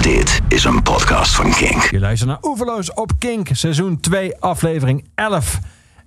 Dit 0.00 0.40
is 0.48 0.64
een 0.64 0.82
podcast 0.82 1.34
van 1.34 1.50
Kink. 1.50 1.82
Je 1.82 1.98
luistert 1.98 2.30
naar 2.30 2.38
Oeverloos 2.42 2.94
op 2.94 3.12
Kink, 3.18 3.48
seizoen 3.52 4.00
2, 4.00 4.36
aflevering 4.38 5.04
11. 5.14 5.58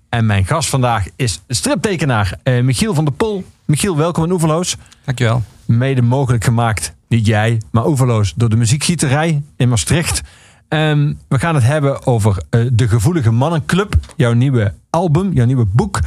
En 0.10 0.26
mijn 0.26 0.46
gast 0.46 0.70
vandaag 0.70 1.08
is 1.16 1.42
striptekenaar 1.48 2.40
eh, 2.44 2.64
Michiel 2.64 2.94
van 2.94 3.06
der 3.06 3.14
Pol. 3.14 3.44
Michiel, 3.66 3.98
welkom 3.98 4.24
in 4.24 4.32
Oeverloos. 4.32 4.76
Dankjewel. 5.06 5.44
Mede 5.66 6.02
mogelijk 6.02 6.44
gemaakt, 6.44 6.94
niet 7.08 7.26
jij, 7.26 7.62
maar 7.72 7.88
Oeverloos 7.88 8.34
door 8.36 8.50
de 8.50 8.56
muziekgieterij 8.56 9.44
in 9.58 9.70
Maastricht. 9.70 10.22
Ehm, 10.68 11.14
we 11.28 11.40
gaan 11.40 11.56
het 11.56 11.64
hebben 11.64 12.06
over 12.06 12.44
eh, 12.50 12.62
de 12.72 12.88
Gevoelige 12.88 13.32
Mannenclub, 13.32 13.96
jouw 14.16 14.34
nieuwe 14.34 14.74
album, 14.90 15.34
jouw 15.34 15.46
nieuwe 15.46 15.66
boek. 15.66 16.00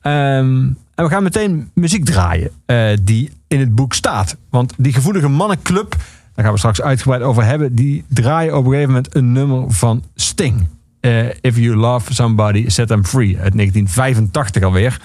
Ehm, 0.00 0.68
en 0.94 1.04
we 1.04 1.08
gaan 1.08 1.22
meteen 1.22 1.70
muziek 1.74 2.04
draaien 2.04 2.50
eh, 2.66 2.96
die 3.02 3.30
in 3.48 3.60
het 3.60 3.74
boek 3.74 3.92
staat. 3.94 4.36
Want 4.50 4.74
die 4.76 4.92
Gevoelige 4.92 5.28
Mannenclub, 5.28 5.96
daar 6.40 6.48
gaan 6.48 6.58
we 6.60 6.74
straks 6.74 6.88
uitgebreid 6.88 7.22
over 7.22 7.44
hebben, 7.44 7.74
die 7.74 8.04
draaien 8.08 8.56
op 8.56 8.64
een 8.64 8.70
gegeven 8.70 8.88
moment 8.88 9.14
een 9.14 9.32
nummer 9.32 9.70
van 9.70 10.02
Sting. 10.14 10.68
Eh, 11.00 11.28
If 11.40 11.56
You 11.56 11.76
Love 11.76 12.14
Somebody, 12.14 12.68
Set 12.68 12.88
Them 12.88 13.04
Free 13.04 13.38
uit 13.38 13.54
1985 13.54 14.62
alweer. 14.62 15.00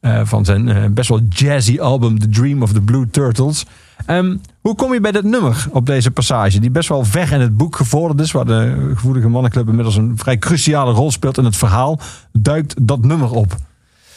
Eh, 0.00 0.20
van 0.24 0.44
zijn 0.44 0.68
eh, 0.68 0.84
best 0.90 1.08
wel 1.08 1.20
jazzy 1.28 1.80
album 1.80 2.18
The 2.18 2.28
Dream 2.28 2.62
of 2.62 2.72
the 2.72 2.80
Blue 2.80 3.10
Turtles. 3.10 3.66
Ehm, 4.06 4.36
hoe 4.60 4.74
kom 4.74 4.92
je 4.92 5.00
bij 5.00 5.12
dat 5.12 5.24
nummer 5.24 5.66
op 5.70 5.86
deze 5.86 6.10
passage? 6.10 6.60
Die 6.60 6.70
best 6.70 6.88
wel 6.88 7.04
ver 7.04 7.32
in 7.32 7.40
het 7.40 7.56
boek 7.56 7.76
gevorderd 7.76 8.20
is. 8.20 8.32
Waar 8.32 8.46
de 8.46 8.90
Gevoelige 8.94 9.28
Mannenclub 9.28 9.68
inmiddels 9.68 9.96
een 9.96 10.18
vrij 10.18 10.38
cruciale 10.38 10.92
rol 10.92 11.10
speelt 11.10 11.38
in 11.38 11.44
het 11.44 11.56
verhaal. 11.56 12.00
Duikt 12.32 12.74
dat 12.86 13.04
nummer 13.04 13.30
op. 13.30 13.56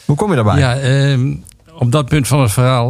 Hoe 0.06 0.16
kom 0.16 0.30
je 0.30 0.36
daarbij? 0.36 0.58
Ja, 0.58 0.76
ehm, 0.76 1.34
op 1.78 1.92
dat 1.92 2.08
punt 2.08 2.28
van 2.28 2.42
het 2.42 2.52
verhaal 2.52 2.90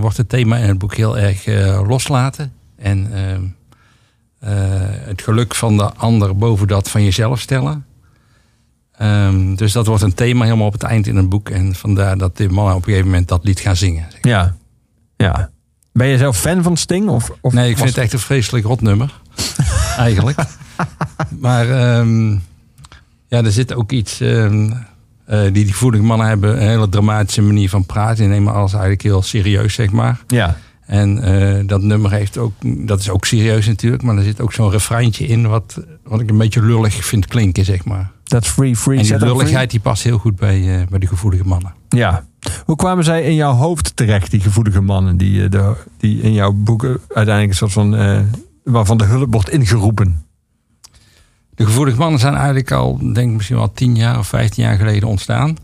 wordt 0.00 0.16
het 0.16 0.28
thema 0.28 0.56
in 0.56 0.68
het 0.68 0.78
boek 0.78 0.94
heel 0.94 1.18
erg 1.18 1.46
loslaten. 1.86 2.52
En 2.84 3.12
ehm, 3.12 3.42
eh, 4.38 5.06
het 5.06 5.22
geluk 5.22 5.54
van 5.54 5.76
de 5.76 5.92
ander 5.92 6.36
boven 6.36 6.66
dat 6.68 6.90
van 6.90 7.04
jezelf 7.04 7.40
stellen. 7.40 7.86
Ehm, 8.96 9.54
dus 9.54 9.72
dat 9.72 9.86
wordt 9.86 10.02
een 10.02 10.14
thema 10.14 10.44
helemaal 10.44 10.66
op 10.66 10.72
het 10.72 10.82
eind 10.82 11.06
in 11.06 11.16
het 11.16 11.28
boek. 11.28 11.48
En 11.48 11.74
vandaar 11.74 12.18
dat 12.18 12.36
de 12.36 12.48
mannen 12.48 12.74
op 12.74 12.78
een 12.78 12.84
gegeven 12.84 13.06
moment 13.06 13.28
dat 13.28 13.44
lied 13.44 13.60
gaan 13.60 13.76
zingen. 13.76 14.06
zeg. 14.10 14.20
Ja. 14.22 14.56
ja. 15.16 15.50
Ben 15.92 16.06
je 16.06 16.18
zelf 16.18 16.38
fan 16.38 16.62
van 16.62 16.76
Sting? 16.76 17.08
Of, 17.08 17.30
of 17.40 17.52
Nee, 17.52 17.70
ik 17.70 17.76
vind 17.76 17.88
het 17.88 17.98
echt 17.98 18.12
een 18.12 18.18
vreselijk 18.18 18.66
rot 18.66 18.80
nummer. 18.80 19.20
eigenlijk. 19.96 20.38
Maar 21.38 21.70
ehm, 21.70 22.30
ja, 23.28 23.42
er 23.44 23.52
zit 23.52 23.74
ook 23.74 23.92
iets... 23.92 24.20
ehm, 24.20 24.72
eh, 25.24 25.42
die 25.42 25.52
die 25.52 25.66
gevoelige 25.66 26.04
mannen 26.04 26.26
hebben 26.26 26.62
een 26.62 26.68
hele 26.68 26.88
dramatische 26.88 27.42
manier 27.42 27.68
van 27.68 27.86
praten. 27.86 28.16
Die 28.16 28.28
nemen 28.28 28.52
alles 28.52 28.72
eigenlijk 28.72 29.02
heel 29.02 29.22
serieus, 29.22 29.74
zeg 29.74 29.90
maar. 29.90 30.20
Ja. 30.26 30.56
En 30.86 31.22
eh, 31.22 31.66
dat 31.66 31.82
nummer 31.82 32.10
heeft 32.10 32.38
ook, 32.38 32.52
dat 32.60 33.00
is 33.00 33.10
ook 33.10 33.24
serieus 33.24 33.66
natuurlijk, 33.66 34.02
maar 34.02 34.16
er 34.16 34.22
zit 34.22 34.40
ook 34.40 34.52
zo'n 34.52 34.70
refreintje 34.70 35.26
in 35.26 35.46
wat, 35.46 35.80
wat 36.02 36.20
ik 36.20 36.30
een 36.30 36.38
beetje 36.38 36.62
lullig 36.62 37.04
vind 37.04 37.26
klinken, 37.26 37.64
zeg 37.64 37.84
maar. 37.84 38.10
That's 38.22 38.48
free, 38.48 38.76
free. 38.76 38.98
En 38.98 39.02
die 39.04 39.16
free. 39.16 39.28
lulligheid 39.28 39.70
die 39.70 39.80
past 39.80 40.02
heel 40.02 40.18
goed 40.18 40.36
bij, 40.36 40.80
eh, 40.80 40.86
bij 40.88 40.98
de 40.98 41.06
gevoelige 41.06 41.44
mannen. 41.44 41.74
Ja. 41.88 42.24
Hoe 42.64 42.76
kwamen 42.76 43.04
zij 43.04 43.22
in 43.22 43.34
jouw 43.34 43.52
hoofd 43.52 43.96
terecht, 43.96 44.30
die 44.30 44.40
gevoelige 44.40 44.80
mannen, 44.80 45.16
die, 45.16 45.44
eh, 45.44 45.50
de, 45.50 45.72
die 45.98 46.20
in 46.20 46.32
jouw 46.32 46.52
boeken 46.52 47.00
uiteindelijk 47.08 47.48
een 47.48 47.68
soort 47.68 47.72
van, 47.72 47.96
waarvan 48.64 48.96
de 48.96 49.04
hulp 49.04 49.32
wordt 49.32 49.50
ingeroepen? 49.50 50.24
De 51.54 51.64
gevoelige 51.64 51.98
mannen 51.98 52.20
zijn 52.20 52.34
eigenlijk 52.34 52.72
al, 52.72 52.98
denk 53.12 53.28
ik 53.28 53.36
misschien 53.36 53.56
wel 53.56 53.72
10 53.72 53.96
jaar 53.96 54.18
of 54.18 54.26
15 54.26 54.64
jaar 54.64 54.76
geleden 54.76 55.08
ontstaan. 55.08 55.56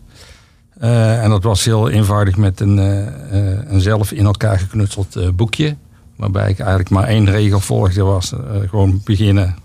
Eh, 0.81 1.23
en 1.23 1.31
dat 1.31 1.43
was 1.43 1.65
heel 1.65 1.91
eenvoudig 1.91 2.37
met 2.37 2.61
een, 2.61 2.79
eh, 2.79 3.07
eh, 3.07 3.59
een 3.67 3.81
zelf 3.81 4.13
in 4.13 4.25
elkaar 4.25 4.59
geknutseld 4.59 5.37
boekje. 5.37 5.77
Waarbij 6.17 6.51
ik 6.51 6.59
eigenlijk 6.59 6.91
maar 6.91 7.05
één 7.05 7.31
regel 7.31 7.61
volgde, 7.61 8.03
was 8.03 8.33
gewoon 8.69 9.01
beginnen 9.05 9.57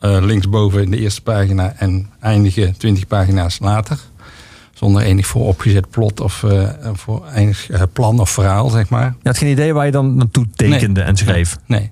linksboven 0.00 0.82
in 0.82 0.90
de 0.90 0.98
eerste 0.98 1.22
pagina 1.22 1.74
en 1.76 2.10
eindigen 2.20 2.76
20 2.76 3.06
pagina's 3.06 3.58
later. 3.58 3.98
Zonder 4.72 5.02
enig 5.02 5.26
vooropgezet 5.26 5.90
plot 5.90 6.20
of 6.20 6.44
voor 6.92 7.26
enig 7.34 7.68
plan 7.92 8.20
of 8.20 8.30
verhaal, 8.30 8.68
zeg 8.68 8.88
maar. 8.88 9.14
Je 9.22 9.28
had 9.28 9.38
geen 9.38 9.50
idee 9.50 9.72
waar 9.72 9.86
je 9.86 9.92
dan 9.92 10.14
naartoe 10.14 10.46
tekende 10.54 11.00
en 11.00 11.16
schreef. 11.16 11.58
Nee. 11.66 11.90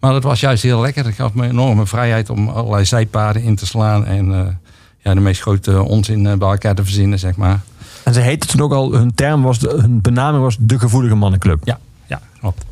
Maar 0.00 0.12
dat 0.12 0.22
was 0.22 0.40
juist 0.40 0.62
heel 0.62 0.80
lekker. 0.80 1.02
Dat 1.02 1.12
gaf 1.12 1.34
me 1.34 1.48
enorme 1.48 1.86
vrijheid 1.86 2.30
om 2.30 2.48
allerlei 2.48 2.84
zijpaden 2.84 3.42
in 3.42 3.56
te 3.56 3.66
slaan. 3.66 4.06
En 4.06 4.58
ja, 4.98 5.14
de 5.14 5.20
meest 5.20 5.40
grote 5.40 5.82
onzin 5.82 6.22
bij 6.22 6.48
elkaar 6.48 6.74
te 6.74 6.84
verzinnen, 6.84 7.18
zeg 7.18 7.36
maar. 7.36 7.60
En 8.04 8.14
ze 8.14 8.20
heette 8.20 8.46
toen 8.46 8.60
ook 8.60 8.72
al, 8.72 8.92
hun 8.92 9.14
term 9.14 9.42
was, 9.42 9.58
de, 9.58 9.76
hun 9.80 10.00
benaming 10.00 10.42
was 10.42 10.56
de 10.60 10.78
gevoelige 10.78 11.14
mannenclub. 11.14 11.60
Ja, 11.64 11.78
ja 12.06 12.20
klopt. 12.40 12.64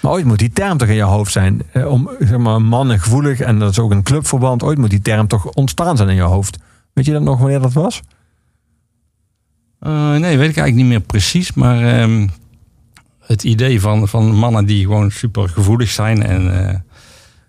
Maar 0.00 0.12
ooit 0.12 0.24
moet 0.24 0.38
die 0.38 0.50
term 0.52 0.78
toch 0.78 0.88
in 0.88 0.94
je 0.94 1.02
hoofd 1.02 1.32
zijn. 1.32 1.62
Eh, 1.72 1.86
om 1.86 2.10
zeg 2.18 2.38
maar, 2.38 2.62
mannen 2.62 3.00
gevoelig, 3.00 3.40
en 3.40 3.58
dat 3.58 3.70
is 3.70 3.78
ook 3.78 3.90
een 3.90 4.02
clubverband. 4.02 4.62
Ooit 4.62 4.78
moet 4.78 4.90
die 4.90 5.00
term 5.00 5.26
toch 5.26 5.44
ontstaan 5.44 5.96
zijn 5.96 6.08
in 6.08 6.14
je 6.14 6.22
hoofd. 6.22 6.58
Weet 6.92 7.04
je 7.04 7.12
dat 7.12 7.22
nog 7.22 7.38
wanneer 7.38 7.60
dat 7.60 7.72
was? 7.72 8.02
Eh, 9.78 10.10
nee, 10.10 10.38
weet 10.38 10.50
ik 10.50 10.56
eigenlijk 10.56 10.74
niet 10.74 10.86
meer 10.86 11.00
precies. 11.00 11.52
Maar 11.52 11.98
ehm, 11.98 12.26
het 13.20 13.44
idee 13.44 13.80
van, 13.80 14.08
van 14.08 14.34
mannen 14.34 14.64
die 14.66 14.84
gewoon 14.84 15.10
super 15.10 15.48
gevoelig 15.48 15.90
zijn 15.90 16.22
en 16.22 16.68
eh, 16.68 16.78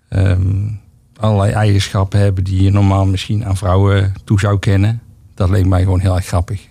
ehm, 0.08 0.68
allerlei 1.16 1.52
eigenschappen 1.52 2.20
hebben 2.20 2.44
die 2.44 2.62
je 2.62 2.70
normaal 2.70 3.06
misschien 3.06 3.46
aan 3.46 3.56
vrouwen 3.56 4.14
toe 4.24 4.40
zou 4.40 4.58
kennen, 4.58 5.00
dat 5.34 5.50
leek 5.50 5.66
mij 5.66 5.82
gewoon 5.82 6.00
heel 6.00 6.16
erg 6.16 6.26
grappig. 6.26 6.68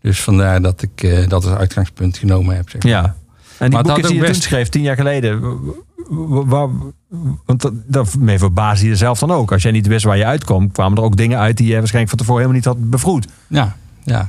Dus 0.00 0.20
vandaar 0.20 0.62
dat 0.62 0.82
ik 0.82 1.02
eh, 1.02 1.28
dat 1.28 1.44
als 1.44 1.54
uitgangspunt 1.54 2.18
genomen 2.18 2.56
heb. 2.56 2.70
Zeg 2.70 2.82
maar. 2.82 2.92
Ja. 2.92 3.16
En 3.58 3.70
die 3.70 3.82
boeken 3.82 4.02
die 4.02 4.12
je 4.12 4.18
toen 4.18 4.28
best- 4.28 4.42
schreef, 4.42 4.68
tien 4.68 4.82
jaar 4.82 4.96
geleden. 4.96 5.58
Waar, 6.46 6.68
want 7.46 7.60
dat, 7.60 7.72
dat 7.86 8.16
mee 8.18 8.38
verbaasde 8.38 8.86
je 8.86 8.96
zelf 8.96 9.18
dan 9.18 9.30
ook. 9.30 9.52
Als 9.52 9.62
jij 9.62 9.72
niet 9.72 9.86
wist 9.86 10.04
waar 10.04 10.16
je 10.16 10.24
uitkwam, 10.24 10.72
kwamen 10.72 10.98
er 10.98 11.04
ook 11.04 11.16
dingen 11.16 11.38
uit 11.38 11.56
die 11.56 11.66
je 11.66 11.72
waarschijnlijk 11.78 12.08
van 12.10 12.18
tevoren 12.18 12.42
helemaal 12.42 12.62
niet 12.72 12.80
had 12.80 12.90
bevroed. 12.90 13.26
Ja, 13.46 13.76
ja. 14.02 14.28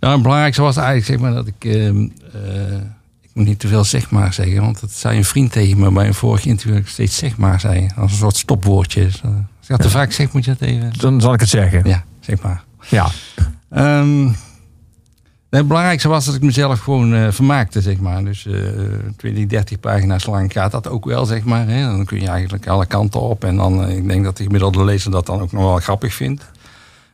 Nou, 0.00 0.12
het 0.14 0.22
belangrijkste 0.22 0.62
was 0.62 0.76
eigenlijk 0.76 1.06
zeg 1.06 1.18
maar, 1.18 1.32
dat 1.34 1.46
ik. 1.46 1.64
ehm, 1.64 2.08
eh, 2.32 2.74
ik 3.22 3.30
moet 3.34 3.46
niet 3.46 3.58
te 3.58 3.68
veel 3.68 3.84
zeg 3.84 4.10
maar 4.10 4.32
zeggen, 4.32 4.60
want 4.60 4.80
dat 4.80 4.90
zei 4.92 5.16
een 5.16 5.24
vriend 5.24 5.52
tegen 5.52 5.78
me 5.78 5.90
bij 5.92 6.06
een 6.06 6.14
vorig 6.14 6.44
interview. 6.44 6.74
Dat 6.74 6.82
ik 6.82 6.88
steeds 6.90 7.16
zeg 7.16 7.36
maar 7.36 7.60
zei. 7.60 7.88
Als 7.96 8.10
een 8.12 8.18
soort 8.18 8.36
stopwoordje. 8.36 9.04
Dus, 9.04 9.20
eh, 9.20 9.24
als 9.30 9.34
ik 9.62 9.68
dat 9.68 9.80
te 9.82 9.90
vaak 9.90 10.12
zeg, 10.12 10.32
moet 10.32 10.44
je 10.44 10.50
dat 10.58 10.68
even. 10.68 10.92
Dan 10.98 11.20
zal 11.20 11.32
ik 11.34 11.40
het 11.40 11.48
zeggen. 11.48 11.82
Ja, 11.84 12.04
zeg 12.20 12.42
maar. 12.42 12.64
Ja. 12.88 13.06
Ehm, 13.70 14.28
het 15.50 15.68
belangrijkste 15.68 16.08
was 16.08 16.24
dat 16.24 16.34
ik 16.34 16.42
mezelf 16.42 16.80
gewoon 16.80 17.14
eh, 17.14 17.30
vermaakte, 17.30 17.80
zeg 17.80 17.98
maar. 17.98 18.24
Dus 18.24 18.46
eh 18.46 18.54
20, 19.16 19.46
30 19.46 19.80
pagina's 19.80 20.26
lang 20.26 20.52
gaat 20.52 20.72
dat 20.72 20.88
ook 20.88 21.04
wel, 21.04 21.24
zeg 21.24 21.44
maar. 21.44 21.68
Hè? 21.68 21.82
Dan 21.82 22.04
kun 22.04 22.20
je 22.20 22.28
eigenlijk 22.28 22.68
alle 22.68 22.86
kanten 22.86 23.20
op. 23.20 23.44
En 23.44 23.56
dan, 23.56 23.84
eh, 23.84 23.96
ik 23.96 24.08
denk 24.08 24.24
dat 24.24 24.36
de 24.36 24.42
gemiddelde 24.42 24.84
lezer 24.84 25.10
dat 25.10 25.26
dan 25.26 25.40
ook 25.40 25.52
nog 25.52 25.62
wel 25.62 25.78
grappig 25.78 26.14
vindt. 26.14 26.44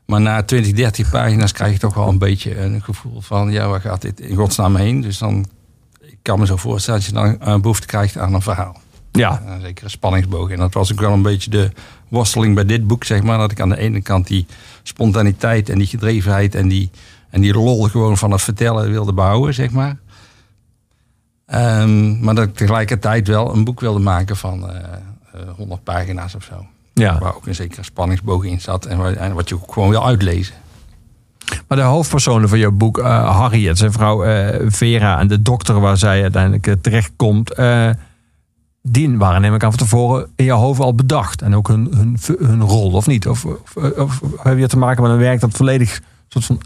Maar 0.04 0.20
na 0.20 0.42
20, 0.42 0.72
30 0.72 1.10
pagina's 1.10 1.52
krijg 1.52 1.72
je 1.72 1.78
toch 1.78 1.94
wel 1.94 2.08
een 2.08 2.18
beetje 2.18 2.60
een 2.60 2.82
gevoel 2.82 3.20
van... 3.20 3.50
ja, 3.50 3.68
waar 3.68 3.80
gaat 3.80 4.02
dit 4.02 4.20
in 4.20 4.36
godsnaam 4.36 4.76
heen? 4.76 5.00
Dus 5.00 5.18
dan, 5.18 5.46
ik 6.00 6.18
kan 6.22 6.38
me 6.38 6.46
zo 6.46 6.56
voorstellen 6.56 7.00
dat 7.00 7.08
je 7.08 7.14
dan 7.14 7.36
een 7.38 7.60
behoefte 7.60 7.86
krijgt 7.86 8.18
aan 8.18 8.34
een 8.34 8.42
verhaal. 8.42 8.80
Ja. 9.12 9.42
Een 9.46 9.60
zekere 9.60 9.88
spanningsboog. 9.88 10.50
En 10.50 10.58
dat 10.58 10.74
was 10.74 10.92
ook 10.92 11.00
wel 11.00 11.12
een 11.12 11.22
beetje 11.22 11.50
de 11.50 11.70
worsteling 12.08 12.54
bij 12.54 12.64
dit 12.64 12.86
boek, 12.86 13.04
zeg 13.04 13.22
maar. 13.22 13.38
Dat 13.38 13.50
ik 13.50 13.60
aan 13.60 13.68
de 13.68 13.78
ene 13.78 14.00
kant 14.00 14.26
die 14.26 14.46
spontaniteit 14.82 15.68
en 15.68 15.78
die 15.78 15.86
gedrevenheid 15.86 16.54
en 16.54 16.68
die, 16.68 16.90
en 17.32 17.40
die 17.40 17.52
lol 17.52 17.82
gewoon 17.88 18.16
van 18.18 18.30
het 18.30 18.42
vertellen 18.42 18.90
wilde 18.90 19.12
behouden, 19.12 19.54
zeg 19.54 19.70
maar. 19.70 19.96
Ehm, 21.46 22.20
maar 22.24 22.34
dat 22.34 22.44
ik 22.48 22.54
tegelijkertijd 22.54 23.28
wel 23.28 23.54
een 23.54 23.64
boek 23.64 23.80
wilde 23.80 23.98
maken 24.00 24.36
van 24.36 24.70
eh, 24.70 24.76
eh, 24.76 25.40
100 25.56 25.84
pagina's 25.84 26.34
of 26.34 26.44
zo. 26.44 26.66
ja. 26.92 27.18
Waar 27.18 27.34
ook 27.36 27.46
een 27.46 27.54
zekere 27.54 27.82
spanningsboog 27.82 28.44
in 28.44 28.60
zat 28.60 28.86
en, 28.86 28.98
waar- 28.98 29.12
en 29.16 29.34
wat 29.34 29.48
je 29.48 29.54
ook 29.54 29.72
gewoon 29.72 29.88
wil 29.90 30.06
uitlezen. 30.06 30.54
Maar 31.68 31.78
de 31.78 31.84
hoofdpersonen 31.84 32.48
van 32.48 32.58
jouw 32.58 32.70
boek, 32.70 32.98
eh, 32.98 33.36
Harriet, 33.38 33.78
zijn 33.78 33.92
vrouw 33.92 34.24
eh, 34.24 34.60
Vera 34.68 35.18
en 35.18 35.26
de 35.28 35.42
dokter 35.42 35.80
waar 35.80 35.96
zij 35.96 36.22
uiteindelijk 36.22 36.66
eh, 36.66 36.74
terechtkomt, 36.80 37.52
eh, 37.54 37.90
die 38.82 39.16
waren 39.18 39.40
neem 39.40 39.54
ik 39.54 39.64
aan 39.64 39.70
van 39.70 39.78
tevoren 39.78 40.28
in 40.36 40.44
jouw 40.44 40.58
hoofd 40.58 40.80
al 40.80 40.94
bedacht. 40.94 41.42
En 41.42 41.54
ook 41.54 41.68
hun, 41.68 41.88
hun, 41.94 42.18
hun 42.38 42.62
rol, 42.62 42.92
of 42.92 43.06
niet? 43.06 43.28
Of, 43.28 43.44
of, 43.44 43.76
of 43.96 44.20
heb 44.42 44.58
je 44.58 44.66
te 44.66 44.78
maken 44.78 45.02
met 45.02 45.10
een 45.12 45.18
werk 45.18 45.40
dat 45.40 45.50
volledig 45.52 46.00
soort 46.32 46.44
van 46.44 46.60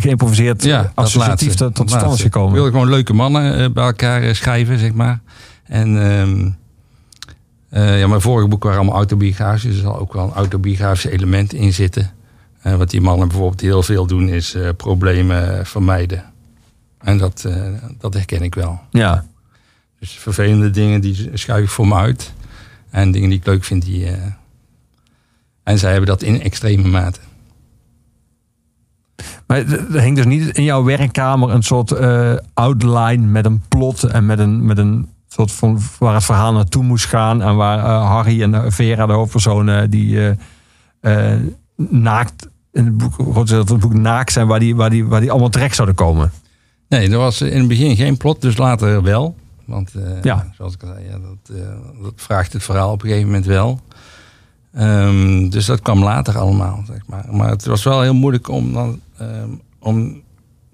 geïmproviseerd, 0.00 0.62
Ja, 0.62 0.82
dat 0.82 0.90
associatief 0.94 1.54
tot 1.54 1.76
Dat 1.76 1.90
stand 1.90 2.14
is 2.14 2.22
gekomen? 2.22 2.48
Ik 2.48 2.54
wilde 2.54 2.70
gewoon 2.70 2.88
leuke 2.88 3.12
mannen 3.12 3.58
eh, 3.58 3.70
bij 3.70 3.84
elkaar 3.84 4.22
eh, 4.22 4.34
schrijven, 4.34 4.78
zeg 4.78 4.92
maar. 4.92 5.20
En 5.64 6.02
ehm, 6.02 6.50
eh, 7.68 7.98
ja, 7.98 8.06
mijn 8.06 8.20
vorige 8.20 8.48
boek 8.48 8.62
waren 8.62 8.78
allemaal 8.78 8.96
autobiografisch. 8.96 9.62
Dus 9.62 9.74
er 9.74 9.80
zal 9.82 9.98
ook 9.98 10.12
wel 10.12 10.24
een 10.24 10.32
autobiografische 10.32 11.10
element 11.10 11.52
in 11.52 11.72
zitten. 11.72 12.10
Eh, 12.62 12.74
wat 12.76 12.90
die 12.90 13.00
mannen 13.00 13.28
bijvoorbeeld 13.28 13.60
heel 13.60 13.82
veel 13.82 14.06
doen, 14.06 14.28
is 14.28 14.54
eh, 14.54 14.68
problemen 14.76 15.66
vermijden. 15.66 16.24
En 16.98 17.18
dat, 17.18 17.44
eh, 17.44 17.62
dat 17.98 18.14
herken 18.14 18.42
ik 18.42 18.54
wel. 18.54 18.80
Ja. 18.90 19.24
Dus 20.00 20.10
vervelende 20.10 20.70
dingen, 20.70 21.00
die 21.00 21.30
schuif 21.34 21.62
ik 21.64 21.70
voor 21.70 21.88
me 21.88 21.94
uit. 21.94 22.32
En 22.90 23.10
dingen 23.10 23.28
die 23.28 23.38
ik 23.38 23.46
leuk 23.46 23.64
vind, 23.64 23.84
die... 23.84 24.06
eh, 24.06 24.22
en 25.62 25.78
zij 25.78 25.90
hebben 25.90 26.08
dat 26.08 26.22
in 26.22 26.42
extreme 26.42 26.88
mate. 26.88 27.20
Maar 29.52 29.66
er 29.94 30.00
hing 30.00 30.16
dus 30.16 30.24
niet 30.24 30.56
in 30.56 30.64
jouw 30.64 30.84
werkkamer 30.84 31.50
een 31.50 31.62
soort 31.62 31.90
eh, 31.90 32.32
outline 32.54 33.26
met 33.26 33.44
een 33.44 33.62
plot 33.68 34.02
en 34.02 34.26
met 34.26 34.38
een, 34.38 34.64
met 34.64 34.78
een 34.78 35.08
soort 35.28 35.52
van 35.52 35.78
waar 35.98 36.14
het 36.14 36.24
verhaal 36.24 36.52
naartoe 36.52 36.82
moest 36.82 37.04
gaan. 37.04 37.42
En 37.42 37.56
waar 37.56 37.78
eh, 37.78 38.10
Harry 38.10 38.42
en 38.42 38.54
eh, 38.54 38.62
Vera, 38.66 39.06
de 39.06 39.12
hoofdpersonen, 39.12 39.90
die 39.90 40.36
naakt 41.76 42.48
in 42.72 42.84
het 42.84 42.96
boek, 42.96 43.48
het 43.48 43.78
boek 43.78 43.94
naakt 43.94 44.32
zijn, 44.32 44.46
waar 44.46 44.58
die, 44.60 44.76
waar, 44.76 44.90
die, 44.90 45.06
waar 45.06 45.20
die 45.20 45.30
allemaal 45.30 45.48
terecht 45.48 45.74
zouden 45.74 45.96
komen. 45.96 46.32
Nee, 46.88 47.10
er 47.10 47.18
was 47.18 47.40
in 47.40 47.58
het 47.58 47.68
begin 47.68 47.96
geen 47.96 48.16
plot, 48.16 48.40
dus 48.40 48.56
later 48.56 49.02
wel. 49.02 49.34
Want 49.64 49.92
Ja. 50.22 50.50
zoals 50.56 50.74
ik 50.74 50.82
al 50.82 50.88
zei, 50.88 51.04
ja, 51.04 51.18
dat, 51.18 51.56
dat 52.02 52.12
vraagt 52.16 52.52
het 52.52 52.62
verhaal 52.62 52.92
op 52.92 53.02
een 53.02 53.08
gegeven 53.08 53.28
moment 53.28 53.46
wel. 53.46 53.80
Ehm, 54.72 55.48
dus 55.48 55.66
dat 55.66 55.80
kwam 55.80 56.02
later 56.02 56.38
allemaal, 56.38 56.82
zeg 56.86 57.06
maar. 57.06 57.24
Maar 57.30 57.48
het 57.48 57.66
was 57.66 57.82
wel 57.82 58.02
heel 58.02 58.14
moeilijk 58.14 58.48
om 58.48 58.72
dan... 58.72 59.00
ehm, 59.30 59.48
om, 59.78 60.22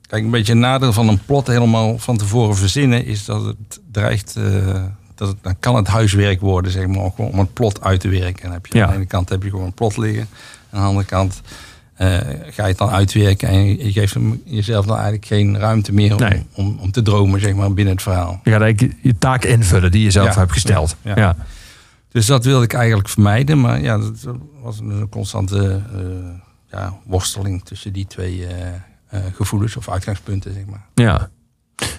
kijk, 0.06 0.24
een 0.24 0.30
beetje 0.30 0.52
een 0.52 0.58
nadeel 0.58 0.92
van 0.92 1.08
een 1.08 1.20
plot 1.26 1.46
helemaal 1.46 1.98
van 1.98 2.16
tevoren 2.16 2.56
verzinnen... 2.56 3.04
is 3.04 3.24
dat 3.24 3.44
het 3.44 3.80
dreigt... 3.92 4.36
eh, 4.36 4.82
dat 5.14 5.28
het, 5.28 5.36
dan 5.42 5.56
kan 5.60 5.74
het 5.76 5.86
huiswerk 5.86 6.40
worden, 6.40 6.72
zeg 6.72 6.86
maar, 6.86 7.10
om 7.16 7.38
het 7.38 7.52
plot 7.52 7.82
uit 7.82 8.00
te 8.00 8.08
werken. 8.08 8.36
En 8.42 8.42
dan 8.42 8.52
heb 8.52 8.66
je 8.66 8.78
Ja. 8.78 8.84
aan 8.84 8.90
de 8.90 8.96
ene 8.96 9.06
kant 9.06 9.28
heb 9.28 9.42
je 9.42 9.50
gewoon 9.50 9.64
een 9.66 9.72
plot 9.72 9.96
liggen. 9.96 10.28
Aan 10.70 10.80
de 10.80 10.86
andere 10.86 11.06
kant 11.06 11.40
eh, 11.94 12.08
ga 12.50 12.62
je 12.62 12.68
het 12.68 12.78
dan 12.78 12.90
uitwerken 12.90 13.48
en 13.48 13.66
je, 13.84 13.92
geeft 13.92 14.14
hem 14.14 14.42
jezelf 14.44 14.84
dan 14.86 14.94
eigenlijk 14.94 15.26
geen 15.26 15.58
ruimte 15.58 15.92
meer 15.92 16.12
om, 16.14 16.20
Nee. 16.20 16.42
om, 16.54 16.78
om 16.80 16.90
te 16.90 17.02
dromen, 17.02 17.40
zeg 17.40 17.54
maar, 17.54 17.72
binnen 17.74 17.94
het 17.94 18.02
verhaal. 18.02 18.40
Je 18.44 18.50
gaat 18.50 18.60
eigenlijk 18.60 18.96
je 19.02 19.18
taak 19.18 19.44
invullen 19.44 19.90
die 19.90 20.02
je 20.02 20.10
zelf 20.10 20.34
Ja. 20.34 20.38
hebt 20.40 20.52
gesteld. 20.52 20.96
Ja. 21.02 21.12
Ja. 21.16 21.36
Dus 22.08 22.26
dat 22.26 22.44
wilde 22.44 22.64
ik 22.64 22.72
eigenlijk 22.72 23.08
vermijden, 23.08 23.60
maar 23.60 23.80
ja, 23.80 23.98
dat 23.98 24.26
was 24.62 24.78
een 24.78 25.06
constante 25.10 25.82
eh, 25.94 26.00
ja, 26.70 26.98
worsteling 27.04 27.64
tussen 27.64 27.92
die 27.92 28.06
twee 28.06 28.46
eh, 28.46 28.68
eh, 29.08 29.20
gevoelens 29.34 29.76
of 29.76 29.88
uitgangspunten, 29.88 30.52
zeg 30.52 30.64
maar. 30.66 30.86
Ja. 30.94 31.28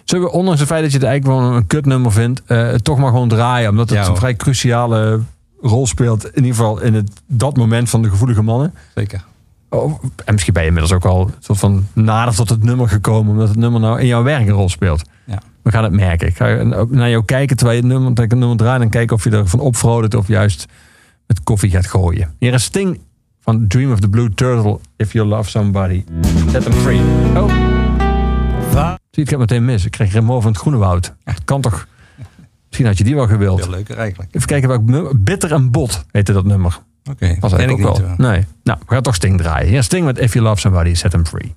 Zullen 0.04 0.26
we, 0.26 0.32
ondanks 0.32 0.60
het 0.60 0.70
feit 0.70 0.82
dat 0.82 0.92
je 0.92 0.98
het 0.98 1.08
eigenlijk 1.08 1.40
gewoon 1.40 1.56
een 1.56 1.68
kutnummer 1.68 2.12
vindt, 2.12 2.42
eh, 2.46 2.58
het 2.58 2.84
toch 2.84 2.98
maar 2.98 3.12
gewoon 3.12 3.28
draaien? 3.28 3.70
Omdat 3.70 3.90
het 3.90 4.00
Ja, 4.00 4.08
een 4.08 4.16
vrij 4.16 4.36
cruciale 4.36 5.20
rol 5.62 5.88
speelt, 5.88 6.26
in 6.26 6.36
ieder 6.36 6.56
geval 6.56 6.82
in 6.82 6.94
het, 6.94 7.12
dat 7.28 7.58
moment 7.58 7.90
van 7.90 8.02
de 8.02 8.10
gevoelige 8.10 8.42
mannen. 8.42 8.74
Zeker. 8.96 9.24
Oh, 9.70 10.04
en 10.26 10.34
misschien 10.34 10.54
ben 10.54 10.62
je 10.62 10.68
inmiddels 10.68 10.94
ook 10.94 11.06
al 11.06 11.32
soort 11.40 11.60
van 11.60 11.88
nader 11.94 12.36
tot 12.36 12.50
het 12.50 12.64
nummer 12.64 12.90
gekomen, 12.90 13.32
omdat 13.32 13.48
het 13.48 13.58
nummer 13.58 13.82
nou 13.82 14.00
in 14.00 14.08
jouw 14.08 14.24
werk 14.24 14.48
een 14.48 14.54
rol 14.54 14.70
speelt. 14.70 15.02
Ja. 15.26 15.42
We 15.62 15.72
gaan 15.72 15.84
het 15.84 15.94
merken. 15.94 16.28
Ik 16.28 16.36
ga 16.36 16.64
naar 16.90 17.10
jou 17.10 17.26
kijken 17.26 17.58
terwijl 17.58 17.78
je 17.78 17.84
het 17.84 17.94
nummer, 17.94 18.32
een 18.32 18.40
nummer 18.40 18.58
draai 18.58 18.82
en 18.82 18.90
kijken 18.90 19.16
of 19.16 19.24
je 19.24 19.30
ervan 19.30 19.60
opvrolijkt 19.60 20.16
of 20.16 20.28
juist 20.28 20.66
met 21.28 21.44
koffie 21.44 21.70
gaat 21.70 21.86
gooien. 21.86 22.36
Hier 22.40 22.54
is 22.54 22.64
Sting 22.64 23.00
van 23.40 23.68
Dream 23.68 23.92
of 23.92 24.00
the 24.00 24.10
Blue 24.10 24.34
Turtle. 24.34 24.80
If 24.98 25.14
you 25.14 25.28
love 25.28 25.50
somebody, 25.50 26.04
set 26.52 26.64
them 26.64 26.74
free. 26.74 27.00
Oh. 27.36 27.78
Zie, 29.12 29.24
ik 29.24 29.30
heb 29.30 29.40
meteen 29.40 29.66
mis. 29.66 29.86
Ik 29.86 29.92
kreeg 29.92 30.14
Remo 30.14 30.42
van 30.42 30.52
het 30.52 30.60
Groene 30.60 30.78
Woud. 30.78 31.14
Dat 31.24 31.44
kan 31.46 31.62
toch? 31.62 31.88
Misschien 32.68 32.86
had 32.86 32.98
je 32.98 33.04
die 33.04 33.16
wel 33.16 33.28
gewild. 33.28 33.60
Veel 33.60 33.70
leuker 33.70 33.98
eigenlijk. 33.98 34.36
Even 34.36 34.48
kijken 34.48 34.70
welk 34.70 34.84
nummer. 34.84 35.24
Bitter 35.24 35.54
en 35.54 35.72
Bot 35.72 36.06
heette 36.12 36.34
dat 36.34 36.46
nummer. 36.46 36.80
Oké, 37.10 37.36
Was 37.40 37.52
ken 37.52 37.60
eigenlijk 37.60 37.90
ook 37.90 38.18
wel. 38.18 38.30
Nee. 38.32 38.46
Nou, 38.64 38.80
we 38.88 38.94
gaan 38.94 39.02
toch 39.02 39.16
Sting 39.16 39.38
draaien. 39.38 39.70
Hier 39.70 39.84
Sting 39.84 40.06
met 40.06 40.18
If 40.18 40.34
You 40.34 40.46
Love 40.46 40.60
Somebody, 40.60 40.94
Set 40.94 41.12
Them 41.12 41.26
free, 41.26 41.56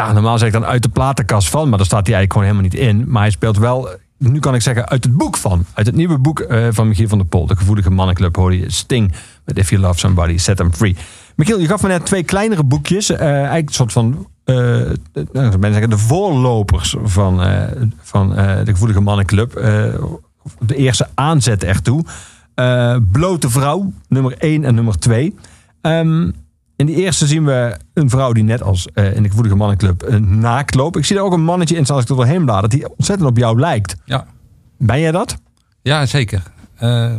Ja, 0.00 0.12
normaal 0.12 0.38
zeg 0.38 0.46
ik 0.46 0.54
dan 0.54 0.64
uit 0.64 0.82
de 0.82 0.88
platenkast 0.88 1.48
van, 1.48 1.68
maar 1.68 1.78
daar 1.78 1.86
staat 1.86 2.06
hij 2.06 2.16
eigenlijk 2.16 2.32
gewoon 2.32 2.70
helemaal 2.70 2.94
niet 2.94 3.04
in. 3.04 3.10
Maar 3.12 3.22
hij 3.22 3.30
speelt 3.30 3.58
wel, 3.58 3.88
nu 4.18 4.38
kan 4.38 4.54
ik 4.54 4.62
zeggen, 4.62 4.88
uit 4.88 5.04
het 5.04 5.16
boek 5.16 5.36
van. 5.36 5.64
Uit 5.74 5.86
het 5.86 5.94
nieuwe 5.94 6.18
boek 6.18 6.40
eh, 6.40 6.66
van 6.70 6.88
Michiel 6.88 7.08
van 7.08 7.18
der 7.18 7.26
Pol. 7.26 7.46
De 7.46 7.56
gevoelige 7.56 7.90
mannenclub 7.90 8.36
hoorde 8.36 8.58
je 8.58 8.70
Sting 8.70 9.12
met 9.44 9.58
If 9.58 9.70
You 9.70 9.82
Love 9.82 9.98
Somebody, 9.98 10.38
Set 10.38 10.56
Them 10.56 10.72
Free. 10.74 10.96
Michiel, 11.36 11.58
je 11.58 11.66
gaf 11.66 11.82
me 11.82 11.88
net 11.88 12.06
twee 12.06 12.22
kleinere 12.22 12.64
boekjes. 12.64 13.10
eh, 13.10 13.26
eigenlijk 13.26 13.68
een 13.68 13.74
soort 13.74 13.92
van, 13.92 14.26
zou 15.32 15.58
zeggen, 15.60 15.90
de 15.90 15.98
voorlopers 15.98 16.96
van, 17.02 17.40
van 18.02 18.28
de 18.30 18.62
gevoelige 18.64 19.00
mannenclub. 19.00 19.52
De 20.58 20.76
eerste 20.76 21.08
aanzet 21.14 21.64
ertoe. 21.64 22.04
Blote 23.12 23.50
vrouw, 23.50 23.92
nummer 24.08 24.34
1 24.38 24.64
en 24.64 24.74
nummer 24.74 24.98
2. 24.98 25.34
Ehm, 25.80 26.28
in 26.80 26.86
die 26.86 26.96
eerste 26.96 27.26
zien 27.26 27.44
we 27.44 27.76
een 27.94 28.10
vrouw 28.10 28.32
die 28.32 28.42
net 28.42 28.62
als 28.62 28.88
eh, 28.94 29.16
in 29.16 29.22
de 29.22 29.28
gevoelige 29.28 29.56
mannenclub 29.56 30.02
eh, 30.02 30.16
naakt 30.18 30.74
loopt. 30.74 30.96
Ik 30.96 31.04
zie 31.04 31.16
er 31.16 31.22
ook 31.22 31.32
een 31.32 31.44
mannetje 31.44 31.76
in, 31.76 31.86
zoals 31.86 32.02
ik 32.02 32.08
er 32.08 32.16
doorheen 32.16 32.44
blader, 32.44 32.68
die 32.70 32.88
ontzettend 32.88 33.28
op 33.28 33.36
jou 33.36 33.60
lijkt. 33.60 33.96
Ja, 34.04 34.26
Ben 34.78 35.00
jij 35.00 35.10
dat? 35.10 35.36
ja 35.82 36.06
zeker. 36.06 36.42
Eh, 36.76 37.14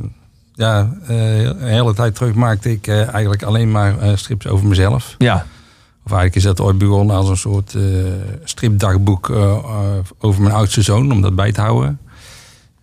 ja, 0.53 0.91
een 1.07 1.55
hele 1.61 1.93
tijd 1.93 2.15
terug 2.15 2.33
maakte 2.33 2.71
ik 2.71 2.87
eigenlijk 2.87 3.43
alleen 3.43 3.71
maar 3.71 4.17
strips 4.17 4.47
over 4.47 4.67
mezelf. 4.67 5.15
Ja. 5.17 5.35
Of 6.05 6.11
eigenlijk 6.11 6.35
is 6.35 6.43
dat 6.43 6.61
ooit 6.61 6.77
begonnen 6.77 7.15
als 7.15 7.29
een 7.29 7.37
soort 7.37 7.75
stripdagboek 8.43 9.29
over 10.19 10.41
mijn 10.41 10.55
oudste 10.55 10.81
zoon, 10.81 11.11
om 11.11 11.21
dat 11.21 11.35
bij 11.35 11.51
te 11.51 11.61
houden. 11.61 11.99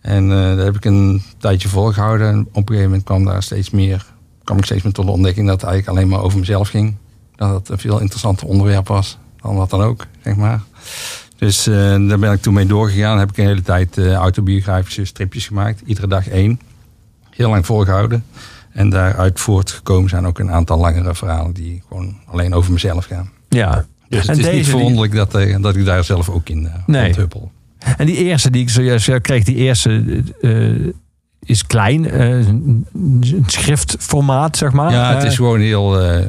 En 0.01 0.29
dat 0.29 0.65
heb 0.65 0.75
ik 0.75 0.85
een 0.85 1.23
tijdje 1.37 1.69
volgehouden. 1.69 2.27
En 2.27 2.39
op 2.39 2.55
een 2.55 2.63
gegeven 2.67 2.83
moment 2.83 3.03
kwam 3.03 3.25
daar 3.25 3.43
steeds 3.43 3.69
meer, 3.69 4.05
kwam 4.49 4.57
ik 4.61 4.65
steeds 4.65 4.83
meer 4.83 4.93
tot 4.93 5.05
de 5.05 5.11
ontdekking 5.11 5.47
dat 5.47 5.61
het 5.61 5.69
eigenlijk 5.69 5.97
alleen 5.97 6.09
maar 6.11 6.21
over 6.25 6.39
mezelf 6.39 6.69
ging. 6.69 6.95
Dat 7.35 7.53
het 7.53 7.69
een 7.69 7.77
veel 7.77 7.99
interessanter 7.99 8.47
onderwerp 8.47 8.87
was 8.87 9.17
dan 9.41 9.55
wat 9.55 9.69
dan 9.69 9.81
ook, 9.81 10.05
zeg 10.23 10.35
maar. 10.35 10.61
Dus 11.37 11.67
eh, 11.67 11.75
daar 12.07 12.19
ben 12.19 12.31
ik 12.31 12.41
toen 12.41 12.53
mee 12.53 12.65
doorgegaan. 12.65 13.19
Heb 13.19 13.29
ik 13.29 13.37
een 13.37 13.45
hele 13.45 13.61
tijd 13.61 13.97
eh, 13.97 14.13
autobiografische 14.13 15.05
stripjes 15.05 15.47
gemaakt. 15.47 15.81
Iedere 15.85 16.07
dag 16.07 16.27
één. 16.27 16.59
Heel 17.29 17.49
lang 17.49 17.65
volgehouden. 17.65 18.23
En 18.71 18.89
daaruit 18.89 19.39
voortgekomen 19.39 20.09
zijn 20.09 20.25
ook 20.25 20.39
een 20.39 20.51
aantal 20.51 20.77
langere 20.77 21.15
verhalen 21.15 21.53
die 21.53 21.81
gewoon 21.87 22.17
alleen 22.25 22.53
over 22.53 22.71
mezelf 22.71 23.05
gaan. 23.05 23.29
Ja. 23.49 23.85
Dus 24.09 24.25
En 24.25 24.27
het 24.29 24.37
is 24.37 24.43
deze 24.43 24.55
niet 24.55 24.63
die- 24.65 24.73
verwonderlijk 24.73 25.13
dat, 25.13 25.35
eh, 25.35 25.61
dat 25.61 25.75
ik 25.75 25.85
daar 25.85 26.03
zelf 26.03 26.29
ook 26.29 26.49
in 26.49 26.63
uh, 26.63 26.73
Nee. 26.85 27.13
huppel. 27.13 27.51
En 27.97 28.05
die 28.05 28.15
eerste 28.15 28.49
die 28.49 28.61
ik 28.61 28.69
zojuist 28.69 29.21
kreeg, 29.21 29.43
die 29.43 29.55
eerste 29.55 30.23
is 31.49 31.65
klein. 31.67 32.09
eh, 32.09 32.29
een 32.29 33.43
schriftformaat, 33.45 34.57
zeg 34.57 34.71
maar. 34.71 34.91
Ja, 34.91 35.13
het 35.13 35.23
Eh, 35.23 35.29
is 35.29 35.35
gewoon 35.35 35.55
een 35.55 35.61
heel 35.65 35.99
eh, 36.01 36.23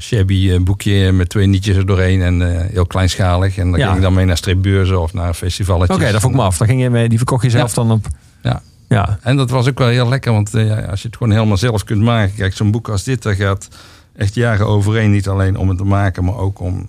shabby 0.00 0.58
boekje 0.58 1.12
met 1.12 1.28
twee 1.28 1.46
nietjes 1.46 1.76
er 1.76 1.86
doorheen 1.86 2.22
en 2.22 2.66
heel 2.72 2.86
kleinschalig. 2.86 3.56
En 3.58 3.70
dan 3.70 3.78
Ja. 3.80 3.84
ging 3.84 3.96
ik 3.96 4.02
dan 4.02 4.14
mee 4.14 4.24
naar 4.24 4.36
stripbeurzen 4.36 5.00
of 5.02 5.12
naar 5.12 5.34
festivalletjes. 5.34 5.96
Oké, 5.96 6.12
dat 6.12 6.20
vond 6.20 6.32
ik 6.34 6.40
me 6.40 6.46
af. 6.46 6.56
Daar 6.56 6.68
ging 6.68 6.80
je 6.82 6.90
mee, 6.90 7.08
die 7.08 7.18
verkocht 7.18 7.42
je 7.44 7.50
zelf 7.50 7.68
Ja. 7.76 7.82
dan 7.82 7.90
op. 7.90 8.06
Ja. 8.42 8.62
Ja. 8.88 9.18
En 9.22 9.36
dat 9.36 9.50
was 9.50 9.68
ook 9.68 9.78
wel 9.78 9.88
heel 9.88 10.08
lekker, 10.08 10.32
want 10.32 10.50
ja, 10.52 10.80
als 10.80 11.02
je 11.02 11.06
het 11.08 11.16
gewoon 11.16 11.32
helemaal 11.32 11.56
zelf 11.56 11.84
kunt 11.84 12.02
maken. 12.02 12.34
Kijk, 12.36 12.54
zo'n 12.54 12.70
boek 12.70 12.88
als 12.88 13.04
dit, 13.04 13.22
daar 13.22 13.34
gaat 13.34 13.68
echt 14.16 14.34
jaren 14.34 14.66
overheen. 14.66 15.10
Niet 15.10 15.28
alleen 15.28 15.56
om 15.56 15.68
het 15.68 15.78
te 15.78 15.84
maken, 15.84 16.24
maar 16.24 16.36
ook 16.36 16.60
om 16.60 16.88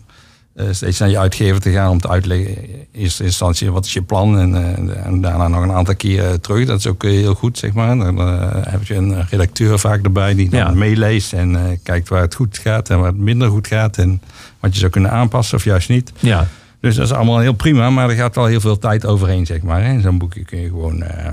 steeds 0.72 1.00
naar 1.00 1.10
je 1.10 1.20
uitgever 1.20 1.62
te 1.62 1.72
gaan. 1.72 1.90
Om 1.90 2.00
te 2.00 2.10
uitleggen, 2.10 2.58
in 2.58 2.86
eerste 2.92 3.24
instantie, 3.24 3.72
wat 3.72 3.86
is 3.86 3.94
je 3.94 4.02
plan? 4.02 4.40
En, 4.40 4.56
eh, 4.56 5.06
en 5.06 5.22
daarna 5.22 5.48
nog 5.48 5.62
een 5.62 5.72
aantal 5.72 5.96
keren 5.96 6.42
terug. 6.42 6.66
Dat 6.68 6.80
is 6.80 6.88
ook 6.88 7.04
eh, 7.04 7.10
heel 7.12 7.34
goed, 7.34 7.58
zeg 7.58 7.74
maar. 7.74 7.98
Dan 7.98 8.20
eh, 8.20 8.50
heb 8.52 8.84
je 8.84 8.96
een 8.96 9.26
redacteur 9.30 9.80
vaak 9.80 10.04
erbij 10.04 10.36
die 10.36 10.50
dan 10.50 10.60
Ja. 10.60 10.72
meeleest. 10.72 11.34
En 11.34 11.56
eh, 11.56 11.78
kijkt 11.84 12.10
waar 12.10 12.22
het 12.22 12.36
goed 12.36 12.58
gaat 12.58 12.90
en 12.90 12.98
waar 13.00 13.08
het 13.08 13.18
minder 13.18 13.50
goed 13.50 13.68
gaat. 13.68 13.98
En 13.98 14.22
wat 14.60 14.74
je 14.74 14.80
zou 14.80 14.92
kunnen 14.92 15.12
aanpassen 15.12 15.58
of 15.58 15.64
juist 15.64 15.90
niet. 15.90 16.12
Ja. 16.20 16.48
Dus 16.80 16.96
dat 16.96 17.06
is 17.06 17.14
allemaal 17.14 17.40
heel 17.40 17.54
prima, 17.54 17.90
maar 17.90 18.10
er 18.10 18.16
gaat 18.16 18.36
wel 18.36 18.46
heel 18.46 18.60
veel 18.62 18.78
tijd 18.78 19.06
overheen, 19.06 19.46
zeg 19.46 19.62
maar. 19.62 19.82
In 19.84 20.02
zo'n 20.02 20.18
boekje 20.18 20.44
kun 20.46 20.60
je 20.60 20.68
gewoon, 20.68 21.02
eh, 21.04 21.30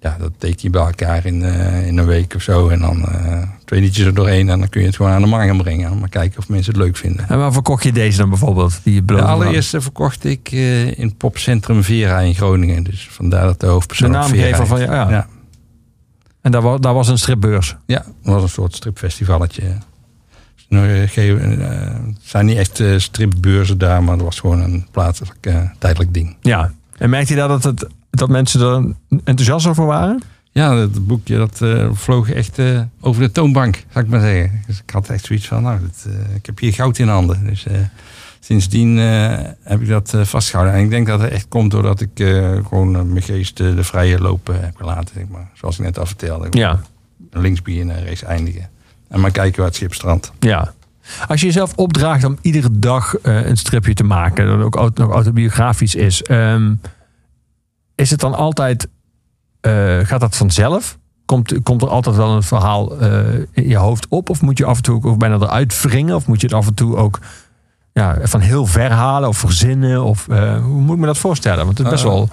ja, 0.00 0.16
dat 0.18 0.30
teken 0.38 0.58
je 0.60 0.70
bij 0.70 0.82
elkaar 0.82 1.26
in, 1.26 1.42
eh, 1.44 1.86
in 1.86 1.98
een 1.98 2.06
week 2.06 2.34
of 2.34 2.42
zo. 2.42 2.68
En 2.68 2.80
dan 2.80 3.04
eh, 3.08 3.42
twee 3.64 3.80
liedjes 3.80 4.06
er 4.06 4.14
doorheen 4.14 4.48
en 4.48 4.58
dan 4.58 4.68
kun 4.68 4.80
je 4.80 4.86
het 4.86 4.96
gewoon 4.96 5.12
aan 5.12 5.20
de 5.22 5.26
markt 5.28 5.56
brengen. 5.56 5.98
Maar 5.98 6.08
kijken 6.08 6.38
of 6.38 6.48
mensen 6.48 6.72
het 6.72 6.82
leuk 6.82 6.96
vinden. 6.96 7.28
En 7.28 7.38
waar 7.38 7.52
verkocht 7.52 7.82
je 7.84 7.92
deze 7.92 8.18
dan 8.18 8.28
bijvoorbeeld? 8.28 8.80
Die 8.82 9.04
De 9.04 9.22
allereerste 9.22 9.80
verkocht 9.80 10.24
ik 10.24 10.48
eh, 10.52 10.98
in 10.98 11.16
popcentrum 11.16 11.82
Vera 11.82 12.18
in 12.20 12.34
Groningen. 12.34 12.82
Dus 12.82 13.08
vandaar 13.10 13.44
dat 13.44 13.60
de 13.60 13.66
hoofdpersoon 13.66 14.12
De 14.12 14.16
naamgever 14.18 14.66
van 14.66 14.80
je- 14.80 14.86
ja. 14.86 15.10
ja. 15.10 15.26
En 16.40 16.50
daar, 16.52 16.62
wa- 16.62 16.78
daar 16.78 16.94
was 16.94 17.08
een 17.08 17.18
stripbeurs. 17.18 17.76
Ja, 17.86 17.98
dat 18.22 18.32
was 18.34 18.42
een 18.42 18.48
soort 18.48 18.74
stripfestivalletje. 18.74 19.62
Eh, 20.68 20.78
het 20.78 22.16
zijn 22.22 22.46
niet 22.46 22.56
echt 22.56 22.82
stripbeurzen 22.96 23.78
daar, 23.78 24.02
maar 24.02 24.14
het 24.14 24.22
was 24.24 24.40
gewoon 24.40 24.60
een 24.60 24.86
plaatselijk 24.90 25.50
tijdelijk 25.78 26.14
ding. 26.14 26.36
Ja. 26.40 26.72
En 26.98 27.10
merkte 27.10 27.34
je 27.34 27.38
dat, 27.38 27.64
het, 27.64 27.86
dat 28.10 28.28
mensen 28.28 28.60
er 28.60 28.94
enthousiast 29.24 29.66
over 29.66 29.86
waren? 29.86 30.22
Ja, 30.50 30.76
het 30.76 31.06
boekje 31.06 31.36
dat 31.36 31.62
eh, 31.62 31.88
vloog 31.92 32.30
echt 32.30 32.58
eh, 32.58 32.80
over 33.00 33.22
de 33.22 33.30
toonbank, 33.30 33.84
zou 33.92 34.04
ik 34.04 34.10
maar 34.10 34.20
zeggen. 34.20 34.62
Dus 34.66 34.78
ik 34.78 34.90
had 34.90 35.08
echt 35.08 35.24
zoiets 35.24 35.48
van, 35.48 35.62
nou, 35.62 35.80
dat, 35.80 36.12
eh, 36.12 36.34
ik 36.34 36.46
heb 36.46 36.58
hier 36.58 36.72
goud 36.72 36.98
in 36.98 37.08
handen. 37.08 37.46
Dus 37.46 37.66
sindsdien 38.40 38.96
heb 39.62 39.80
ik 39.80 39.88
dat 39.88 40.14
eh, 40.14 40.24
vastgehouden. 40.24 40.76
En 40.76 40.84
ik 40.84 40.90
denk 40.90 41.06
dat 41.06 41.20
het 41.20 41.30
echt 41.30 41.48
komt 41.48 41.70
doordat 41.70 42.00
ik 42.00 42.10
gewoon 42.68 43.12
mijn 43.12 43.22
geest 43.22 43.56
de 43.56 43.84
vrije 43.84 44.18
loop 44.18 44.48
eh, 44.48 44.54
heb 44.60 44.76
gelaten, 44.76 45.14
zeg 45.14 45.28
maar. 45.28 45.50
Zoals 45.54 45.78
ik 45.78 45.84
net 45.84 45.98
al 45.98 46.06
vertelde. 46.06 46.46
Ja. 46.50 46.80
Links 47.30 47.62
beginnen, 47.62 48.04
rechts 48.04 48.22
eindigen. 48.22 48.68
En 49.08 49.20
maar 49.20 49.30
kijken 49.30 49.56
waar 49.56 49.66
het 49.66 49.76
schip 49.76 49.94
strandt. 49.94 50.32
Ja. 50.38 50.72
Als 51.28 51.40
je 51.40 51.46
jezelf 51.46 51.74
opdraagt 51.74 52.24
om 52.24 52.38
iedere 52.40 52.68
dag 52.72 53.14
een 53.22 53.56
stripje 53.56 53.94
te 53.94 54.04
maken, 54.04 54.46
dat 54.46 54.60
ook 54.60 54.96
nog 54.96 55.12
autobiografisch 55.12 55.94
is, 55.94 56.22
ehm, 56.22 56.74
is 57.98 58.10
het 58.10 58.20
dan 58.20 58.34
altijd, 58.34 58.88
eh, 59.60 59.98
gaat 60.02 60.20
dat 60.20 60.36
vanzelf? 60.36 60.98
Komt, 61.24 61.62
komt 61.62 61.82
er 61.82 61.88
altijd 61.88 62.16
wel 62.16 62.30
een 62.36 62.42
verhaal 62.42 62.98
eh, 63.00 63.34
in 63.52 63.68
je 63.68 63.76
hoofd 63.76 64.06
op? 64.08 64.30
Of 64.30 64.40
moet 64.42 64.58
je 64.58 64.64
af 64.64 64.76
en 64.76 64.82
toe 64.82 65.02
ook 65.04 65.18
bijna 65.18 65.34
eruit 65.34 65.80
wringen? 65.82 66.14
Of 66.14 66.26
moet 66.26 66.40
je 66.40 66.46
het 66.46 66.56
af 66.56 66.66
en 66.66 66.74
toe 66.74 66.96
ook 66.96 67.18
ja, 67.92 68.16
van 68.22 68.40
heel 68.40 68.66
ver 68.66 68.90
halen 68.90 69.28
of 69.28 69.38
verzinnen? 69.38 70.04
Of, 70.04 70.28
eh, 70.28 70.62
hoe 70.64 70.80
moet 70.80 70.94
ik 70.94 71.00
me 71.00 71.06
dat 71.06 71.18
voorstellen? 71.18 71.64
Want 71.64 71.78
het 71.78 71.86
is 71.86 71.92
best 71.92 72.04
wel 72.04 72.28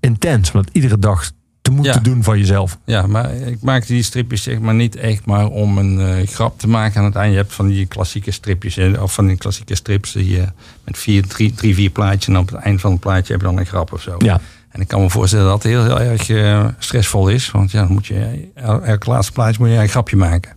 intens 0.00 0.50
om 0.52 0.62
dat 0.62 0.70
iedere 0.72 0.98
dag 0.98 1.30
te 1.62 1.70
moeten 1.70 1.92
Ja. 1.92 1.98
doen 2.00 2.22
van 2.22 2.38
jezelf. 2.38 2.78
Ja, 2.84 3.06
maar 3.06 3.34
ik 3.34 3.62
maak 3.62 3.86
die 3.86 4.02
stripjes 4.02 4.42
zeg 4.42 4.58
maar 4.58 4.74
niet 4.74 4.96
echt 4.96 5.26
maar 5.26 5.46
om 5.46 5.78
een 5.78 6.26
grap 6.26 6.58
te 6.58 6.68
maken 6.68 6.98
aan 7.00 7.04
het 7.06 7.14
einde. 7.14 7.30
Je 7.32 7.40
hebt 7.40 7.54
van 7.54 7.66
die 7.66 7.86
klassieke 7.86 8.30
stripjes, 8.30 8.78
of 8.98 9.14
van 9.14 9.26
die 9.26 9.36
klassieke 9.36 9.74
strips 9.74 10.12
die 10.12 10.30
je 10.30 10.44
met 10.84 10.98
vier, 10.98 11.26
drie, 11.26 11.54
drie, 11.54 11.74
vier 11.74 11.90
plaatjes 11.90 12.26
en 12.34 12.38
op 12.40 12.50
het 12.50 12.60
eind 12.60 12.80
van 12.80 12.90
het 12.90 13.00
plaatje 13.00 13.32
heb 13.32 13.40
je 13.40 13.46
dan 13.48 13.58
een 13.58 13.66
grap 13.66 13.92
of 13.92 14.02
zo. 14.02 14.14
Ja. 14.18 14.40
En 14.76 14.82
ik 14.82 14.88
kan 14.88 15.00
me 15.00 15.10
voorstellen 15.10 15.44
dat 15.44 15.62
het 15.62 15.72
heel, 15.72 15.84
heel 15.84 16.00
erg 16.00 16.28
eh, 16.28 16.64
stressvol 16.78 17.28
is. 17.28 17.50
Want 17.50 17.70
ja, 17.70 17.82
dan 17.82 17.92
moet 17.92 18.06
je 18.06 18.48
el- 18.54 18.82
elk 18.82 19.06
laatste 19.06 19.32
plaatje 19.32 19.56
moet 19.60 19.70
je 19.70 19.76
een 19.76 19.88
grapje 19.88 20.16
maken. 20.16 20.52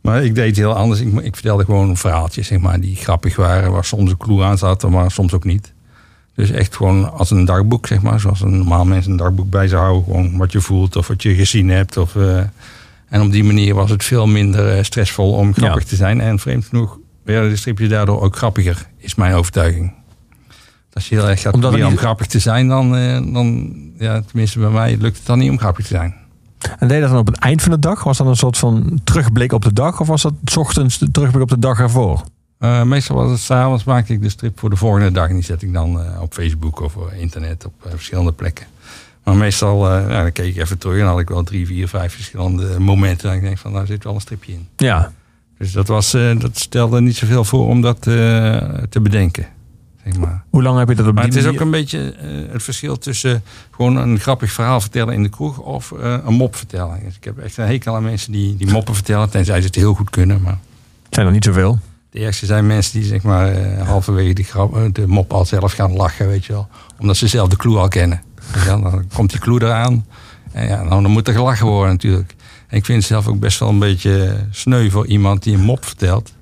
Maar 0.00 0.24
ik 0.24 0.34
deed 0.34 0.46
het 0.46 0.56
heel 0.56 0.74
anders. 0.74 1.00
Ik, 1.00 1.20
ik 1.20 1.34
vertelde 1.34 1.64
gewoon 1.64 1.96
verhaaltjes, 1.96 2.46
zeg 2.46 2.58
maar, 2.58 2.80
die 2.80 2.96
grappig 2.96 3.36
waren. 3.36 3.72
Waar 3.72 3.84
soms 3.84 4.10
een 4.10 4.16
clue 4.16 4.42
aan 4.42 4.58
zat, 4.58 4.88
maar 4.90 5.10
soms 5.10 5.32
ook 5.32 5.44
niet. 5.44 5.72
Dus 6.34 6.50
echt 6.50 6.76
gewoon 6.76 7.12
als 7.12 7.30
een 7.30 7.44
dagboek, 7.44 7.86
zeg 7.86 8.02
maar. 8.02 8.20
Zoals 8.20 8.40
een 8.40 8.56
normaal 8.56 8.84
mens 8.84 9.06
een 9.06 9.16
dagboek 9.16 9.50
bij 9.50 9.68
zou 9.68 9.82
houden. 9.82 10.04
Gewoon 10.04 10.36
wat 10.36 10.52
je 10.52 10.60
voelt 10.60 10.96
of 10.96 11.08
wat 11.08 11.22
je 11.22 11.34
gezien 11.34 11.68
hebt. 11.68 11.96
Of, 11.96 12.16
eh, 12.16 12.38
en 13.08 13.20
op 13.22 13.32
die 13.32 13.44
manier 13.44 13.74
was 13.74 13.90
het 13.90 14.04
veel 14.04 14.26
minder 14.26 14.76
eh, 14.76 14.82
stressvol 14.84 15.32
om 15.32 15.54
grappig 15.54 15.84
te 15.84 15.96
zijn. 15.96 16.20
En 16.20 16.38
vreemd 16.38 16.64
genoeg 16.64 16.98
werden 17.24 17.50
de 17.50 17.56
stripjes 17.56 17.88
daardoor 17.88 18.20
ook 18.22 18.36
grappiger, 18.36 18.86
is 18.98 19.14
mijn 19.14 19.34
overtuiging. 19.34 19.92
Als 20.96 21.08
je 21.08 21.14
heel 21.14 21.28
erg 21.28 21.40
gaat 21.40 21.54
Omdat 21.54 21.60
proberen 21.70 21.86
om 21.86 21.92
niet- 21.92 22.02
grappig 22.02 22.26
te 22.26 22.38
zijn, 22.38 22.68
dan, 22.68 22.96
eh, 22.96 23.32
dan 23.32 23.74
ja, 23.98 24.22
tenminste 24.26 24.58
bij 24.58 24.68
mij 24.70 24.96
lukt 25.00 25.16
het 25.16 25.26
dan 25.26 25.38
niet 25.38 25.50
om 25.50 25.58
grappig 25.58 25.86
te 25.86 25.94
zijn. 25.94 26.14
En 26.78 26.88
deed 26.88 27.00
dat 27.00 27.10
dan 27.10 27.18
op 27.18 27.26
het 27.26 27.38
eind 27.38 27.62
van 27.62 27.70
de 27.70 27.78
dag? 27.78 28.04
Was 28.04 28.16
dat 28.18 28.26
een 28.26 28.36
soort 28.36 28.58
van 28.58 29.00
terugblik 29.04 29.52
op 29.52 29.62
de 29.62 29.72
dag? 29.72 30.00
Of 30.00 30.06
was 30.06 30.22
dat 30.22 30.32
's 30.44 30.56
ochtends 30.56 30.98
de 30.98 31.10
terugblik 31.10 31.42
op 31.42 31.48
de 31.48 31.58
dag 31.58 31.78
ervoor? 31.80 32.22
Eh, 32.58 32.82
meestal 32.82 33.16
was 33.16 33.30
het 33.30 33.40
s'avonds 33.40 33.84
maakte 33.84 34.12
ik 34.12 34.22
de 34.22 34.28
strip 34.28 34.58
voor 34.58 34.70
de 34.70 34.76
volgende 34.76 35.10
dag. 35.10 35.28
En 35.28 35.34
die 35.34 35.44
zet 35.44 35.62
ik 35.62 35.72
dan 35.72 36.00
eh, 36.00 36.20
op 36.22 36.32
Facebook 36.34 36.80
of 36.80 36.96
op 36.96 37.12
internet 37.12 37.64
op 37.64 37.72
verschillende 37.88 38.32
plekken. 38.32 38.66
Maar 39.24 39.36
meestal 39.36 39.80
dan 40.08 40.32
keek 40.32 40.54
ik 40.54 40.62
even 40.62 40.78
terug 40.78 40.94
en 40.94 41.00
dan 41.02 41.10
had 41.10 41.20
ik 41.20 41.28
wel 41.28 41.42
drie, 41.42 41.66
vier, 41.66 41.88
vijf 41.88 42.12
verschillende 42.12 42.78
momenten. 42.80 43.30
En 43.30 43.36
ik 43.36 43.42
denk 43.42 43.58
van, 43.58 43.72
daar 43.72 43.86
zit 43.86 44.04
wel 44.04 44.14
een 44.14 44.20
stripje 44.20 44.52
in. 44.52 44.68
Ja. 44.76 45.12
Dus 45.58 45.72
dat, 45.72 45.88
was, 45.88 46.10
dat 46.38 46.58
stelde 46.58 47.00
niet 47.00 47.16
zoveel 47.16 47.44
voor 47.44 47.66
om 47.66 47.80
dat 47.80 48.02
te 48.02 49.00
bedenken. 49.02 49.46
Zeg 50.06 50.18
maar. 50.18 50.44
Hoe 50.50 50.62
lang 50.62 50.78
heb 50.78 50.88
je 50.88 50.94
dat 50.94 51.06
op 51.06 51.14
Maar 51.14 51.24
die 51.24 51.32
het 51.32 51.44
is 51.44 51.50
ook 51.54 51.60
een 51.60 51.70
beetje 51.70 52.12
eh, 52.12 52.52
het 52.52 52.62
verschil 52.62 52.98
tussen 52.98 53.42
gewoon 53.70 53.96
een 53.96 54.18
grappig 54.18 54.52
verhaal 54.52 54.80
vertellen 54.80 55.14
in 55.14 55.22
de 55.22 55.28
kroeg 55.28 55.58
of 55.58 55.92
eh, 55.92 56.16
een 56.24 56.34
mop 56.34 56.56
vertellen. 56.56 57.00
Dus 57.04 57.16
ik 57.16 57.24
heb 57.24 57.38
echt 57.38 57.56
een 57.56 57.66
hekel 57.66 57.94
aan 57.94 58.02
mensen 58.02 58.32
die, 58.32 58.56
die 58.56 58.70
moppen 58.70 58.94
vertellen, 58.94 59.30
tenzij 59.30 59.60
ze 59.60 59.66
het 59.66 59.74
heel 59.74 59.94
goed 59.94 60.10
kunnen. 60.10 60.42
Maar 60.42 60.58
Zijn 61.10 61.26
er 61.26 61.32
niet 61.32 61.44
zoveel? 61.44 61.78
de 62.10 62.22
eerste 62.22 62.46
zijn 62.46 62.66
mensen 62.66 63.00
die 63.00 63.08
zeg 63.08 63.22
maar 63.22 63.52
eh, 63.52 63.86
halverwege 63.86 64.34
de, 64.34 64.42
grap, 64.42 64.94
de 64.94 65.06
mop 65.06 65.32
al 65.32 65.44
zelf 65.44 65.72
gaan 65.72 65.92
lachen, 65.92 66.28
weet 66.28 66.44
je 66.44 66.52
wel. 66.52 66.68
Omdat 66.98 67.16
ze 67.16 67.26
zelf 67.26 67.48
de 67.48 67.56
clue 67.56 67.78
al 67.78 67.88
kennen. 67.88 68.22
Dan 68.66 69.04
komt 69.14 69.30
die 69.30 69.40
clue 69.40 69.62
eraan. 69.62 70.06
En 70.52 70.66
ja, 70.68 70.82
nou, 70.82 71.02
dan 71.02 71.10
moet 71.10 71.28
er 71.28 71.34
gelachen 71.34 71.66
worden 71.66 71.92
natuurlijk. 71.92 72.34
En 72.66 72.76
ik 72.76 72.84
vind 72.84 72.98
het 72.98 73.06
zelf 73.06 73.26
ook 73.26 73.38
best 73.38 73.58
wel 73.58 73.68
een 73.68 73.78
beetje 73.78 74.46
sneu 74.50 74.90
voor 74.90 75.06
iemand 75.06 75.42
die 75.42 75.54
een 75.54 75.64
mop 75.64 75.84
vertelt. 75.84 76.32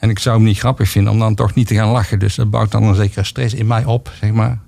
En 0.00 0.10
ik 0.10 0.18
zou 0.18 0.36
hem 0.36 0.44
niet 0.44 0.58
grappig 0.58 0.88
vinden 0.88 1.12
om 1.12 1.18
dan 1.18 1.34
toch 1.34 1.54
niet 1.54 1.66
te 1.66 1.74
gaan 1.74 1.88
lachen. 1.88 2.18
Dus 2.18 2.34
dat 2.34 2.50
bouwt 2.50 2.70
dan 2.70 2.82
een 2.82 2.94
zekere 2.94 3.24
stress 3.24 3.54
in 3.54 3.66
mij 3.66 3.84
op, 3.84 4.12
zeg 4.20 4.32
maar. 4.32 4.58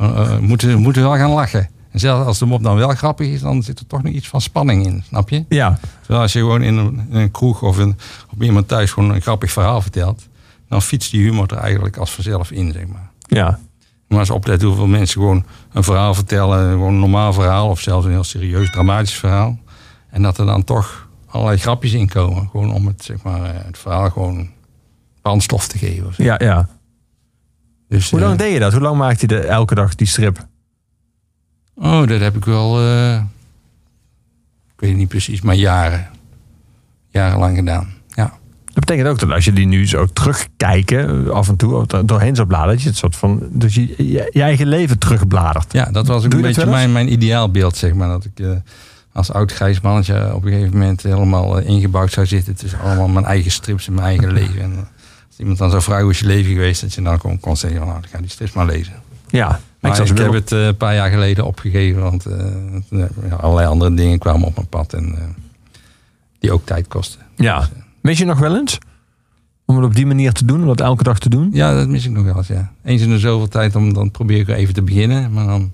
Uh, 0.00 0.08
uh, 0.08 0.38
moeten, 0.38 0.78
moeten 0.78 1.02
wel 1.02 1.16
gaan 1.16 1.30
lachen. 1.30 1.68
En 1.90 1.98
zelfs 1.98 2.26
als 2.26 2.38
de 2.38 2.46
mop 2.46 2.62
dan 2.62 2.76
wel 2.76 2.88
grappig 2.88 3.28
is, 3.28 3.40
dan 3.40 3.62
zit 3.62 3.78
er 3.78 3.86
toch 3.86 4.02
nog 4.02 4.12
iets 4.12 4.28
van 4.28 4.40
spanning 4.40 4.86
in, 4.86 5.02
snap 5.06 5.28
je? 5.28 5.44
Ja, 5.48 5.78
Terwijl 5.98 6.20
als 6.20 6.32
je 6.32 6.38
gewoon 6.38 6.62
in 6.62 6.76
een, 6.76 7.06
in 7.10 7.16
een 7.16 7.30
kroeg 7.30 7.62
of 7.62 7.78
in, 7.78 7.98
op 8.32 8.42
iemand 8.42 8.68
thuis 8.68 8.92
gewoon 8.92 9.14
een 9.14 9.20
grappig 9.20 9.52
verhaal 9.52 9.80
vertelt, 9.80 10.28
dan 10.68 10.82
fietst 10.82 11.10
die 11.10 11.22
humor 11.22 11.52
er 11.52 11.58
eigenlijk 11.58 11.96
als 11.96 12.10
vanzelf 12.10 12.50
in, 12.50 12.72
zeg 12.72 12.86
maar. 12.86 13.10
ja. 13.26 13.58
Maar 14.08 14.18
eens 14.18 14.30
opletten 14.30 14.68
hoeveel 14.68 14.86
mensen 14.86 15.20
gewoon 15.20 15.44
een 15.72 15.82
verhaal 15.82 16.14
vertellen, 16.14 16.70
gewoon 16.70 16.92
een 16.92 16.98
normaal 17.00 17.32
verhaal 17.32 17.68
of 17.68 17.80
zelfs 17.80 18.06
een 18.06 18.12
heel 18.12 18.24
serieus 18.24 18.70
dramatisch 18.70 19.14
verhaal. 19.14 19.58
En 20.10 20.22
dat 20.22 20.38
er 20.38 20.46
dan 20.46 20.64
toch 20.64 21.08
allerlei 21.26 21.58
grapjes 21.58 21.92
in 21.92 22.08
komen, 22.08 22.48
gewoon 22.50 22.72
om 22.72 22.86
het, 22.86 23.04
zeg 23.04 23.22
maar, 23.22 23.42
eh, 23.42 23.64
het 23.64 23.78
verhaal 23.78 24.10
gewoon 24.10 24.48
brandstof 25.26 25.68
te 25.68 25.78
geven. 25.78 26.12
ja, 26.16 26.34
ja. 26.38 26.68
Dus, 27.88 28.10
Hoe 28.10 28.20
eh, 28.20 28.26
lang 28.26 28.38
deed 28.38 28.52
je 28.52 28.58
dat? 28.58 28.72
Hoe 28.72 28.80
lang 28.80 28.96
maakte 28.96 29.20
je 29.20 29.26
de, 29.26 29.38
elke 29.40 29.74
dag 29.74 29.94
die 29.94 30.06
strip? 30.06 30.46
Oh, 31.74 32.06
dat 32.06 32.20
heb 32.20 32.36
ik 32.36 32.44
wel, 32.44 32.80
eh, 32.80 33.14
ik 34.74 34.80
weet 34.80 34.90
het 34.90 34.98
niet 34.98 35.08
precies, 35.08 35.40
maar 35.40 35.54
jaren. 35.54 36.06
Jarenlang 37.08 37.56
gedaan. 37.56 37.88
Ja. 38.08 38.32
Dat 38.64 38.84
betekent 38.84 39.08
ook 39.08 39.18
dat 39.18 39.30
als 39.30 39.44
je 39.44 39.52
die 39.52 39.66
nu 39.66 39.88
zo 39.88 40.06
terugkijken, 40.06 41.32
af 41.32 41.48
en 41.48 41.56
toe 41.56 41.86
doorheen 42.04 42.34
zou 42.34 42.48
bladeren, 42.48 42.74
dat 42.74 42.82
je 42.82 42.88
het 42.88 42.98
soort 42.98 43.16
van, 43.16 43.48
dus 43.50 43.74
je, 43.74 43.94
je, 43.96 44.30
je 44.32 44.42
eigen 44.42 44.66
leven 44.66 44.98
terugbladert. 44.98 45.72
Ja, 45.72 45.84
dat 45.84 46.06
was 46.06 46.24
ook 46.24 46.30
Doe 46.30 46.40
een 46.40 46.46
beetje 46.46 46.66
mijn, 46.66 46.92
mijn 46.92 47.12
ideaalbeeld, 47.12 47.76
zeg 47.76 47.94
maar. 47.94 48.08
Dat 48.08 48.24
ik 48.24 48.40
eh, 48.40 48.50
als 49.12 49.32
oud 49.32 49.52
grijs 49.52 49.80
mannetje 49.80 50.34
op 50.34 50.44
een 50.44 50.52
gegeven 50.52 50.78
moment 50.78 51.02
helemaal 51.02 51.58
eh, 51.58 51.68
ingebouwd 51.68 52.12
zou 52.12 52.26
zitten. 52.26 52.56
tussen 52.56 52.80
allemaal 52.80 53.08
mijn 53.08 53.24
eigen 53.24 53.50
strips 53.50 53.86
en 53.86 53.94
mijn 53.94 54.06
eigen 54.06 54.32
leven. 54.40 54.60
En 54.60 54.72
eh, 54.72 54.95
als 55.36 55.44
iemand 55.44 55.58
dan 55.58 55.70
zou 55.70 55.82
vragen 55.82 56.02
hoe 56.02 56.12
is 56.12 56.18
je 56.18 56.26
leven 56.26 56.52
geweest, 56.52 56.80
dat 56.80 56.94
je 56.94 57.02
dan 57.02 57.20
gewoon 57.20 57.40
kon 57.40 57.56
zeggen, 57.56 57.78
van, 57.78 57.88
nou, 57.88 58.00
dan 58.00 58.10
ga 58.10 58.18
die 58.18 58.30
strips 58.30 58.52
maar 58.52 58.66
lezen. 58.66 58.92
Ja, 59.28 59.60
Maar 59.80 59.96
ze 59.96 60.02
ik 60.02 60.18
heb 60.18 60.32
het 60.32 60.52
eh, 60.52 60.66
een 60.66 60.76
paar 60.76 60.94
jaar 60.94 61.10
geleden 61.10 61.46
opgegeven, 61.46 62.02
want 62.02 62.26
eh, 62.26 63.04
ja, 63.28 63.36
allerlei 63.36 63.68
andere 63.68 63.94
dingen 63.94 64.18
kwamen 64.18 64.46
op 64.46 64.54
mijn 64.54 64.68
pad. 64.68 64.92
En 64.92 65.14
eh, 65.14 65.22
die 66.38 66.52
ook 66.52 66.66
tijd 66.66 66.88
kosten. 66.88 67.20
Ja. 67.34 67.68
Mis 68.00 68.18
je 68.18 68.24
nog 68.24 68.38
wel 68.38 68.56
eens? 68.56 68.78
Om 69.64 69.76
het 69.76 69.84
op 69.84 69.94
die 69.94 70.06
manier 70.06 70.32
te 70.32 70.44
doen, 70.44 70.60
om 70.60 70.66
dat 70.66 70.80
elke 70.80 71.02
dag 71.02 71.18
te 71.18 71.28
doen? 71.28 71.50
Ja, 71.52 71.74
dat 71.74 71.88
mis 71.88 72.04
ik 72.04 72.10
nog 72.10 72.24
wel 72.24 72.36
eens, 72.36 72.46
ja. 72.46 72.72
Eens 72.84 73.02
in 73.02 73.10
de 73.10 73.18
zoveel 73.18 73.48
tijd, 73.48 73.76
om, 73.76 73.92
dan 73.92 74.10
probeer 74.10 74.38
ik 74.38 74.48
er 74.48 74.54
even 74.54 74.74
te 74.74 74.82
beginnen. 74.82 75.32
Maar 75.32 75.46
dan, 75.46 75.72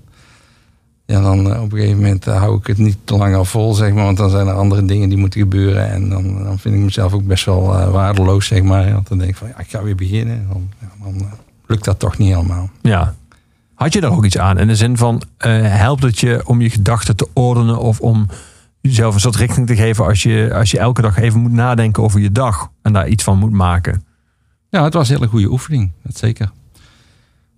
ja, 1.13 1.21
dan 1.21 1.53
eh, 1.53 1.61
op 1.61 1.71
een 1.71 1.77
gegeven 1.77 2.01
moment 2.01 2.27
eh, 2.27 2.37
hou 2.37 2.57
ik 2.57 2.67
het 2.67 2.77
niet 2.77 2.97
te 3.03 3.17
lang 3.17 3.35
al 3.35 3.45
vol, 3.45 3.73
zeg 3.73 3.93
maar. 3.93 4.03
Want 4.03 4.17
dan 4.17 4.29
zijn 4.29 4.47
er 4.47 4.53
andere 4.53 4.85
dingen 4.85 5.09
die 5.09 5.17
moeten 5.17 5.39
gebeuren. 5.39 5.89
En 5.89 6.09
dan, 6.09 6.43
dan 6.43 6.59
vind 6.59 6.75
ik 6.75 6.81
mezelf 6.81 7.13
ook 7.13 7.27
best 7.27 7.45
wel 7.45 7.79
eh, 7.79 7.91
waardeloos, 7.91 8.47
zeg 8.47 8.63
maar. 8.63 8.93
Want 8.93 9.07
dan 9.07 9.17
denk 9.17 9.29
ik 9.29 9.35
van, 9.35 9.47
ja, 9.47 9.59
ik 9.59 9.69
ga 9.69 9.83
weer 9.83 9.95
beginnen. 9.95 10.35
En 10.35 10.47
dan, 10.51 10.69
dan 11.03 11.29
lukt 11.65 11.85
dat 11.85 11.99
toch 11.99 12.17
niet 12.17 12.29
helemaal. 12.29 12.69
Ja. 12.81 13.15
Had 13.73 13.93
je 13.93 14.01
daar 14.01 14.11
ook 14.11 14.25
iets 14.25 14.37
aan? 14.37 14.57
In 14.57 14.67
de 14.67 14.75
zin 14.75 14.97
van, 14.97 15.21
helpt 15.37 16.03
het 16.03 16.19
je 16.19 16.41
om 16.45 16.61
je 16.61 16.69
gedachten 16.69 17.15
te 17.15 17.27
ordenen 17.33 17.79
of 17.79 17.99
om 17.99 18.27
jezelf 18.81 19.13
een 19.13 19.19
soort 19.19 19.35
richting 19.35 19.67
te 19.67 19.75
geven 19.75 20.05
als 20.05 20.23
je, 20.23 20.51
als 20.53 20.71
je 20.71 20.79
elke 20.79 21.01
dag 21.01 21.17
even 21.17 21.39
moet 21.39 21.51
nadenken 21.51 22.03
over 22.03 22.19
je 22.19 22.31
dag 22.31 22.69
en 22.81 22.93
daar 22.93 23.07
iets 23.07 23.23
van 23.23 23.37
moet 23.37 23.51
maken? 23.51 24.05
Ja, 24.69 24.83
het 24.83 24.93
was 24.93 25.09
een 25.09 25.15
hele 25.15 25.27
goede 25.27 25.51
oefening, 25.51 25.91
dat 26.03 26.17
zeker. 26.17 26.51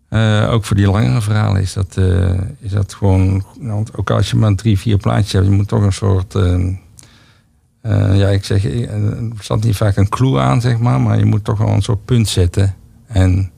Eh, 0.09 0.47
ook 0.51 0.65
voor 0.65 0.75
die 0.75 0.91
langere 0.91 1.21
verhalen 1.21 1.61
is 1.61 1.73
dat, 1.73 1.97
eh, 1.97 2.39
is 2.59 2.71
dat 2.71 2.93
gewoon... 2.93 3.45
want 3.59 3.97
ook 3.97 4.09
als 4.09 4.29
je 4.29 4.35
maar 4.35 4.55
drie, 4.55 4.79
vier 4.79 4.97
plaatjes 4.97 5.31
hebt, 5.31 5.45
je 5.45 5.51
moet 5.51 5.67
toch 5.67 5.81
een 5.81 5.93
soort... 5.93 6.35
eh, 6.35 6.67
eh, 7.81 8.17
ja, 8.17 8.27
ik 8.27 8.45
zeg, 8.45 8.65
er 8.65 9.31
zat 9.39 9.63
niet 9.63 9.75
vaak 9.75 9.95
een 9.95 10.09
clue 10.09 10.39
aan, 10.39 10.61
zeg 10.61 10.77
maar, 10.77 11.01
maar 11.01 11.17
je 11.17 11.25
moet 11.25 11.43
toch 11.43 11.57
wel 11.57 11.67
een 11.67 11.81
soort 11.81 12.05
punt 12.05 12.27
zetten. 12.27 12.75
En 13.07 13.51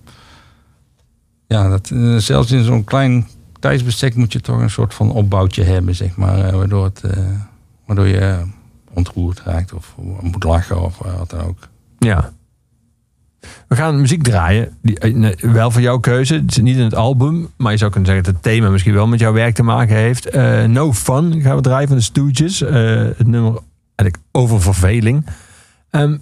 ja, 1.48 1.70
dat, 1.70 1.92
zelfs 2.18 2.52
in 2.52 2.64
zo'n 2.64 2.84
klein 2.84 3.28
tijdsbestek 3.60 4.16
moet 4.16 4.34
je 4.34 4.42
toch 4.42 4.60
een 4.60 4.70
soort 4.70 4.94
van 4.94 5.12
opbouwtje 5.12 5.64
hebben, 5.64 5.96
zeg 5.96 6.16
maar, 6.16 6.58
waardoor, 6.58 6.84
het, 6.84 7.02
waardoor 7.86 8.08
je 8.08 8.44
ontroerd 8.94 9.42
raakt 9.42 9.74
of 9.74 9.96
moet 10.22 10.44
lachen 10.44 10.82
of 10.82 10.98
wat 10.98 11.30
dan 11.30 11.42
ook. 11.42 11.68
Ja. 12.00 12.32
We 13.68 13.76
gaan 13.76 14.02
muziek 14.02 14.24
draaien. 14.24 14.78
Die, 14.82 15.00
eh, 15.00 15.52
wel 15.52 15.72
van 15.72 15.82
jouw 15.82 16.00
keuze. 16.00 16.34
Het 16.34 16.54
zit 16.54 16.64
niet 16.64 16.78
in 16.78 16.84
het 16.84 16.96
album. 16.96 17.50
Maar 17.58 17.72
je 17.72 17.78
zou 17.78 17.92
kunnen 17.92 18.10
zeggen 18.10 18.26
dat 18.26 18.34
het 18.34 18.54
thema 18.54 18.70
misschien 18.70 18.94
wel 18.94 19.08
met 19.08 19.20
jouw 19.20 19.34
werk 19.34 19.56
te 19.56 19.64
maken 19.64 19.96
heeft. 19.96 20.30
Eh, 20.30 20.64
no 20.64 20.94
Fun 20.94 21.42
gaan 21.42 21.56
we 21.56 21.62
draaien 21.62 21.88
van 21.88 21.98
de 21.98 22.04
Stooges. 22.04 22.62
Eh, 22.62 22.74
het 23.18 23.28
nummer 23.28 23.60
eigenlijk 23.96 24.30
over 24.32 24.62
verveling. 24.62 25.26
Ehm, 25.90 26.18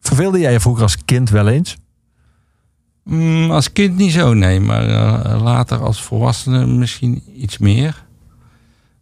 verveelde 0.00 0.38
jij 0.38 0.52
je 0.52 0.60
vroeger 0.60 0.82
als 0.82 1.04
kind 1.04 1.30
wel 1.30 1.48
eens? 1.48 1.76
Mm, 3.04 3.50
als 3.50 3.72
kind 3.72 3.96
niet 3.96 4.12
zo, 4.12 4.34
nee. 4.34 4.60
Maar 4.60 4.84
later 5.42 5.78
als 5.78 6.02
volwassene 6.02 6.66
misschien 6.66 7.22
iets 7.36 7.58
meer. 7.58 8.04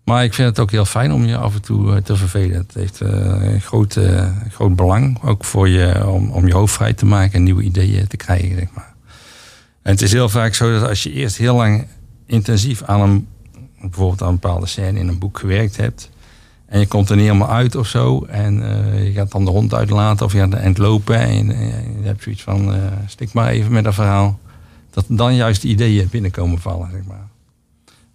Maar 0.08 0.24
ik 0.24 0.34
vind 0.34 0.48
het 0.48 0.58
ook 0.58 0.70
heel 0.70 0.84
fijn 0.84 1.12
om 1.12 1.24
je 1.24 1.36
af 1.36 1.54
en 1.54 1.62
toe 1.62 1.94
eh, 1.94 2.02
te 2.02 2.16
vervelen. 2.16 2.56
Het 2.56 2.74
heeft 2.74 3.00
eh, 3.00 3.10
een 3.52 3.60
groot, 3.60 3.96
eh, 3.96 4.26
groot 4.50 4.76
belang. 4.76 5.22
Ook 5.22 5.44
voor 5.44 5.68
je, 5.68 6.06
om, 6.06 6.30
om 6.30 6.46
je 6.46 6.54
hoofd 6.54 6.74
vrij 6.74 6.92
te 6.92 7.06
maken 7.06 7.32
en 7.32 7.42
nieuwe 7.42 7.62
ideeën 7.62 8.06
te 8.06 8.16
krijgen, 8.16 8.56
zeg 8.58 8.68
maar. 8.74 8.94
En 9.82 9.92
het 9.92 10.02
is 10.02 10.12
heel 10.12 10.28
vaak 10.28 10.54
zo 10.54 10.72
dat 10.72 10.88
als 10.88 11.02
je 11.02 11.12
eerst 11.12 11.36
heel 11.36 11.54
lang 11.54 11.86
intensief 12.26 12.82
aan 12.82 13.00
een, 13.00 13.26
bijvoorbeeld 13.80 14.22
aan 14.22 14.28
een 14.28 14.38
bepaalde 14.38 14.66
scène 14.66 14.98
in 14.98 15.08
een 15.08 15.18
boek 15.18 15.38
gewerkt 15.38 15.76
hebt. 15.76 16.10
En 16.66 16.80
je 16.80 16.86
komt 16.86 17.10
er 17.10 17.16
niet 17.16 17.26
helemaal 17.26 17.50
uit 17.50 17.74
of 17.74 17.86
zo. 17.86 18.24
En 18.24 18.54
je 19.04 19.12
gaat 19.12 19.32
dan 19.32 19.44
de 19.44 19.50
hond 19.50 19.74
uitlaten 19.74 20.26
of 20.26 20.32
je 20.32 20.38
gaat 20.38 20.54
aan 20.54 20.62
het 20.62 20.78
lopen. 20.78 21.18
En 21.18 21.46
je, 21.46 22.06
hebt 22.06 22.22
zoiets 22.22 22.42
van, 22.42 22.74
stik 23.06 23.32
maar 23.32 23.48
even 23.48 23.72
met 23.72 23.84
dat 23.84 23.94
verhaal. 23.94 24.38
Dat 24.90 25.04
dan 25.08 25.34
juist 25.34 25.62
de 25.62 25.68
ideeën 25.68 26.08
binnenkomen 26.10 26.58
vallen, 26.58 26.90
zeg 26.90 27.04
maar. 27.06 27.27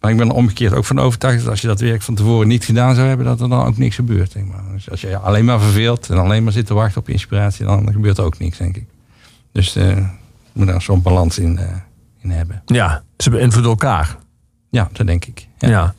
Maar 0.04 0.12
ik 0.12 0.18
ben 0.18 0.28
er 0.30 0.34
omgekeerd 0.34 0.74
ook 0.74 0.86
van 0.86 1.00
overtuigd 1.00 1.40
dat 1.40 1.50
als 1.50 1.62
je 1.62 1.68
dat 1.68 1.80
werk 1.80 2.02
van 2.02 2.16
tevoren 2.16 2.48
niet 2.48 2.66
gedaan 2.66 2.96
zou 2.96 3.08
hebben, 3.08 3.26
dat 3.26 3.42
er 3.42 3.50
dan 3.50 3.66
ook 3.66 3.78
niks 3.78 3.96
gebeurt. 3.96 4.36
Maar. 4.36 4.64
Dus 4.74 4.90
als 4.90 5.02
je 5.02 5.18
alleen 5.18 5.46
maar 5.46 5.60
verveelt 5.60 6.10
en 6.10 6.18
alleen 6.18 6.44
maar 6.44 6.54
zit 6.54 6.66
te 6.66 6.74
wachten 6.74 7.02
op 7.02 7.10
inspiratie, 7.10 7.66
dan 7.66 7.92
gebeurt 7.92 8.18
er 8.18 8.24
ook 8.24 8.40
niks, 8.40 8.58
denk 8.58 8.76
ik. 8.78 8.86
Dus 9.52 9.74
je 9.74 10.06
moet 10.54 10.68
daar 10.68 10.82
zo'n 10.82 11.02
balans 11.02 11.40
in, 11.40 11.58
eh, 11.58 11.66
in 12.22 12.30
hebben. 12.30 12.62
Ja, 12.66 13.04
ze 13.18 13.30
beïnvloeden 13.30 13.72
elkaar. 13.72 14.18
Ja, 14.70 14.90
dat 14.94 15.08
denk 15.08 15.26
ik. 15.26 15.48
Ja. 15.58 15.70
Ja. 15.70 15.94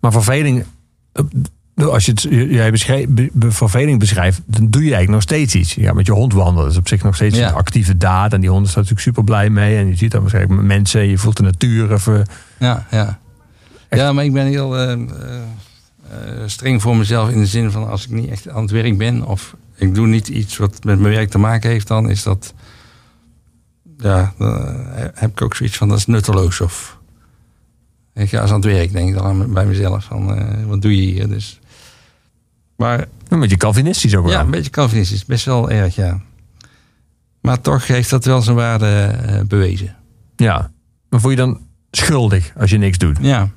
Maar 0.00 0.12
verveling, 0.12 0.64
eh, 1.12 1.86
als 1.86 2.04
je 2.04 2.10
het, 2.10 2.22
jij 2.50 2.70
verveling 3.38 3.98
beschrijft, 3.98 4.40
dan 4.46 4.70
doe 4.70 4.82
je 4.84 4.94
eigenlijk 4.94 5.12
nog 5.12 5.22
steeds 5.22 5.54
iets. 5.54 5.74
Ja, 5.74 5.92
met 5.92 6.06
je 6.06 6.12
hond 6.12 6.32
wandelen. 6.32 6.62
Dat 6.62 6.72
is 6.72 6.78
op 6.78 6.88
zich 6.88 7.02
nog 7.02 7.14
steeds 7.14 7.38
Ja. 7.38 7.48
een 7.48 7.54
actieve 7.54 7.96
daad. 7.96 8.32
En 8.32 8.40
die 8.40 8.50
hond 8.50 8.66
is 8.66 8.72
daar 8.74 8.82
natuurlijk 8.82 9.08
super 9.08 9.24
blij 9.24 9.50
mee. 9.50 9.76
En 9.76 9.86
je 9.86 9.96
ziet 9.96 10.10
dan 10.10 10.20
waarschijnlijk 10.20 10.62
mensen, 10.62 11.08
je 11.08 11.18
voelt 11.18 11.36
de 11.36 11.42
natuur 11.42 11.92
even. 11.92 12.26
Ja, 12.58 12.86
ja. 12.90 13.18
Echt? 13.88 14.00
ja 14.02 14.12
maar 14.12 14.24
ik 14.24 14.32
ben 14.32 14.46
heel 14.46 14.76
eh, 14.76 14.92
eh, 14.92 14.98
eh, 16.10 16.42
streng 16.46 16.82
voor 16.82 16.96
mezelf 16.96 17.30
in 17.30 17.38
de 17.40 17.46
zin 17.46 17.70
van 17.70 17.88
als 17.88 18.04
ik 18.04 18.10
niet 18.10 18.30
echt 18.30 18.48
aan 18.48 18.62
het 18.62 18.70
werk 18.70 18.98
ben 18.98 19.22
of 19.26 19.56
ik 19.74 19.94
doe 19.94 20.06
niet 20.06 20.28
iets 20.28 20.56
wat 20.56 20.84
met 20.84 20.98
mijn 21.00 21.14
werk 21.14 21.30
te 21.30 21.38
maken 21.38 21.70
heeft, 21.70 21.86
dan 21.86 22.10
is 22.10 22.22
dat. 22.22 22.54
Ja, 23.98 24.34
dan 24.38 24.76
heb 25.14 25.30
ik 25.30 25.42
ook 25.42 25.54
zoiets 25.56 25.76
van 25.76 25.88
dat 25.88 25.98
is 25.98 26.06
nutteloos. 26.06 26.60
Of 26.60 26.98
ik 28.14 28.28
ga 28.28 28.40
eens 28.40 28.50
aan 28.50 28.56
het 28.56 28.64
werk, 28.64 28.92
denk 28.92 29.08
ik 29.08 29.14
dan 29.14 29.24
aan- 29.26 29.52
bij 29.52 29.66
mezelf. 29.66 30.04
Van, 30.04 30.34
eh, 30.36 30.64
wat 30.66 30.82
doe 30.82 30.96
je 30.96 31.12
hier? 31.12 31.28
Dus, 31.28 31.60
maar 32.76 33.06
Een 33.28 33.40
beetje 33.40 33.56
Calvinistisch 33.56 34.16
ook 34.16 34.24
wel. 34.24 34.32
ja, 34.32 34.40
een 34.40 34.50
beetje 34.50 34.70
Calvinistisch, 34.70 35.24
best 35.24 35.44
wel 35.44 35.70
erg, 35.70 35.94
ja. 35.94 36.20
Maar 37.40 37.60
toch 37.60 37.86
heeft 37.86 38.10
dat 38.10 38.24
wel 38.24 38.42
zijn 38.42 38.56
waarde 38.56 38.86
eh, 38.86 39.40
bewezen. 39.40 39.96
Ja. 40.36 40.70
Maar 41.08 41.20
voel 41.20 41.30
je 41.30 41.36
dan 41.36 41.60
schuldig 41.90 42.52
als 42.56 42.70
je 42.70 42.78
niks 42.78 42.98
doet? 42.98 43.18
Ja. 43.20 43.48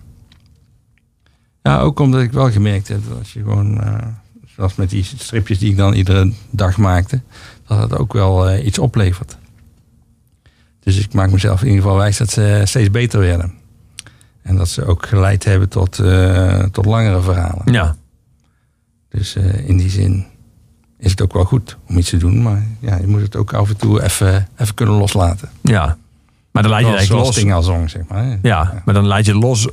Ja, 1.62 1.80
ook 1.80 2.00
omdat 2.00 2.22
ik 2.22 2.32
wel 2.32 2.52
gemerkt 2.52 2.88
heb 2.88 3.00
dat 3.08 3.18
als 3.18 3.34
je 3.34 3.40
gewoon, 3.40 3.82
eh, 3.82 4.08
zoals 4.56 4.76
met 4.76 4.90
die 4.90 5.04
stripjes 5.04 5.60
die 5.60 5.70
ik 5.70 5.78
dan 5.78 5.94
iedere 5.94 6.34
dag 6.50 6.78
maakte, 6.78 7.22
dat 7.68 7.82
het 7.82 7.98
ook 7.98 8.14
wel 8.14 8.50
eh, 8.50 8.66
iets 8.66 8.80
oplevert. 8.80 9.38
Dus 10.80 11.00
ik 11.00 11.14
maak 11.14 11.32
mezelf 11.32 11.62
in 11.62 11.68
ieder 11.68 11.82
geval 11.82 11.98
wijs 11.98 12.18
dat 12.18 12.30
ze 12.30 12.62
steeds 12.64 12.92
beter 12.92 13.20
werden. 13.20 13.54
En 14.42 14.56
dat 14.56 14.70
ze 14.70 14.86
ook 14.86 15.06
geleid 15.06 15.44
hebben 15.44 15.70
tot, 15.70 16.00
eh, 16.00 16.64
tot 16.64 16.86
langere 16.86 17.22
verhalen. 17.22 17.74
Ja. 17.74 17.96
Dus 19.10 19.36
in 19.66 19.78
die 19.78 19.90
zin 19.90 20.26
is 20.98 21.12
het 21.12 21.22
ook 21.22 21.34
wel 21.34 21.44
goed 21.44 21.78
om 21.88 21.98
iets 21.98 22.10
te 22.10 22.18
doen. 22.18 22.42
Maar 22.42 22.68
ja, 22.80 22.96
je 22.98 23.08
moet 23.08 23.22
het 23.22 23.36
ook 23.36 23.54
af 23.54 23.70
en 23.70 23.78
toe 23.78 24.04
even, 24.04 24.48
even 24.58 24.74
kunnen 24.74 24.96
loslaten. 24.96 25.50
Ja. 25.62 25.98
Maar 26.52 26.64
dan 26.64 26.72
laat 26.72 26.82
je 26.82 26.96
eigenlijk 26.96 27.26
los. 27.26 27.36
Sting 27.36 27.54
al 27.54 27.64
zong, 27.64 27.90
zeg 27.90 28.02
maar. 28.08 28.40
Ja, 28.42 28.82
maar 28.86 28.94
dan 28.94 29.06
laat 29.06 29.26
je 29.26 29.36
los 29.36 29.68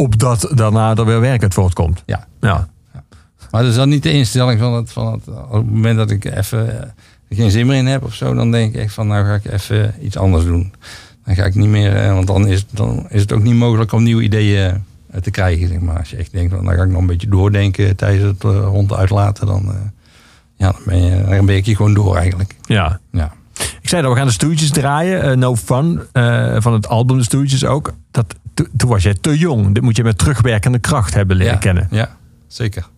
opdat 0.00 0.52
daarna 0.54 0.94
er 0.94 1.04
weer 1.04 1.20
werk 1.20 1.42
uit 1.42 1.54
voortkomt. 1.54 2.02
Ja. 2.06 2.26
Ja. 2.40 2.68
Maar 3.50 3.62
dat 3.62 3.70
is 3.70 3.76
dan 3.76 3.88
niet 3.88 4.02
de 4.02 4.12
instelling 4.12 4.60
van 4.60 4.74
het, 4.74 4.92
van 4.92 5.12
het 5.12 5.28
op 5.28 5.52
het 5.52 5.70
moment 5.70 5.96
dat 5.96 6.10
ik 6.10 6.24
even 6.24 6.94
geen 7.30 7.50
zin 7.50 7.66
meer 7.66 7.76
in 7.76 7.86
heb 7.86 8.04
of 8.04 8.14
zo, 8.14 8.34
dan 8.34 8.50
denk 8.50 8.74
ik 8.74 8.80
echt 8.80 8.94
van 8.94 9.06
nou 9.06 9.24
ga 9.24 9.34
ik 9.34 9.52
even 9.52 9.94
iets 10.00 10.16
anders 10.16 10.44
doen. 10.44 10.72
Dan 11.24 11.34
ga 11.34 11.44
ik 11.44 11.54
niet 11.54 11.68
meer, 11.68 11.96
eh, 11.96 12.12
want 12.12 12.26
dan 12.26 12.46
is, 12.46 12.66
dan 12.70 13.06
is 13.08 13.20
het 13.20 13.32
ook 13.32 13.42
niet 13.42 13.54
mogelijk 13.54 13.92
om 13.92 14.02
nieuwe 14.02 14.22
ideeën 14.22 14.84
eh, 15.10 15.20
te 15.20 15.30
krijgen. 15.30 15.68
Zeg 15.68 15.80
maar. 15.80 15.98
Als 15.98 16.10
je 16.10 16.16
echt 16.16 16.32
denkt 16.32 16.54
van 16.54 16.64
dan 16.64 16.74
ga 16.74 16.82
ik 16.82 16.90
nog 16.90 17.00
een 17.00 17.06
beetje 17.06 17.28
doordenken 17.28 17.96
tijdens 17.96 18.22
het 18.22 18.44
eh, 18.44 18.68
hond 18.68 18.92
uitlaten, 18.92 19.46
dan, 19.46 19.72
Ja, 20.56 20.72
dan 20.72 20.82
ben 20.84 21.02
je, 21.02 21.24
dan 21.24 21.46
ben 21.46 21.56
ik 21.56 21.66
hier 21.66 21.76
gewoon 21.76 21.94
door 21.94 22.16
eigenlijk. 22.16 22.56
Ja. 22.62 23.00
Ja. 23.12 23.32
Ik 23.80 23.88
zei 23.88 24.02
dat 24.02 24.10
we 24.10 24.16
gaan 24.16 24.26
de 24.26 24.32
stoeltjes 24.32 24.70
draaien. 24.70 25.38
no 25.38 25.56
Fun. 25.56 26.00
van 26.62 26.72
het 26.72 26.88
album 26.88 27.16
De 27.16 27.24
Stoeltjes 27.24 27.64
ook. 27.64 27.92
Dat, 28.10 28.34
to- 28.64 28.70
toen 28.76 28.88
was 28.88 29.02
jij 29.02 29.14
te 29.14 29.38
jong. 29.38 29.74
Dit 29.74 29.82
moet 29.82 29.96
je 29.96 30.02
met 30.04 30.18
terugwerkende 30.18 30.78
kracht 30.78 31.14
hebben 31.14 31.36
leren 31.36 31.52
ja, 31.52 31.58
kennen. 31.58 31.88
Ja, 31.90 32.16
zeker. 32.46 32.88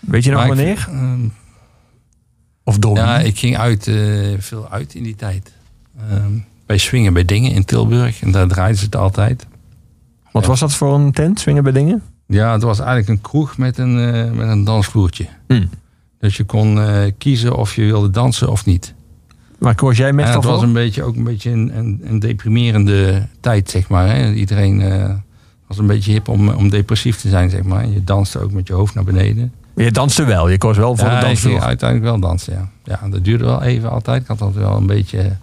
Weet 0.00 0.24
je 0.24 0.30
nog 0.30 0.38
Maar 0.38 0.48
wanneer? 0.48 0.86
ehm, 0.90 1.20
Of 2.64 2.78
door 2.78 2.96
ja, 2.96 3.18
ik 3.18 3.38
ging 3.38 3.56
uit, 3.58 3.86
eh, 3.86 3.96
veel 4.38 4.70
uit 4.70 4.94
in 4.94 5.02
die 5.02 5.14
tijd. 5.16 5.52
Ehm, 6.10 6.32
bij 6.66 6.78
Swingen 6.78 7.12
bij 7.12 7.24
Dingen 7.24 7.52
in 7.52 7.64
Tilburg. 7.64 8.22
En 8.22 8.30
daar 8.30 8.48
draaiden 8.48 8.78
ze 8.78 8.84
het 8.84 8.96
altijd. 8.96 9.46
Wat 10.32 10.46
was 10.46 10.60
dat 10.60 10.72
voor 10.74 10.94
een 10.94 11.12
tent? 11.12 11.40
Swingen 11.40 11.62
bij 11.62 11.72
dingen? 11.72 12.02
Ja, 12.26 12.52
het 12.52 12.62
was 12.62 12.78
eigenlijk 12.78 13.08
een 13.08 13.20
kroeg 13.20 13.58
met 13.58 13.78
een, 13.78 13.98
eh, 14.14 14.30
met 14.30 14.48
een 14.48 14.64
dansvloertje. 14.64 15.26
Hm. 15.46 15.66
Dus 16.18 16.36
je 16.36 16.44
kon 16.44 16.80
eh, 16.80 17.10
kiezen 17.18 17.56
of 17.56 17.74
je 17.74 17.82
wilde 17.84 18.10
dansen 18.10 18.50
of 18.50 18.64
niet. 18.66 18.94
Maar 19.60 19.74
koos 19.74 19.96
jij 19.96 20.12
meestal 20.12 20.34
het 20.34 20.44
was 20.44 20.54
voor? 20.54 20.66
een 20.66 20.72
beetje, 20.72 21.02
ook 21.02 21.16
een 21.16 21.24
beetje 21.24 21.50
een, 21.50 21.78
een, 21.78 22.00
een 22.04 22.18
deprimerende 22.18 23.26
tijd, 23.40 23.70
zeg 23.70 23.88
maar. 23.88 24.08
Hè. 24.08 24.32
Iedereen 24.32 24.80
eh, 24.80 25.14
was 25.66 25.78
een 25.78 25.86
beetje 25.86 26.12
hip 26.12 26.28
om, 26.28 26.48
om 26.48 26.68
depressief 26.68 27.16
te 27.16 27.28
zijn, 27.28 27.50
zeg 27.50 27.62
maar. 27.62 27.88
Je 27.88 28.04
danste 28.04 28.38
ook 28.38 28.52
met 28.52 28.66
je 28.66 28.72
hoofd 28.72 28.94
naar 28.94 29.04
beneden. 29.04 29.52
Je 29.74 29.90
danste 29.90 30.24
wel. 30.24 30.48
Je 30.48 30.58
koos 30.58 30.76
wel 30.76 30.96
voor 30.96 31.06
ja, 31.06 31.12
de 31.12 31.20
ik 31.20 31.26
dansvloer. 31.26 31.52
ging 31.52 31.64
uiteindelijk 31.64 32.10
wel 32.10 32.20
dansen, 32.20 32.52
ja. 32.52 32.68
Ja, 32.84 33.08
dat 33.08 33.24
duurde 33.24 33.44
wel 33.44 33.62
even 33.62 33.90
altijd. 33.90 34.22
Ik 34.22 34.28
had 34.28 34.40
altijd 34.40 34.64
wel 34.64 34.76
een 34.76 34.86
beetje 34.86 35.36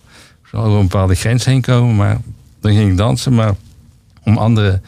zo 0.46 0.58
over 0.58 0.80
een 0.80 0.88
bepaalde 0.88 1.16
grens 1.16 1.46
heen 1.46 1.62
komen. 1.62 1.96
Maar 1.96 2.18
dan 2.62 2.72
ging 2.72 2.92
ik 2.92 2.98
dansen. 2.98 3.36
Maar 3.36 3.56
om 4.24 4.38
andere 4.38 4.82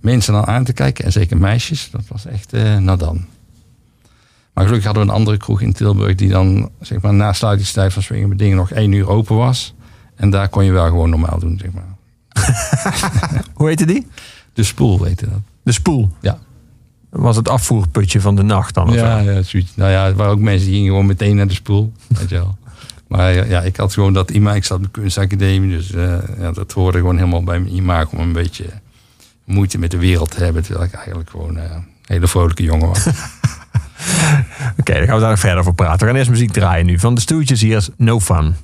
mensen 0.00 0.32
dan 0.32 0.46
aan 0.46 0.64
te 0.64 0.72
kijken, 0.72 1.04
en 1.04 1.12
zeker 1.12 1.36
meisjes, 1.36 1.88
dat 1.90 2.04
was 2.08 2.26
echt 2.26 2.52
eh 2.52 2.76
nou 2.76 2.98
dan. 2.98 3.24
Maar 4.54 4.64
gelukkig 4.64 4.84
hadden 4.84 5.06
we 5.06 5.10
een 5.12 5.16
andere 5.18 5.36
kroeg 5.36 5.60
in 5.60 5.72
Tilburg 5.72 6.14
die 6.14 6.28
dan, 6.28 6.70
zeg 6.80 7.00
maar, 7.00 7.14
na 7.14 7.32
sluitingstijd 7.32 7.92
van 7.92 8.28
met 8.28 8.38
Dingen 8.38 8.56
nog 8.56 8.70
één 8.70 8.92
uur 8.92 9.08
open 9.08 9.36
was. 9.36 9.74
En 10.14 10.30
daar 10.30 10.48
kon 10.48 10.64
je 10.64 10.72
wel 10.72 10.86
gewoon 10.86 11.10
normaal 11.10 11.38
doen, 11.38 11.60
zeg 11.62 11.70
maar. 11.72 11.90
Hoe 13.54 13.68
heette 13.68 13.86
die? 13.86 14.06
De 14.52 14.62
spoel, 14.62 15.00
weten 15.00 15.30
dat. 15.30 15.40
De 15.62 15.72
spoel. 15.72 16.08
Ja. 16.20 16.38
Was 17.10 17.36
het 17.36 17.48
afvoerputje 17.48 18.20
van 18.20 18.36
de 18.36 18.42
nacht 18.42 18.74
dan? 18.74 18.88
of 18.88 18.94
Ja, 18.94 19.22
zo? 19.22 19.30
ja, 19.30 19.42
zoiets. 19.42 19.72
Nou 19.76 19.90
ja, 19.90 20.06
er 20.06 20.14
waren 20.14 20.32
ook 20.32 20.38
mensen 20.38 20.66
die 20.66 20.74
gingen 20.74 20.90
gewoon 20.90 21.06
meteen 21.06 21.36
naar 21.36 21.48
de 21.48 21.54
spoel. 21.54 21.92
Weet 22.08 22.28
je 22.28 22.34
wel. 22.34 22.56
Maar 23.08 23.48
ja, 23.48 23.60
ik 23.60 23.76
had 23.76 23.92
gewoon 23.92 24.12
dat 24.12 24.30
imago. 24.30 24.56
Ik 24.56 24.64
zat 24.64 24.76
op 24.76 24.84
de 24.84 24.90
kunstacademie, 24.90 25.76
dus 25.76 25.92
eh, 25.92 26.14
ja, 26.38 26.52
dat 26.52 26.72
hoorde 26.72 26.98
gewoon 26.98 27.16
helemaal 27.16 27.42
bij 27.44 27.60
mijn 27.60 27.74
imago 27.74 28.16
om 28.16 28.22
een 28.22 28.32
beetje 28.32 28.64
moeite 29.44 29.78
met 29.78 29.90
de 29.90 29.98
wereld 29.98 30.30
te 30.30 30.44
hebben. 30.44 30.62
Terwijl 30.62 30.84
ik 30.84 30.92
eigenlijk 30.94 31.30
gewoon 31.30 31.56
eh, 31.56 31.70
een 31.70 31.84
hele 32.02 32.28
vrolijke 32.28 32.62
jongen 32.62 32.88
was. 32.88 33.06
Oké, 34.80 34.92
daar 34.92 35.06
gaan 35.06 35.14
we 35.14 35.20
daar 35.20 35.38
verder 35.38 35.58
over 35.58 35.74
praten. 35.74 35.98
We 35.98 36.06
gaan 36.06 36.16
eerst 36.16 36.30
muziek 36.30 36.52
draaien 36.52 36.86
nu. 36.86 36.98
Van 36.98 37.14
de 37.14 37.20
stoeltjes 37.20 37.60
hier 37.60 37.76
is 37.76 37.90
No 37.96 38.20
Fun. 38.20 38.54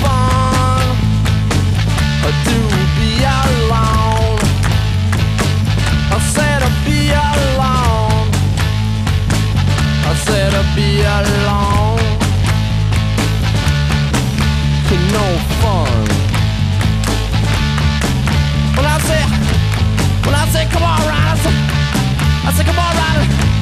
Fun 0.00 0.96
to 2.48 2.58
be 2.96 3.10
alone. 3.40 4.38
I 6.10 6.18
said 6.34 6.58
to 6.64 6.70
be 6.84 7.10
alone. 7.10 8.28
I 10.10 10.14
said 10.26 10.50
to 10.56 10.62
be 10.76 10.88
alone. 11.02 12.04
No 15.14 15.38
fun. 15.60 16.04
When 18.76 18.86
I 18.86 18.98
say 19.08 19.22
when 20.26 20.34
I 20.34 20.48
say 20.48 20.64
come 20.72 20.82
on, 20.82 20.98
Ryder, 21.06 21.30
I 21.30 21.36
say, 21.44 21.54
I 22.48 22.52
say 22.56 22.64
come 22.64 22.78
on, 22.78 22.96
Ryder. 22.96 23.53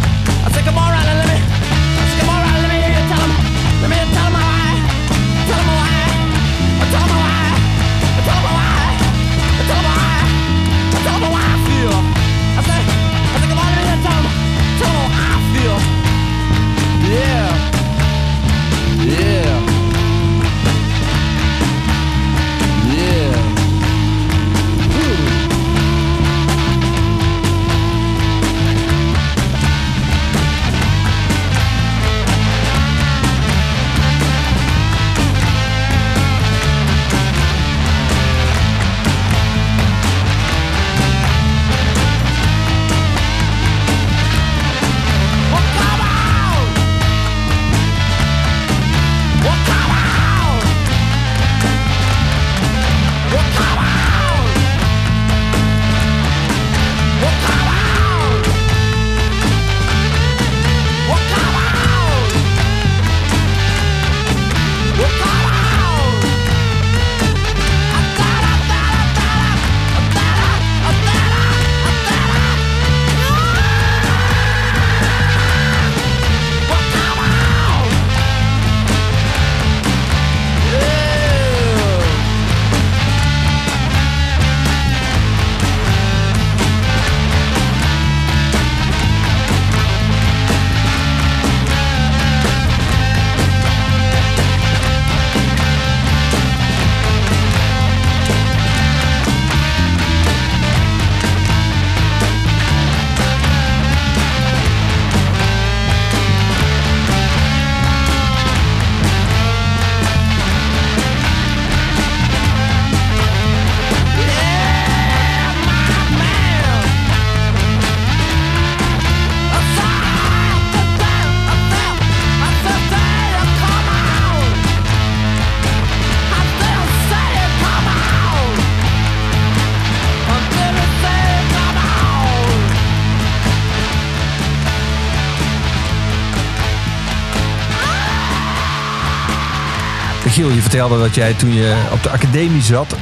Michiel, 140.33 140.51
je 140.51 140.61
vertelde 140.61 140.99
dat 140.99 141.15
jij 141.15 141.35
toen 141.35 141.53
je 141.53 141.89
op 141.93 142.03
de 142.03 142.11
academie 142.11 142.63
zat, 142.63 142.93
eh, 142.93 143.01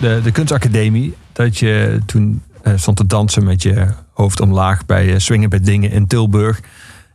de, 0.00 0.20
de 0.22 0.30
kunstacademie, 0.32 1.14
dat 1.32 1.58
je 1.58 2.00
toen 2.06 2.42
eh, 2.62 2.72
stond 2.76 2.96
te 2.96 3.06
dansen 3.06 3.44
met 3.44 3.62
je 3.62 3.86
hoofd 4.12 4.40
omlaag 4.40 4.86
bij 4.86 5.12
eh, 5.12 5.18
Swingen 5.18 5.50
bij 5.50 5.60
Dingen 5.60 5.90
in 5.90 6.06
Tilburg. 6.06 6.60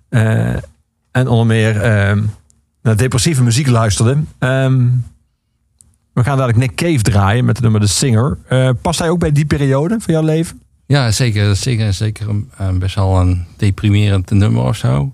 En 0.10 1.28
onder 1.28 1.46
meer 1.46 1.82
eh, 1.82 2.18
naar 2.82 2.98
depressieve 2.98 3.44
muziek 3.44 3.68
luisterde. 3.68 4.18
Ehm, 4.40 4.88
we 6.14 6.24
gaan 6.24 6.38
dadelijk 6.38 6.58
Nick 6.58 6.76
Cave 6.76 7.02
draaien 7.02 7.46
met 7.46 7.56
het 7.56 7.64
nummer 7.64 7.82
The 7.82 7.94
Singer. 7.94 8.38
Past 8.82 9.00
hij 9.00 9.10
ook 9.10 9.20
bij 9.20 9.32
die 9.32 9.46
periode 9.46 10.00
van 10.00 10.14
jouw 10.14 10.24
leven? 10.24 10.62
Ja, 10.86 11.12
zeker. 11.12 11.56
Zeker, 11.56 11.94
zeker 11.94 12.30
een, 12.30 12.52
een 12.58 12.80
best 12.80 12.96
wel 12.96 13.20
een 13.20 13.46
deprimerend 13.58 14.32
nummer 14.32 14.64
of 14.64 14.76
zo. 14.76 15.14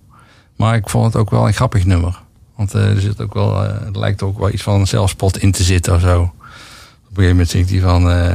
Maar 0.56 0.76
ik 0.76 0.90
vond 0.90 1.06
het 1.06 1.16
ook 1.16 1.30
wel 1.30 1.48
een 1.48 1.54
grappig 1.54 1.86
nummer. 1.86 2.28
Want 2.60 2.74
eh, 2.74 2.90
er, 2.90 3.02
zit 3.02 3.22
ook 3.22 3.34
wel, 3.34 3.64
eh, 3.64 3.86
er 3.86 4.00
lijkt 4.00 4.22
ook 4.22 4.40
wel 4.40 4.52
iets 4.52 4.64
van 4.64 4.88
zelfspot 4.88 5.38
in 5.38 5.52
te 5.52 5.64
zitten 5.64 5.94
of 5.94 6.02
zo. 6.02 6.22
Op 6.22 6.30
een 6.30 7.16
gegeven 7.16 7.30
moment 7.30 7.50
zingt 7.50 7.70
hij 7.70 7.80
van... 7.80 8.10
eh, 8.12 8.32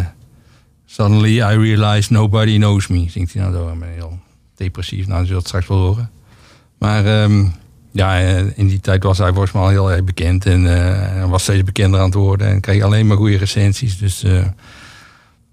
Suddenly 0.86 1.36
I 1.36 1.56
realize 1.58 2.12
nobody 2.12 2.56
knows 2.56 2.86
me. 2.86 3.06
Zingt 3.10 3.32
hij 3.32 3.42
nou 3.42 3.54
door. 3.54 3.72
Heel 3.94 4.18
depressief. 4.54 5.06
Nou, 5.06 5.18
dat 5.18 5.26
zult 5.28 5.38
het 5.38 5.46
straks 5.48 5.66
wel 5.66 5.78
horen. 5.78 6.10
Maar 6.78 7.06
ehm, 7.06 7.44
ja, 7.90 8.16
in 8.54 8.66
die 8.66 8.80
tijd 8.80 9.02
was 9.02 9.18
hij 9.18 9.30
volgens 9.30 9.52
mij 9.52 9.62
al 9.62 9.68
heel 9.68 9.92
erg 9.92 10.04
bekend. 10.04 10.46
En 10.46 11.28
was 11.28 11.42
steeds 11.42 11.64
bekender 11.64 12.00
aan 12.00 12.06
het 12.06 12.14
worden. 12.14 12.46
En 12.48 12.60
kreeg 12.60 12.82
alleen 12.82 13.06
maar 13.06 13.16
goede 13.16 13.36
recensies. 13.36 13.98
Dus... 13.98 14.24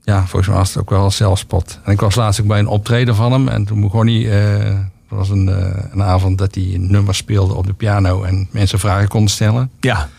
ja, 0.03 0.19
volgens 0.19 0.47
mij 0.47 0.57
was 0.57 0.69
het 0.73 0.77
ook 0.81 0.89
wel 0.89 1.11
zelfspot. 1.11 1.79
En 1.83 1.91
ik 1.91 1.99
was 1.99 2.15
laatst 2.15 2.41
ook 2.41 2.47
bij 2.47 2.59
een 2.59 2.67
optreden 2.67 3.15
van 3.15 3.31
hem. 3.31 3.47
En 3.47 3.65
toen 3.65 3.81
begon 3.81 4.07
hij... 4.07 4.89
was 5.17 5.29
een, 5.29 5.49
eh, 5.49 5.83
een 5.91 6.03
avond 6.03 6.37
dat 6.37 6.55
hij 6.55 6.63
een 6.73 6.91
nummer 6.91 7.15
speelde 7.15 7.53
op 7.53 7.65
de 7.65 7.73
piano. 7.73 8.23
En 8.23 8.47
mensen 8.51 8.79
vragen 8.79 9.07
konden 9.07 9.29
stellen. 9.29 9.71
Ja, 9.79 10.09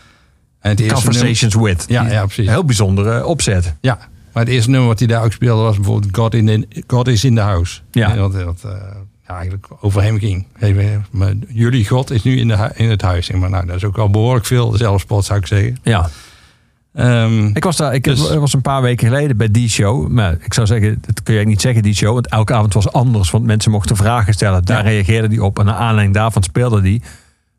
En 0.60 0.70
het 0.70 0.92
Conversations 0.92 1.54
With. 1.54 1.84
Ja, 1.88 2.10
ja, 2.10 2.24
precies. 2.24 2.48
Heel 2.48 2.64
bijzondere 2.64 3.26
opzet. 3.26 3.74
ja, 3.80 3.98
maar 4.32 4.42
het 4.44 4.52
eerste 4.52 4.70
nummer 4.70 4.88
wat 4.88 4.98
hij 4.98 5.08
daar 5.08 5.24
ook 5.24 5.32
speelde 5.32 5.62
was 5.62 5.76
bijvoorbeeld 5.76 6.16
God, 6.16 6.34
in 6.34 6.46
the- 6.46 6.82
God 6.86 7.08
is 7.08 7.24
in 7.24 7.34
the 7.34 7.40
House. 7.40 7.80
Ja. 7.90 8.16
Wat, 8.16 8.34
wat 8.42 8.60
eh, 8.64 8.70
ja, 9.28 9.34
eigenlijk 9.34 9.66
over 9.80 10.02
hem 10.02 10.18
ging. 10.18 10.46
Even, 10.58 11.06
maar 11.10 11.32
jullie 11.48 11.88
God 11.88 12.10
is 12.10 12.22
nu 12.22 12.38
in, 12.38 12.48
de, 12.48 12.70
in 12.74 12.90
het 12.90 13.02
huis. 13.02 13.26
Zeg 13.26 13.36
maar, 13.36 13.50
nou, 13.50 13.66
dat 13.66 13.76
is 13.76 13.84
ook 13.84 13.96
wel 13.96 14.10
behoorlijk 14.10 14.46
veel 14.46 14.76
zelfspot 14.76 15.24
zou 15.24 15.38
ik 15.38 15.46
zeggen. 15.46 15.76
Ja. 15.82 16.10
Ehm, 16.92 17.46
Ik 17.46 17.64
was 17.64 17.76
daar, 17.76 17.94
ik 17.94 18.04
Dus- 18.04 18.34
was 18.34 18.52
een 18.52 18.62
paar 18.62 18.82
weken 18.82 19.08
geleden 19.08 19.36
bij 19.36 19.50
die 19.50 19.68
show. 19.68 20.08
Maar 20.08 20.36
ik 20.40 20.54
zou 20.54 20.66
zeggen, 20.66 20.98
dat 21.06 21.22
kun 21.22 21.34
je 21.34 21.44
niet 21.44 21.60
zeggen, 21.60 21.82
die 21.82 21.94
show. 21.94 22.12
Want 22.14 22.28
elke 22.28 22.54
avond 22.54 22.74
was 22.74 22.92
anders. 22.92 23.30
Want 23.30 23.44
mensen 23.44 23.70
mochten 23.70 23.96
vragen 23.96 24.32
stellen. 24.32 24.64
Daar 24.64 24.76
Ja. 24.84 24.90
reageerde 24.90 25.28
die 25.28 25.44
op. 25.44 25.58
En 25.58 25.64
naar 25.64 25.74
aanleiding 25.74 26.14
daarvan 26.14 26.42
speelde 26.42 26.80
die. 26.80 27.02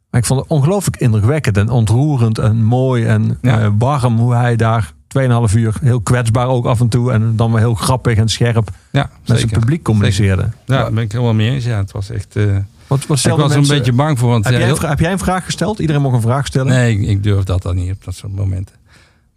Maar 0.09 0.21
ik 0.21 0.27
vond 0.27 0.39
het 0.39 0.49
ongelooflijk 0.49 0.97
indrukwekkend 0.97 1.57
en 1.57 1.69
ontroerend 1.69 2.37
en 2.37 2.63
mooi 2.63 3.05
en 3.05 3.37
Ja. 3.41 3.59
eh, 3.59 3.69
warm. 3.77 4.17
Hoe 4.17 4.33
hij 4.35 4.55
daar 4.55 4.93
2,5 5.07 5.55
uur, 5.55 5.75
heel 5.81 6.01
kwetsbaar 6.01 6.47
ook 6.47 6.65
af 6.65 6.79
en 6.79 6.87
toe. 6.89 7.11
En 7.11 7.35
dan 7.35 7.51
weer 7.51 7.59
heel 7.59 7.73
grappig 7.73 8.17
en 8.17 8.27
scherp 8.29 8.69
ja, 8.91 9.09
met 9.25 9.37
zijn 9.37 9.51
publiek 9.51 9.83
communiceerde. 9.83 10.41
Ja, 10.41 10.49
daar 10.65 10.91
ben 10.93 11.03
ik 11.03 11.11
helemaal 11.11 11.33
mee 11.33 11.49
eens. 11.49 11.65
Ja, 11.65 11.77
het 11.77 11.91
was 11.91 12.09
echt... 12.09 12.35
eh, 12.35 12.43
Wat, 12.45 12.57
wat 12.87 13.01
ik 13.01 13.07
was 13.07 13.25
er 13.25 13.31
een 13.31 13.37
mensen- 13.49 13.75
beetje 13.77 13.93
bang 13.93 14.19
voor. 14.19 14.29
Want, 14.29 14.43
Heb 14.43 14.53
ja, 14.53 14.59
jij, 14.59 14.67
heel- 14.67 14.89
heb 14.89 14.99
jij 14.99 15.11
een 15.11 15.19
vraag 15.19 15.45
gesteld? 15.45 15.79
Iedereen 15.79 16.01
mocht 16.01 16.15
een 16.15 16.21
vraag 16.21 16.45
stellen? 16.45 16.67
Nee, 16.73 16.99
ik, 16.99 17.07
ik 17.07 17.23
durf 17.23 17.43
dat 17.43 17.61
dan 17.61 17.75
niet 17.75 17.91
op 17.91 18.03
dat 18.03 18.15
soort 18.15 18.35
momenten. 18.35 18.75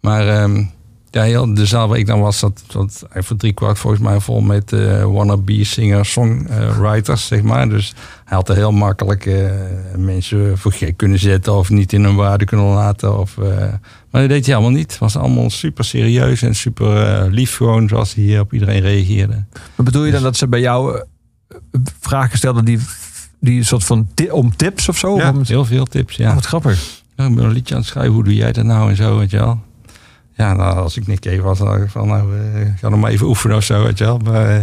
Maar 0.07 0.27
ehm, 0.27 0.63
ja, 1.11 1.23
heel, 1.23 1.53
de 1.53 1.65
zaal 1.65 1.87
waar 1.87 1.97
ik 1.97 2.05
dan 2.05 2.19
was, 2.19 2.39
zat, 2.39 2.63
zat 2.67 3.05
voor 3.13 3.35
drie 3.37 3.53
kwart 3.53 3.79
volgens 3.79 4.01
mij 4.03 4.19
vol 4.19 4.41
met 4.41 4.73
eh 4.73 5.03
wannabe 5.03 5.63
singer, 5.63 6.05
songwriters, 6.05 7.27
zeg 7.27 7.41
maar. 7.41 7.69
Dus 7.69 7.93
hij 8.25 8.37
had 8.37 8.49
er 8.49 8.55
heel 8.55 8.71
makkelijk 8.71 9.25
eh, 9.25 9.51
mensen 9.97 10.57
voor 10.57 10.71
gek 10.73 10.97
kunnen 10.97 11.19
zetten 11.19 11.53
of 11.55 11.69
niet 11.69 11.93
in 11.93 12.03
hun 12.03 12.15
waarde 12.15 12.45
kunnen 12.45 12.65
laten. 12.65 13.19
Of, 13.19 13.37
eh, 13.37 13.45
maar 14.11 14.21
dat 14.21 14.29
deed 14.29 14.45
hij 14.45 14.55
allemaal 14.55 14.73
niet. 14.73 14.89
Het 14.91 14.99
was 14.99 15.15
allemaal 15.17 15.49
super 15.49 15.83
serieus 15.85 16.41
en 16.41 16.55
super 16.55 17.27
lief 17.31 17.55
gewoon, 17.55 17.87
zoals 17.87 18.13
hij 18.13 18.23
hier 18.23 18.39
op 18.39 18.53
iedereen 18.53 18.81
reageerde. 18.81 19.43
Maar 19.75 19.85
bedoel 19.85 20.05
je 20.05 20.11
dan 20.11 20.23
dat 20.23 20.37
ze 20.37 20.47
bij 20.47 20.59
jou 20.59 21.03
vragen 21.99 22.37
stelden 22.37 22.65
die, 22.65 22.79
die 23.39 23.63
soort 23.63 23.83
van 23.83 24.07
ti- 24.13 24.31
om 24.31 24.55
tips 24.55 24.89
of 24.89 24.97
zo? 24.97 25.17
Om- 25.29 25.41
heel 25.47 25.65
veel 25.65 25.85
tips, 25.85 26.15
ja. 26.15 26.29
Oh, 26.29 26.35
wat 26.35 26.45
grappig. 26.45 27.01
Ja, 27.15 27.25
ik 27.25 27.35
ben 27.35 27.43
een 27.43 27.51
liedje 27.51 27.73
aan 27.75 27.79
het 27.81 27.89
schrijven, 27.89 28.13
hoe 28.13 28.23
doe 28.23 28.35
jij 28.35 28.51
dat 28.51 28.65
nou 28.65 28.89
en 28.89 28.95
zo, 28.95 29.17
weet 29.17 29.31
je 29.31 29.37
wel. 29.37 29.59
Ja, 30.37 30.53
nou, 30.53 30.77
als 30.77 30.97
ik 30.97 31.07
Nick 31.07 31.25
even 31.25 31.43
was, 31.43 31.57
dan 31.57 31.81
ik 31.81 31.89
van, 31.89 32.07
nou, 32.07 32.29
eh, 32.37 32.67
ga 32.79 32.89
nog 32.89 32.99
maar 32.99 33.11
even 33.11 33.27
oefenen 33.27 33.57
of 33.57 33.63
zo, 33.63 33.83
weet 33.83 33.97
je 33.97 34.03
wel. 34.03 34.17
Maar 34.17 34.49
eh, 34.49 34.61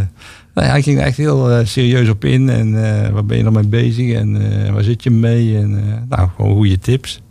nou 0.54 0.66
ja, 0.66 0.72
hij 0.72 0.82
ging 0.82 0.98
er 0.98 1.04
echt 1.04 1.16
heel 1.16 1.50
eh, 1.50 1.66
serieus 1.66 2.08
op 2.08 2.24
in. 2.24 2.48
En 2.48 2.72
waar 3.12 3.24
ben 3.24 3.36
je 3.36 3.42
dan 3.42 3.52
mee 3.52 3.66
bezig 3.66 4.12
en 4.12 4.72
waar 4.72 4.82
zit 4.82 5.02
je 5.02 5.10
mee? 5.10 5.56
En 5.56 6.04
nou, 6.08 6.28
gewoon 6.36 6.54
goede 6.54 6.78
tips. 6.78 7.22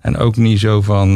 En 0.00 0.16
ook 0.16 0.36
niet 0.36 0.60
zo 0.60 0.82
van, 0.82 1.14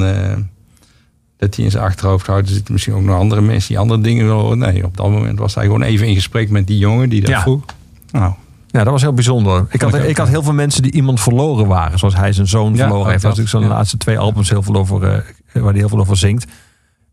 dat 1.36 1.54
hij 1.56 1.64
in 1.64 1.70
zijn 1.70 1.84
achterhoofd 1.84 2.26
houdt. 2.26 2.48
Er 2.48 2.54
zitten 2.54 2.72
misschien 2.72 2.94
ook 2.94 3.02
nog 3.02 3.16
andere 3.16 3.40
mensen 3.40 3.68
die 3.68 3.78
andere 3.78 4.00
dingen 4.00 4.24
willen 4.26 4.40
horen. 4.40 4.58
Nee, 4.58 4.84
op 4.84 4.96
dat 4.96 5.10
moment 5.10 5.38
was 5.38 5.54
hij 5.54 5.64
gewoon 5.64 5.82
even 5.82 6.06
in 6.06 6.14
gesprek 6.14 6.50
met 6.50 6.66
die 6.66 6.78
jongen 6.78 7.08
die 7.08 7.20
dat 7.20 7.30
Ja. 7.30 7.40
vroeg. 7.40 7.64
Nou, 8.10 8.32
Ja, 8.70 8.84
dat 8.84 8.92
was 8.92 9.02
heel 9.02 9.12
bijzonder. 9.12 9.66
Ik 9.70 9.80
had, 9.82 9.94
ik 9.94 10.16
had 10.16 10.28
heel 10.28 10.42
veel 10.42 10.52
mensen 10.52 10.82
die 10.82 10.92
iemand 10.92 11.20
verloren 11.20 11.66
waren. 11.66 11.98
Zoals 11.98 12.16
hij 12.16 12.32
zijn 12.32 12.46
zoon 12.46 12.72
Ja, 12.74 12.78
verloren 12.78 13.00
ook 13.04 13.10
heeft. 13.10 13.22
Dat, 13.22 13.36
natuurlijk 13.36 13.48
zo'n 13.48 13.62
ja. 13.62 13.76
laatste 13.76 13.96
twee 13.96 14.18
albums 14.18 14.50
heel 14.50 14.62
veel 14.62 14.74
over, 14.74 15.02
eh, 15.02 15.18
waar 15.62 15.70
hij 15.70 15.80
heel 15.80 15.88
veel 15.88 15.98
over 15.98 16.16
zingt. 16.16 16.44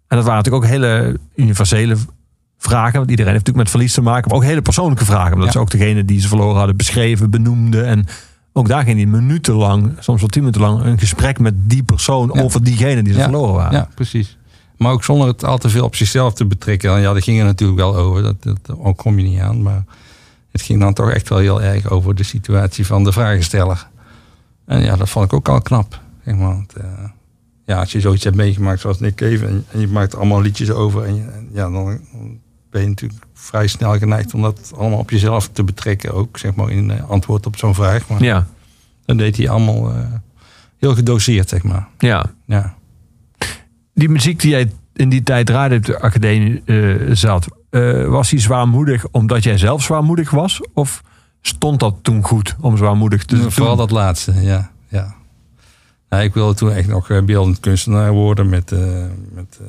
En 0.08 0.18
dat 0.18 0.26
waren 0.26 0.36
natuurlijk 0.44 0.64
ook 0.64 0.70
hele 0.72 1.20
universele 1.36 1.96
vragen. 2.58 2.98
Want 2.98 3.10
iedereen 3.10 3.32
heeft 3.34 3.46
natuurlijk 3.46 3.56
met 3.56 3.70
verlies 3.70 3.94
te 3.94 4.02
maken. 4.02 4.28
Maar 4.30 4.38
ook 4.38 4.44
hele 4.44 4.62
persoonlijke 4.62 5.06
vragen. 5.06 5.32
Omdat 5.34 5.46
Ja. 5.46 5.52
ze 5.52 5.60
ook 5.60 5.72
degene 5.72 6.06
die 6.06 6.20
ze 6.20 6.28
verloren 6.28 6.58
hadden 6.58 6.76
beschreven, 6.78 7.30
benoemden. 7.30 7.86
En 7.86 8.06
ook 8.54 8.68
daar 8.68 8.84
ging 8.84 8.98
hij 8.98 9.06
minutenlang, 9.06 9.92
soms 10.00 10.20
wel 10.20 10.30
tien 10.30 10.42
minuten 10.44 10.62
lang, 10.62 10.84
een 10.84 11.00
gesprek 11.00 11.40
met 11.40 11.54
die 11.70 11.84
persoon 11.84 12.32
Ja. 12.34 12.42
over 12.42 12.64
diegene 12.64 13.04
die 13.04 13.14
ze 13.14 13.20
Ja. 13.20 13.24
verloren 13.26 13.54
waren. 13.54 13.74
Ja, 13.78 13.88
precies. 13.96 14.38
Maar 14.78 14.92
ook 14.92 15.04
zonder 15.04 15.28
het 15.28 15.44
al 15.44 15.58
te 15.58 15.70
veel 15.70 15.84
op 15.86 15.96
zichzelf 15.96 16.34
te 16.34 16.46
betrekken. 16.46 17.00
Ja, 17.02 17.14
daar 17.14 17.22
ging 17.22 17.40
er 17.40 17.46
natuurlijk 17.46 17.80
wel 17.80 17.96
over. 17.96 18.24
Dat, 18.24 18.44
dat 18.44 18.78
ook 18.78 18.98
kom 18.98 19.20
je 19.20 19.26
niet 19.26 19.40
aan. 19.40 19.62
Maar 19.62 19.84
het 20.52 20.62
ging 20.62 20.80
dan 20.80 20.94
toch 20.94 21.10
echt 21.12 21.30
wel 21.30 21.38
heel 21.38 21.62
erg 21.62 21.90
over 21.90 22.16
de 22.16 22.24
situatie 22.24 22.86
van 22.86 23.04
de 23.04 23.12
vragensteller. 23.12 23.88
En 24.66 24.82
ja, 24.82 24.96
dat 24.96 25.10
vond 25.10 25.26
ik 25.26 25.34
ook 25.34 25.50
al 25.50 25.62
knap. 25.62 26.00
Zeg 26.26 26.36
maar. 26.36 26.48
Want, 26.48 26.74
eh, 26.74 26.84
ja, 27.66 27.80
als 27.80 27.92
je 27.92 28.00
zoiets 28.00 28.24
hebt 28.24 28.36
meegemaakt 28.36 28.82
zoals 28.82 29.00
Nick 29.00 29.16
Cave... 29.16 29.46
en, 29.46 29.66
en 29.72 29.80
je 29.80 29.88
maakt 29.88 30.16
allemaal 30.16 30.42
liedjes 30.42 30.70
over... 30.72 31.04
En, 31.04 31.16
je- 31.16 31.22
en 31.34 31.50
ja, 31.54 31.62
dan, 31.70 31.74
dan 32.12 32.40
ben 32.70 32.82
je 32.82 32.88
natuurlijk 32.88 33.24
vrij 33.34 33.68
snel 33.68 33.98
geneigd... 33.98 34.34
om 34.34 34.42
dat 34.42 34.72
allemaal 34.76 35.00
op 35.00 35.10
jezelf 35.10 35.48
te 35.50 35.64
betrekken. 35.64 36.14
Ook 36.14 36.38
zeg 36.38 36.56
maar 36.56 36.70
in 36.72 36.92
eh, 36.92 37.10
antwoord 37.10 37.46
op 37.46 37.58
zo'n 37.58 37.76
vraag. 37.76 38.08
Maar 38.08 38.24
Ja, 38.24 38.48
dat 39.06 39.18
deed 39.18 39.38
hij 39.38 39.50
allemaal 39.50 39.90
eh, 39.92 39.98
heel 40.78 40.96
gedoseerd, 40.96 41.50
zeg 41.50 41.64
maar. 41.64 41.88
ja. 41.98 42.26
Ja. 42.46 42.76
die 43.94 44.10
muziek 44.10 44.40
die 44.42 44.50
jij 44.50 44.72
in 44.94 45.10
die 45.10 45.24
tijd 45.24 45.46
draaide 45.46 45.76
op 45.76 45.86
de 45.86 46.00
academie 46.00 46.62
eh, 46.66 46.96
zat, 47.12 47.48
eh, 47.70 48.06
was 48.08 48.30
die 48.30 48.40
zwaarmoedig 48.40 49.06
omdat 49.12 49.44
jij 49.44 49.58
zelf 49.58 49.84
zwaarmoedig 49.84 50.30
was? 50.30 50.62
Of 50.74 51.02
stond 51.42 51.80
dat 51.80 51.96
toen 52.02 52.24
goed 52.24 52.56
om 52.62 52.78
zwaarmoedig 52.78 53.26
te 53.26 53.36
doen? 53.38 53.52
Vooral 53.52 53.76
dat 53.76 53.92
laatste, 53.92 54.34
ja. 54.42 54.72
Ik 56.24 56.34
wilde 56.34 56.54
toen 56.54 56.72
echt 56.72 56.88
nog 56.88 57.10
eh, 57.10 57.24
beeldend 57.24 57.60
kunstenaar 57.60 58.12
worden. 58.12 58.50
Met, 58.50 58.72
eh, 58.72 59.04
met, 59.34 59.60
eh, 59.62 59.68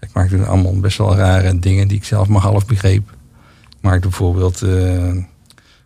ik 0.00 0.08
maakte 0.12 0.44
allemaal 0.44 0.80
best 0.80 0.98
wel 0.98 1.16
rare 1.16 1.58
dingen 1.58 1.88
die 1.88 1.96
ik 1.96 2.04
zelf 2.04 2.28
maar 2.28 2.40
half 2.40 2.66
begreep. 2.66 3.10
Ik 3.68 3.84
maakte 3.84 4.08
bijvoorbeeld 4.08 4.64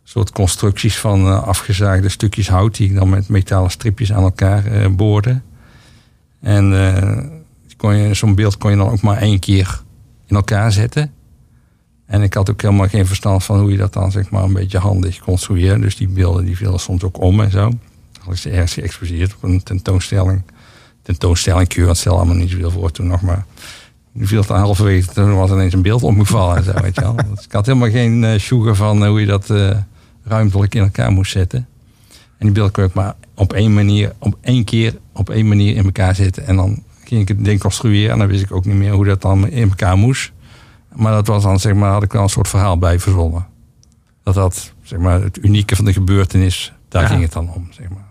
soort 0.04 0.32
constructies 0.32 0.98
van 0.98 1.44
afgezaagde 1.44 2.08
stukjes 2.08 2.48
hout... 2.48 2.76
die 2.76 2.88
ik 2.88 2.94
dan 2.94 3.08
met 3.08 3.28
metalen 3.28 3.70
stripjes 3.70 4.12
aan 4.12 4.22
elkaar 4.22 4.94
boorde. 4.94 5.40
En 6.40 6.72
zo'n 8.12 8.34
beeld 8.34 8.58
kon 8.58 8.70
je 8.70 8.76
dan 8.76 8.90
ook 8.90 9.00
maar 9.00 9.16
één 9.16 9.38
keer 9.38 9.82
in 10.26 10.36
elkaar 10.36 10.72
zetten. 10.72 11.12
En 12.06 12.22
ik 12.22 12.34
had 12.34 12.50
ook 12.50 12.62
helemaal 12.62 12.88
geen 12.88 13.06
verstand 13.06 13.44
van 13.44 13.60
hoe 13.60 13.70
je 13.70 13.76
dat 13.76 13.92
dan 13.92 14.10
zeg 14.10 14.30
maar 14.30 14.42
een 14.42 14.52
beetje 14.52 14.78
handig 14.78 15.18
construeert. 15.18 15.80
Dus 15.80 15.96
die 15.96 16.08
beelden 16.08 16.44
die 16.44 16.56
vielen 16.56 16.80
soms 16.80 17.02
ook 17.02 17.20
om 17.20 17.40
en 17.40 17.50
zo. 17.50 17.70
Ik 18.30 18.36
ze 18.36 18.50
ergens 18.50 18.74
geëxposeerd 18.74 19.34
op 19.34 19.42
een 19.42 19.62
tentoonstelling. 19.62 20.42
Tentoonstelling 21.02 21.68
kun 21.68 21.80
je 21.80 21.86
wat 21.86 21.96
stel 21.96 22.16
allemaal 22.16 22.34
niet 22.34 22.50
zoveel 22.50 22.70
voor 22.70 22.90
toen 22.90 23.06
nog. 23.06 23.20
Maar 23.22 23.44
die 24.12 24.26
viel 24.26 24.44
dan 24.46 24.58
halverwege, 24.58 25.12
toen 25.12 25.34
was 25.36 25.50
ineens 25.50 25.72
een 25.72 25.82
beeld 25.82 26.02
omgevallen 26.02 26.56
en 26.56 26.62
zo, 26.72 26.72
weet 26.72 26.94
je 26.94 27.00
wel. 27.00 27.16
Dus 27.34 27.44
ik 27.44 27.52
had 27.52 27.66
helemaal 27.66 27.90
geen 27.90 28.24
eh 28.24 28.38
sugar 28.38 28.74
van 28.74 29.02
eh, 29.02 29.08
hoe 29.08 29.20
je 29.20 29.26
dat 29.26 29.50
eh, 29.50 29.76
ruimtelijk 30.24 30.74
in 30.74 30.82
elkaar 30.82 31.12
moest 31.12 31.32
zetten. 31.32 31.66
En 32.38 32.46
die 32.48 32.52
beelden 32.52 32.72
kon 32.72 32.84
ik 32.84 32.94
maar 32.94 33.14
op 33.34 33.52
één 33.52 33.74
manier, 33.74 34.12
op 34.18 34.36
één 34.40 34.64
keer, 34.64 34.98
op 35.12 35.30
één 35.30 35.48
manier 35.48 35.76
in 35.76 35.84
elkaar 35.84 36.14
zetten. 36.14 36.46
En 36.46 36.56
dan 36.56 36.82
ging 37.04 37.20
ik 37.20 37.28
het 37.28 37.44
ding 37.44 37.60
construeren 37.60 38.12
en 38.12 38.18
dan 38.18 38.26
wist 38.28 38.42
ik 38.42 38.52
ook 38.52 38.64
niet 38.64 38.76
meer 38.76 38.92
hoe 38.92 39.04
dat 39.04 39.22
dan 39.22 39.48
in 39.48 39.68
elkaar 39.68 39.96
moest. 39.96 40.32
Maar 40.94 41.12
dat 41.12 41.26
was 41.26 41.42
dan, 41.42 41.60
zeg 41.60 41.74
maar, 41.74 41.92
had 41.92 42.02
ik 42.02 42.12
wel 42.12 42.22
een 42.22 42.28
soort 42.28 42.48
verhaal 42.48 42.78
bij 42.78 42.98
verzonnen. 43.00 43.46
Dat 44.22 44.34
dat, 44.34 44.72
zeg 44.82 44.98
maar, 44.98 45.22
het 45.22 45.38
unieke 45.44 45.76
van 45.76 45.84
de 45.84 45.92
gebeurtenis, 45.92 46.72
daar 46.88 47.02
Ja. 47.02 47.08
ging 47.08 47.22
het 47.22 47.32
dan 47.32 47.52
om, 47.52 47.68
zeg 47.70 47.88
maar. 47.88 48.10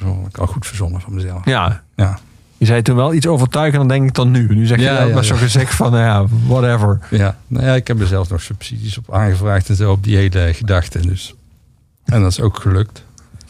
Zo 0.00 0.24
ik 0.28 0.38
al 0.38 0.46
goed 0.46 0.66
verzonnen 0.66 1.00
van 1.00 1.14
mezelf. 1.14 1.44
Ja, 1.44 1.82
Ja, 1.96 2.18
je 2.58 2.66
zei 2.66 2.82
toen 2.82 2.96
wel 2.96 3.14
iets 3.14 3.26
overtuigender 3.26 3.88
denk 3.88 4.08
ik 4.08 4.14
dan 4.14 4.30
nu. 4.30 4.54
Nu 4.54 4.66
zeg 4.66 4.78
je 4.78 4.84
Ja, 4.84 5.02
ja. 5.02 5.22
gezicht 5.22 5.74
van, 5.74 5.92
nou 5.92 6.04
ja, 6.04 6.26
whatever. 6.46 6.98
ja. 7.10 7.36
Nou 7.46 7.66
ja, 7.66 7.74
ik 7.74 7.86
heb 7.86 8.00
er 8.00 8.06
zelfs 8.06 8.28
nog 8.28 8.40
subsidies 8.40 8.98
op 8.98 9.14
aangevraagd 9.14 9.68
en 9.68 9.76
zo 9.76 9.90
op 9.92 10.04
die 10.04 10.16
hele 10.16 10.54
gedachte. 10.54 11.00
Dus. 11.00 11.34
En 12.04 12.20
dat 12.22 12.30
is 12.30 12.40
ook 12.40 12.56
gelukt. 12.60 13.04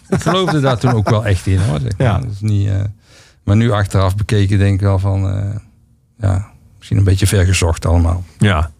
Ik 0.08 0.20
geloofde 0.22 0.60
daar 0.60 0.78
toen 0.78 0.92
ook 0.92 1.10
wel 1.10 1.26
echt 1.26 1.46
in 1.46 1.58
hoor. 1.58 1.80
Zeg 1.80 1.98
maar. 1.98 2.06
Ja. 2.06 2.18
Dat 2.18 2.30
is 2.30 2.40
niet, 2.40 2.68
eh, 2.68 2.80
maar 3.44 3.56
nu 3.56 3.70
achteraf 3.72 4.16
bekeken 4.16 4.58
denk 4.58 4.74
ik 4.74 4.80
wel 4.80 4.98
van... 4.98 5.30
eh, 5.30 5.56
ja, 6.20 6.48
misschien 6.76 6.98
een 6.98 7.04
beetje 7.04 7.26
vergezocht 7.26 7.86
allemaal. 7.86 8.24
Ja. 8.38 8.70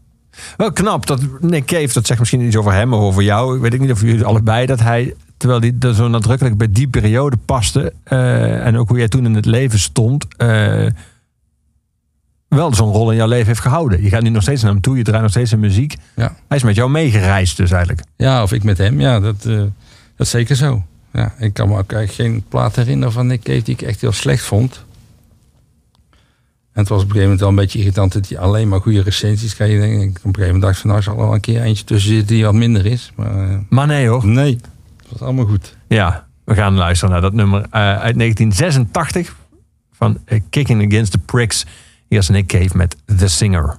Wel 0.57 0.73
knap 0.73 1.07
dat 1.07 1.21
Nick 1.41 1.65
Cave, 1.67 1.93
dat 1.93 2.07
zegt 2.07 2.19
misschien 2.19 2.41
iets 2.41 2.57
over 2.57 2.73
hem 2.73 2.93
of 2.95 3.01
over 3.01 3.23
jou. 3.23 3.55
Ik 3.57 3.61
weet 3.71 3.81
niet 3.81 3.91
of 3.91 4.01
jullie 4.01 4.25
allebei, 4.25 4.67
dat 4.67 4.81
hij, 4.81 5.15
terwijl 5.41 5.61
hij 5.61 5.75
er 5.81 5.95
zo 5.95 6.09
nadrukkelijk 6.09 6.57
bij 6.57 6.69
die 6.73 6.89
periode 6.89 7.37
paste. 7.45 7.93
eh, 8.05 8.67
en 8.67 8.77
ook 8.77 8.89
hoe 8.89 8.99
jij 8.99 9.09
toen 9.09 9.25
in 9.25 9.35
het 9.35 9.45
leven 9.47 9.79
stond. 9.79 10.27
eh, 10.37 10.87
wel 12.49 12.75
zo'n 12.75 12.93
rol 12.93 13.11
in 13.11 13.17
jouw 13.17 13.27
leven 13.29 13.47
heeft 13.47 13.61
gehouden. 13.61 14.03
Je 14.03 14.09
gaat 14.09 14.23
nu 14.23 14.29
nog 14.29 14.43
steeds 14.43 14.63
naar 14.63 14.71
hem 14.73 14.81
toe, 14.81 14.97
je 14.97 15.03
draait 15.03 15.23
nog 15.23 15.31
steeds 15.31 15.49
zijn 15.49 15.61
muziek. 15.61 15.97
Ja. 16.17 16.37
Hij 16.49 16.57
is 16.57 16.63
met 16.63 16.75
jou 16.75 16.91
meegereisd 16.91 17.57
dus 17.57 17.71
eigenlijk. 17.71 18.03
Ja, 18.17 18.43
of 18.43 18.53
ik 18.53 18.63
met 18.65 18.79
hem. 18.79 19.01
Ja, 19.01 19.21
dat, 19.21 19.45
eh, 19.45 19.57
dat 19.57 19.71
is 20.17 20.31
zeker 20.31 20.57
zo. 20.57 20.83
Ja, 21.13 21.35
ik 21.39 21.53
kan 21.55 21.69
me 21.69 21.79
ook 21.79 21.93
eigenlijk 21.93 22.31
geen 22.31 22.45
plaat 22.49 22.77
herinneren 22.77 23.13
van 23.13 23.27
Nick 23.27 23.43
Cave 23.43 23.63
die 23.63 23.75
ik 23.75 23.83
echt 23.83 24.01
heel 24.01 24.13
slecht 24.13 24.45
vond. 24.45 24.85
En 26.73 26.81
het 26.81 26.89
was 26.89 27.03
op 27.03 27.09
een 27.09 27.15
gegeven 27.15 27.23
moment 27.23 27.41
wel 27.41 27.49
een 27.49 27.55
beetje 27.55 27.79
irritant 27.79 28.13
dat 28.13 28.29
hij 28.29 28.39
alleen 28.39 28.69
maar 28.69 28.81
goede 28.81 29.03
recensies 29.03 29.55
kreeg. 29.55 29.71
Ik 29.83 29.83
op 29.83 30.03
een 30.03 30.15
gegeven 30.21 30.43
moment 30.45 30.63
dacht 30.63 30.79
van 30.79 30.91
nou 30.91 31.03
zal 31.03 31.15
er 31.15 31.21
wel 31.21 31.35
een 31.35 31.41
keer 31.41 31.63
eentje 31.63 31.85
tussen 31.85 32.11
zitten 32.11 32.35
die 32.35 32.45
wat 32.45 32.55
minder 32.55 32.87
is. 32.87 33.13
Maar 33.17 33.63
Maar 33.69 33.87
nee 33.87 34.07
hoor. 34.09 34.27
nee, 34.27 34.59
was 35.11 35.23
allemaal 35.23 35.47
goed. 35.47 35.77
Ja, 35.89 36.27
we 36.45 36.55
gaan 36.55 36.75
luisteren 36.75 37.13
naar 37.13 37.23
dat 37.23 37.33
nummer 37.33 37.61
eh, 37.61 37.81
uit 37.81 38.19
1986 38.19 39.37
van 39.93 40.19
eh, 40.25 40.41
Kicking 40.51 40.87
Against 40.87 41.13
the 41.13 41.19
Pricks. 41.19 41.67
Hier 42.09 42.19
is 42.19 42.29
Nick 42.29 42.47
Cave 42.47 42.77
met 42.77 42.97
The 43.17 43.29
Singer. 43.29 43.77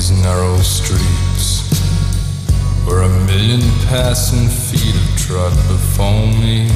These 0.00 0.22
narrow 0.22 0.56
streets 0.60 1.60
Where 2.86 3.02
a 3.02 3.08
million 3.26 3.60
passing 3.86 4.48
feet 4.48 4.94
have 4.94 5.18
trod 5.18 5.52
before 5.68 6.26
me. 6.40 6.68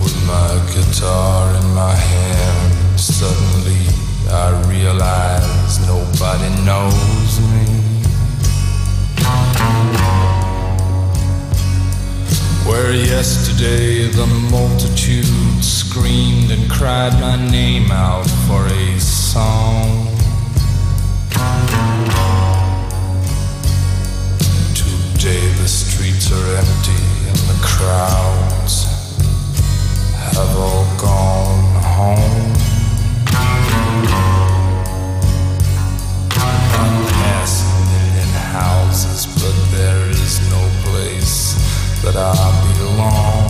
With 0.00 0.16
my 0.26 0.52
guitar 0.72 1.54
in 1.60 1.74
my 1.74 1.94
hand 1.94 2.98
Suddenly 2.98 3.84
I 4.30 4.48
realize 4.66 5.86
nobody 5.86 6.48
knows 6.64 7.40
me 7.52 7.81
Where 12.66 12.92
yesterday 12.92 14.06
the 14.06 14.26
multitude 14.50 15.62
screamed 15.62 16.50
and 16.52 16.70
cried 16.70 17.12
my 17.20 17.36
name 17.50 17.90
out 17.90 18.26
for 18.46 18.66
a 18.66 19.00
song. 19.00 20.06
Today 24.74 25.48
the 25.60 25.68
streets 25.68 26.30
are 26.32 26.56
empty 26.56 27.02
and 27.28 27.38
the 27.50 27.58
crowds 27.62 28.86
have 30.16 30.56
all 30.56 30.86
gone 30.98 31.82
home. 31.82 32.52
I 36.30 37.10
pass 37.10 37.52
a 37.62 37.74
million 37.90 38.32
houses, 38.54 39.26
but 39.26 39.56
there 39.76 40.01
that 42.02 42.16
I 42.16 42.34
belong. 42.78 43.46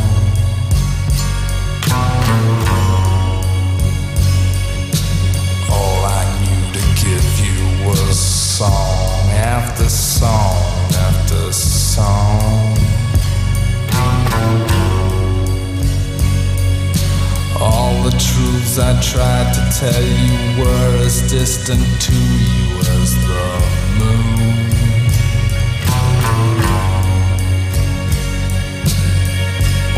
All 5.70 6.04
I 6.04 6.22
knew 6.40 6.64
to 6.76 6.82
give 7.02 7.28
you 7.40 7.88
was 7.88 8.18
song 8.18 9.30
after 9.30 9.88
song 9.88 10.92
after 10.92 11.50
song. 11.50 12.76
All 17.58 18.02
the 18.02 18.10
truths 18.10 18.78
I 18.78 19.00
tried 19.00 19.54
to 19.54 19.62
tell 19.80 20.02
you 20.02 20.62
were 20.62 21.04
as 21.06 21.22
distant 21.30 21.86
to 22.02 22.12
you 22.12 22.78
as 22.80 23.14
the 23.14 23.44
moon. 23.98 24.61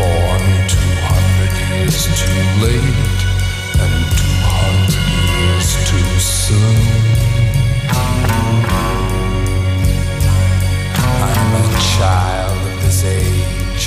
Born 0.05 0.45
200 0.67 1.81
years 1.81 2.05
too 2.21 2.41
late 2.61 3.21
and 3.81 3.95
200 4.13 4.93
years 5.33 5.69
too 5.89 6.09
soon. 6.21 6.77
I'm 11.25 11.51
a 11.57 11.65
child 11.97 12.61
of 12.69 12.75
this 12.83 13.01
age, 13.03 13.83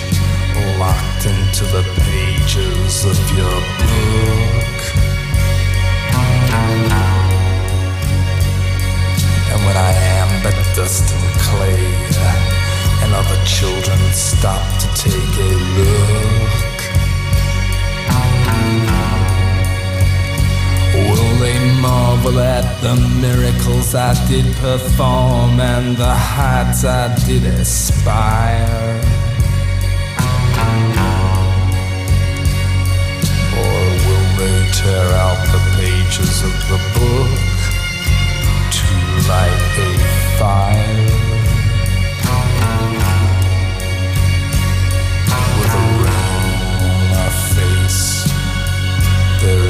locked 0.80 1.26
into 1.26 1.64
the 1.66 1.84
pages 2.02 3.04
of 3.04 3.18
your 3.38 3.58
book. 3.78 4.78
And 9.52 9.60
when 9.64 9.76
I 9.76 9.92
am 10.18 10.42
but 10.42 10.56
dust 10.74 11.14
and 11.14 11.40
clay, 11.42 12.47
and 13.02 13.14
other 13.14 13.44
children 13.44 13.98
stop 14.12 14.62
to 14.80 14.86
take 14.94 15.34
a 15.38 15.52
look. 15.78 16.78
Will 20.94 21.34
they 21.38 21.58
marvel 21.80 22.38
at 22.40 22.80
the 22.82 22.94
miracles 23.20 23.94
I 23.94 24.12
did 24.28 24.46
perform 24.56 25.60
and 25.60 25.96
the 25.96 26.14
heights 26.14 26.84
I 26.84 27.14
did 27.26 27.44
aspire? 27.44 29.00
Or 33.62 33.80
will 34.06 34.28
they 34.38 34.58
tear 34.78 35.08
out 35.24 35.40
the 35.54 35.62
pages 35.76 36.42
of 36.42 36.54
the 36.70 36.80
book 36.96 37.38
to 38.76 38.86
light 39.28 39.62
a 39.78 40.38
fire? 40.38 41.27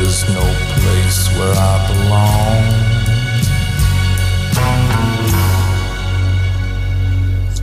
Is 0.08 0.24
no 0.28 0.46
place 0.80 1.28
where 1.36 1.54
I 1.72 1.74
belong. 1.92 2.62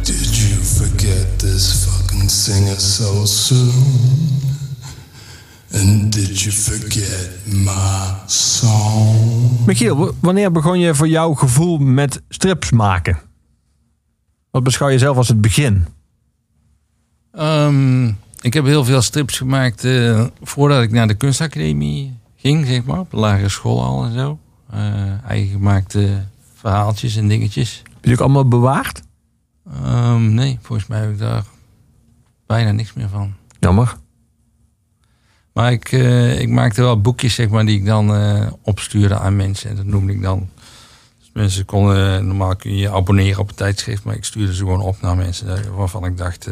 Did 0.03 0.29
you 0.41 0.55
forget 0.79 1.39
this 1.39 1.85
fucking 1.85 2.29
singer 2.29 2.79
so 2.79 3.25
soon? 3.25 3.73
And 5.73 6.11
did 6.13 6.43
you 6.43 6.51
forget 6.51 7.29
my 7.45 8.13
song? 8.27 9.65
Michiel, 9.65 10.13
wanneer 10.21 10.51
begon 10.51 10.79
je 10.79 10.95
voor 10.95 11.07
jouw 11.07 11.33
gevoel 11.33 11.77
met 11.77 12.21
strips 12.29 12.71
maken? 12.71 13.17
Wat 14.51 14.63
beschouw 14.63 14.89
je 14.89 14.97
zelf 14.97 15.17
als 15.17 15.27
het 15.27 15.41
begin? 15.41 15.85
Ehm, 17.31 18.07
ik 18.41 18.53
heb 18.53 18.65
heel 18.65 18.83
veel 18.83 19.01
strips 19.01 19.37
gemaakt 19.37 19.83
eh, 19.83 20.25
voordat 20.41 20.83
ik 20.83 20.91
naar 20.91 21.07
de 21.07 21.15
kunstacademie 21.15 22.23
ging, 22.45 22.65
zeg 22.65 22.83
maar. 22.83 22.99
Op 22.99 23.11
de 23.11 23.17
lagere 23.17 23.49
school 23.49 23.83
al 23.83 24.03
en 24.03 24.13
zo. 24.13 24.39
Eh, 24.69 25.23
eigen 25.23 25.51
gemaakte 25.51 26.23
verhaaltjes 26.53 27.15
en 27.15 27.27
dingetjes. 27.27 27.81
Heb 27.83 27.93
je 27.93 28.01
die 28.01 28.13
ook 28.13 28.19
allemaal 28.19 28.47
bewaard? 28.47 29.01
Ehm, 29.73 30.33
nee, 30.33 30.59
volgens 30.61 30.87
mij 30.87 30.99
heb 30.99 31.09
ik 31.09 31.17
daar 31.17 31.43
bijna 32.45 32.71
niks 32.71 32.93
meer 32.93 33.09
van. 33.09 33.33
Jammer. 33.59 33.95
Maar 35.53 35.71
ik, 35.71 35.91
eh, 35.91 36.39
ik 36.39 36.49
maakte 36.49 36.81
wel 36.81 37.01
boekjes, 37.01 37.33
zeg 37.33 37.49
maar, 37.49 37.65
die 37.65 37.79
ik 37.79 37.85
dan 37.85 38.15
eh, 38.15 38.47
opstuurde 38.61 39.19
aan 39.19 39.35
mensen. 39.35 39.69
En 39.69 39.75
dat 39.75 39.85
noemde 39.85 40.13
ik 40.13 40.21
dan. 40.21 40.49
Dus 41.19 41.29
mensen 41.33 41.65
konden, 41.65 42.27
normaal 42.27 42.55
kun 42.55 42.71
je 42.71 42.77
je 42.77 42.91
abonneren 42.91 43.39
op 43.39 43.49
een 43.49 43.55
tijdschrift, 43.55 44.03
maar 44.03 44.15
ik 44.15 44.25
stuurde 44.25 44.53
ze 44.53 44.59
gewoon 44.59 44.81
op 44.81 45.01
naar 45.01 45.15
mensen 45.15 45.75
waarvan 45.75 46.05
ik 46.05 46.17
dacht, 46.17 46.49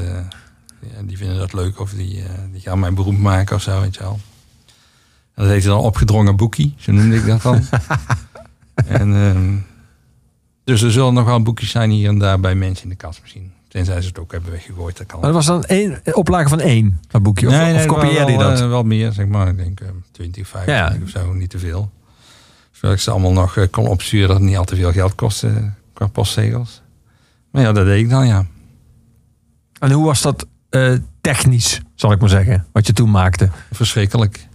die 1.03 1.17
vinden 1.17 1.37
dat 1.37 1.53
leuk 1.53 1.79
of 1.79 1.91
die, 1.91 2.23
die 2.51 2.61
gaan 2.61 2.79
mij 2.79 2.93
beroemd 2.93 3.19
maken 3.19 3.55
of 3.55 3.61
zo, 3.61 3.81
weet 3.81 3.95
je 3.95 4.01
wel. 4.01 4.19
Dat 5.36 5.47
heette 5.47 5.67
dan 5.67 5.79
opgedrongen 5.79 6.36
boekie, 6.36 6.73
zo 6.77 6.91
noemde 6.91 7.15
ik 7.15 7.25
dat 7.25 7.41
dan. 7.41 7.61
en, 8.99 9.13
ehm, 9.15 9.55
dus 10.63 10.81
er 10.81 10.91
zullen 10.91 11.13
nog 11.13 11.25
wel 11.25 11.41
boekjes 11.41 11.69
zijn 11.69 11.89
hier 11.89 12.09
en 12.09 12.17
daar 12.19 12.39
bij 12.39 12.55
mensen 12.55 12.84
in 12.84 12.89
de 12.89 12.95
kast 12.95 13.21
misschien. 13.21 13.51
Tenzij 13.67 14.01
ze 14.01 14.07
het 14.07 14.19
ook 14.19 14.31
hebben 14.31 14.51
weggegooid, 14.51 14.97
dat 14.97 15.07
kan. 15.07 15.19
Maar 15.19 15.31
dat 15.34 15.38
was 15.38 15.45
dan 15.45 15.63
één 15.63 16.01
oplage 16.11 16.49
van 16.49 16.59
één, 16.59 16.99
dat 17.07 17.23
boekje? 17.23 17.47
Of, 17.47 17.53
of 17.53 17.59
wel- 17.59 17.86
kopieerde 17.86 18.31
je 18.31 18.38
dat? 18.38 18.59
eh, 18.59 18.67
wel 18.67 18.84
meer, 18.84 19.11
zeg 19.11 19.27
maar. 19.27 19.47
Ik 19.47 19.57
denk 19.57 19.79
eh, 19.79 19.88
20, 20.11 20.47
25 20.47 20.97
Ja. 20.97 21.03
of 21.03 21.09
zo, 21.09 21.34
niet 21.34 21.49
te 21.49 21.59
veel. 21.59 21.91
Zodat 22.71 22.95
ik 22.95 23.01
ze 23.01 23.11
allemaal 23.11 23.31
nog 23.31 23.57
eh, 23.57 23.67
kon 23.71 23.88
opsturen 23.88 24.27
dat 24.27 24.38
het 24.38 24.45
niet 24.45 24.57
al 24.57 24.63
te 24.65 24.75
veel 24.75 24.91
geld 24.91 25.15
kostte 25.15 25.47
eh, 25.47 25.63
qua 25.93 26.07
postzegels. 26.07 26.81
Maar 27.51 27.61
ja, 27.61 27.71
dat 27.71 27.86
deed 27.86 27.99
ik 28.03 28.09
dan, 28.09 28.27
ja. 28.27 28.45
En 29.79 29.91
hoe 29.91 30.05
was 30.05 30.21
dat 30.21 30.47
eh, 30.69 30.93
technisch, 31.21 31.81
zal 31.95 32.11
ik 32.11 32.19
maar 32.19 32.29
zeggen, 32.29 32.65
wat 32.71 32.88
je 32.88 32.93
toen 32.93 33.11
maakte? 33.11 33.49
Verschrikkelijk. 33.71 34.47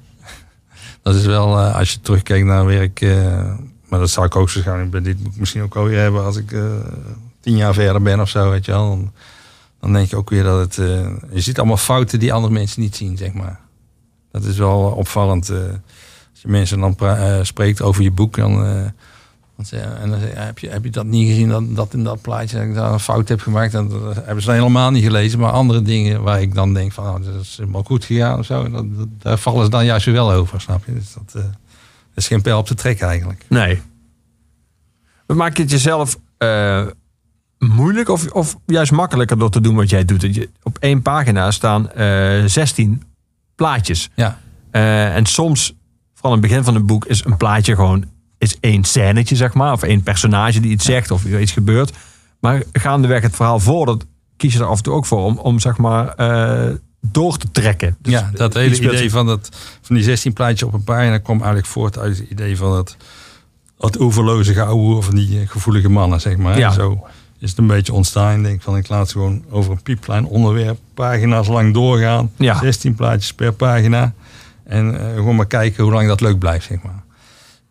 Dat 1.08 1.16
is 1.16 1.26
wel, 1.26 1.58
eh, 1.58 1.74
als 1.74 1.92
je 1.92 2.00
terugkijkt 2.00 2.46
naar 2.46 2.66
werk... 2.66 3.00
eh, 3.00 3.52
maar 3.88 3.98
dat 3.98 4.10
zou 4.10 4.26
ik 4.26 4.36
ook 4.36 4.52
waarschijnlijk 4.52 4.90
bij 4.90 5.00
dit 5.00 5.22
boek 5.22 5.36
misschien 5.36 5.62
ook 5.62 5.76
alweer 5.76 5.98
hebben... 5.98 6.24
als 6.24 6.36
ik 6.36 6.52
eh, 6.52 6.62
tien 7.40 7.56
jaar 7.56 7.74
verder 7.74 8.02
ben 8.02 8.20
of 8.20 8.28
zo, 8.28 8.50
weet 8.50 8.64
je 8.64 8.72
wel. 8.72 8.88
Dan, 8.88 9.12
dan 9.80 9.92
denk 9.92 10.10
je 10.10 10.16
ook 10.16 10.30
weer 10.30 10.42
dat 10.42 10.60
het... 10.60 10.74
je 11.32 11.40
ziet 11.40 11.58
allemaal 11.58 11.76
fouten 11.76 12.18
die 12.18 12.32
andere 12.32 12.52
mensen 12.52 12.82
niet 12.82 12.96
zien, 12.96 13.16
zeg 13.16 13.32
maar. 13.32 13.60
Dat 14.30 14.44
is 14.44 14.56
wel 14.56 14.80
opvallend. 14.80 15.50
als 15.50 16.40
je 16.42 16.48
mensen 16.48 16.80
dan 16.80 16.96
spreekt 17.42 17.82
over 17.82 18.02
je 18.02 18.10
boek... 18.10 18.36
Dan, 18.36 18.92
zeg- 19.66 19.98
en 20.00 20.10
dan 20.10 20.18
heb, 20.20 20.58
je, 20.58 20.68
heb 20.68 20.84
je 20.84 20.90
dat 20.90 21.06
niet 21.06 21.28
gezien, 21.28 21.48
dat, 21.48 21.76
dat 21.76 21.94
in 21.94 22.04
dat 22.04 22.20
plaatje... 22.22 22.56
dat 22.56 22.66
ik 22.66 22.74
daar 22.74 22.92
een 22.92 23.00
fout 23.00 23.28
heb 23.28 23.40
gemaakt? 23.40 23.74
En 23.74 23.88
dat 23.88 24.14
hebben 24.24 24.42
ze 24.42 24.50
helemaal 24.50 24.90
niet 24.90 25.02
gelezen. 25.04 25.38
Maar 25.38 25.50
andere 25.50 25.82
dingen 25.82 26.22
waar 26.22 26.40
ik 26.42 26.54
dan 26.54 26.74
denk 26.74 26.92
van... 26.92 27.04
Oh, 27.04 27.24
dat 27.24 27.40
is 27.42 27.56
helemaal 27.56 27.82
goed 27.82 28.04
gegaan 28.04 28.38
of 28.38 28.44
zo... 28.46 28.70
Dat, 28.70 28.96
dat- 28.96 29.08
daar 29.18 29.38
vallen 29.38 29.64
ze 29.64 29.70
dan 29.70 29.84
juist 29.84 30.04
weer 30.04 30.14
wel 30.14 30.32
over, 30.32 30.60
snap 30.60 30.84
je? 30.84 30.94
Dus 30.94 31.12
dat, 31.14 31.34
eh, 31.34 31.42
dat 31.42 31.52
is 32.14 32.26
geen 32.26 32.42
pijl 32.42 32.58
op 32.58 32.66
te 32.66 32.74
trekken 32.74 33.08
eigenlijk. 33.08 33.44
Nee. 33.48 33.80
Maak 35.26 35.56
je 35.56 35.62
het 35.62 35.70
jezelf 35.70 36.18
eh, 36.38 36.86
moeilijk 37.58 38.08
of, 38.08 38.30
of 38.30 38.56
juist 38.66 38.92
makkelijker 38.92 39.38
door 39.38 39.50
te 39.50 39.60
doen 39.60 39.74
wat 39.76 39.90
jij 39.90 40.04
doet? 40.04 40.20
Dat 40.20 40.34
je, 40.34 40.48
op 40.62 40.78
één 40.80 41.02
pagina 41.02 41.50
staan 41.50 41.90
eh 41.90 42.44
16 42.46 43.02
plaatjes. 43.54 44.10
Ja, 44.14 44.38
en 44.70 45.26
soms, 45.26 45.74
vooral 46.14 46.32
in 46.36 46.38
het 46.42 46.48
begin 46.48 46.64
van 46.64 46.74
een 46.74 46.86
boek, 46.86 47.04
is 47.04 47.24
een 47.24 47.36
plaatje 47.36 47.74
gewoon 47.74 48.04
is 48.38 48.56
één 48.60 48.84
scènetje, 48.84 49.36
zeg 49.36 49.54
maar. 49.54 49.72
Of 49.72 49.82
één 49.82 50.02
personage 50.02 50.60
die 50.60 50.70
iets 50.70 50.84
zegt 50.84 51.10
of 51.10 51.24
iets 51.24 51.52
gebeurt. 51.52 51.92
Maar 52.40 52.62
gaandeweg 52.72 53.22
het 53.22 53.36
verhaal 53.36 53.60
voordat 53.60 54.04
kies 54.36 54.52
je 54.52 54.58
er 54.58 54.66
af 54.66 54.76
en 54.76 54.82
toe 54.82 54.94
ook 54.94 55.06
voor 55.06 55.24
om, 55.24 55.38
om 55.38 55.60
zeg 55.60 55.76
maar 55.76 56.08
eh, 56.08 56.74
door 57.00 57.36
te 57.36 57.50
trekken. 57.50 57.96
Dus 57.98 58.12
ja 58.12 58.30
dat 58.34 58.54
hele 58.54 58.74
speelt 58.74 58.92
idee 58.92 59.10
van, 59.10 59.26
dat, 59.26 59.48
van 59.82 59.96
die 59.96 60.04
16 60.04 60.32
plaatjes 60.32 60.62
op 60.62 60.72
een 60.72 60.84
pagina... 60.84 61.18
kwam 61.18 61.36
eigenlijk 61.36 61.66
voort 61.66 61.98
uit 61.98 62.18
het 62.18 62.30
idee 62.30 62.56
van 62.56 62.72
dat, 62.72 62.96
dat 63.78 63.98
overloze 63.98 64.52
geouwe 64.52 65.02
van 65.02 65.14
die 65.14 65.40
eh, 65.40 65.48
gevoelige 65.48 65.88
mannen, 65.88 66.20
zeg 66.20 66.36
maar. 66.36 66.58
Ja. 66.58 66.70
Zo 66.70 67.06
is 67.38 67.50
het 67.50 67.58
een 67.58 67.66
beetje 67.66 67.92
ontstaan. 67.92 68.36
Ik 68.38 68.44
denk 68.44 68.62
van, 68.62 68.76
ik 68.76 68.88
laat 68.88 69.08
ze 69.08 69.12
gewoon 69.12 69.44
over 69.50 69.72
een 69.72 69.82
piepklein 69.82 70.26
onderwerp... 70.26 70.78
pagina's 70.94 71.48
lang 71.48 71.74
doorgaan. 71.74 72.30
Ja. 72.36 72.58
16 72.58 72.94
plaatjes 72.94 73.34
per 73.34 73.52
pagina. 73.52 74.12
En 74.64 75.00
eh, 75.00 75.14
gewoon 75.14 75.36
maar 75.36 75.46
kijken 75.46 75.84
hoe 75.84 75.92
lang 75.92 76.08
dat 76.08 76.20
leuk 76.20 76.38
blijft, 76.38 76.66
zeg 76.66 76.82
maar. 76.82 77.02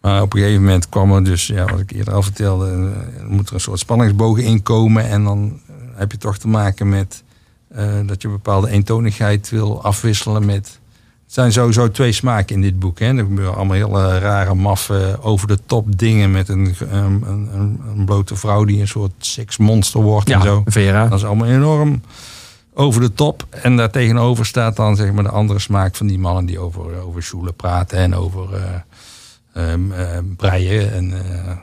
Maar 0.02 0.22
op 0.22 0.34
een 0.34 0.40
gegeven 0.40 0.62
moment 0.62 0.90
kwam 0.90 1.14
er 1.14 1.24
dus, 1.24 1.48
ja, 1.48 1.66
wat 1.66 1.80
ik 1.80 1.92
eerder 1.92 2.14
al 2.14 2.22
vertelde, 2.22 2.66
eh, 2.66 3.20
er 3.22 3.28
moet 3.28 3.48
er 3.48 3.54
een 3.54 3.60
soort 3.60 3.80
spanningsbogen 3.80 4.44
inkomen. 4.44 5.10
En 5.10 5.24
dan 5.24 5.60
eh, 5.68 5.74
heb 5.96 6.12
je 6.12 6.18
toch 6.18 6.38
te 6.38 6.48
maken 6.48 6.90
met 6.90 7.24
eh, 7.68 7.86
dat 8.06 8.22
je 8.22 8.28
een 8.28 8.34
bepaalde 8.34 8.70
eentonigheid 8.70 9.50
wil 9.50 9.84
afwisselen 9.84 10.46
met. 10.46 10.80
Het 11.24 11.36
zijn 11.36 11.52
sowieso 11.52 11.92
twee 11.92 12.12
smaken 12.12 12.56
in 12.56 12.62
dit 12.62 12.80
boek. 12.80 13.00
Hè. 13.00 13.06
Er 13.06 13.18
gebeuren 13.18 13.56
allemaal 13.56 13.76
hele 13.76 14.20
rare, 14.20 14.54
maffe, 14.54 15.18
over 15.22 15.48
de 15.48 15.60
top 15.66 15.98
dingen 15.98 16.32
met 16.32 16.50
een, 16.50 16.76
een, 16.80 17.24
een, 17.28 17.82
een 17.96 18.06
blote 18.06 18.36
vrouw 18.36 18.66
die 18.66 18.80
een 18.80 18.88
soort 18.88 19.12
seksmonster 19.18 20.02
wordt 20.02 20.30
en 20.30 20.38
Ja, 20.38 20.44
zo. 20.44 20.62
Vera. 20.66 21.08
Dat 21.08 21.20
is 21.20 21.26
allemaal 21.26 21.48
enorm 21.48 22.02
over 22.74 23.02
de 23.02 23.14
top. 23.14 23.46
En 23.50 23.78
daartegenover 23.78 24.46
staat 24.46 24.76
dan 24.76 24.96
zeg 24.96 25.12
maar 25.12 25.24
de 25.24 25.30
andere 25.30 25.60
smaak 25.60 25.96
van 25.96 26.08
die 26.08 26.20
mannen 26.20 26.46
die 26.46 26.60
over, 26.60 27.02
over 27.02 27.24
sjoelen 27.24 27.56
praten 27.56 27.98
en 27.98 28.16
over 28.16 28.50
breien. 30.36 30.92
En 30.92 31.14
eh, 31.14 31.58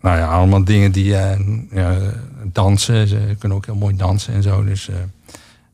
nou 0.00 0.18
ja, 0.18 0.26
allemaal 0.26 0.64
dingen 0.64 0.92
die 0.92 1.16
eh, 1.16 1.38
ja, 1.70 1.96
dansen. 2.44 3.08
Ze 3.08 3.36
kunnen 3.38 3.58
ook 3.58 3.66
heel 3.66 3.74
mooi 3.74 3.96
dansen 3.96 4.34
en 4.34 4.42
zo. 4.42 4.64
Dus, 4.64 4.88
eh, 4.88 4.96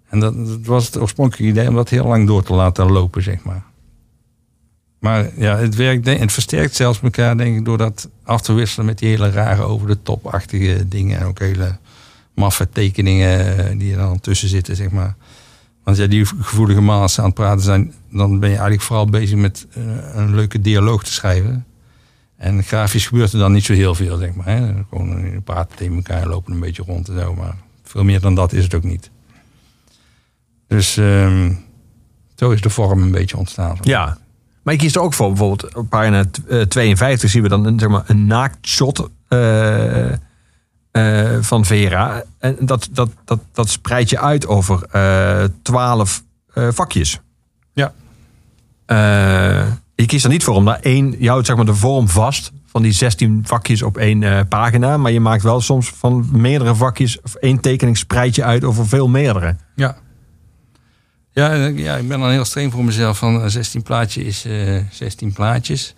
en 0.09 0.20
dat, 0.20 0.47
dat 0.47 0.59
was 0.64 0.87
het 0.87 0.99
oorspronkelijke 0.99 1.51
idee 1.51 1.68
om 1.68 1.75
dat 1.75 1.89
heel 1.89 2.07
lang 2.07 2.27
door 2.27 2.43
te 2.43 2.55
laten 2.55 2.93
lopen, 2.93 3.22
zeg 3.22 3.43
maar. 3.43 3.62
Maar 4.99 5.31
ja, 5.37 5.57
het 5.57 5.75
werkt, 5.75 6.07
het 6.07 6.33
versterkt 6.33 6.75
zelfs 6.75 7.01
elkaar, 7.03 7.37
denk 7.37 7.57
ik, 7.57 7.64
door 7.64 7.79
dat 7.79 8.09
af 8.22 8.41
te 8.41 8.53
wisselen 8.53 8.87
met 8.87 8.99
die 8.99 9.09
hele 9.09 9.31
rare 9.31 9.62
over 9.62 9.87
de 9.87 10.03
topachtige 10.03 10.89
dingen. 10.89 11.20
En 11.20 11.27
ook 11.27 11.39
hele 11.39 11.77
maffe 12.35 12.68
tekeningen 12.68 13.79
die 13.79 13.93
er 13.93 13.99
dan 13.99 14.20
tussen 14.20 14.49
zitten, 14.49 14.77
zeg 14.77 14.91
maar. 14.91 15.16
Want 15.85 15.97
ja, 15.97 16.07
die 16.07 16.26
gevoelige 16.26 17.09
ze 17.09 17.20
aan 17.20 17.26
het 17.26 17.35
praten 17.35 17.64
zijn, 17.64 17.93
dan 18.11 18.39
ben 18.39 18.49
je 18.49 18.55
eigenlijk 18.55 18.82
vooral 18.82 19.07
bezig 19.07 19.39
met 19.39 19.66
eh, 19.72 19.82
een 20.14 20.35
leuke 20.35 20.61
dialoog 20.61 21.05
te 21.05 21.12
schrijven. 21.12 21.66
En 22.37 22.62
grafisch 22.62 23.07
gebeurt 23.07 23.32
er 23.32 23.39
dan 23.39 23.53
niet 23.53 23.64
zo 23.64 23.72
heel 23.72 23.95
veel, 23.95 24.16
zeg 24.16 24.35
maar. 24.35 24.47
Hè. 24.47 24.72
Gewoon 24.89 25.24
eh, 25.24 25.39
praten 25.45 25.76
tegen 25.76 25.95
elkaar, 25.95 26.26
lopen 26.26 26.53
een 26.53 26.61
beetje 26.61 26.82
rond 26.87 27.09
en 27.09 27.18
zo. 27.18 27.35
Maar 27.35 27.57
veel 27.82 28.05
meer 28.05 28.20
dan 28.20 28.35
dat 28.35 28.53
is 28.53 28.64
het 28.64 28.74
ook 28.74 28.82
niet. 28.82 29.11
Dus 30.66 30.97
ehm, 30.97 31.53
zo 32.35 32.51
is 32.51 32.61
de 32.61 32.70
vorm 32.70 33.03
een 33.03 33.11
beetje 33.11 33.37
ontstaan. 33.37 33.78
Ja. 33.80 34.18
Maar 34.62 34.74
ik 34.74 34.80
kies 34.80 34.95
er 34.95 35.01
ook 35.01 35.14
voor. 35.14 35.28
Bijvoorbeeld 35.28 35.74
op 35.74 35.89
pagina 35.89 36.24
eh, 36.49 36.61
52 36.61 37.30
zien 37.30 37.43
we 37.43 37.49
dan 37.49 37.66
een, 37.66 37.78
zeg 37.78 37.89
maar, 37.89 38.05
een 38.07 38.26
naaktshot 38.26 39.09
eh, 39.28 40.12
eh, 40.95 41.37
van 41.41 41.65
Vera. 41.65 42.23
En 42.39 42.57
dat, 42.61 42.89
dat, 42.93 43.11
dat, 43.25 43.41
dat 43.53 43.69
spreidt 43.69 44.11
je 44.11 44.21
uit 44.21 44.47
over 44.47 44.87
eh, 44.91 45.45
twaalf 45.63 46.23
eh, 46.53 46.69
vakjes. 46.73 47.21
Ja. 47.73 47.93
Je 49.95 50.07
kiest 50.07 50.25
er 50.25 50.31
niet 50.31 50.45
voor 50.45 50.55
om 50.55 50.65
daar 50.65 50.81
één... 50.81 51.15
Je 51.19 51.29
houdt 51.29 51.47
zeg 51.47 51.57
maar 51.57 51.65
de 51.65 51.75
vorm 51.75 52.09
vast 52.09 52.53
van 52.67 52.83
die 52.83 52.93
16 52.93 53.43
vakjes 53.47 53.83
op 53.83 53.97
één 53.97 54.49
pagina. 54.49 54.97
Maar 54.97 55.13
je 55.13 55.21
maakt 55.21 55.43
wel 55.43 55.61
soms 55.61 55.89
van 55.89 56.29
meerdere 56.33 56.75
vakjes... 56.75 57.21
of 57.21 57.35
één 57.35 57.61
tekening 57.61 57.99
spreid 57.99 58.35
je 58.35 58.45
uit 58.45 58.65
over 58.65 58.89
veel 58.89 59.09
meerdere. 59.09 59.57
Ja. 59.75 59.97
Ja, 61.35 61.55
ja, 61.55 61.97
ik 61.97 62.09
ben 62.09 62.21
dan 62.21 62.31
heel 62.31 62.45
streng 62.45 62.73
voor 62.73 62.85
mezelf. 62.85 63.19
Van 63.19 63.43
eh, 63.43 63.49
16 63.49 63.83
plaatjes 63.83 64.25
is 64.25 64.45
eh 64.45 64.83
16 64.91 65.33
plaatjes. 65.33 65.95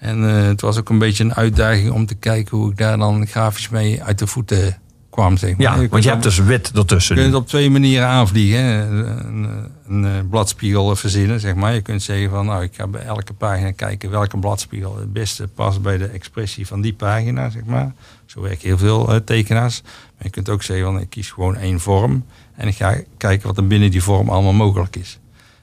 En 0.00 0.28
eh, 0.28 0.46
het 0.46 0.60
was 0.60 0.78
ook 0.78 0.88
een 0.88 0.98
beetje 0.98 1.24
een 1.24 1.34
uitdaging 1.34 1.90
om 1.90 2.06
te 2.06 2.14
kijken 2.14 2.56
hoe 2.56 2.70
ik 2.70 2.76
daar 2.76 2.98
dan 2.98 3.26
grafisch 3.26 3.68
mee 3.68 4.02
uit 4.02 4.18
de 4.18 4.26
voeten 4.26 4.78
kwam. 5.10 5.36
Zeg 5.36 5.56
maar. 5.56 5.80
Ja, 5.80 5.88
want 5.88 6.04
je 6.04 6.10
hebt 6.10 6.22
dus 6.22 6.38
wit 6.38 6.70
ertussen. 6.72 7.14
Je 7.14 7.20
kunt 7.20 7.32
het 7.32 7.42
op 7.42 7.48
twee 7.48 7.70
manieren 7.70 8.08
aanvliegen. 8.08 8.62
Een, 8.62 9.48
een 9.88 10.04
eh, 10.04 10.10
bladspiegel 10.30 10.96
verzinnen, 10.96 11.40
zeg 11.40 11.54
maar. 11.54 11.74
Je 11.74 11.80
kunt 11.80 12.02
zeggen 12.02 12.30
van, 12.30 12.46
nou, 12.46 12.62
ik 12.62 12.74
ga 12.74 12.86
bij 12.86 13.02
elke 13.02 13.32
pagina 13.32 13.70
kijken 13.70 14.10
welke 14.10 14.38
bladspiegel 14.38 14.96
het 14.96 15.12
beste 15.12 15.48
past 15.48 15.82
bij 15.82 15.98
de 15.98 16.06
expressie 16.06 16.66
van 16.66 16.80
die 16.80 16.92
pagina, 16.92 17.50
zeg 17.50 17.64
maar. 17.64 17.92
Zo 18.26 18.40
werken 18.40 18.66
heel 18.66 18.78
veel 18.78 19.12
eh, 19.12 19.16
tekenaars. 19.16 19.82
Maar 19.82 20.24
je 20.24 20.30
kunt 20.30 20.48
ook 20.48 20.62
zeggen 20.62 20.86
van, 20.86 21.00
ik 21.00 21.10
kies 21.10 21.30
gewoon 21.30 21.56
één 21.56 21.80
vorm 21.80 22.24
en 22.56 22.68
ik 22.68 22.76
ga 22.76 22.96
kijken 23.16 23.46
wat 23.46 23.56
er 23.56 23.66
binnen 23.66 23.90
die 23.90 24.02
vorm 24.02 24.28
allemaal 24.28 24.52
mogelijk 24.52 24.96
is. 24.96 25.18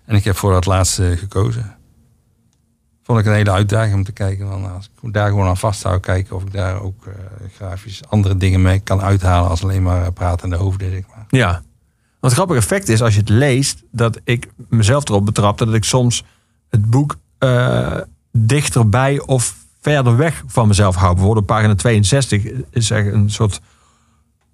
En 0.05 0.15
ik 0.15 0.23
heb 0.23 0.35
voor 0.35 0.51
dat 0.51 0.65
laatste 0.65 1.15
gekozen. 1.17 1.76
Vond 3.07 3.19
ik 3.19 3.25
een 3.25 3.33
hele 3.33 3.51
uitdaging 3.51 3.93
om 3.95 4.03
te 4.03 4.11
kijken, 4.11 4.47
van, 4.47 4.61
nou, 4.61 4.73
als 4.73 4.89
ik 5.01 5.13
daar 5.13 5.27
gewoon 5.27 5.47
aan 5.47 5.57
vast 5.57 5.79
zou 5.79 5.99
kijken 5.99 6.35
of 6.35 6.43
ik 6.43 6.51
daar 6.51 6.81
ook 6.81 7.05
eh, 7.05 7.13
grafisch 7.55 8.01
andere 8.09 8.37
dingen 8.37 8.61
mee 8.61 8.79
kan 8.79 9.01
uithalen 9.01 9.49
als 9.49 9.63
alleen 9.63 9.83
maar 9.83 10.01
eh, 10.05 10.11
pratende 10.13 10.55
hoofden, 10.55 10.91
zeg 10.91 11.03
maar. 11.15 11.25
Ja. 11.29 11.51
Want 11.51 11.61
het 12.19 12.33
grappige 12.33 12.59
effect 12.59 12.89
is 12.89 13.01
als 13.01 13.13
je 13.13 13.19
het 13.19 13.29
leest, 13.29 13.83
dat 13.91 14.19
ik 14.23 14.47
mezelf 14.69 15.09
erop 15.09 15.25
betrapte 15.25 15.65
dat 15.65 15.73
ik 15.73 15.83
soms 15.83 16.23
het 16.69 16.89
boek 16.89 17.17
eh, 17.37 17.97
dichterbij 18.31 19.19
of 19.19 19.55
verder 19.81 20.17
weg 20.17 20.43
van 20.47 20.67
mezelf 20.67 20.95
hou. 20.95 21.13
Bijvoorbeeld 21.13 21.49
op 21.49 21.55
pagina 21.55 21.75
62 21.75 22.43
is 22.69 22.89
er 22.89 23.13
een 23.13 23.29
soort 23.29 23.61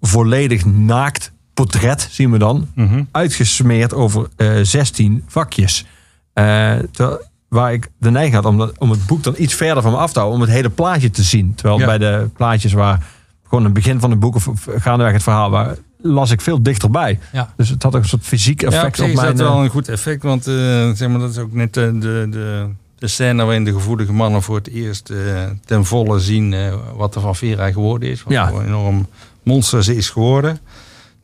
volledig 0.00 0.64
naakt 0.64 1.32
portret, 1.54 2.08
zien 2.10 2.30
we 2.30 2.38
dan, 2.38 2.68
uitgesmeerd 3.10 3.94
over 3.94 4.28
eh 4.36 4.58
16 4.62 5.24
vakjes. 5.26 5.86
Terwijl- 6.32 7.32
waar 7.54 7.72
ik 7.72 7.88
de 7.98 8.10
neiging 8.10 8.34
had 8.34 8.44
om, 8.44 8.58
dat, 8.58 8.72
om 8.78 8.90
het 8.90 9.06
boek 9.06 9.22
dan 9.22 9.34
iets 9.38 9.54
verder 9.54 9.82
van 9.82 9.92
me 9.92 9.98
af 9.98 10.12
te 10.12 10.18
houden, 10.18 10.40
om 10.40 10.46
het 10.46 10.54
hele 10.56 10.70
plaatje 10.70 11.10
te 11.10 11.22
zien. 11.22 11.54
Terwijl 11.54 11.78
Ja. 11.78 11.86
bij 11.86 11.98
de 11.98 12.28
plaatjes 12.36 12.72
waar 12.72 13.06
gewoon 13.48 13.64
het 13.64 13.72
begin 13.72 14.00
van 14.00 14.10
het 14.10 14.20
boek 14.20 14.34
of 14.34 14.48
of 14.48 14.66
gaandeweg 14.76 15.12
het 15.12 15.22
verhaal, 15.22 15.50
waar 15.50 15.76
las 16.02 16.30
ik 16.30 16.40
veel 16.40 16.62
dichterbij. 16.62 17.18
Ja. 17.32 17.52
Dus 17.56 17.68
het 17.68 17.82
had 17.82 17.94
ook 17.96 18.02
een 18.02 18.08
soort 18.08 18.22
fysiek 18.24 18.60
Ja, 18.60 18.66
effect 18.66 18.86
op 18.86 18.94
zich 18.94 19.04
op 19.04 19.10
is 19.10 19.16
mijn... 19.16 19.36
dat 19.36 19.46
wel 19.46 19.56
eh, 19.56 19.62
een 19.64 19.70
goed 19.70 19.88
effect, 19.88 20.22
want 20.22 20.46
eh, 20.46 20.54
zeg 20.90 21.08
maar, 21.08 21.18
dat 21.18 21.30
is 21.30 21.38
ook 21.38 21.52
net 21.52 21.74
de, 21.74 21.98
de, 22.00 22.66
de 22.98 23.08
scène 23.08 23.44
waarin 23.44 23.64
de 23.64 23.72
gevoelige 23.72 24.12
mannen 24.12 24.42
voor 24.42 24.56
het 24.56 24.68
eerst 24.68 25.10
eh, 25.10 25.16
ten 25.64 25.84
volle 25.84 26.18
zien 26.20 26.54
wat 26.96 27.14
er 27.14 27.20
van 27.20 27.36
Vera 27.36 27.72
geworden 27.72 28.08
is. 28.10 28.22
Wat 28.22 28.32
Ja. 28.32 28.50
een 28.50 28.66
enorm 28.66 29.06
monster 29.42 29.84
ze 29.84 29.96
is 29.96 30.10
geworden. 30.10 30.58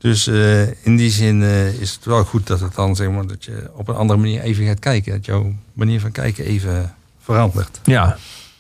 Dus 0.01 0.27
eh, 0.27 0.85
in 0.85 0.97
die 0.97 1.11
zin 1.11 1.43
eh, 1.43 1.81
is 1.81 1.93
het 1.95 2.05
wel 2.05 2.25
goed 2.25 2.47
dat 2.47 2.61
het 2.61 2.75
dan 2.75 2.97
zeg 2.97 3.11
maar 3.11 3.27
dat 3.27 3.45
je 3.45 3.71
op 3.75 3.89
een 3.89 3.95
andere 3.95 4.19
manier 4.19 4.41
even 4.41 4.67
gaat 4.67 4.79
kijken. 4.79 5.13
Dat 5.13 5.25
jouw 5.25 5.53
manier 5.73 6.01
van 6.01 6.11
kijken 6.13 6.45
even 6.45 6.95
verandert. 7.19 7.81
Ja. 7.85 8.05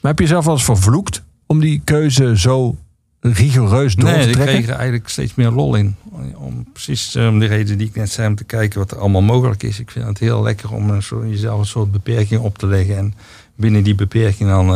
Maar 0.01 0.11
heb 0.11 0.18
je 0.18 0.26
zelf 0.26 0.45
wel 0.45 0.55
eens 0.55 0.64
vervloekt 0.64 1.22
om 1.47 1.61
die 1.61 1.80
keuze 1.84 2.38
zo 2.38 2.76
rigoureus 3.20 3.95
door 3.95 4.11
Nee, 4.11 4.22
te 4.22 4.28
ik 4.28 4.32
trekken? 4.34 4.55
kreeg 4.55 4.68
er 4.68 4.74
eigenlijk 4.74 5.09
steeds 5.09 5.34
meer 5.34 5.51
lol 5.51 5.74
in. 5.74 5.97
Om, 6.36 6.66
precies 6.72 7.14
eh, 7.14 7.26
om 7.28 7.38
de 7.38 7.47
reden 7.47 7.78
die 7.78 7.86
ik 7.86 7.95
net 7.95 8.11
zei, 8.11 8.28
om 8.28 8.34
te 8.34 8.45
kijken 8.45 8.78
wat 8.78 8.91
er 8.91 8.99
allemaal 8.99 9.22
mogelijk 9.22 9.62
is. 9.62 9.78
Ik 9.80 9.91
vind 9.91 10.07
het 10.07 10.18
heel 10.18 10.43
lekker 10.43 10.72
om 10.72 10.91
een 10.91 11.03
soort, 11.03 11.28
jezelf 11.28 11.59
een 11.59 11.66
soort 11.66 11.93
beperking 11.93 12.41
op 12.41 12.59
te 12.59 12.66
leggen. 12.66 12.97
En 12.97 13.14
binnen 13.55 13.82
die 13.82 13.95
beperking 13.95 14.49
dan 14.49 14.66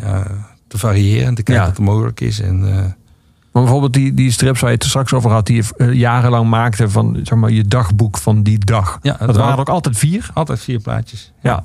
ja, 0.00 0.26
te 0.68 0.78
variëren 0.78 1.26
en 1.26 1.34
te 1.34 1.42
kijken 1.42 1.64
Ja. 1.64 1.68
wat 1.70 1.78
er 1.78 1.84
mogelijk 1.84 2.20
is. 2.20 2.40
En, 2.40 2.94
Maar 3.56 3.64
bijvoorbeeld 3.64 3.92
die, 3.94 4.14
die 4.14 4.30
strips 4.30 4.60
waar 4.60 4.70
je 4.70 4.76
het 4.76 4.84
straks 4.84 5.12
over 5.12 5.30
had, 5.30 5.46
die 5.46 5.56
je 5.56 5.64
eh, 5.76 5.92
jarenlang 5.92 6.48
maakte 6.50 6.88
van 6.90 7.20
zeg 7.22 7.38
maar, 7.38 7.50
je 7.50 7.64
dagboek 7.64 8.18
van 8.18 8.42
die 8.42 8.58
dag. 8.58 8.98
ja, 9.02 9.16
Dat 9.26 9.36
waren 9.36 9.52
er 9.52 9.58
ook 9.60 9.68
altijd 9.68 9.98
vier. 9.98 10.30
altijd 10.34 10.60
vier 10.60 10.80
plaatjes. 10.80 11.32
Ja. 11.42 11.62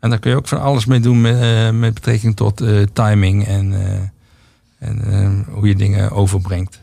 En 0.00 0.10
daar 0.10 0.18
kun 0.18 0.30
je 0.30 0.36
ook 0.36 0.48
van 0.48 0.60
alles 0.60 0.86
mee 0.86 1.00
doen 1.00 1.20
met, 1.20 1.40
eh, 1.40 1.70
met 1.70 1.94
betrekking 1.94 2.36
tot 2.36 2.60
eh, 2.60 2.82
timing 2.92 3.46
en, 3.46 3.72
en 4.78 5.46
hoe 5.50 5.68
je 5.68 5.74
dingen 5.76 6.10
overbrengt. 6.10 6.82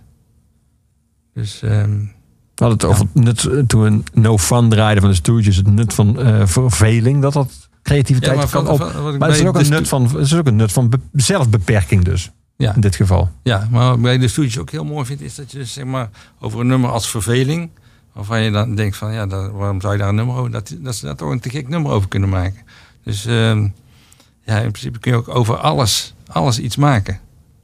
Dus 1.33 1.61
ehm, 1.61 1.89
We 2.55 2.63
hadden 2.65 2.77
het 2.77 2.83
over 2.83 3.05
het 3.13 3.23
nut, 3.23 3.69
toen 3.69 3.81
we 3.83 4.19
No 4.19 4.37
Fun 4.37 4.69
draaiden 4.69 5.01
van 5.01 5.11
de 5.11 5.17
Stooges, 5.17 5.55
het 5.55 5.67
nut 5.67 5.93
van 5.93 6.17
verveling, 6.47 7.21
dat 7.21 7.33
dat 7.33 7.69
creativiteit 7.83 8.35
ja, 8.41 8.45
kan 8.45 8.65
van- 8.65 8.67
op. 8.67 8.91
van- 8.91 9.17
Maar 9.17 9.29
het 9.29 9.37
is 9.39 9.45
ook 9.45 9.55
een 9.59 9.69
nut 9.69 9.87
van, 9.87 10.03
het 10.03 10.15
is 10.17 10.35
ook 10.35 10.47
een 10.47 10.55
nut 10.55 10.71
van 10.71 10.89
be- 10.89 10.99
zelfbeperking 11.13 12.03
dus, 12.03 12.31
Ja. 12.57 12.75
in 12.75 12.81
dit 12.81 12.95
geval. 12.95 13.29
Ja, 13.43 13.67
maar 13.71 13.85
wat 13.85 13.95
ik 13.95 14.01
bij 14.01 14.17
de 14.17 14.27
studies 14.27 14.57
ook 14.57 14.69
heel 14.69 14.85
mooi 14.85 15.05
vind, 15.05 15.21
is 15.21 15.35
dat 15.35 15.51
je 15.51 15.57
dus, 15.57 15.73
zeg 15.73 15.85
maar 15.85 16.09
over 16.39 16.59
een 16.59 16.67
nummer 16.67 16.89
als 16.89 17.09
verveling, 17.09 17.69
waarvan 18.13 18.41
je 18.41 18.51
dan 18.51 18.75
denkt 18.75 18.97
van 18.97 19.13
ja, 19.13 19.27
waarom 19.27 19.81
zou 19.81 19.93
je 19.93 19.99
daar 19.99 20.09
een 20.09 20.15
nummer 20.15 20.35
over, 20.35 20.51
dat, 20.51 20.75
dat 20.79 20.95
ze 20.95 21.05
daar 21.05 21.15
toch 21.15 21.29
een 21.29 21.39
te 21.39 21.49
gek 21.49 21.67
nummer 21.67 21.91
over 21.91 22.07
kunnen 22.09 22.29
maken. 22.29 22.61
Dus 23.03 23.25
ehm, 23.25 23.67
ja, 24.43 24.57
in 24.59 24.71
principe 24.71 24.99
kun 24.99 25.11
je 25.11 25.17
ook 25.17 25.27
over 25.27 25.57
alles, 25.57 26.13
alles 26.27 26.59
iets 26.59 26.75
maken. 26.75 27.19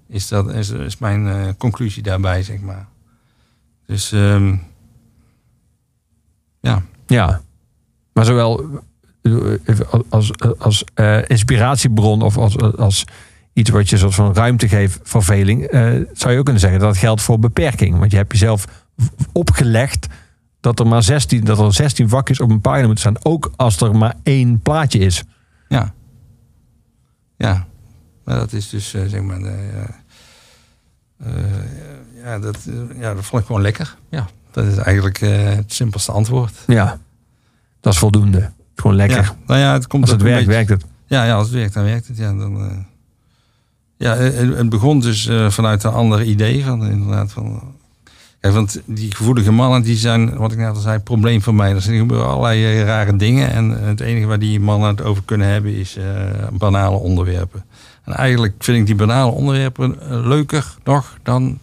Is, 0.07 0.27
dat, 0.27 0.53
is, 0.53 0.69
is 0.69 0.97
mijn 0.97 1.27
eh, 1.27 1.47
conclusie 1.57 2.03
daarbij, 2.03 2.43
zeg 2.43 2.59
maar. 2.59 2.87
Dus 3.85 4.11
ehm, 4.11 4.55
ja, 6.59 6.83
Ja, 7.07 7.41
maar 8.13 8.25
zowel 8.25 8.81
eh, 9.21 9.79
als, 9.89 10.03
als, 10.09 10.31
als 10.57 10.83
eh, 10.93 11.29
inspiratiebron 11.29 12.21
of 12.21 12.37
als, 12.37 12.57
als 12.57 13.05
iets 13.53 13.69
wat 13.69 13.89
je 13.89 13.97
soort 13.97 14.15
van 14.15 14.33
ruimte 14.33 14.67
geeft, 14.67 14.99
verveling, 15.03 15.63
eh, 15.63 15.81
zou 16.13 16.31
je 16.33 16.37
ook 16.39 16.43
kunnen 16.43 16.61
zeggen 16.61 16.79
dat 16.79 16.97
geldt 16.97 17.21
voor 17.21 17.39
beperking. 17.39 17.97
Want 17.97 18.11
je 18.11 18.17
hebt 18.17 18.31
jezelf 18.31 18.65
opgelegd 19.31 20.07
dat 20.59 20.79
er 20.79 20.87
maar 20.87 21.03
16, 21.03 21.43
dat 21.43 21.59
er 21.59 21.73
16 21.73 22.09
vakjes 22.09 22.39
op 22.39 22.49
een 22.49 22.61
pagina 22.61 22.85
moeten 22.85 22.99
staan, 23.13 23.31
ook 23.33 23.51
als 23.55 23.81
er 23.81 23.95
maar 23.95 24.13
één 24.23 24.59
plaatje 24.59 24.99
is. 24.99 25.23
ja. 25.67 25.93
Ja, 27.37 27.65
maar 28.23 28.35
dat 28.35 28.53
is 28.53 28.69
dus 28.69 28.93
eh, 28.93 29.01
zeg 29.07 29.21
maar, 29.21 29.41
eh, 29.41 29.83
ja, 32.23 32.39
dat, 32.39 32.57
ja, 32.99 33.13
dat 33.13 33.25
vond 33.25 33.41
ik 33.41 33.47
gewoon 33.47 33.61
lekker. 33.61 33.95
Ja, 34.09 34.27
dat 34.51 34.65
is 34.65 34.77
eigenlijk 34.77 35.17
het 35.19 35.73
simpelste 35.73 36.11
antwoord. 36.11 36.53
Ja, 36.67 36.99
dat 37.79 37.93
is 37.93 37.99
voldoende. 37.99 38.51
Gewoon 38.75 38.95
lekker. 38.95 39.17
Ja, 39.21 39.35
nou 39.47 39.59
ja, 39.59 39.73
het 39.73 39.87
komt 39.87 40.01
Als 40.03 40.11
het 40.11 40.21
werkt, 40.21 40.37
beetje- 40.45 40.51
werkt 40.51 40.69
het. 40.69 40.85
Ja, 41.05 41.23
ja, 41.23 41.33
als 41.33 41.47
het 41.47 41.55
werkt, 41.55 41.73
dan 41.73 41.83
werkt 41.83 42.07
het. 42.07 42.17
Ja, 42.17 42.33
dan, 42.33 42.85
ja 44.01 44.15
het, 44.15 44.69
begon 44.69 44.99
dus 44.99 45.27
eh, 45.27 45.49
vanuit 45.49 45.83
een 45.83 45.91
ander 45.91 46.23
idee. 46.23 46.63
Van, 46.63 46.85
inderdaad, 46.87 47.31
van, 47.31 47.61
ja, 48.41 48.51
want 48.51 48.81
die 48.85 49.15
gevoelige 49.15 49.51
mannen, 49.51 49.81
die 49.81 49.95
zijn, 49.97 50.37
wat 50.37 50.51
ik 50.51 50.57
net 50.57 50.75
al 50.75 50.81
zei, 50.81 50.99
probleem 50.99 51.41
voor 51.41 51.55
mij. 51.55 51.71
Er 51.71 51.81
zijn 51.81 51.97
gebeuren 51.97 52.27
allerlei 52.27 52.63
eh, 52.63 52.83
rare 52.83 53.15
dingen. 53.15 53.51
En 53.51 53.69
het 53.69 53.99
enige 53.99 54.25
waar 54.25 54.39
die 54.39 54.59
mannen 54.59 54.89
het 54.89 55.01
over 55.03 55.23
kunnen 55.25 55.47
hebben, 55.47 55.73
is 55.75 55.95
eh, 55.95 56.03
banale 56.51 56.95
onderwerpen. 56.97 57.63
En 58.03 58.13
eigenlijk 58.13 58.53
vind 58.59 58.77
ik 58.77 58.85
die 58.85 58.95
banale 58.95 59.31
onderwerpen 59.31 60.01
eh, 60.01 60.25
leuker 60.25 60.75
nog 60.83 61.17
dan, 61.23 61.59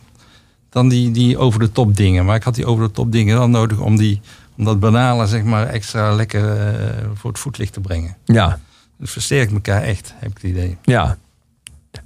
dan 0.70 0.88
die, 0.88 1.10
die 1.10 1.38
over 1.38 1.60
de 1.60 1.72
top 1.72 1.96
dingen. 1.96 2.24
Maar 2.24 2.36
ik 2.36 2.42
had 2.42 2.54
die 2.54 2.66
over 2.66 2.86
de 2.86 2.92
top 2.92 3.12
dingen 3.12 3.36
dan 3.36 3.50
nodig 3.50 3.78
om, 3.78 3.96
die, 3.96 4.20
om 4.56 4.64
dat 4.64 4.80
banale 4.80 5.26
zeg 5.26 5.42
maar, 5.42 5.66
extra 5.66 6.14
lekker 6.14 6.56
eh, 6.56 6.74
voor 7.14 7.30
het 7.30 7.38
voetlicht 7.38 7.72
te 7.72 7.80
brengen. 7.80 8.16
Ja, 8.24 8.58
Het 9.00 9.10
versterkt 9.10 9.52
elkaar 9.52 9.82
echt, 9.82 10.14
heb 10.16 10.30
ik 10.30 10.36
het 10.36 10.50
idee. 10.50 10.76
ja. 10.82 11.16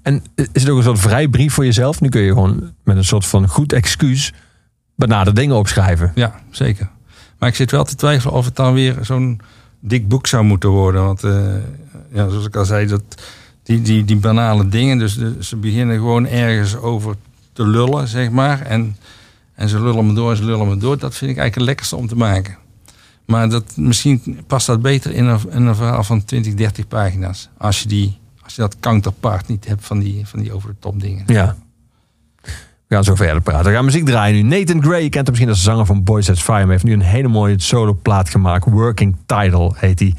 En 0.02 0.22
is 0.34 0.62
het 0.62 0.68
ook 0.68 0.76
een 0.76 0.82
soort 0.82 0.98
vrijbrief 0.98 1.54
voor 1.54 1.64
jezelf? 1.64 2.00
Nu 2.00 2.08
kun 2.08 2.20
je 2.20 2.32
gewoon 2.32 2.72
met 2.84 2.96
een 2.96 3.04
soort 3.04 3.26
van 3.26 3.48
goed 3.48 3.72
excuus 3.72 4.32
benade 4.94 5.32
dingen 5.32 5.56
opschrijven. 5.56 6.12
Ja, 6.14 6.40
zeker. 6.50 6.88
Maar 7.38 7.48
ik 7.48 7.54
zit 7.54 7.70
wel 7.70 7.84
te 7.84 7.94
twijfelen 7.94 8.34
of 8.34 8.44
het 8.44 8.56
dan 8.56 8.74
weer 8.74 8.98
zo'n 9.00 9.40
dik 9.80 10.08
boek 10.08 10.26
zou 10.26 10.44
moeten 10.44 10.70
worden. 10.70 11.04
Want 11.04 11.24
eh, 11.24 11.54
ja, 12.12 12.28
zoals 12.28 12.46
ik 12.46 12.56
al 12.56 12.64
zei, 12.64 12.86
dat, 12.86 13.02
die, 13.62 13.82
die, 13.82 14.04
die 14.04 14.16
banale 14.16 14.68
dingen, 14.68 14.98
dus 14.98 15.18
ze 15.40 15.56
beginnen 15.56 15.96
gewoon 15.96 16.26
ergens 16.26 16.76
over 16.76 17.16
te 17.52 17.66
lullen, 17.66 18.08
zeg 18.08 18.30
maar. 18.30 18.60
En, 18.60 18.96
en 19.54 19.68
ze 19.68 19.82
lullen 19.82 20.06
me 20.06 20.12
door 20.12 20.30
en 20.30 20.36
ze 20.36 20.44
lullen 20.44 20.68
me 20.68 20.76
door. 20.76 20.98
Dat 20.98 21.14
vind 21.14 21.30
ik 21.30 21.36
eigenlijk 21.36 21.54
het 21.54 21.64
lekkerste 21.64 21.96
om 21.96 22.06
te 22.06 22.16
maken. 22.16 22.56
Maar 23.26 23.48
dat, 23.48 23.76
misschien 23.76 24.40
past 24.46 24.66
dat 24.66 24.82
beter 24.82 25.12
in 25.12 25.26
een, 25.26 25.40
in 25.50 25.66
een 25.66 25.74
verhaal 25.74 26.04
van 26.04 26.24
20, 26.24 26.54
30 26.54 26.88
pagina's. 26.88 27.48
Als 27.58 27.82
je, 27.82 27.88
die, 27.88 28.18
als 28.44 28.54
je 28.54 28.60
dat 28.60 28.76
counterpart 28.80 29.48
niet 29.48 29.66
hebt 29.66 29.84
van 29.86 29.98
die, 29.98 30.26
van 30.26 30.40
die 30.40 30.52
over 30.52 30.68
de 30.68 30.76
top 30.78 31.00
dingen. 31.00 31.22
Ja. 31.26 31.56
We 32.92 32.98
gaan 32.98 33.04
zo 33.04 33.14
verder 33.14 33.42
praten. 33.42 33.64
We 33.64 33.72
gaan 33.72 33.84
muziek 33.84 34.04
draaien 34.04 34.48
nu. 34.48 34.58
Nathan 34.58 34.82
Gray, 34.82 35.02
je 35.02 35.08
kent 35.08 35.14
hem 35.14 35.24
misschien 35.28 35.48
als 35.48 35.62
zanger 35.62 35.86
van 35.86 36.04
Boys 36.04 36.26
That's 36.26 36.42
Fire. 36.42 36.60
Maar 36.60 36.70
heeft 36.70 36.84
nu 36.84 36.92
een 36.92 37.00
hele 37.00 37.28
mooie 37.28 37.60
solo 37.60 37.98
plaat 38.02 38.28
gemaakt. 38.28 38.70
Working 38.70 39.16
Title 39.26 39.72
heet 39.76 39.98
hij. 39.98 40.14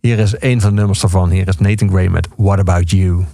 Hier 0.00 0.18
is 0.18 0.34
een 0.40 0.60
van 0.60 0.70
de 0.70 0.76
nummers 0.76 1.00
daarvan. 1.00 1.30
Hier 1.30 1.48
is 1.48 1.58
Nathan 1.58 1.88
Gray 1.88 2.08
met 2.08 2.28
What 2.36 2.58
About 2.58 2.90
You. 2.90 3.24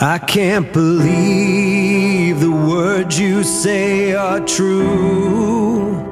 I 0.00 0.18
can't 0.24 0.72
believe 0.72 2.40
the 2.40 2.50
words 2.50 3.18
you 3.18 3.44
say 3.44 4.16
are 4.16 4.44
true. 4.44 6.02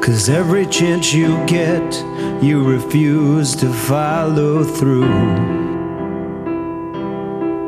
Cause 0.00 0.28
every 0.28 0.66
chance 0.66 1.16
you 1.16 1.36
get, 1.46 2.04
you 2.40 2.62
refuse 2.62 3.56
to 3.56 3.72
follow 3.72 4.64
through. 4.64 5.75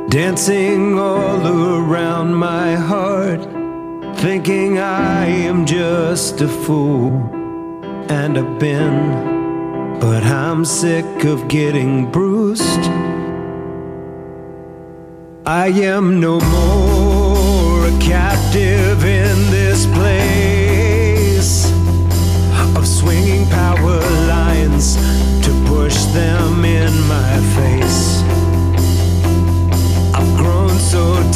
Dancing 0.08 0.98
all 0.98 1.46
around 1.46 2.34
my 2.34 2.74
heart, 2.76 3.42
thinking 4.16 4.78
I 4.78 5.26
am 5.26 5.66
just 5.66 6.40
a 6.40 6.48
fool. 6.48 7.10
And 8.08 8.38
I've 8.38 8.58
been, 8.58 9.98
but 10.00 10.22
I'm 10.22 10.64
sick 10.64 11.24
of 11.24 11.46
getting 11.48 12.10
bruised. 12.10 12.84
I 15.44 15.66
am 15.66 16.20
no 16.20 16.40
more 16.40 17.86
a 17.88 17.98
captive 18.00 19.04
in 19.04 19.36
this 19.50 19.84
place 19.88 21.70
of 22.74 22.88
swinging 22.88 23.44
power 23.50 24.00
lines 24.26 24.96
to 25.44 25.50
push 25.66 26.02
them 26.16 26.64
in 26.64 26.98
my 27.06 27.27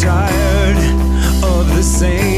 tired 0.02 0.78
of 1.44 1.68
the 1.76 1.80
same 1.80 2.31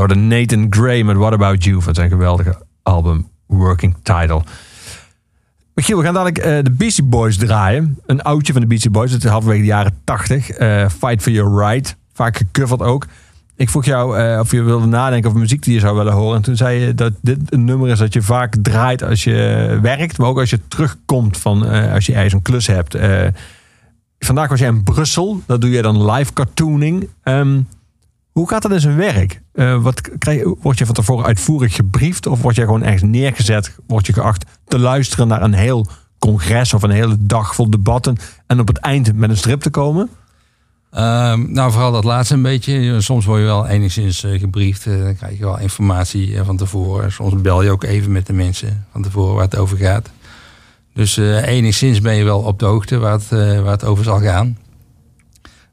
hoorde 0.00 0.14
Nathan 0.14 0.66
Gray 0.70 1.02
met 1.02 1.16
What 1.16 1.32
About 1.32 1.64
You 1.64 1.82
van 1.82 1.94
zijn 1.94 2.08
geweldige 2.08 2.56
album 2.82 3.28
Working 3.46 3.96
Title. 4.02 4.42
Michiel, 5.74 5.98
we 5.98 6.04
gaan 6.04 6.14
dadelijk 6.14 6.38
eh, 6.38 6.58
de 6.62 6.70
Beastie 6.70 7.04
Boys 7.04 7.36
draaien. 7.36 7.98
Een 8.06 8.22
oudje 8.22 8.52
van 8.52 8.62
de 8.62 8.66
Beastie 8.66 8.90
Boys. 8.90 9.12
Het 9.12 9.24
is 9.24 9.30
halverwege 9.30 9.60
de 9.60 9.66
jaren 9.66 10.00
80. 10.04 10.50
Eh, 10.50 10.88
Fight 10.88 11.22
for 11.22 11.32
Your 11.32 11.66
Right. 11.66 11.96
Vaak 12.12 12.36
gecoverd 12.36 12.82
ook. 12.82 13.06
Ik 13.56 13.70
vroeg 13.70 13.84
jou 13.84 14.18
eh, 14.18 14.38
of 14.38 14.50
je 14.50 14.62
wilde 14.62 14.86
nadenken 14.86 15.28
over 15.28 15.40
muziek 15.40 15.62
die 15.62 15.74
je 15.74 15.80
zou 15.80 15.96
willen 15.96 16.12
horen. 16.12 16.36
En 16.36 16.42
toen 16.42 16.56
zei 16.56 16.80
je 16.80 16.94
dat 16.94 17.12
dit 17.20 17.38
een 17.48 17.64
nummer 17.64 17.88
is 17.88 17.98
dat 17.98 18.12
je 18.12 18.22
vaak 18.22 18.54
draait 18.62 19.02
als 19.02 19.24
je 19.24 19.78
werkt. 19.82 20.18
Maar 20.18 20.28
ook 20.28 20.38
als 20.38 20.50
je 20.50 20.60
terugkomt 20.68 21.36
van 21.38 21.68
als 21.92 22.06
je 22.06 22.14
ergens 22.14 22.32
een 22.32 22.42
klus 22.42 22.66
hebt. 22.66 22.96
Vandaag 24.18 24.48
was 24.48 24.58
jij 24.58 24.68
in 24.68 24.82
Brussel. 24.82 25.40
Dat 25.46 25.60
doe 25.60 25.70
je 25.70 25.82
dan 25.82 26.10
live 26.10 26.32
cartooning. 26.32 27.08
Ehm, 27.22 27.60
hoe 28.32 28.48
gaat 28.48 28.62
dat 28.62 28.70
in 28.70 28.80
zijn 28.80 28.96
werk? 28.96 29.42
Eh, 29.52 29.82
wat 29.82 30.18
krijg 30.18 30.42
word 30.60 30.78
je 30.78 30.86
van 30.86 30.94
tevoren 30.94 31.26
uitvoerig 31.26 31.74
gebriefd? 31.74 32.26
Of 32.26 32.42
word 32.42 32.56
je 32.56 32.64
gewoon 32.64 32.82
ergens 32.82 33.02
neergezet? 33.02 33.76
Word 33.86 34.06
je 34.06 34.12
geacht 34.12 34.44
te 34.64 34.78
luisteren 34.78 35.28
naar 35.28 35.42
een 35.42 35.52
heel 35.52 35.86
congres 36.18 36.74
of 36.74 36.82
een 36.82 36.90
hele 36.90 37.16
dag 37.18 37.54
vol 37.54 37.70
debatten? 37.70 38.16
En 38.46 38.60
op 38.60 38.68
het 38.68 38.78
eind 38.78 39.14
met 39.14 39.30
een 39.30 39.36
strip 39.36 39.60
te 39.60 39.70
komen? 39.70 40.08
Ehm, 40.90 41.52
nou, 41.52 41.72
vooral 41.72 41.92
dat 41.92 42.04
laatste 42.04 42.34
een 42.34 42.42
beetje. 42.42 43.00
Soms 43.00 43.24
word 43.24 43.40
je 43.40 43.46
wel 43.46 43.66
enigszins 43.66 44.24
eh, 44.24 44.40
gebriefd. 44.40 44.86
eh, 44.86 45.02
dan 45.02 45.16
krijg 45.16 45.38
je 45.38 45.44
wel 45.44 45.58
informatie 45.58 46.38
van 46.42 46.56
tevoren. 46.56 47.12
Soms 47.12 47.40
bel 47.40 47.62
je 47.62 47.70
ook 47.70 47.84
even 47.84 48.12
met 48.12 48.26
de 48.26 48.32
mensen 48.32 48.86
van 48.92 49.02
tevoren 49.02 49.34
waar 49.34 49.44
het 49.44 49.56
over 49.56 49.76
gaat. 49.76 50.10
Dus 50.94 51.16
enigszins 51.16 52.00
ben 52.00 52.14
je 52.14 52.24
wel 52.24 52.40
op 52.40 52.58
de 52.58 52.64
hoogte 52.64 52.98
waar 52.98 53.12
het, 53.12 53.28
waar 53.28 53.70
het 53.70 53.84
over 53.84 54.04
zal 54.04 54.20
gaan. 54.20 54.56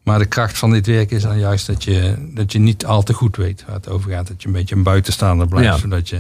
Maar 0.08 0.20
de 0.20 0.26
kracht 0.26 0.58
van 0.58 0.72
dit 0.72 0.88
werk 0.88 1.12
is 1.12 1.22
dan 1.22 1.39
juist 1.39 1.68
dat 1.68 1.84
je, 1.84 2.16
dat 2.34 2.51
je 2.51 2.60
niet 2.60 2.86
al 2.86 3.03
te 3.03 3.14
goed 3.14 3.36
weet 3.36 3.64
waar 3.66 3.76
het 3.76 3.89
over 3.89 4.12
gaat. 4.12 4.28
Dat 4.28 4.41
je 4.41 4.47
een 4.47 4.53
beetje 4.53 4.76
een 4.76 4.84
buitenstaander 4.84 5.47
blijft. 5.47 5.74
Ja. 5.74 5.78
Zodat 5.78 6.10
je 6.10 6.18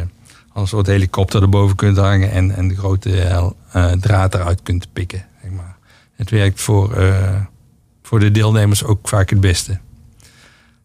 als 0.53 0.61
een 0.61 0.67
soort 0.67 0.87
helikopter 0.87 1.41
erboven 1.41 1.75
kunt 1.75 1.97
hangen 1.97 2.31
en, 2.31 2.55
en 2.55 2.67
de 2.67 2.75
grote 2.75 3.19
eh, 3.71 3.91
draad 3.91 4.33
eruit 4.33 4.59
kunt 4.63 4.87
pikken. 4.93 5.25
Zeg 5.41 5.51
maar. 5.51 5.75
Het 6.15 6.29
werkt 6.29 6.61
voor, 6.61 6.93
eh, 6.93 7.41
voor 8.03 8.19
de 8.19 8.31
deelnemers 8.31 8.83
ook 8.83 9.07
vaak 9.07 9.29
het 9.29 9.39
beste. 9.39 9.79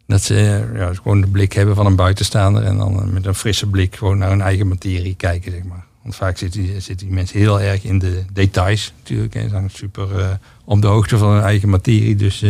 Dat 0.07 0.23
ze 0.23 0.69
ja, 0.75 0.95
gewoon 0.95 1.21
de 1.21 1.27
blik 1.27 1.53
hebben 1.53 1.75
van 1.75 1.87
een 1.87 1.97
buitenstaander 1.97 2.63
en 2.63 2.77
dan 2.77 3.13
met 3.13 3.27
een 3.27 3.35
frisse 3.35 3.67
blik 3.67 3.97
gewoon 3.97 4.19
naar 4.19 4.31
hun 4.31 4.43
eigen 4.43 4.69
materie 4.69 5.15
kijken. 5.15 5.53
Zeg 5.53 5.65
maar. 5.65 5.85
Want 6.03 6.17
vaak 6.17 6.39
zitten 6.39 6.63
die, 6.63 6.81
zitten 6.81 7.07
die 7.07 7.15
mensen 7.15 7.39
heel 7.39 7.61
erg 7.61 7.85
in 7.85 7.99
de 7.99 8.25
details 8.33 8.93
natuurlijk. 8.99 9.35
En 9.35 9.51
zijn 9.51 9.71
super 9.71 10.19
eh, 10.19 10.31
op 10.65 10.81
de 10.81 10.87
hoogte 10.87 11.19
van 11.19 11.33
hun 11.33 11.43
eigen 11.43 11.69
materie. 11.69 12.17
Dus 12.17 12.45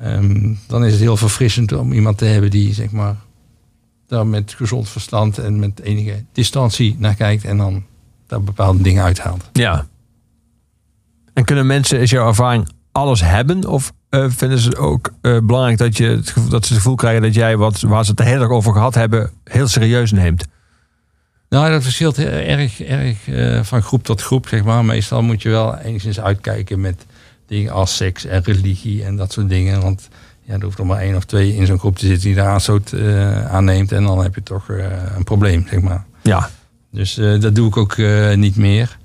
eh, 0.00 0.14
ehm, 0.14 0.54
dan 0.66 0.84
is 0.84 0.92
het 0.92 1.00
heel 1.00 1.16
verfrissend 1.16 1.72
om 1.72 1.92
iemand 1.92 2.18
te 2.18 2.24
hebben 2.24 2.50
die 2.50 2.74
zeg 2.74 2.90
maar 2.90 3.16
daar 4.06 4.26
met 4.26 4.54
gezond 4.56 4.88
verstand 4.88 5.38
en 5.38 5.58
met 5.58 5.80
enige 5.80 6.24
distantie 6.32 6.96
naar 6.98 7.14
kijkt 7.14 7.44
en 7.44 7.56
dan 7.56 7.84
daar 8.26 8.42
bepaalde 8.42 8.82
dingen 8.82 9.04
uithaalt. 9.04 9.48
Ja. 9.52 9.86
En 11.32 11.44
kunnen 11.44 11.66
mensen, 11.66 12.00
is 12.00 12.10
jouw 12.10 12.26
ervaring, 12.26 12.68
alles 12.92 13.20
hebben? 13.20 13.66
Of 13.66 13.92
eh, 14.08 14.24
vinden 14.28 14.58
ze 14.58 14.68
het 14.68 14.78
ook 14.78 15.12
eh, 15.20 15.38
belangrijk 15.42 15.78
dat, 15.78 15.96
je 15.96 16.04
het 16.04 16.30
gevoel, 16.30 16.50
dat 16.50 16.66
ze 16.66 16.72
het 16.72 16.82
gevoel 16.82 16.96
krijgen 16.96 17.22
dat 17.22 17.34
jij 17.34 17.56
wat 17.56 17.80
waar 17.80 18.04
ze 18.04 18.10
het 18.10 18.18
de 18.18 18.24
hele 18.24 18.38
dag 18.38 18.48
over 18.48 18.72
gehad 18.72 18.94
hebben, 18.94 19.30
heel 19.44 19.68
serieus 19.68 20.12
neemt? 20.12 20.46
Nou, 21.48 21.70
dat 21.70 21.82
verschilt 21.82 22.18
erg, 22.18 22.82
erg 22.82 23.28
eh, 23.28 23.62
van 23.62 23.82
groep 23.82 24.04
tot 24.04 24.22
groep, 24.22 24.48
zeg 24.48 24.64
maar. 24.64 24.84
Meestal 24.84 25.22
moet 25.22 25.42
je 25.42 25.48
wel 25.48 25.76
enigszins 25.76 26.20
uitkijken 26.20 26.80
met 26.80 27.06
dingen 27.50 27.72
als 27.72 27.96
seks 27.96 28.24
en 28.24 28.42
religie 28.42 29.04
en 29.04 29.16
dat 29.16 29.32
soort 29.32 29.48
dingen. 29.48 29.80
Want 29.80 30.08
ja, 30.42 30.54
er 30.54 30.62
hoeft 30.64 30.78
er 30.78 30.86
maar 30.86 31.00
één 31.00 31.16
of 31.16 31.24
twee 31.24 31.54
in 31.56 31.66
zo'n 31.66 31.78
groep 31.78 31.96
te 31.98 32.06
zitten 32.06 32.24
die 32.26 32.34
daar 32.34 32.48
aanstoot 32.48 32.92
eh, 32.92 33.46
aanneemt. 33.46 33.92
En 33.92 34.02
dan 34.02 34.22
heb 34.22 34.34
je 34.34 34.42
toch 34.42 34.70
eh, 34.70 34.86
een 35.16 35.24
probleem, 35.24 35.66
zeg 35.70 35.80
maar. 35.80 36.04
Ja. 36.22 36.50
Dus 36.90 37.18
eh, 37.18 37.40
dat 37.40 37.54
doe 37.54 37.68
ik 37.68 37.76
ook 37.76 37.96
niet 38.36 38.56
meer. 38.56 38.98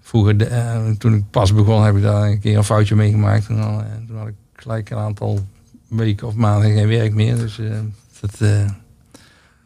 Vroeger, 0.00 0.36
de- 0.36 0.94
toen 0.98 1.14
ik 1.14 1.22
pas 1.30 1.54
begon, 1.54 1.84
heb 1.84 1.96
ik 1.96 2.02
daar 2.02 2.26
een 2.30 2.40
keer 2.40 2.56
een 2.56 2.64
foutje 2.64 2.94
meegemaakt. 2.94 3.48
En 3.48 3.56
dan, 3.56 3.84
toen 4.06 4.16
had 4.18 4.28
ik 4.28 4.34
gelijk 4.56 4.90
een 4.90 4.98
aantal 4.98 5.46
weken 5.88 6.26
of 6.26 6.34
maanden 6.34 6.72
geen 6.72 6.88
werk 6.88 7.12
meer. 7.14 7.36
Dus 7.36 7.60
dat 8.20 8.48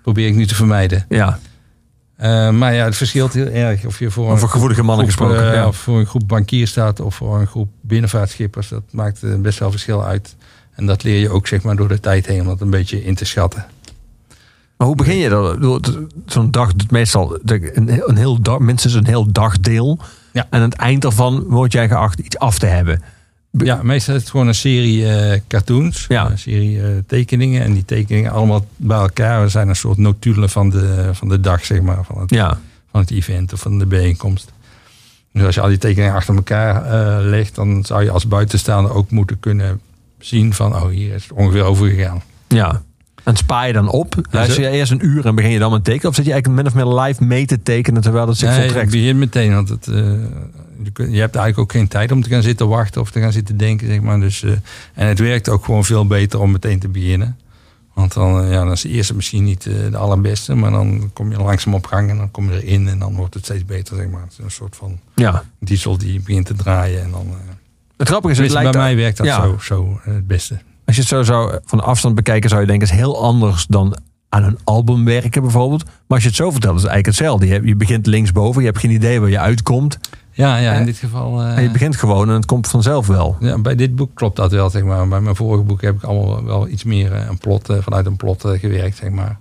probeer 0.03 0.27
ik 0.29 0.35
nu 0.35 0.47
te 0.47 0.55
vermijden. 0.55 1.05
Ja. 1.09 1.39
Eh, 2.17 2.51
maar 2.51 2.75
ja, 2.75 2.85
het 2.85 2.97
verschilt 2.97 3.33
heel 3.33 3.47
erg 3.47 3.85
of 3.87 3.99
je 3.99 4.11
voor, 4.11 4.31
Over 4.31 4.43
een 4.43 4.49
gevoelige 4.51 4.83
mannen 4.83 5.09
groep, 5.11 5.27
gesproken, 5.27 5.51
eh, 5.53 5.55
ja. 5.59 5.67
of 5.67 5.77
voor 5.77 5.99
een 5.99 6.07
groep 6.07 6.29
bankiers 6.29 6.71
staat 6.71 7.01
of 7.01 7.15
voor 7.15 7.41
een 7.41 7.47
groep 7.47 7.69
binnenvaartschippers. 7.81 8.69
Dat 8.69 8.83
maakt 8.91 9.23
eh, 9.23 9.35
best 9.35 9.59
wel 9.59 9.71
verschil 9.71 10.05
uit. 10.05 10.37
En 10.75 10.87
dat 10.87 11.03
leer 11.03 11.21
je 11.21 11.31
ook 11.31 11.47
zeg 11.47 11.63
maar 11.63 11.77
door 11.77 11.89
de 11.89 12.01
tijd 12.01 12.27
heen 12.27 12.41
om 12.41 12.47
dat 12.47 12.61
een 12.61 12.71
beetje 12.71 13.05
in 13.05 13.15
te 13.15 13.25
schatten. 13.25 13.67
Maar 14.77 14.87
hoe 14.87 14.97
begin 14.97 15.17
je 15.17 15.31
het- 15.83 15.99
Zo'n 16.27 16.51
dag 16.51 16.75
doet 16.75 16.91
meestal 16.91 17.39
de- 17.43 17.77
een, 17.77 17.89
heel- 17.89 18.09
een 18.09 18.17
heel 18.17 18.41
dag, 18.43 18.59
minstens 18.59 18.95
een 18.95 19.07
heel 19.07 19.33
dagdeel. 19.33 19.99
Ja. 20.33 20.47
En 20.51 20.59
aan 20.59 20.71
het 20.71 20.75
eind 20.75 21.03
daarvan 21.03 21.43
word 21.43 21.73
jij 21.73 21.89
geacht 21.89 22.19
iets 22.19 22.39
af 22.39 22.59
te 22.59 22.67
hebben. 22.67 23.03
Ja, 23.65 23.81
meestal 23.83 24.15
is 24.15 24.21
het 24.21 24.31
gewoon 24.31 24.47
een 24.47 24.55
serie 24.55 25.09
eh, 25.09 25.41
cartoons, 25.49 26.05
Ja. 26.09 26.31
een 26.31 26.39
serie 26.39 26.83
eh, 26.83 26.89
tekeningen. 27.07 27.63
En 27.63 27.73
die 27.73 27.85
tekeningen 27.85 28.31
allemaal 28.33 28.67
bij 28.77 28.99
elkaar 28.99 29.51
zijn 29.51 29.69
een 29.69 29.77
soort 29.77 29.99
notulen 29.99 30.51
van 30.51 30.71
de, 30.71 31.09
van 31.13 31.29
de 31.29 31.41
dag, 31.41 31.65
zeg 31.65 31.81
maar, 31.81 32.05
van 32.05 32.21
het, 32.21 32.31
Ja. 32.31 32.59
van 32.91 33.01
het 33.01 33.11
event 33.11 33.53
of 33.53 33.61
van 33.61 33.79
de 33.79 33.87
bijeenkomst. 33.87 34.53
Dus 35.33 35.45
als 35.45 35.55
je 35.55 35.61
al 35.61 35.69
die 35.69 35.79
tekeningen 35.79 36.15
achter 36.15 36.35
elkaar 36.35 36.85
eh, 36.85 37.25
legt, 37.29 37.55
dan 37.55 37.85
zou 37.85 38.03
je 38.05 38.11
als 38.11 38.29
buitenstaander 38.29 38.93
ook 38.95 39.11
moeten 39.11 39.41
kunnen 39.41 39.81
zien 40.19 40.55
van, 40.55 40.75
oh, 40.75 40.89
hier 40.89 41.15
is 41.15 41.23
het 41.23 41.33
ongeveer 41.33 41.63
over 41.63 41.89
gegaan. 41.89 42.23
Ja. 42.49 42.83
En 43.25 43.37
spaar 43.37 43.67
je 43.67 43.73
dan 43.73 43.89
op? 43.89 44.15
Luister 44.31 44.63
je 44.63 44.69
eerst 44.71 44.93
een 44.93 45.07
uur 45.07 45.27
en 45.27 45.35
begin 45.35 45.51
je 45.51 45.59
dan 45.59 45.71
met 45.73 45.85
tekenen? 45.85 46.09
Of 46.09 46.15
zit 46.15 46.25
je 46.25 46.33
eigenlijk 46.33 46.63
min 46.63 46.73
of 46.73 46.85
meer 46.95 47.01
live 47.01 47.25
mee 47.25 47.47
te 47.47 47.63
tekenen 47.63 48.03
terwijl 48.03 48.29
het 48.29 48.37
zich 48.37 48.49
Nee, 48.49 48.59
ik 48.59 48.65
voltrekt? 48.65 48.91
begin 48.91 49.19
meteen, 49.19 49.53
want 49.55 49.69
het, 49.69 49.87
je, 50.83 51.03
hebt 51.03 51.37
eigenlijk 51.37 51.59
ook 51.59 51.73
geen 51.73 51.89
tijd 51.89 52.13
om 52.13 52.23
te 52.23 52.29
gaan 52.29 52.43
zitten 52.43 52.69
wachten 52.69 53.01
of 53.01 53.11
te 53.11 53.21
gaan 53.21 53.33
zitten 53.33 53.57
denken, 53.57 53.87
zeg 53.87 54.01
maar. 54.01 54.21
Dus, 54.21 54.43
eh, 54.43 54.51
en 54.95 55.07
het 55.07 55.19
werkt 55.19 55.49
ook 55.49 55.65
gewoon 55.65 55.85
veel 55.85 56.07
beter 56.07 56.41
om 56.41 56.51
meteen 56.51 56.79
te 56.79 56.89
beginnen. 56.89 57.39
Want 57.95 58.13
dan, 58.15 58.43
eh, 58.43 58.51
ja, 58.51 58.59
dan 58.59 58.73
is 58.73 58.81
de 58.81 58.89
eerste 58.89 59.15
misschien 59.15 59.45
niet 59.45 59.67
eh, 59.67 59.75
de 59.91 59.97
allerbeste, 59.97 60.55
maar 60.55 60.71
dan 60.71 61.11
kom 61.13 61.31
je 61.31 61.37
langzaam 61.37 61.75
op 61.75 61.87
gang 61.87 62.11
en 62.11 62.17
dan 62.17 62.31
kom 62.31 62.53
je 62.53 62.65
erin 62.65 62.89
en 62.89 62.99
dan 62.99 63.15
wordt 63.15 63.35
het 63.35 63.45
steeds 63.45 63.65
beter, 63.65 63.97
zeg 63.97 64.09
maar. 64.09 64.23
Het 64.23 64.33
is 64.33 64.39
een 64.39 64.51
soort 64.51 64.77
van 64.77 64.99
Ja. 65.15 65.45
diesel 65.61 65.99
die 65.99 66.21
begint 66.21 66.47
te 66.47 66.55
draaien 66.55 67.03
en 67.03 67.11
dan... 67.11 67.35
Het 67.97 68.09
grappige 68.09 68.33
is, 68.33 68.39
het 68.39 68.51
lijkt 68.51 68.73
bij 68.73 68.81
mij 68.81 68.97
werkt 68.97 69.17
dat 69.17 69.27
ja. 69.27 69.43
zo, 69.43 69.57
zo 69.61 70.01
het 70.03 70.27
beste. 70.27 70.59
Als 70.85 70.95
je 70.95 71.01
het 71.01 71.11
zo 71.11 71.23
zou 71.23 71.59
van 71.65 71.81
afstand 71.81 72.15
bekijken, 72.15 72.49
zou 72.49 72.61
je 72.61 72.67
denken, 72.67 72.87
het 72.87 72.97
is 72.97 73.03
heel 73.03 73.23
anders 73.23 73.67
dan 73.67 73.97
aan 74.29 74.45
een 74.45 74.59
album 74.65 75.05
werken 75.05 75.43
bijvoorbeeld. 75.43 75.85
Maar 75.85 75.93
als 76.09 76.23
je 76.23 76.29
het 76.29 76.37
zo 76.37 76.51
vertelt, 76.51 76.77
is 76.77 76.83
het 76.83 76.91
eigenlijk 76.91 77.19
hetzelfde. 77.19 77.67
Je 77.67 77.77
begint 77.77 78.07
linksboven, 78.07 78.61
je 78.61 78.67
hebt 78.69 78.81
geen 78.81 78.91
idee 78.91 79.21
waar 79.21 79.31
je 79.31 79.39
uitkomt. 79.39 79.99
Ja, 80.37 80.57
ja, 80.57 80.73
in 80.73 80.85
dit 80.85 80.97
geval... 80.97 81.43
eh, 81.43 81.63
je 81.63 81.71
begint 81.71 81.97
gewoon 81.97 82.29
en 82.29 82.35
het 82.35 82.45
komt 82.47 82.69
vanzelf 82.69 83.07
wel. 83.07 83.37
Ja, 83.41 83.59
bij 83.59 83.75
dit 83.75 83.97
boek 83.97 84.11
klopt 84.15 84.37
dat 84.37 84.53
wel, 84.53 84.71
zeg 84.71 84.83
maar. 84.83 85.09
Bij 85.09 85.21
mijn 85.21 85.37
vorige 85.37 85.63
boek 85.63 85.83
heb 85.83 85.97
ik 85.97 86.03
allemaal 86.03 86.45
wel 86.45 86.69
iets 86.69 86.85
meer 86.85 87.13
eh, 87.13 87.27
een 87.29 87.39
plot, 87.39 87.69
eh, 87.69 87.77
vanuit 87.81 88.07
een 88.07 88.17
plot 88.17 88.45
eh, 88.45 88.61
gewerkt, 88.61 88.97
zeg 88.97 89.11
maar. 89.11 89.39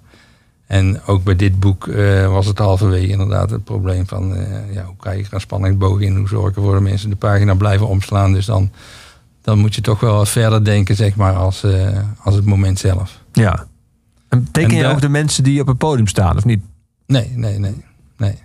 En 0.68 1.02
ook 1.06 1.24
bij 1.24 1.36
dit 1.36 1.60
boek 1.60 1.88
eh, 1.88 2.28
was 2.32 2.46
het 2.46 2.58
halverwege 2.58 3.08
inderdaad 3.08 3.50
het 3.50 3.64
probleem 3.64 4.08
van... 4.08 4.36
eh, 4.36 4.74
ja, 4.74 4.84
hoe 4.84 4.96
krijg 5.00 5.18
je 5.20 5.26
er 5.26 5.34
een 5.34 5.39
spanningsboog 5.41 6.00
in? 6.00 6.16
Hoe 6.16 6.28
zorg 6.28 6.50
ik 6.50 6.56
ervoor 6.56 6.74
dat 6.74 6.82
mensen 6.82 7.10
de 7.10 7.16
pagina 7.16 7.54
blijven 7.54 7.88
omslaan? 7.88 8.34
Dus 8.34 8.46
dan, 8.46 8.72
dan 9.41 9.58
moet 9.58 9.76
je 9.76 9.82
toch 9.82 10.00
wel 10.00 10.16
wat 10.16 10.30
verder 10.30 10.64
denken, 10.66 10.96
zeg 10.96 11.16
maar, 11.16 11.34
als, 11.34 11.64
eh, 11.64 12.00
als 12.24 12.36
het 12.36 12.46
moment 12.46 12.80
zelf. 12.80 13.20
Ja. 13.32 13.66
En 14.30 14.48
teken 14.52 14.70
En 14.72 14.78
je 14.78 14.88
ook 14.88 15.02
de 15.02 15.10
mensen 15.10 15.43
die 15.43 15.62
op 15.62 15.68
het 15.68 15.78
podium 15.78 16.08
staan, 16.08 16.38
of 16.38 16.46
niet? 16.46 16.62
Nee, 17.06 17.32
nee, 17.36 17.60
nee, 17.60 17.84
nee. 18.18 18.36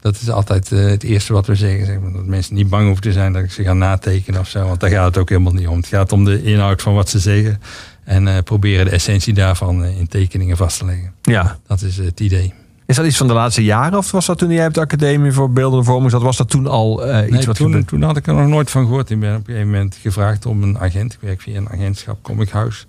Dat 0.00 0.20
is 0.20 0.30
altijd 0.30 0.72
eh, 0.72 0.84
het 0.84 1.02
eerste 1.02 1.32
wat 1.32 1.46
we 1.46 1.54
zeggen. 1.54 1.86
Zeg 1.86 2.00
maar. 2.00 2.12
Dat 2.12 2.24
mensen 2.24 2.54
niet 2.54 2.68
bang 2.68 2.84
hoeven 2.84 3.02
te 3.02 3.12
zijn 3.12 3.32
dat 3.32 3.42
ik 3.42 3.52
ze 3.52 3.62
ga 3.62 3.72
natekenen 3.72 4.40
of 4.40 4.48
zo. 4.48 4.66
Want 4.66 4.80
daar 4.80 4.90
gaat 4.90 5.06
het 5.06 5.18
ook 5.18 5.28
helemaal 5.28 5.52
niet 5.52 5.68
om. 5.68 5.76
Het 5.76 5.86
gaat 5.86 6.12
om 6.12 6.24
de 6.24 6.42
inhoud 6.42 6.82
van 6.82 6.94
wat 6.94 7.08
ze 7.08 7.18
zeggen. 7.18 7.60
En 8.04 8.28
eh, 8.28 8.42
proberen 8.44 8.84
de 8.84 8.90
essentie 8.90 9.34
daarvan 9.34 9.84
eh, 9.84 9.98
in 9.98 10.08
tekeningen 10.08 10.56
vast 10.56 10.78
te 10.78 10.84
leggen. 10.84 11.12
Ja. 11.22 11.58
Dat 11.66 11.82
is 11.82 11.96
het 11.96 12.20
idee. 12.20 12.52
Is 12.86 12.96
dat 12.96 13.06
iets 13.06 13.16
van 13.16 13.26
de 13.26 13.32
laatste 13.32 13.64
jaren? 13.64 13.98
Of 13.98 14.10
was 14.10 14.26
dat 14.26 14.38
toen 14.38 14.50
jij 14.50 14.66
op 14.66 14.74
de 14.74 14.80
Academie 14.80 15.32
voor 15.32 15.50
Beeldende 15.52 15.84
Vorming 15.84 16.10
zat? 16.10 16.22
Was 16.22 16.36
dat 16.36 16.50
toen 16.50 16.66
al 16.66 17.02
iets 17.02 17.30
Nee, 17.30 17.46
wat 17.46 17.56
toen, 17.56 17.66
gebeurde? 17.66 17.86
toen 17.86 18.02
had 18.02 18.16
ik 18.16 18.26
er 18.26 18.34
nog 18.34 18.46
nooit 18.46 18.70
van 18.70 18.84
gehoord. 18.86 19.10
Ik 19.10 19.20
ben 19.20 19.30
op 19.30 19.38
een 19.38 19.44
gegeven 19.44 19.70
moment 19.70 19.98
gevraagd 20.00 20.46
om 20.46 20.62
een 20.62 20.78
agent. 20.78 21.12
Ik 21.12 21.18
werk 21.20 21.40
via 21.40 21.56
een 21.56 21.68
agentschap, 21.68 22.22
Comic 22.22 22.48
House. 22.48 22.84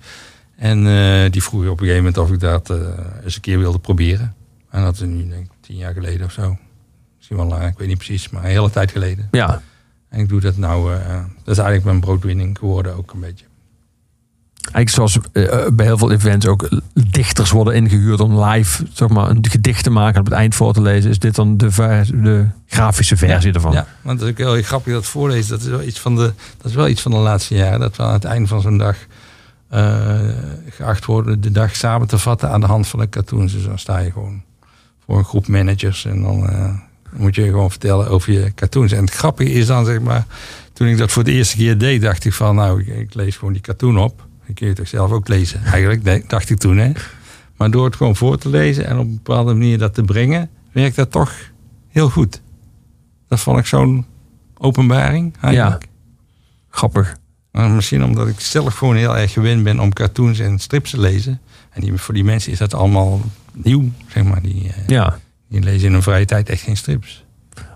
En 0.56 0.84
die 1.32 1.44
vroeg 1.44 1.62
op 1.62 1.70
een 1.70 1.78
gegeven 1.78 1.98
moment 1.98 2.18
of 2.18 2.32
ik 2.32 2.40
dat 2.40 2.70
eens 3.24 3.36
een 3.36 3.42
keer 3.42 3.60
wilde 3.60 3.80
proberen. 3.80 4.34
En 4.70 4.84
dat 4.84 4.94
is 4.94 5.00
nu 5.00 5.28
denk 5.28 5.44
ik 5.44 5.52
tien 5.62 5.78
jaar 5.78 5.94
geleden 5.94 6.26
of 6.26 6.32
zo. 6.32 6.58
Misschien 7.32 7.50
wel 7.50 7.60
langer, 7.60 7.74
ik 7.74 7.78
weet 7.78 7.88
niet 7.88 7.98
precies. 7.98 8.30
Maar 8.30 8.44
een 8.44 8.50
hele 8.50 8.70
tijd 8.70 8.92
geleden. 8.92 9.28
Ja. 9.32 9.62
En 10.10 10.20
ik 10.20 10.30
doe 10.30 10.40
dat 10.40 10.58
nou, 10.58 10.96
eh, 10.96 11.16
dat 11.44 11.58
is 11.58 11.58
eigenlijk 11.58 11.84
mijn 11.84 12.00
broodwinning 12.00 12.58
geworden 12.58 12.98
ook 12.98 13.12
een 13.14 13.20
beetje. 13.20 13.46
Eigenlijk 14.72 14.90
zoals 14.90 15.20
eh, 15.32 15.68
bij 15.74 15.86
heel 15.86 15.98
veel 15.98 16.12
events 16.12 16.46
ook 16.46 16.70
dichters 17.10 17.52
worden 17.52 17.74
ingehuurd 17.74 18.20
om 18.20 18.44
live 18.44 18.86
zeg 18.94 19.10
maar, 19.10 19.30
een 19.30 19.46
gedicht 19.50 19.84
te 19.84 19.90
maken 19.90 20.14
en 20.14 20.20
op 20.20 20.26
het 20.26 20.36
eind 20.36 20.56
voor 20.56 20.74
te 20.74 20.82
lezen. 20.82 21.10
Is 21.10 21.20
dit 21.20 21.36
dan 21.36 21.58
de, 21.58 21.70
de 22.14 22.48
grafische 22.68 23.18
versie 23.18 23.54
ervan? 23.54 23.72
Ja, 23.72 23.88
want 24.02 24.20
het 24.20 24.28
is 24.28 24.46
ook 24.46 24.54
heel 24.54 24.64
grappig 24.64 24.94
dat 24.94 25.06
voorlezen. 25.06 25.50
Dat 25.50 25.62
is 25.62 25.68
wel 25.68 25.84
iets 25.84 26.00
van 26.00 26.16
de, 26.16 26.34
dat 26.58 26.66
is 26.66 26.76
wel 26.76 26.88
iets 26.88 27.02
van 27.02 27.12
de 27.12 27.18
laatste 27.18 27.56
jaren. 27.56 27.80
Dat 27.80 27.96
we 27.96 28.04
aan 28.04 28.14
het 28.14 28.24
einde 28.24 28.48
van 28.48 28.62
zo'n 28.62 28.78
dag 28.78 28.98
eh, 29.68 30.20
geacht 30.70 31.06
worden 31.06 31.42
de 31.42 31.52
dag 31.52 31.76
samen 31.76 32.08
te 32.08 32.18
vatten 32.18 32.50
aan 32.50 32.62
de 32.62 32.68
hand 32.68 32.88
van 32.88 33.00
de 33.00 33.10
cartoons. 33.10 33.54
Dus 33.54 33.64
dan 33.64 33.80
sta 33.80 33.98
je 33.98 34.12
gewoon 34.12 34.42
voor 35.06 35.18
een 35.18 35.26
groep 35.26 35.48
managers 35.48 36.06
en 36.06 36.22
dan 36.22 36.50
eh, 36.50 36.74
moet 37.14 37.36
je 37.36 37.44
gewoon 37.44 37.70
vertellen 37.70 38.08
over 38.10 38.34
je 38.34 38.52
cartoons. 38.56 38.92
En 38.92 39.04
het 39.04 39.14
grappige 39.14 39.52
is 39.52 39.66
dan 39.66 39.86
zeg 39.86 40.00
maar, 40.00 40.26
toen 40.74 40.88
ik 40.88 40.98
dat 40.98 41.12
voor 41.12 41.24
de 41.24 41.32
eerste 41.32 41.56
keer 41.56 41.78
deed, 41.78 42.02
dacht 42.02 42.26
ik 42.26 42.34
van 42.34 42.56
nou, 42.56 42.82
ik, 42.82 42.88
ik 42.88 43.14
lees 43.14 43.38
gewoon 43.38 43.54
die 43.54 43.62
cartoon 43.62 43.98
op. 43.98 44.28
Ik 44.46 44.56
kun 44.56 44.68
je 44.68 44.74
toch 44.74 44.88
zelf 44.88 45.12
ook 45.12 45.28
lezen. 45.28 45.64
Eigenlijk 45.74 46.04
nee, 46.04 46.24
dacht 46.28 46.50
ik 46.50 46.58
toen 46.58 46.78
hè. 46.78 46.92
Maar 47.58 47.72
door 47.72 47.86
het 47.86 47.96
gewoon 47.96 48.16
voor 48.16 48.38
te 48.38 48.50
lezen 48.50 48.86
en 48.86 48.98
op 48.98 49.06
een 49.06 49.14
bepaalde 49.24 49.54
manier 49.54 49.78
dat 49.78 49.94
te 49.94 50.04
brengen, 50.04 50.50
werkt 50.72 50.96
dat 50.96 51.12
toch 51.12 51.34
heel 51.88 52.10
goed. 52.10 52.42
Dat 53.28 53.40
vond 53.40 53.60
ik 53.60 53.66
zo'n 53.66 54.06
openbaring 54.58 55.34
eigenlijk. 55.42 55.86
Grappig. 56.70 57.16
Maar 57.52 57.70
misschien 57.70 58.04
omdat 58.04 58.28
ik 58.28 58.40
zelf 58.40 58.76
gewoon 58.76 58.96
heel 58.96 59.18
erg 59.18 59.32
gewend 59.32 59.64
ben 59.64 59.80
om 59.80 59.94
cartoons 59.94 60.40
en 60.40 60.60
strips 60.60 60.90
te 60.90 61.00
lezen. 61.00 61.42
En 61.70 61.82
die, 61.82 61.94
voor 61.98 62.14
die 62.14 62.24
mensen 62.24 62.52
is 62.52 62.58
dat 62.58 62.74
allemaal 62.74 63.22
nieuw, 63.54 63.90
zeg 64.08 64.24
maar. 64.24 64.42
Die, 64.42 64.68
eh, 64.68 64.88
Ja. 64.88 65.20
Die 65.52 65.62
lezen 65.62 65.88
in 65.88 65.94
hun 65.94 66.02
vrije 66.02 66.26
tijd 66.26 66.50
echt 66.50 66.62
geen 66.62 66.78
strips. 66.78 67.26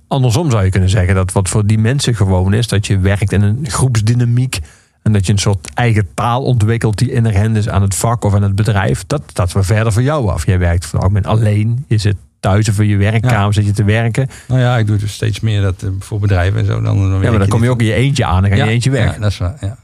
Andersom 0.07 0.51
zou 0.51 0.63
je 0.63 0.69
kunnen 0.69 0.89
zeggen 0.89 1.15
dat 1.15 1.31
wat 1.31 1.49
voor 1.49 1.65
die 1.65 1.77
mensen 1.77 2.15
gewoon 2.15 2.53
is, 2.53 2.67
dat 2.67 2.87
je 2.87 2.99
werkt 2.99 3.31
in 3.31 3.41
een 3.41 3.65
groepsdynamiek 3.69 4.59
en 5.01 5.13
dat 5.13 5.25
je 5.25 5.31
een 5.31 5.39
soort 5.39 5.69
eigen 5.73 6.07
taal 6.13 6.43
ontwikkelt 6.43 6.97
die 6.97 7.11
inherent 7.11 7.57
is 7.57 7.69
aan 7.69 7.81
het 7.81 7.95
vak 7.95 8.23
of 8.23 8.33
aan 8.33 8.41
het 8.41 8.55
bedrijf. 8.55 9.03
Dat, 9.07 9.21
dat 9.33 9.51
we 9.51 9.63
verder 9.63 9.93
voor 9.93 10.01
jou 10.01 10.29
af. 10.29 10.45
Jij 10.45 10.59
werkt 10.59 10.85
van 10.85 10.99
algemeen 10.99 11.25
alleen. 11.25 11.85
Je 11.87 11.97
zit 11.97 12.15
thuis 12.39 12.69
of 12.69 12.79
in 12.79 12.87
je 12.87 12.97
werkkamer 12.97 13.53
zit 13.53 13.65
je 13.65 13.71
te 13.71 13.83
werken. 13.83 14.27
Nou 14.47 14.59
ja, 14.59 14.77
ik 14.77 14.87
doe 14.87 14.97
dus 14.97 15.13
steeds 15.13 15.39
meer 15.39 15.61
dat 15.61 15.83
eh, 15.83 15.89
voor 15.99 16.19
bedrijven 16.19 16.59
en 16.59 16.65
zo. 16.65 16.81
Dan, 16.81 17.09
dan 17.09 17.21
Ja, 17.21 17.29
maar 17.29 17.39
dan 17.39 17.47
kom 17.47 17.63
je 17.63 17.69
ook 17.69 17.79
in 17.79 17.85
je 17.85 17.93
eentje 17.93 18.25
aan 18.25 18.45
en 18.45 18.49
ga 18.49 18.55
je 18.55 18.71
eentje 18.71 18.89
weg. 18.89 19.13
Ja, 19.13 19.19
dat 19.19 19.31
is 19.31 19.37
waar, 19.37 19.57
ja. 19.61 19.77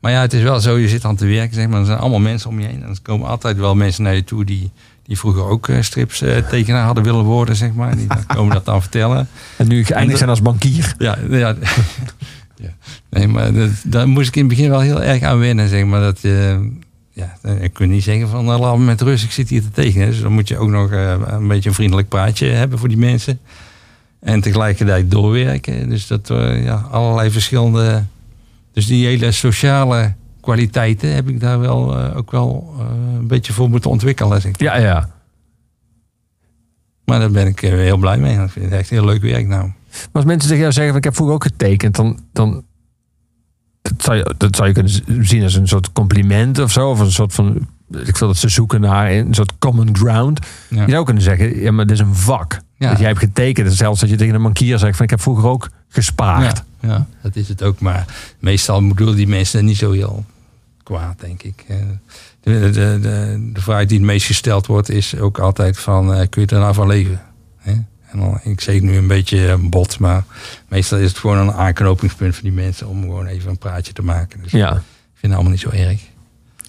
Maar 0.00 0.12
ja, 0.12 0.20
het 0.20 0.32
is 0.32 0.42
wel 0.42 0.60
zo, 0.60 0.76
je 0.76 0.88
zit 0.88 1.04
aan 1.04 1.16
te 1.16 1.26
werken, 1.26 1.54
zeg 1.54 1.68
maar. 1.68 1.80
Er 1.80 1.86
zijn 1.86 1.98
allemaal 1.98 2.20
mensen 2.20 2.50
om 2.50 2.60
je 2.60 2.66
heen. 2.66 2.82
En 2.82 2.88
er 2.88 2.96
komen 3.02 3.28
altijd 3.28 3.56
wel 3.56 3.74
mensen 3.74 4.02
naar 4.02 4.14
je 4.14 4.24
toe 4.24 4.44
die, 4.44 4.70
die 5.06 5.18
vroeger 5.18 5.44
ook 5.44 5.68
eh, 5.68 5.80
strips 5.80 6.22
eh, 6.22 6.36
tekenaar 6.36 6.84
hadden 6.84 7.04
willen 7.04 7.24
worden, 7.24 7.56
zeg 7.56 7.72
maar. 7.72 7.96
Die 7.96 8.06
komen 8.34 8.54
dat 8.54 8.64
dan 8.64 8.80
vertellen. 8.80 9.28
En 9.56 9.68
nu 9.68 9.84
geëindigd 9.84 10.18
zijn 10.18 10.30
als 10.30 10.42
bankier. 10.42 10.94
Ja, 10.98 11.18
ja. 11.30 11.54
ja. 12.64 12.70
Nee, 13.10 13.28
maar 13.28 13.52
dat, 13.52 13.70
daar 13.84 14.08
moest 14.08 14.28
ik 14.28 14.36
in 14.36 14.44
het 14.44 14.56
begin 14.56 14.70
wel 14.70 14.80
heel 14.80 15.02
erg 15.02 15.22
aan 15.22 15.38
wennen, 15.38 15.68
zeg 15.68 15.84
maar. 15.84 16.00
Dat, 16.00 16.18
eh, 16.22 16.56
ja, 17.12 17.36
ik 17.60 17.72
kun 17.72 17.90
niet 17.90 18.02
zeggen 18.02 18.28
van, 18.28 18.44
nou, 18.44 18.60
laat 18.60 18.78
me 18.78 18.84
met 18.84 19.00
rust, 19.00 19.24
ik 19.24 19.30
zit 19.30 19.48
hier 19.48 19.62
te 19.62 19.70
tekenen. 19.70 20.06
Dus 20.06 20.20
dan 20.20 20.32
moet 20.32 20.48
je 20.48 20.58
ook 20.58 20.70
nog 20.70 20.90
een 20.90 21.48
beetje 21.48 21.68
een 21.68 21.74
vriendelijk 21.74 22.08
praatje 22.08 22.46
hebben 22.46 22.78
voor 22.78 22.88
die 22.88 22.98
mensen. 22.98 23.40
En 24.20 24.40
tegelijkertijd 24.40 25.10
doorwerken. 25.10 25.88
Dus 25.88 26.06
dat, 26.06 26.28
ja, 26.62 26.88
allerlei 26.90 27.30
verschillende... 27.30 28.04
Dus 28.72 28.86
die 28.86 29.06
hele 29.06 29.32
sociale 29.32 30.14
kwaliteiten 30.44 31.14
heb 31.14 31.28
ik 31.28 31.40
daar 31.40 31.60
wel 31.60 31.98
eh, 31.98 32.16
ook 32.16 32.30
wel 32.30 32.74
eh, 32.78 32.86
een 33.18 33.26
beetje 33.26 33.52
voor 33.52 33.70
moeten 33.70 33.90
ontwikkelen. 33.90 34.40
Zeg. 34.40 34.58
Ja, 34.58 34.76
ja. 34.76 35.08
Maar 37.04 37.18
daar 37.18 37.30
ben 37.30 37.46
ik 37.46 37.62
eh, 37.62 37.70
heel 37.70 37.96
blij 37.96 38.18
mee. 38.18 38.38
Ik 38.38 38.50
vind 38.50 38.64
het 38.64 38.74
echt 38.74 38.90
heel 38.90 39.04
leuk 39.04 39.22
werk 39.22 39.46
nou. 39.46 39.62
Maar 39.90 40.08
als 40.12 40.24
mensen 40.24 40.48
tegen 40.48 40.62
jou 40.62 40.72
zeggen, 40.72 40.92
van, 40.92 40.98
ik 40.98 41.04
heb 41.04 41.14
vroeger 41.14 41.34
ook 41.34 41.42
getekend, 41.42 41.96
dan, 41.96 42.18
dan 42.32 42.64
dat, 43.82 44.02
zou 44.02 44.16
je, 44.16 44.34
dat 44.36 44.56
zou 44.56 44.68
je 44.68 44.74
kunnen 44.74 45.26
zien 45.26 45.42
als 45.42 45.54
een 45.54 45.68
soort 45.68 45.92
compliment 45.92 46.58
of 46.58 46.72
zo. 46.72 46.90
Of 46.90 47.00
een 47.00 47.12
soort 47.12 47.34
van, 47.34 47.68
ik 47.90 48.16
wil 48.16 48.28
dat 48.28 48.36
ze 48.36 48.48
zoeken 48.48 48.80
naar 48.80 49.10
een 49.10 49.34
soort 49.34 49.52
common 49.58 49.96
ground. 49.96 50.46
Ja. 50.68 50.84
Je 50.84 50.90
zou 50.90 51.04
kunnen 51.04 51.22
zeggen, 51.22 51.60
ja, 51.60 51.72
maar 51.72 51.86
dit 51.86 52.00
is 52.00 52.06
een 52.06 52.14
vak. 52.14 52.60
Ja. 52.76 52.88
Dat 52.88 52.98
jij 52.98 53.08
hebt 53.08 53.18
getekend. 53.18 53.72
Zelfs 53.72 54.00
dat 54.00 54.08
je 54.08 54.16
tegen 54.16 54.34
een 54.34 54.42
bankier 54.42 54.78
zegt 54.78 54.96
van, 54.96 55.04
ik 55.04 55.10
heb 55.10 55.20
vroeger 55.20 55.46
ook 55.46 55.68
gespaard. 55.88 56.62
Ja, 56.80 56.88
ja, 56.88 57.06
dat 57.22 57.36
is 57.36 57.48
het 57.48 57.62
ook. 57.62 57.80
Maar 57.80 58.04
meestal 58.38 58.88
bedoelen 58.88 59.16
die 59.16 59.28
mensen 59.28 59.64
niet 59.64 59.76
zo 59.76 59.92
heel 59.92 60.24
kwaad, 60.84 61.20
denk 61.20 61.42
ik. 61.42 61.64
Eh, 61.68 61.76
De, 62.40 62.70
de, 62.70 62.98
de, 63.00 63.50
de 63.52 63.60
vraag 63.60 63.86
die 63.86 63.98
het 63.98 64.06
meest 64.06 64.26
gesteld 64.26 64.66
wordt 64.66 64.88
is 64.90 65.18
ook 65.18 65.38
altijd 65.38 65.78
van... 65.78 66.14
eh, 66.14 66.26
kun 66.28 66.42
je 66.42 66.48
er 66.54 66.58
nou 66.60 66.74
van 66.74 66.86
leven? 66.86 67.20
Hè? 67.58 67.72
En 68.10 68.18
dan, 68.20 68.40
ik 68.42 68.60
zeg 68.60 68.80
nu 68.80 68.96
een 68.96 69.06
beetje 69.06 69.48
een 69.48 69.70
bot, 69.70 69.98
maar 69.98 70.24
meestal 70.68 70.98
is 70.98 71.08
het 71.08 71.18
gewoon 71.18 71.38
een 71.38 71.52
aanknopingspunt 71.52 72.34
voor 72.34 72.42
die 72.42 72.52
mensen... 72.52 72.88
om 72.88 73.00
gewoon 73.02 73.26
even 73.26 73.50
een 73.50 73.58
praatje 73.58 73.92
te 73.92 74.02
maken. 74.02 74.42
Dus 74.42 74.52
Ja. 74.52 74.70
ik 74.70 74.80
vind 75.12 75.22
het 75.22 75.32
allemaal 75.32 75.50
niet 75.50 75.60
zo 75.60 75.70
erg. 75.70 76.00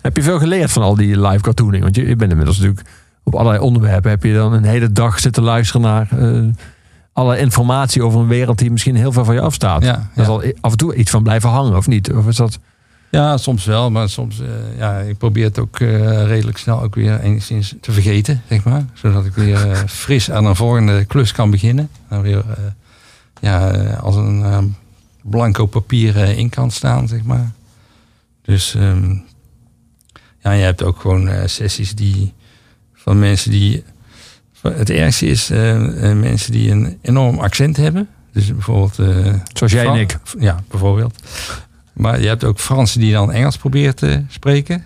Heb 0.01 0.15
je 0.15 0.23
veel 0.23 0.39
geleerd 0.39 0.71
van 0.71 0.81
al 0.81 0.95
die 0.95 1.19
live 1.21 1.41
cartooning? 1.41 1.83
Want 1.83 1.95
je, 1.95 2.07
je 2.07 2.15
bent 2.15 2.31
inmiddels 2.31 2.57
natuurlijk 2.59 2.87
op 3.23 3.35
allerlei 3.35 3.59
onderwerpen. 3.63 4.09
Heb 4.09 4.23
je 4.23 4.33
dan 4.33 4.53
een 4.53 4.63
hele 4.63 4.91
dag 4.91 5.19
zitten 5.19 5.43
luisteren 5.43 5.81
naar 5.81 6.07
eh, 6.19 6.43
alle 7.13 7.37
informatie 7.37 8.03
over 8.03 8.19
een 8.19 8.27
wereld 8.27 8.57
die 8.57 8.71
misschien 8.71 8.95
heel 8.95 9.11
ver 9.11 9.25
van 9.25 9.33
je 9.33 9.41
afstaat? 9.41 9.83
Ja, 9.83 9.91
Daar 9.93 10.09
ja. 10.15 10.23
zal 10.23 10.43
af 10.61 10.71
en 10.71 10.77
toe 10.77 10.95
iets 10.95 11.11
van 11.11 11.23
blijven 11.23 11.49
hangen, 11.49 11.77
of 11.77 11.87
niet? 11.87 12.13
Of 12.13 12.27
is 12.27 12.35
dat... 12.35 12.59
Ja, 13.15 13.37
soms 13.37 13.65
wel, 13.65 13.91
maar 13.91 14.09
soms, 14.09 14.39
eh, 14.39 14.77
ja, 14.77 14.99
ik 14.99 15.17
probeer 15.17 15.43
het 15.43 15.59
ook 15.59 15.79
eh, 15.79 16.25
redelijk 16.25 16.57
snel 16.57 16.81
ook 16.81 16.95
weer 16.95 17.19
enigszins 17.19 17.75
te 17.81 17.91
vergeten, 17.91 18.41
zeg 18.49 18.63
maar. 18.63 18.85
Zodat 18.93 19.25
ik 19.25 19.33
weer 19.33 19.71
eh, 19.71 19.79
fris 20.03 20.31
aan 20.31 20.45
een 20.45 20.55
volgende 20.55 21.05
klus 21.05 21.31
kan 21.31 21.49
beginnen. 21.49 21.89
Dan 22.09 22.21
weer, 22.21 22.43
ja, 23.41 23.69
als 23.93 24.15
een 24.15 24.43
eh, 24.43 24.57
blanco 25.21 25.65
papier 25.65 26.15
in 26.15 26.49
kan 26.49 26.71
staan, 26.71 27.07
zeg 27.07 27.23
maar. 27.23 27.51
Dus, 28.41 28.75
ehm, 28.75 29.15
ja, 30.39 30.51
je 30.51 30.63
hebt 30.63 30.83
ook 30.83 30.99
gewoon 30.99 31.49
sessies 31.49 31.95
die, 31.95 32.33
van 32.93 33.19
mensen 33.19 33.51
die, 33.51 33.83
het 34.61 34.89
ergste 34.89 35.25
is 35.25 35.47
mensen 35.99 36.51
die 36.51 36.71
een 36.71 36.97
enorm 37.01 37.39
accent 37.39 37.77
hebben. 37.77 38.07
Dus 38.31 38.53
bijvoorbeeld... 38.53 38.95
Zoals 39.53 39.71
jij 39.71 39.85
en 39.85 39.95
ik. 39.95 40.17
Ja, 40.39 40.63
bijvoorbeeld. 40.69 41.21
Maar 41.95 42.21
je 42.21 42.27
hebt 42.27 42.43
ook 42.43 42.59
Fransen 42.59 42.99
die 42.99 43.13
dan 43.13 43.31
Engels 43.31 43.57
proberen 43.57 43.95
te 43.95 44.23
spreken. 44.29 44.83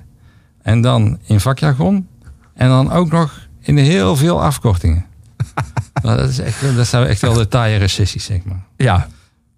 En 0.61 0.81
dan 0.81 1.19
in 1.23 1.39
vakjargon. 1.39 2.07
En 2.53 2.67
dan 2.69 2.91
ook 2.91 3.11
nog 3.11 3.47
in 3.61 3.77
heel 3.77 4.15
veel 4.15 4.43
afkortingen. 4.43 5.05
nou, 6.03 6.17
dat, 6.17 6.29
is 6.29 6.39
echt, 6.39 6.75
dat 6.75 6.87
zijn 6.87 7.05
echt 7.07 7.21
wel 7.21 7.33
de 7.33 7.47
taaiere 7.47 7.87
sessies, 7.87 8.25
zeg 8.25 8.43
maar. 8.43 8.63
Ja, 8.77 9.07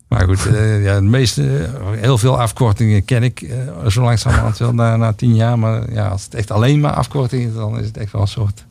Maar 0.07 0.23
goed, 0.25 0.45
eh, 0.45 0.83
ja, 0.83 0.95
de 0.95 1.01
meeste, 1.01 1.69
heel 1.95 2.17
veel 2.17 2.39
afkortingen 2.39 3.05
ken 3.05 3.23
ik 3.23 3.41
eh, 3.41 3.87
zo 3.87 4.01
langzamerhand 4.01 4.57
wel 4.57 4.73
na, 4.73 4.95
na 4.95 5.13
tien 5.13 5.35
jaar. 5.35 5.59
Maar 5.59 5.91
ja, 5.93 6.07
als 6.07 6.23
het 6.23 6.33
echt 6.35 6.51
alleen 6.51 6.79
maar 6.79 6.93
afkortingen 6.93 7.47
is, 7.47 7.53
dan 7.53 7.79
is 7.79 7.85
het 7.85 7.97
echt 7.97 8.11
wel 8.11 8.21
een 8.21 8.27
soort 8.27 8.65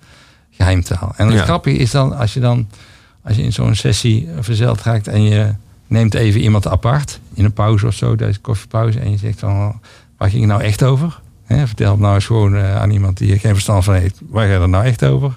geheimtaal. 0.50 1.12
En 1.16 1.26
het 1.26 1.36
Ja. 1.36 1.44
grappige 1.44 1.76
is 1.76 1.90
dan, 1.90 2.16
als 2.16 2.34
je 2.34 2.40
dan 2.40 2.68
als 3.22 3.36
je 3.36 3.42
in 3.42 3.52
zo'n 3.52 3.74
sessie 3.74 4.28
verzeld 4.40 4.82
raakt 4.82 5.08
en 5.08 5.22
je 5.22 5.54
neemt 5.90 6.14
even 6.14 6.40
iemand 6.40 6.66
apart 6.66 7.20
in 7.34 7.44
een 7.44 7.52
pauze 7.52 7.86
of 7.86 7.94
zo, 7.94 8.14
tijdens 8.16 8.40
koffiepauze, 8.40 8.98
en 9.00 9.10
je 9.10 9.16
zegt 9.16 9.38
van, 9.38 9.80
waar 10.16 10.28
ging 10.30 10.40
het 10.42 10.50
nou 10.50 10.62
echt 10.62 10.82
over? 10.82 11.20
Vertel 11.46 11.90
het 11.90 12.00
nou 12.00 12.14
eens 12.14 12.26
gewoon 12.26 12.56
eh, 12.56 12.76
aan 12.76 12.90
iemand 12.90 13.18
die 13.18 13.32
er 13.32 13.38
geen 13.38 13.52
verstand 13.52 13.84
van 13.84 13.94
heeft. 13.94 14.20
Waar 14.28 14.48
gaat 14.48 14.60
het 14.60 14.70
nou 14.70 14.84
echt 14.84 15.04
over? 15.04 15.36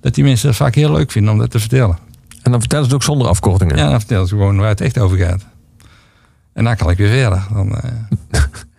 Dat 0.00 0.14
die 0.14 0.24
mensen 0.24 0.48
het 0.48 0.56
vaak 0.56 0.74
heel 0.74 0.92
leuk 0.92 1.10
vinden 1.10 1.32
om 1.32 1.38
dat 1.38 1.50
te 1.50 1.58
vertellen. 1.60 1.98
En 2.42 2.50
dan 2.50 2.60
vertellen 2.60 2.84
ze 2.84 2.90
het 2.90 3.00
ook 3.00 3.06
zonder 3.08 3.28
afkortingen. 3.28 3.76
Ja, 3.76 3.88
dan 3.90 3.98
vertellen 3.98 4.26
ze 4.26 4.34
gewoon 4.34 4.56
waar 4.56 4.68
het 4.68 4.80
echt 4.80 4.98
over 4.98 5.16
gaat. 5.18 5.46
En 6.52 6.64
dan 6.64 6.76
kan 6.76 6.90
ik 6.90 6.96
weer 6.96 7.08
verder. 7.08 7.46
Dan, 7.52 7.76
eh, 7.76 7.90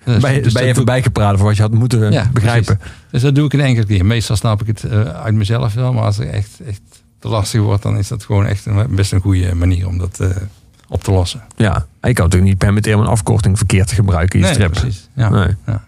dus- 0.05 0.21
ben 0.21 0.33
je, 0.33 0.41
dus 0.41 0.53
ben 0.53 0.61
je 0.61 0.67
even 0.67 0.75
doe- 0.75 0.83
bijgepraat 0.85 1.35
voor 1.37 1.45
wat 1.45 1.55
je 1.55 1.61
had 1.61 1.71
moeten 1.73 2.11
Ja, 2.11 2.29
begrijpen. 2.33 2.77
precies. 2.77 2.95
Dus 3.11 3.21
dat 3.21 3.35
doe 3.35 3.45
ik 3.45 3.53
een 3.53 3.59
enkele 3.59 3.85
keer. 3.85 4.05
Meestal 4.05 4.35
snap 4.35 4.61
ik 4.61 4.67
het 4.67 4.83
eh, 4.83 5.01
uit 5.01 5.35
mezelf 5.35 5.73
wel. 5.73 5.93
Maar 5.93 6.03
als 6.03 6.17
het 6.17 6.29
echt, 6.29 6.59
echt 6.67 6.81
te 7.19 7.27
lastig 7.27 7.61
wordt, 7.61 7.83
dan 7.83 7.97
is 7.97 8.07
dat 8.07 8.23
gewoon 8.23 8.45
echt 8.45 8.65
een, 8.65 8.95
best 8.95 9.11
een 9.11 9.21
goede 9.21 9.55
manier 9.55 9.87
om 9.87 9.97
dat 9.97 10.19
eh, 10.19 10.29
op 10.87 11.03
te 11.03 11.11
lossen. 11.11 11.41
Ja, 11.55 11.85
je 12.01 12.13
kan 12.13 12.23
natuurlijk 12.23 12.43
niet 12.51 12.57
permitteren 12.57 12.97
om 12.99 13.05
een 13.05 13.11
afkorting 13.11 13.57
verkeerd 13.57 13.87
te 13.87 13.95
gebruiken 13.95 14.39
in 14.39 14.45
je 14.45 14.53
strip. 14.53 14.71
precies. 14.71 15.09
Ja. 15.13 15.29
Nee. 15.29 15.55
Ja. 15.65 15.83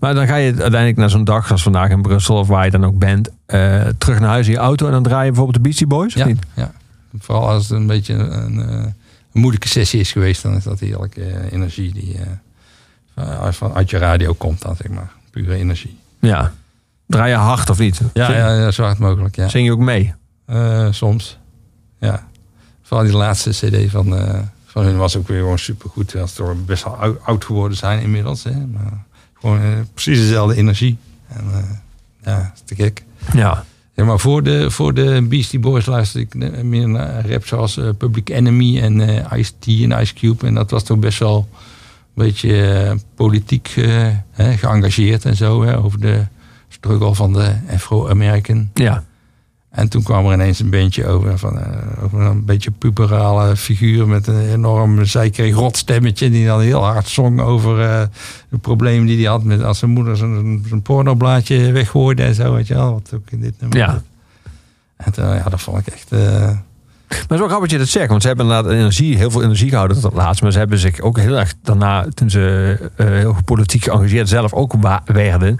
Maar 0.00 0.14
dan 0.14 0.26
ga 0.26 0.36
je 0.36 0.46
uiteindelijk 0.50 0.96
naar 0.96 1.10
zo'n 1.10 1.24
dag 1.24 1.50
als 1.50 1.62
vandaag 1.62 1.90
in 1.90 2.02
Brussel 2.02 2.36
of 2.36 2.48
waar 2.48 2.64
je 2.64 2.70
dan 2.70 2.84
ook 2.84 2.98
bent, 2.98 3.28
eh, 3.46 3.82
terug 3.98 4.20
naar 4.20 4.28
huis 4.28 4.46
in 4.46 4.52
je 4.52 4.58
auto 4.58 4.86
en 4.86 4.92
dan 4.92 5.02
draai 5.02 5.20
je 5.24 5.26
bijvoorbeeld 5.30 5.56
de 5.56 5.62
Beastie 5.62 5.86
Boys 5.86 6.14
of 6.14 6.20
Ja, 6.20 6.26
niet? 6.26 6.46
ja. 6.54 6.72
Vooral 7.18 7.48
als 7.48 7.62
het 7.68 7.78
een 7.78 7.86
beetje 7.86 8.14
een, 8.14 8.60
eh, 8.68 8.74
een 9.32 9.40
moeilijke 9.40 9.68
sessie 9.68 10.00
is 10.00 10.12
geweest, 10.12 10.42
dan 10.42 10.54
is 10.56 10.64
dat 10.64 10.80
heerlijke 10.80 11.22
eh, 11.24 11.52
energie 11.52 11.92
die 11.92 12.16
eh, 13.14 13.46
van- 13.50 13.74
uit 13.74 13.90
je 13.90 13.98
radio 13.98 14.32
komt 14.32 14.62
dan, 14.62 14.76
zeg 14.76 14.88
maar. 14.90 15.10
Pure 15.30 15.54
energie. 15.54 15.98
Ja. 16.20 16.52
Draai 17.06 17.30
je 17.30 17.36
hard 17.36 17.70
of 17.70 17.78
niet? 17.78 18.00
Ja, 18.12 18.32
ja, 18.32 18.54
ja 18.54 18.70
zo 18.70 18.82
hard 18.82 18.98
mogelijk, 18.98 19.36
ja. 19.36 19.48
zing 19.48 19.66
je 19.66 19.72
ook 19.72 19.78
mee? 19.78 20.14
Eh, 20.46 20.86
soms. 20.90 21.38
Ja. 21.98 22.26
Vooral 22.88 23.06
die 23.06 23.16
laatste 23.16 23.50
cd 23.50 23.90
van, 23.90 24.16
eh, 24.16 24.40
van 24.64 24.84
hun 24.84 24.96
was 24.96 25.16
ook 25.16 25.28
weer 25.28 25.38
gewoon 25.38 25.58
supergoed. 25.58 26.08
Terwijl 26.08 26.28
ze 26.28 26.34
toch 26.34 26.64
best 26.64 26.84
wel 26.84 26.96
oud, 26.96 27.18
oud 27.22 27.44
geworden 27.44 27.76
zijn 27.76 28.02
inmiddels. 28.02 28.44
Hè. 28.44 28.66
Maar 28.66 29.04
gewoon 29.40 29.60
eh, 29.60 29.68
precies 29.92 30.18
dezelfde 30.18 30.56
energie. 30.56 30.96
En 31.28 31.44
eh, 31.52 31.64
ja, 32.22 32.52
is 32.54 32.62
te 32.64 32.74
gek. 32.74 33.02
Ja. 33.32 33.64
Ja, 33.94 34.04
maar 34.04 34.18
voor 34.18 34.42
de, 34.42 34.70
voor 34.70 34.94
de 34.94 35.26
Beastie 35.28 35.58
Boys 35.58 35.86
luisterde 35.86 36.26
ik 36.26 36.62
meer 36.62 36.88
naar 36.88 37.30
rap 37.30 37.46
zoals 37.46 37.80
Public 37.98 38.28
Enemy 38.28 38.80
en 38.80 39.26
Ice-T 39.34 39.66
en 39.66 40.00
Ice 40.00 40.14
Cube. 40.14 40.46
En 40.46 40.54
dat 40.54 40.70
was 40.70 40.82
toch 40.82 40.98
best 40.98 41.18
wel 41.18 41.48
een 42.14 42.24
beetje 42.24 42.98
politiek 43.14 43.74
hè, 44.30 44.56
geëngageerd 44.56 45.24
en 45.24 45.36
zo. 45.36 45.62
Hè, 45.62 45.78
over 45.78 46.00
de 46.00 46.26
struggle 46.68 47.14
van 47.14 47.32
de 47.32 47.54
Afro-American. 47.70 48.70
Ja. 48.74 49.04
En 49.78 49.88
toen 49.88 50.02
kwam 50.02 50.26
er 50.26 50.32
ineens 50.32 50.60
een 50.60 50.70
bandje 50.70 51.06
over, 51.06 51.38
van, 51.38 51.58
eh, 51.58 52.04
over 52.04 52.20
een 52.20 52.44
beetje 52.44 52.70
puberale 52.70 53.56
figuur 53.56 54.08
met 54.08 54.26
een 54.26 54.48
enorm 54.48 55.04
zeikerig 55.04 55.54
rotstemmetje. 55.54 56.30
Die 56.30 56.46
dan 56.46 56.60
heel 56.60 56.84
hard 56.84 57.08
zong 57.08 57.40
over 57.40 57.80
eh, 57.80 58.02
de 58.48 58.58
problemen 58.58 59.06
die 59.06 59.16
hij 59.16 59.30
had 59.30 59.44
met 59.44 59.62
als 59.62 59.78
zijn 59.78 59.90
moeder 59.90 60.16
zijn, 60.16 60.64
zijn 60.68 60.82
pornoblaadje 60.82 61.72
weggooide 61.72 62.22
en 62.22 62.34
zo. 62.34 62.54
Weet 62.54 62.66
je 62.66 62.74
wel, 62.74 62.92
wat 62.92 63.12
ook 63.14 63.30
in 63.30 63.40
dit 63.40 63.54
nummer. 63.60 63.78
Ja. 63.78 64.02
En 64.96 65.12
toen, 65.12 65.24
ja, 65.24 65.42
dat 65.48 65.60
vond 65.60 65.78
ik 65.86 65.94
echt... 65.94 66.12
eh, 66.12 66.18
Maar 66.18 66.58
het 67.08 67.30
is 67.30 67.38
wel 67.38 67.48
grappig 67.48 67.60
dat 67.60 67.70
je 67.70 67.78
dat 67.78 67.88
zegt, 67.88 68.08
want 68.08 68.22
ze 68.22 68.28
hebben 68.28 68.46
inderdaad 68.46 68.72
energie, 68.72 69.16
heel 69.16 69.30
veel 69.30 69.42
energie 69.42 69.68
gehouden 69.68 69.96
tot 69.96 70.12
het 70.12 70.22
laatst. 70.22 70.42
Maar 70.42 70.52
ze 70.52 70.58
hebben 70.58 70.78
zich 70.78 71.00
ook 71.00 71.18
heel 71.18 71.38
erg 71.38 71.54
daarna, 71.62 72.06
toen 72.14 72.30
ze 72.30 72.76
eh, 72.96 73.06
heel 73.06 73.36
politiek 73.44 73.82
geëngageerd 73.84 74.28
zelf 74.28 74.52
ook 74.52 74.74
werden, 75.04 75.58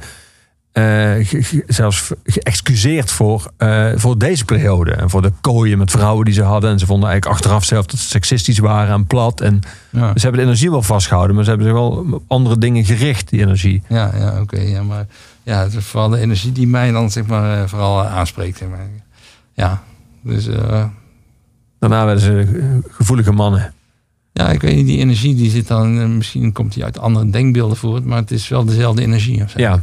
eh, 0.73 0.83
ge- 1.27 1.43
ge- 1.43 1.64
zelfs 1.66 2.11
geëxcuseerd 2.25 3.11
voor, 3.11 3.51
eh, 3.57 3.89
voor 3.95 4.19
deze 4.19 4.45
periode. 4.45 4.93
En 4.93 5.11
voor 5.11 5.23
de 5.23 5.33
kooien 5.41 5.79
met 5.79 5.91
vrouwen 5.91 6.25
die 6.25 6.35
ze 6.35 6.43
hadden. 6.43 6.71
En 6.71 6.79
ze 6.79 6.87
vonden 6.87 7.09
eigenlijk 7.09 7.39
achteraf 7.39 7.64
zelf 7.64 7.87
dat 7.87 7.99
ze 8.01 8.07
seksistisch 8.07 8.59
waren 8.59 8.95
en 8.95 9.07
plat. 9.07 9.41
En 9.41 9.61
ja, 9.91 10.07
ze 10.14 10.21
hebben 10.23 10.41
de 10.41 10.47
energie 10.47 10.71
wel 10.71 10.83
vastgehouden, 10.83 11.35
maar 11.37 11.45
ze 11.45 11.51
hebben 11.51 11.69
zich 11.69 11.77
wel 11.79 11.91
op 12.12 12.23
andere 12.27 12.59
dingen 12.59 12.85
gericht, 12.85 13.29
die 13.29 13.41
energie. 13.41 13.83
ja, 13.89 14.11
ja 14.16 14.41
oké. 14.41 14.61
ja, 14.61 14.83
maar 14.83 15.07
ja, 15.43 15.62
het 15.62 15.75
is 15.75 15.85
vooral 15.85 16.09
de 16.09 16.19
energie 16.19 16.53
die 16.53 16.66
mij 16.66 16.91
dan 16.91 17.11
zeg 17.11 17.27
maar, 17.27 17.62
eh, 17.62 17.69
vooral 17.69 18.05
aanspreekt. 18.05 18.59
Zeg 18.59 18.69
maar. 18.69 18.89
Ja, 19.55 19.83
dus... 20.23 20.49
Daarna 21.79 22.05
werden 22.05 22.23
ze 22.23 22.81
gevoelige 22.89 23.33
mannen. 23.33 23.73
Ja, 24.33 24.51
ik 24.51 24.61
weet 24.61 24.77
niet, 24.77 24.87
die 24.87 24.99
energie 24.99 25.35
die 25.35 25.51
zit 25.51 25.66
dan, 25.69 26.16
misschien 26.16 26.53
komt 26.53 26.75
die 26.75 26.85
uit 26.85 26.99
andere 26.99 27.31
denkbeelden 27.31 27.77
voort, 27.77 28.05
maar 28.05 28.19
het 28.19 28.31
is 28.31 28.49
wel 28.49 28.64
dezelfde 28.64 29.03
energie. 29.03 29.43
Of 29.43 29.51
zo. 29.51 29.59
Ja. 29.59 29.83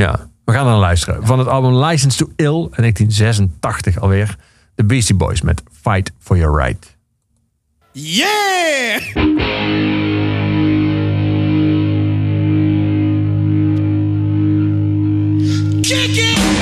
Ja. 0.00 0.28
We 0.44 0.52
gaan 0.52 0.66
naar 0.66 0.76
luisteren. 0.76 1.26
Van 1.26 1.38
het 1.38 1.48
album 1.48 1.84
License 1.84 2.16
to 2.18 2.26
Ill 2.36 2.46
in 2.46 2.70
1986 2.76 4.00
alweer. 4.00 4.36
De 4.74 4.84
Beastie 4.84 5.14
Boys 5.14 5.40
met 5.40 5.62
Fight 5.82 6.12
for 6.18 6.36
Your 6.36 6.64
Right. 6.64 6.96
Yeah! 7.92 9.00
It! 16.18 16.55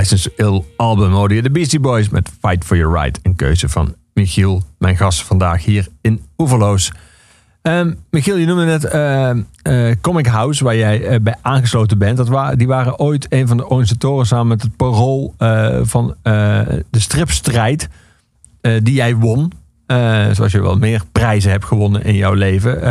License 0.00 0.32
Ill 0.36 0.64
album 0.76 1.12
hoorde 1.12 1.42
de 1.42 1.50
Beastie 1.50 1.80
Boys 1.80 2.08
met 2.08 2.30
Fight 2.40 2.64
for 2.64 2.76
Your 2.76 3.00
Right. 3.02 3.18
Een 3.22 3.34
keuze 3.36 3.68
van 3.68 3.94
Michiel, 4.14 4.62
mijn 4.78 4.96
gast 4.96 5.22
vandaag 5.22 5.64
hier 5.64 5.88
in 6.00 6.22
Oeverloos. 6.38 6.92
Ehm, 7.62 7.92
Michiel, 8.10 8.36
je 8.36 8.46
noemde 8.46 8.64
net 8.64 8.84
ehm, 8.84 9.42
eh, 9.62 9.90
Comic 10.00 10.26
House, 10.26 10.64
waar 10.64 10.76
jij 10.76 11.06
eh, 11.06 11.20
bij 11.22 11.36
aangesloten 11.42 11.98
bent. 11.98 12.16
Dat 12.16 12.58
die 12.58 12.66
waren 12.66 12.98
ooit 12.98 13.26
een 13.28 13.46
van 13.48 13.56
de 13.56 13.68
organisatoren 13.68 14.26
samen 14.26 14.46
met 14.46 14.62
het 14.62 14.76
parool 14.76 15.34
eh, 15.38 15.78
van 15.82 16.14
de 16.22 16.82
stripstrijd 17.00 17.88
die 18.60 18.94
jij 18.94 19.16
won. 19.16 19.52
Zoals 20.32 20.52
je 20.52 20.60
wel 20.62 20.76
meer 20.76 21.02
prijzen 21.12 21.50
hebt 21.50 21.64
gewonnen 21.64 22.04
in 22.04 22.14
jouw 22.14 22.32
leven. 22.34 22.82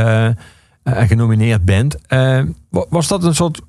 en 0.83 1.07
genomineerd 1.07 1.65
bent. 1.65 1.95
Eh, 2.07 2.41
wa- 2.69 2.85
was 2.89 3.07
dat 3.07 3.23
een 3.23 3.35
soort, 3.35 3.61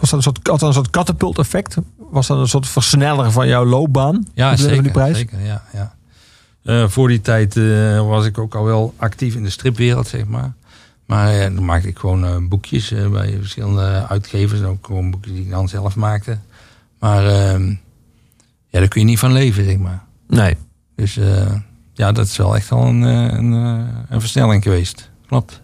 was 0.00 0.10
dat 0.10 0.12
een 0.12 0.22
soort, 0.22 0.62
een 0.62 0.72
soort 0.72 0.90
katapult 0.90 1.38
effect? 1.38 1.76
Was 2.10 2.26
dat 2.26 2.38
een 2.38 2.48
soort 2.48 2.68
versneller 2.68 3.32
van 3.32 3.48
jouw 3.48 3.64
loopbaan? 3.64 4.26
Ja, 4.34 4.56
zeker. 4.56 4.82
die 4.82 4.92
prijs? 4.92 5.16
zeker 5.16 5.40
ja, 5.40 5.62
ja. 5.72 5.94
Eh, 6.62 6.88
voor 6.88 7.08
die 7.08 7.20
tijd 7.20 7.56
eh, 7.56 8.06
was 8.06 8.26
ik 8.26 8.38
ook 8.38 8.54
al 8.54 8.64
wel 8.64 8.94
actief 8.96 9.34
in 9.34 9.42
de 9.42 9.50
stripwereld, 9.50 10.06
zeg 10.06 10.26
maar. 10.26 10.52
Maar 11.06 11.34
eh, 11.34 11.54
dan 11.54 11.64
maakte 11.64 11.88
ik 11.88 11.98
gewoon 11.98 12.48
boekjes 12.48 12.94
bij 13.10 13.36
verschillende 13.38 14.06
uitgevers. 14.08 14.60
En 14.60 14.66
ook 14.66 14.86
gewoon 14.86 15.10
boekjes 15.10 15.32
die 15.32 15.42
ik 15.42 15.50
dan 15.50 15.68
zelf 15.68 15.96
maakte. 15.96 16.38
Maar 16.98 17.26
ehm, 17.26 17.68
ja, 18.68 18.78
daar 18.78 18.88
kun 18.88 19.00
je 19.00 19.06
niet 19.06 19.18
van 19.18 19.32
leven, 19.32 19.64
zeg 19.64 19.76
maar. 19.76 20.02
Nee. 20.28 20.56
Dus 20.94 21.18
ja, 21.92 22.12
dat 22.12 22.26
is 22.26 22.36
wel 22.36 22.56
echt 22.56 22.72
al 22.72 22.86
een, 22.86 23.02
een, 23.02 23.52
een 24.08 24.20
versnelling 24.20 24.62
geweest. 24.62 25.10
Klopt. 25.26 25.60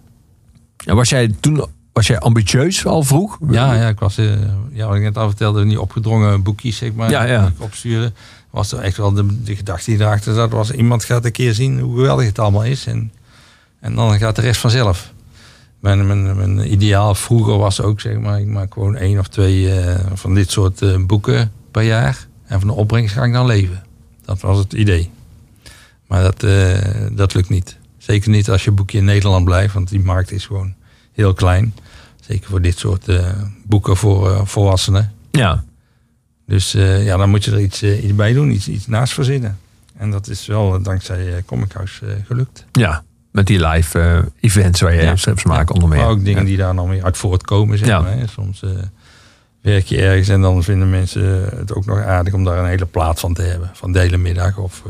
En 0.85 0.97
was 0.97 1.09
jij 1.09 1.35
toen 1.41 1.67
was 1.97 2.07
jij 2.07 2.19
ambitieus 2.19 2.87
al 2.87 3.03
vroeg? 3.03 3.39
Ja, 3.51 3.75
ja, 3.75 3.89
ik 3.89 3.99
was, 3.99 4.19
eh, 4.19 4.33
ja, 4.73 4.87
wat 4.87 4.97
ik 4.97 5.03
net 5.03 5.19
al 5.19 5.29
vertelde, 5.29 5.67
die 5.67 5.81
opgedrongen 5.81 6.43
boekjes, 6.43 6.77
zeg 6.77 6.93
maar, 6.93 7.11
Ja, 7.11 7.25
ja. 7.25 7.47
ik 7.47 7.63
opstuurde. 7.63 8.13
Was 8.51 8.73
er 8.73 8.79
echt 8.79 8.97
wel 8.97 9.13
de, 9.13 9.43
de 9.43 9.57
gedachte 9.57 9.91
die 9.91 10.01
erachter 10.01 10.35
zat, 10.35 10.51
was 10.51 10.71
iemand 10.71 11.05
gaat 11.05 11.25
een 11.25 11.33
keer 11.33 11.55
zien 11.55 11.81
hoe 11.81 11.97
geweldig 11.97 12.27
het 12.27 12.39
allemaal 12.39 12.65
is. 12.65 12.87
En, 12.87 13.13
en 13.81 13.95
dan 13.95 14.19
gaat 14.19 14.37
de 14.37 14.43
rest 14.43 14.61
vanzelf. 14.61 15.13
Mijn, 15.81 16.07
mijn, 16.07 16.37
mijn 16.37 16.73
ideaal 16.73 17.15
vroeger 17.15 17.59
was 17.59 17.81
ook, 17.81 18.01
zeg 18.01 18.19
maar, 18.19 18.41
ik 18.41 18.47
maak 18.47 18.73
gewoon 18.73 18.97
één 18.97 19.19
of 19.19 19.29
twee 19.29 19.73
eh, 19.73 20.07
van 20.15 20.35
dit 20.35 20.51
soort 20.51 20.83
eh, 20.83 20.97
boeken 21.07 21.53
per 21.71 21.83
jaar. 21.83 22.27
En 22.47 22.59
van 22.59 22.69
de 22.69 22.75
opbrengst 22.75 23.15
ga 23.15 23.25
ik 23.25 23.33
dan 23.33 23.47
leven. 23.47 23.85
Dat 24.25 24.41
was 24.41 24.59
het 24.59 24.73
idee. 24.73 25.11
Maar 26.07 26.23
dat, 26.23 26.41
dat 27.13 27.35
lukt 27.35 27.49
niet. 27.49 27.77
Zeker 27.99 28.31
niet 28.31 28.51
als 28.51 28.65
je 28.65 28.71
boekje 28.71 28.99
in 28.99 29.05
Nederland 29.05 29.45
blijft, 29.45 29.75
want 29.75 29.89
die 29.89 30.01
markt 30.01 30.31
is 30.31 30.47
gewoon 30.47 30.75
heel 31.13 31.35
klein. 31.35 31.75
Zeker 32.29 32.51
voor 32.51 32.61
dit 32.63 32.79
soort 32.79 33.09
eh, 33.09 33.33
boeken 33.65 33.97
voor 33.97 34.31
eh, 34.31 34.41
volwassenen. 34.45 35.13
Ja. 35.31 35.65
Dus 36.47 36.75
eh, 36.75 37.05
ja, 37.05 37.17
dan 37.17 37.31
moet 37.31 37.45
je 37.45 37.51
er 37.51 37.61
iets, 37.61 37.83
iets 37.83 38.15
bij 38.15 38.33
doen, 38.33 38.51
iets, 38.51 38.69
iets 38.69 38.87
naast 38.87 39.13
verzinnen. 39.13 39.59
En 39.97 40.11
dat 40.11 40.29
is 40.29 40.47
wel 40.47 40.83
dankzij 40.83 41.43
Comic 41.47 41.73
House 41.73 42.17
gelukt. 42.27 42.65
Ja. 42.73 43.05
Met 43.33 43.47
die 43.47 43.67
live 43.67 44.01
eh, 44.01 44.19
events 44.41 44.81
waar 44.81 44.95
je 44.95 45.03
Ja. 45.03 45.17
strips 45.17 45.45
maakt 45.45 45.71
onder 45.71 45.89
meer. 45.89 45.99
Maar 45.99 46.09
ook 46.09 46.25
dingen 46.25 46.41
Ja. 46.43 46.47
die 46.47 46.57
daar 46.57 46.75
dan 46.75 46.89
weer 46.89 47.05
uit 47.05 47.17
voortkomen. 47.17 47.79
Zeg 47.79 47.89
Ja. 47.89 48.01
maar, 48.01 48.13
hè. 48.13 48.27
Soms 48.27 48.63
werk 49.63 49.85
je 49.87 50.01
ergens 50.03 50.29
en 50.29 50.41
dan 50.41 50.63
vinden 50.63 50.91
mensen 50.91 51.49
het 51.59 51.75
ook 51.75 51.87
nog 51.87 51.99
aardig 51.99 52.35
om 52.35 52.45
daar 52.45 52.59
een 52.59 52.69
hele 52.69 52.87
plaat 52.87 53.21
van 53.21 53.35
te 53.35 53.43
hebben. 53.43 53.71
Van 53.73 53.93
de 53.93 53.99
hele 53.99 54.17
middag. 54.17 54.59
Of, 54.59 54.83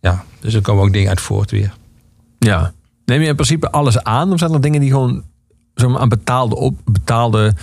ja, 0.00 0.24
dus 0.40 0.54
er 0.54 0.60
komen 0.62 0.84
ook 0.84 0.92
dingen 0.92 1.08
uit 1.08 1.20
voort 1.20 1.50
weer. 1.50 1.74
Ja. 2.38 2.72
Neem 3.04 3.20
je 3.20 3.28
in 3.28 3.34
principe 3.34 3.70
alles 3.70 4.02
aan? 4.02 4.32
Of 4.32 4.38
zijn 4.38 4.52
er 4.52 4.60
dingen 4.60 4.80
die 4.80 4.90
gewoon 4.90 5.24
zeg 5.74 5.96
aan 5.96 6.08
betaalde, 6.08 6.56
op, 6.56 6.78
betaalde 6.84 7.54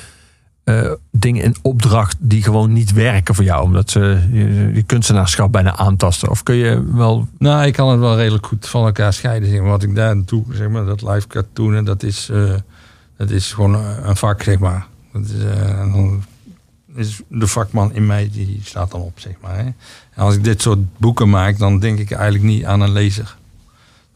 eh, 0.63 0.91
dingen 1.11 1.43
in 1.43 1.55
opdracht 1.61 2.17
die 2.19 2.43
gewoon 2.43 2.73
niet 2.73 2.93
werken 2.93 3.35
voor 3.35 3.43
jou? 3.43 3.63
Omdat 3.63 3.89
ze 3.89 4.27
je, 4.73 4.83
kunstenaarschap 4.85 5.51
bijna 5.51 5.77
aantasten? 5.77 6.29
Of 6.29 6.43
kun 6.43 6.55
je 6.55 6.93
wel... 6.93 7.27
Nou, 7.37 7.65
ik 7.65 7.73
kan 7.73 7.89
het 7.89 7.99
wel 7.99 8.17
redelijk 8.17 8.45
goed 8.45 8.67
van 8.67 8.85
elkaar 8.85 9.13
scheiden. 9.13 9.49
Zeg 9.49 9.59
maar. 9.59 9.69
Wat 9.69 9.83
ik 9.83 9.95
daar 9.95 10.25
doe, 10.25 10.43
zeg 10.51 10.69
maar, 10.69 10.85
dat 10.85 11.01
live 11.01 11.27
cartoonen, 11.27 11.85
dat 11.85 12.03
is, 12.03 12.29
eh, 12.29 12.53
dat 13.17 13.29
is 13.29 13.53
gewoon 13.53 13.75
eh, 13.75 13.97
een 14.03 14.15
vak, 14.15 14.43
zeg 14.43 14.59
maar. 14.59 14.87
Dat 15.13 15.21
is, 15.23 15.33
is 16.95 17.21
de 17.27 17.47
vakman 17.47 17.93
in 17.93 18.05
mij, 18.05 18.29
die 18.31 18.59
staat 18.63 18.91
dan 18.91 19.01
op, 19.01 19.19
zeg 19.19 19.33
maar. 19.41 19.55
Hè. 19.55 19.63
En 19.63 19.75
als 20.15 20.35
ik 20.35 20.43
dit 20.43 20.61
soort 20.61 20.97
boeken 20.97 21.29
maak, 21.29 21.57
dan 21.57 21.79
denk 21.79 21.99
ik 21.99 22.11
eigenlijk 22.11 22.43
niet 22.43 22.65
aan 22.65 22.81
een 22.81 22.91
lezer. 22.91 23.37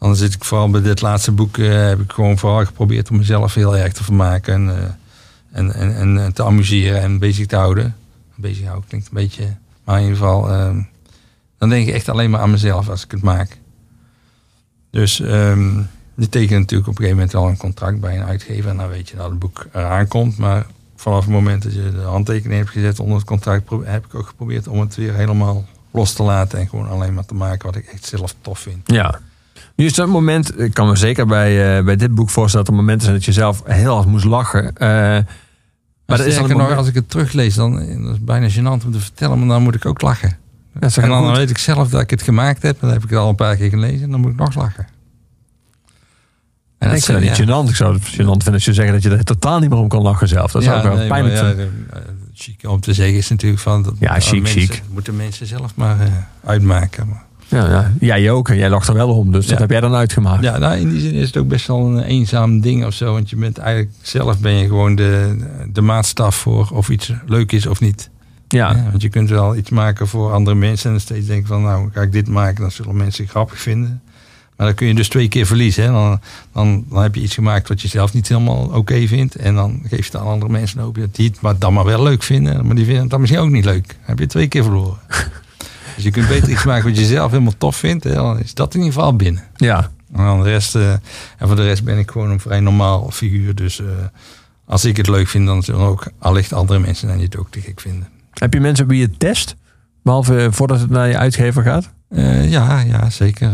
Dan 0.03 0.15
zit 0.15 0.33
ik 0.33 0.43
vooral 0.43 0.69
bij 0.69 0.81
dit 0.81 1.01
laatste 1.01 1.31
boek, 1.31 1.57
eh, 1.57 1.87
heb 1.87 1.99
ik 1.99 2.11
gewoon 2.11 2.37
vooral 2.37 2.65
geprobeerd 2.65 3.09
om 3.09 3.17
mezelf 3.17 3.53
heel 3.53 3.77
erg 3.77 3.93
te 3.93 4.03
vermaken. 4.03 4.53
En, 4.53 4.77
eh, 4.77 4.89
en, 5.51 5.73
en, 5.73 5.95
en 5.95 6.17
eh, 6.17 6.31
te 6.31 6.43
amuseren 6.43 7.01
en 7.01 7.19
bezig 7.19 7.47
te 7.47 7.55
houden. 7.55 7.95
Bezig 8.35 8.65
houden 8.65 8.89
klinkt 8.89 9.07
een 9.07 9.13
beetje, 9.13 9.55
maar 9.83 9.95
in 9.95 10.01
ieder 10.01 10.17
geval... 10.17 10.49
eh, 10.49 10.75
dan 11.57 11.69
denk 11.69 11.87
ik 11.87 11.93
echt 11.93 12.09
alleen 12.09 12.29
maar 12.29 12.39
aan 12.39 12.51
mezelf 12.51 12.89
als 12.89 13.03
ik 13.03 13.11
het 13.11 13.21
maak. 13.21 13.57
Dus 14.89 15.19
ehm 15.19 15.81
je 16.15 16.29
tekent 16.29 16.59
natuurlijk 16.59 16.89
op 16.89 16.99
een 16.99 17.03
gegeven 17.03 17.17
moment 17.17 17.35
al 17.35 17.47
een 17.47 17.57
contract 17.57 17.99
bij 17.99 18.17
een 18.17 18.25
uitgever. 18.25 18.69
En 18.69 18.77
dan 18.77 18.89
weet 18.89 19.09
je 19.09 19.15
dat 19.15 19.29
het 19.29 19.39
boek 19.39 19.67
eraan 19.71 20.07
komt. 20.07 20.37
Maar 20.37 20.65
vanaf 20.95 21.23
het 21.23 21.33
moment 21.33 21.63
dat 21.63 21.73
je 21.73 21.91
de 21.91 22.01
handtekening 22.01 22.59
hebt 22.59 22.71
gezet 22.73 22.99
onder 22.99 23.17
het 23.17 23.25
contract... 23.25 23.69
heb 23.83 24.05
ik 24.05 24.15
ook 24.15 24.27
geprobeerd 24.27 24.67
om 24.67 24.79
het 24.79 24.95
weer 24.95 25.13
helemaal 25.13 25.65
los 25.91 26.13
te 26.13 26.23
laten. 26.23 26.59
En 26.59 26.69
gewoon 26.69 26.89
alleen 26.89 27.13
maar 27.13 27.25
te 27.25 27.33
maken 27.33 27.65
wat 27.65 27.75
ik 27.75 27.85
echt 27.85 28.05
zelf 28.05 28.35
tof 28.41 28.59
vind. 28.59 28.91
Ja. 28.91 29.19
Nu 29.75 29.85
is 29.85 29.93
dat 29.93 30.07
moment, 30.07 30.59
ik 30.59 30.73
kan 30.73 30.87
me 30.87 30.95
zeker 30.95 31.25
bij, 31.25 31.77
eh, 31.77 31.83
bij 31.83 31.95
dit 31.95 32.15
boek 32.15 32.29
voorstellen... 32.29 32.65
dat 32.65 32.75
er 32.75 32.81
momenten 32.81 33.05
zijn 33.05 33.15
dat 33.17 33.25
je 33.25 33.31
zelf 33.31 33.61
heel 33.65 33.95
hard 33.95 34.07
moest 34.07 34.25
lachen. 34.25 34.75
Eh, 34.75 34.87
maar 36.05 36.17
dat 36.17 36.25
is 36.25 36.35
dan 36.35 36.57
nog, 36.57 36.75
als 36.75 36.87
ik 36.87 36.93
het 36.93 37.09
teruglees, 37.09 37.55
dan 37.55 37.71
dat 37.73 37.87
is 37.87 37.95
het 37.95 38.25
bijna 38.25 38.49
gênant 38.49 38.85
om 38.85 38.91
te 38.91 38.99
vertellen. 38.99 39.39
Maar 39.39 39.47
dan 39.47 39.63
moet 39.63 39.75
ik 39.75 39.85
ook 39.85 40.01
lachen. 40.01 40.37
is 40.79 40.97
En 40.97 41.09
dan 41.09 41.35
weet 41.35 41.49
ik 41.49 41.57
zelf 41.57 41.89
dat 41.89 42.01
ik 42.01 42.09
het 42.09 42.21
gemaakt 42.21 42.61
heb. 42.61 42.79
Dan 42.79 42.89
heb 42.89 43.03
ik 43.03 43.09
het 43.09 43.19
al 43.19 43.29
een 43.29 43.35
paar 43.35 43.55
keer 43.55 43.69
gelezen. 43.69 44.03
En 44.03 44.11
dan 44.11 44.19
moet 44.19 44.31
ik 44.31 44.37
nog 44.37 44.55
lachen. 44.55 44.87
En 46.77 46.91
ik 46.95 47.03
vind 47.03 47.19
dat 47.19 47.37
ja. 47.37 47.43
niet 47.43 47.49
gênant. 47.49 47.69
Ik 47.69 47.75
zou 47.75 47.93
het 47.93 48.03
gênant 48.03 48.43
vinden 48.43 48.53
als 48.53 48.65
je 48.65 48.73
zegt 48.73 48.91
dat 48.91 49.03
je 49.03 49.09
er 49.09 49.23
totaal 49.23 49.59
niet 49.59 49.69
meer 49.69 49.79
om 49.79 49.87
kan 49.87 50.01
lachen 50.01 50.27
zelf. 50.27 50.51
Dat 50.51 50.63
zou 50.63 50.77
ik 50.77 50.83
wel 50.83 50.95
nee, 50.95 51.07
pijnlijk 51.07 51.41
maar 51.41 51.55
ja, 51.55 51.63
eh, 51.93 51.99
chic 52.33 52.67
om 52.67 52.79
te 52.79 52.93
zeggen 52.93 53.17
is 53.17 53.29
natuurlijk 53.29 53.61
van... 53.61 53.83
Dat 53.83 53.93
Ja, 53.99 54.19
chic, 54.19 54.41
mensen, 54.41 54.61
chic. 54.61 54.81
moeten 54.89 55.15
mensen 55.15 55.47
zelf 55.47 55.75
maar 55.75 55.97
uitmaken. 56.43 57.07
Maar, 57.07 57.25
Ja, 57.53 57.69
ja. 57.69 57.91
Jij 57.99 58.31
ook 58.31 58.49
en 58.49 58.57
jij 58.57 58.69
lacht 58.69 58.87
er 58.87 58.93
wel 58.93 59.09
om. 59.09 59.31
Dus 59.31 59.47
dat 59.47 59.59
heb 59.59 59.69
jij 59.69 59.79
dan 59.79 59.93
uitgemaakt. 59.93 60.43
ja, 60.43 60.57
nou, 60.57 60.77
in 60.77 60.89
die 60.89 60.99
zin 60.99 61.13
is 61.13 61.27
het 61.27 61.37
ook 61.37 61.47
best 61.47 61.67
wel 61.67 61.79
een 61.79 62.03
eenzaam 62.03 62.61
ding 62.61 62.85
of 62.85 62.93
zo. 62.93 63.13
Want 63.13 63.29
je 63.29 63.35
bent 63.35 63.57
eigenlijk 63.57 63.95
zelf 64.01 64.39
ben 64.39 64.53
je 64.53 64.67
gewoon 64.67 64.95
de, 64.95 65.37
de 65.73 65.81
maatstaf 65.81 66.35
voor 66.35 66.69
of 66.73 66.89
iets 66.89 67.11
leuk 67.25 67.51
is 67.51 67.65
of 67.65 67.79
niet. 67.79 68.09
Ja. 68.47 68.75
Ja, 68.75 68.87
want 68.89 69.01
je 69.01 69.09
kunt 69.09 69.29
wel 69.29 69.55
iets 69.55 69.69
maken 69.69 70.07
voor 70.07 70.31
andere 70.31 70.55
mensen 70.55 70.85
en 70.85 70.91
dan 70.91 71.01
steeds 71.01 71.27
denken 71.27 71.47
van... 71.47 71.61
nou, 71.61 71.89
ga 71.93 72.01
ik 72.01 72.11
dit 72.11 72.27
maken, 72.27 72.61
dan 72.61 72.71
zullen 72.71 72.95
mensen 72.95 73.23
het 73.23 73.31
grappig 73.31 73.59
vinden. 73.59 74.01
Maar 74.57 74.67
dan 74.67 74.75
kun 74.75 74.87
je 74.87 74.93
dus 74.93 75.09
twee 75.09 75.27
keer 75.27 75.45
verliezen. 75.45 75.83
Hè? 75.83 75.91
Dan, 75.91 76.19
dan, 76.51 76.85
dan 76.89 77.01
heb 77.01 77.15
je 77.15 77.21
iets 77.21 77.33
gemaakt 77.33 77.67
wat 77.67 77.81
je 77.81 77.87
zelf 77.87 78.13
niet 78.13 78.27
helemaal 78.27 78.69
oké 78.73 79.07
vindt. 79.07 79.35
En 79.35 79.55
dan 79.55 79.79
geef 79.81 80.05
je 80.05 80.11
het 80.11 80.15
aan 80.15 80.27
andere 80.27 80.51
mensen 80.51 80.79
hoop 80.79 80.95
je 80.95 81.01
dat 81.01 81.15
die 81.15 81.29
het 81.29 81.41
maar 81.41 81.57
dan 81.57 81.73
maar 81.73 81.85
wel 81.85 82.03
leuk 82.03 82.23
vinden. 82.23 82.65
Maar 82.65 82.75
die 82.75 82.83
vinden 82.83 83.01
het 83.01 83.11
dan 83.11 83.19
misschien 83.19 83.41
ook 83.41 83.49
niet 83.49 83.65
leuk. 83.65 83.87
Dan 83.87 83.97
heb 84.01 84.19
je 84.19 84.27
twee 84.27 84.47
keer 84.47 84.63
verloren. 84.63 84.97
dus 85.95 86.03
je 86.03 86.11
kunt 86.11 86.27
beter 86.27 86.49
iets 86.49 86.63
maken 86.63 86.89
wat 86.89 86.97
je 86.97 87.05
zelf 87.05 87.31
helemaal 87.31 87.57
tof 87.57 87.75
vindt. 87.75 88.03
Hè? 88.03 88.13
Dan 88.13 88.39
is 88.39 88.53
dat 88.53 88.73
in 88.73 88.79
ieder 88.79 88.93
geval 88.93 89.15
binnen. 89.15 89.43
ja. 89.55 89.91
En, 90.13 90.23
dan 90.23 90.43
de 90.43 90.49
rest, 90.49 90.75
eh, 90.75 90.91
en 90.91 91.47
voor 91.47 91.55
de 91.55 91.63
rest 91.63 91.83
ben 91.83 91.97
ik 91.97 92.11
gewoon 92.11 92.29
een 92.29 92.39
vrij 92.39 92.59
normaal 92.59 93.11
figuur. 93.11 93.55
Dus 93.55 93.79
eh, 93.79 93.87
als 94.65 94.85
ik 94.85 94.97
het 94.97 95.07
leuk 95.07 95.27
vind, 95.27 95.45
dan 95.45 95.63
zullen 95.63 95.85
ook 95.85 96.11
allicht 96.19 96.53
andere 96.53 96.79
mensen 96.79 97.07
dan 97.07 97.17
die 97.17 97.25
het 97.25 97.37
ook 97.37 97.51
te 97.51 97.61
gek 97.61 97.79
vinden. 97.79 98.07
Heb 98.33 98.53
je 98.53 98.59
mensen 98.59 98.87
wie 98.87 98.99
je 98.99 99.17
test? 99.17 99.55
Behalve 100.03 100.43
eh, 100.43 100.51
voordat 100.51 100.79
het 100.79 100.89
naar 100.89 101.07
je 101.07 101.17
uitgever 101.17 101.63
gaat? 101.63 101.89
Ja, 102.09 102.79
ja, 102.79 103.09
zeker. 103.09 103.51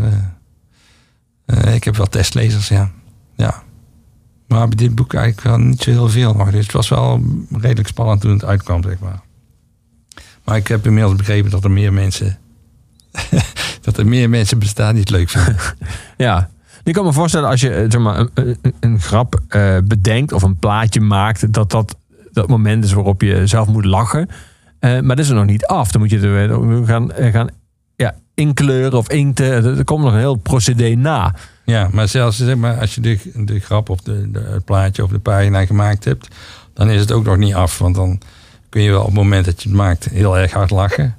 ik 1.72 1.84
heb 1.84 1.96
wel 1.96 2.06
testlezers, 2.06 2.68
ja. 2.68 2.90
ja. 3.36 3.62
Maar 4.46 4.68
bij 4.68 4.76
dit 4.76 4.94
boek 4.94 5.14
eigenlijk 5.14 5.46
wel 5.46 5.58
niet 5.58 5.82
zo 5.82 5.90
heel 5.90 6.08
veel 6.08 6.34
nog. 6.34 6.50
Dus 6.50 6.62
het 6.62 6.72
was 6.72 6.88
wel 6.88 7.22
redelijk 7.50 7.88
spannend 7.88 8.20
toen 8.20 8.32
het 8.32 8.44
uitkwam, 8.44 8.82
zeg 8.82 8.98
maar. 8.98 9.20
Maar 10.50 10.58
ik 10.58 10.68
heb 10.68 10.86
inmiddels 10.86 11.16
begrepen 11.16 11.50
dat 11.50 11.64
er 11.64 11.70
meer 11.70 11.92
mensen... 11.92 12.38
dat 13.82 13.98
er 13.98 14.06
meer 14.06 14.30
mensen 14.30 14.58
bestaan 14.58 14.92
die 14.92 15.00
het 15.00 15.10
leuk 15.10 15.28
vinden. 15.28 15.56
Ja. 16.16 16.50
Ik 16.84 16.92
kan 16.92 17.04
me 17.04 17.12
voorstellen 17.12 17.48
als 17.48 17.60
je 17.60 17.70
eh, 17.70 17.90
zeg 17.90 18.00
maar, 18.00 18.18
een, 18.18 18.30
een, 18.34 18.74
een 18.80 19.00
grap 19.00 19.40
eh, 19.48 19.76
bedenkt 19.84 20.32
of 20.32 20.42
een 20.42 20.56
plaatje 20.56 21.00
maakt, 21.00 21.52
dat 21.52 21.70
dat 21.70 21.96
dat 22.32 22.48
moment 22.48 22.84
is 22.84 22.92
waarop 22.92 23.22
je 23.22 23.46
zelf 23.46 23.68
moet 23.68 23.84
lachen. 23.84 24.28
Eh, 24.78 25.00
maar 25.00 25.16
dat 25.16 25.24
is 25.24 25.28
er 25.28 25.34
nog 25.34 25.46
niet 25.46 25.66
af. 25.66 25.90
Dan 25.90 26.00
moet 26.00 26.10
je 26.10 26.20
er 26.20 26.86
gaan, 26.86 27.12
gaan 27.14 27.48
ja, 27.96 28.14
inkleuren 28.34 28.98
of 28.98 29.10
inkten. 29.10 29.46
Er 29.46 29.78
er 29.78 29.84
komt 29.84 30.04
nog 30.04 30.12
een 30.12 30.18
heel 30.18 30.36
procedé 30.36 30.94
na. 30.94 31.34
Ja, 31.64 31.88
maar 31.92 32.08
zelfs 32.08 32.36
zeg 32.36 32.56
maar, 32.56 32.80
als 32.80 32.94
je 32.94 33.00
de, 33.00 33.18
de 33.34 33.58
grap 33.58 33.88
of 33.88 34.00
de, 34.00 34.30
de, 34.30 34.40
het 34.40 34.64
plaatje 34.64 35.04
of 35.04 35.10
de 35.10 35.18
pagina 35.18 35.66
gemaakt 35.66 36.04
hebt, 36.04 36.28
dan 36.74 36.90
is 36.90 37.00
het 37.00 37.12
ook 37.12 37.24
nog 37.24 37.36
niet 37.36 37.54
af. 37.54 37.78
Want 37.78 37.94
dan 37.94 38.20
kun 38.70 38.82
je 38.82 38.90
wel 38.90 39.00
op 39.00 39.06
het 39.06 39.14
moment 39.14 39.44
dat 39.44 39.62
je 39.62 39.68
het 39.68 39.78
maakt 39.78 40.08
heel 40.08 40.38
erg 40.38 40.52
hard 40.52 40.70
lachen. 40.70 41.16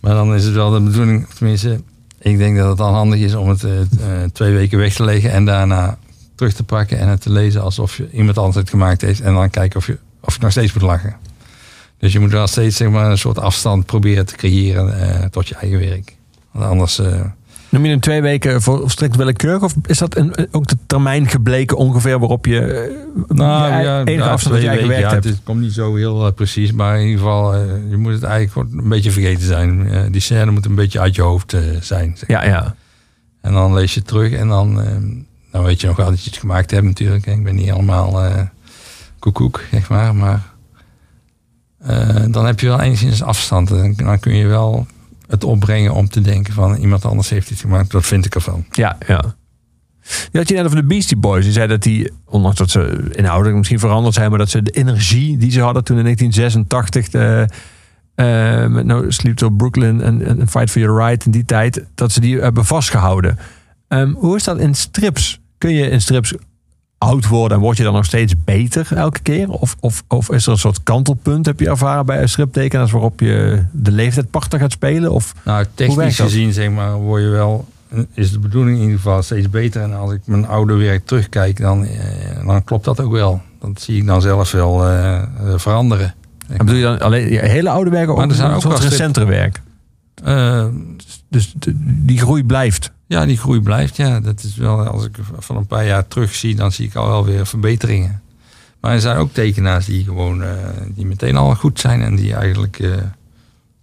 Maar 0.00 0.14
dan 0.14 0.34
is 0.34 0.44
het 0.44 0.54
wel 0.54 0.70
de 0.70 0.80
bedoeling, 0.80 1.26
tenminste, 1.28 1.80
ik 2.18 2.38
denk 2.38 2.56
dat 2.56 2.68
het 2.68 2.76
dan 2.76 2.94
handig 2.94 3.20
is 3.20 3.34
om 3.34 3.48
het 3.48 3.64
eh, 3.64 3.80
eh, 3.80 4.30
twee 4.32 4.52
weken 4.52 4.78
weg 4.78 4.94
te 4.94 5.04
leggen 5.04 5.30
en 5.30 5.44
daarna 5.44 5.98
terug 6.34 6.52
te 6.52 6.64
pakken 6.64 6.98
en 6.98 7.08
het 7.08 7.20
te 7.20 7.32
lezen 7.32 7.62
alsof 7.62 7.96
je 7.96 8.10
iemand 8.10 8.38
anders 8.38 8.56
het 8.56 8.70
gemaakt 8.70 9.00
heeft. 9.00 9.20
En 9.20 9.34
dan 9.34 9.50
kijken 9.50 9.78
of 9.78 9.86
je, 9.86 9.98
of 10.20 10.34
je 10.34 10.40
nog 10.40 10.50
steeds 10.50 10.72
moet 10.72 10.82
lachen. 10.82 11.16
Dus 11.98 12.12
je 12.12 12.20
moet 12.20 12.30
wel 12.30 12.46
steeds 12.46 12.76
zeg 12.76 12.88
maar, 12.88 13.10
een 13.10 13.18
soort 13.18 13.38
afstand 13.38 13.86
proberen 13.86 14.26
te 14.26 14.36
creëren 14.36 15.00
eh, 15.00 15.24
tot 15.24 15.48
je 15.48 15.54
eigen 15.54 15.78
werk. 15.78 16.16
Want 16.50 16.64
anders... 16.64 17.00
Noem 17.76 17.84
je 17.84 17.92
in 17.92 18.00
twee 18.00 18.22
weken 18.22 18.62
volstrekt 18.62 19.16
willekeurig? 19.16 19.62
Of 19.62 19.74
is 19.86 19.98
dat 19.98 20.16
een, 20.16 20.34
ook 20.50 20.66
de 20.66 20.76
termijn 20.86 21.28
gebleken 21.28 21.76
ongeveer 21.76 22.18
waarop 22.18 22.46
je 22.46 22.60
eh, 22.60 23.36
Nou 23.36 23.74
je 23.74 23.82
ja, 23.82 23.98
enige 24.04 24.24
ja, 24.24 24.30
afstand 24.30 24.54
dat 24.54 24.64
werk 24.64 25.00
ja, 25.00 25.10
hebt? 25.10 25.24
Het 25.24 25.40
komt 25.44 25.60
niet 25.60 25.72
zo 25.72 25.94
heel 25.94 26.26
eh, 26.26 26.32
precies, 26.32 26.72
maar 26.72 26.96
in 26.98 27.04
ieder 27.04 27.18
geval, 27.18 27.54
eh, 27.54 27.60
je 27.90 27.96
moet 27.96 28.12
het 28.12 28.22
eigenlijk 28.22 28.72
een 28.72 28.88
beetje 28.88 29.10
vergeten 29.10 29.46
zijn. 29.46 29.88
Die 30.12 30.20
scène 30.20 30.50
moet 30.50 30.64
een 30.64 30.74
beetje 30.74 31.00
uit 31.00 31.14
je 31.14 31.22
hoofd 31.22 31.56
zijn. 31.80 32.16
zeg. 32.16 32.28
Ja, 32.28 32.44
ja. 32.44 32.74
En 33.40 33.52
dan 33.52 33.74
lees 33.74 33.94
je 33.94 33.98
het 33.98 34.08
terug 34.08 34.32
en 34.32 34.48
dan, 34.48 34.82
eh, 34.82 34.86
dan 35.50 35.64
weet 35.64 35.80
je 35.80 35.86
nog 35.86 35.96
wel 35.96 36.10
dat 36.10 36.24
je 36.24 36.30
het 36.30 36.38
gemaakt 36.38 36.70
hebt 36.70 36.84
natuurlijk. 36.84 37.24
hè. 37.24 37.32
Ik 37.32 37.44
ben 37.44 37.54
niet 37.54 37.70
helemaal 37.70 38.22
koekoek, 39.18 39.62
zeg 39.70 39.88
maar. 39.88 40.14
Maar 40.14 40.42
dan 42.28 42.46
heb 42.46 42.60
je 42.60 42.66
wel 42.66 42.80
enigszins 42.80 43.22
afstand. 43.22 43.70
En 43.70 43.94
dan 43.96 44.18
kun 44.18 44.34
je 44.34 44.46
wel 44.46 44.86
het 45.28 45.44
opbrengen 45.44 45.94
om 45.94 46.08
te 46.08 46.20
denken 46.20 46.52
van 46.52 46.76
iemand 46.76 47.04
anders 47.04 47.28
heeft 47.28 47.48
het 47.48 47.58
gemaakt. 47.58 47.90
Dat 47.90 48.06
vind 48.06 48.24
ik 48.24 48.34
ervan. 48.34 48.64
Ja, 48.70 48.98
ja. 49.06 49.34
Je 50.32 50.38
had 50.38 50.48
je 50.48 50.54
net 50.54 50.64
over 50.64 50.76
de 50.76 50.86
Beastie 50.86 51.16
Boys. 51.16 51.44
Die 51.44 51.52
zei 51.52 51.66
dat 51.66 51.82
die, 51.82 52.12
ondanks 52.24 52.58
dat 52.58 52.70
ze 52.70 53.08
inhoudelijk 53.12 53.56
misschien 53.56 53.78
veranderd 53.78 54.14
zijn, 54.14 54.30
maar 54.30 54.38
dat 54.38 54.50
ze 54.50 54.62
de 54.62 54.70
energie 54.70 55.36
die 55.36 55.50
ze 55.50 55.60
hadden 55.60 55.84
toen 55.84 55.96
in 55.96 56.02
1986 56.02 57.08
de, 57.08 57.48
eh, 58.14 58.66
met 58.66 58.84
No 58.84 59.10
Sleep 59.10 59.36
Till 59.36 59.50
Brooklyn 59.50 60.00
en, 60.00 60.26
en 60.26 60.48
Fight 60.48 60.70
for 60.70 60.80
Your 60.80 61.06
Right 61.06 61.24
in 61.24 61.30
die 61.30 61.44
tijd, 61.44 61.84
dat 61.94 62.12
ze 62.12 62.20
die 62.20 62.40
hebben 62.40 62.64
vastgehouden. 62.64 63.38
Ehm, 63.88 64.12
hoe 64.12 64.36
is 64.36 64.44
dat 64.44 64.58
in 64.58 64.74
strips? 64.74 65.40
Kun 65.58 65.72
je 65.72 65.90
in 65.90 66.00
strips 66.00 66.34
oud 66.98 67.26
worden 67.28 67.56
en 67.56 67.62
word 67.62 67.76
je 67.76 67.82
dan 67.82 67.92
nog 67.92 68.04
steeds 68.04 68.34
beter 68.44 68.88
elke 68.94 69.20
keer? 69.20 69.48
Of, 69.50 69.76
of, 69.80 70.02
of 70.08 70.30
is 70.30 70.46
er 70.46 70.52
een 70.52 70.58
soort 70.58 70.82
kantelpunt, 70.82 71.46
heb 71.46 71.60
je 71.60 71.68
ervaren 71.68 72.06
bij 72.06 72.22
een 72.22 72.28
striptekenaars 72.28 72.90
waarop 72.90 73.20
je 73.20 73.64
de 73.72 73.90
leeftijdpartner 73.92 74.60
gaat 74.60 74.72
spelen? 74.72 75.12
Of 75.12 75.34
Nou, 75.44 75.64
technisch 75.74 76.18
gezien 76.20 76.52
zeg 76.52 76.70
maar, 76.70 76.94
word 76.94 77.22
je 77.22 77.28
wel, 77.28 77.68
is 78.14 78.30
de 78.30 78.38
bedoeling 78.38 78.76
in 78.76 78.82
ieder 78.82 78.96
geval 78.98 79.22
steeds 79.22 79.50
beter. 79.50 79.82
En 79.82 79.94
als 79.94 80.12
ik 80.12 80.20
mijn 80.24 80.46
oude 80.46 80.74
werk 80.74 81.06
terugkijk, 81.06 81.60
dan, 81.60 81.84
eh, 81.84 82.46
dan 82.46 82.64
klopt 82.64 82.84
dat 82.84 83.00
ook 83.00 83.12
wel. 83.12 83.40
Dat 83.60 83.80
zie 83.80 83.96
ik 83.96 84.06
dan 84.06 84.20
zelf 84.20 84.52
wel 84.52 84.84
eh, 84.86 85.16
eh, 85.16 85.26
veranderen. 85.56 86.14
En 86.48 86.56
bedoel 86.58 86.74
je 86.74 86.82
dan 86.82 86.98
alleen 87.00 87.32
je 87.32 87.38
hele 87.38 87.70
oude 87.70 87.90
werken 87.90 88.14
of 88.14 88.22
er 88.22 88.34
zijn 88.34 88.52
ook 88.52 88.62
wel 88.62 88.78
recentere 88.80 89.26
werk? 89.26 89.60
Eh, 90.24 90.66
Dus 91.28 91.54
de- 91.58 91.72
die 92.04 92.18
groei 92.18 92.44
blijft. 92.44 92.92
Ja, 93.06 93.26
die 93.26 93.36
groei 93.36 93.60
blijft. 93.60 93.96
Ja, 93.96 94.20
dat 94.20 94.42
is 94.42 94.56
wel, 94.56 94.86
als 94.86 95.04
ik 95.04 95.16
van 95.38 95.56
een 95.56 95.66
paar 95.66 95.86
jaar 95.86 96.08
terug 96.08 96.34
zie, 96.34 96.54
dan 96.54 96.72
zie 96.72 96.86
ik 96.86 96.94
al 96.94 97.08
wel 97.08 97.24
weer 97.24 97.46
verbeteringen. 97.46 98.22
Maar 98.80 98.92
er 98.92 99.00
zijn 99.00 99.16
ook 99.16 99.32
tekenaars 99.32 99.86
die 99.86 100.04
gewoon 100.04 100.42
eh, 100.42 100.50
die 100.88 101.06
meteen 101.06 101.36
al 101.36 101.54
goed 101.54 101.80
zijn 101.80 102.02
en 102.02 102.16
die 102.16 102.34
eigenlijk, 102.34 102.78
eh, 102.78 102.90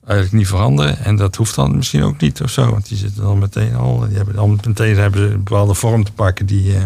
eigenlijk 0.05 0.31
niet 0.31 0.47
veranderen. 0.47 0.97
En 0.97 1.15
dat 1.15 1.35
hoeft 1.35 1.55
dan 1.55 1.75
misschien 1.75 2.03
ook 2.03 2.19
niet 2.19 2.41
of 2.41 2.49
zo. 2.49 2.69
Want 2.69 2.87
die 2.87 2.97
zitten 2.97 3.23
dan 3.23 3.37
meteen 3.37 3.75
al, 3.75 4.07
die 4.07 4.17
hebben 4.17 4.35
dan 4.35 4.59
meteen 4.65 4.97
hebben 4.97 5.21
ze 5.21 5.33
een 5.33 5.43
bepaalde 5.43 5.73
vorm 5.73 6.03
te 6.03 6.11
pakken 6.11 6.45
die, 6.45 6.75
eh, 6.75 6.85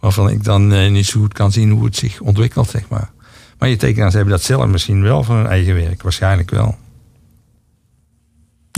waarvan 0.00 0.28
ik 0.28 0.44
dan 0.44 0.92
niet 0.92 1.06
zo 1.06 1.20
goed 1.20 1.32
kan 1.32 1.52
zien 1.52 1.70
hoe 1.70 1.84
het 1.84 1.96
zich 1.96 2.20
ontwikkelt, 2.20 2.70
zeg 2.70 2.88
maar. 2.88 3.10
Maar 3.58 3.68
je 3.68 3.76
tekenaars 3.76 4.14
hebben 4.14 4.32
dat 4.32 4.42
zelf 4.42 4.66
misschien 4.66 5.02
wel 5.02 5.24
voor 5.24 5.36
hun 5.36 5.46
eigen 5.46 5.74
werk, 5.74 6.02
waarschijnlijk 6.02 6.50
wel. 6.50 6.76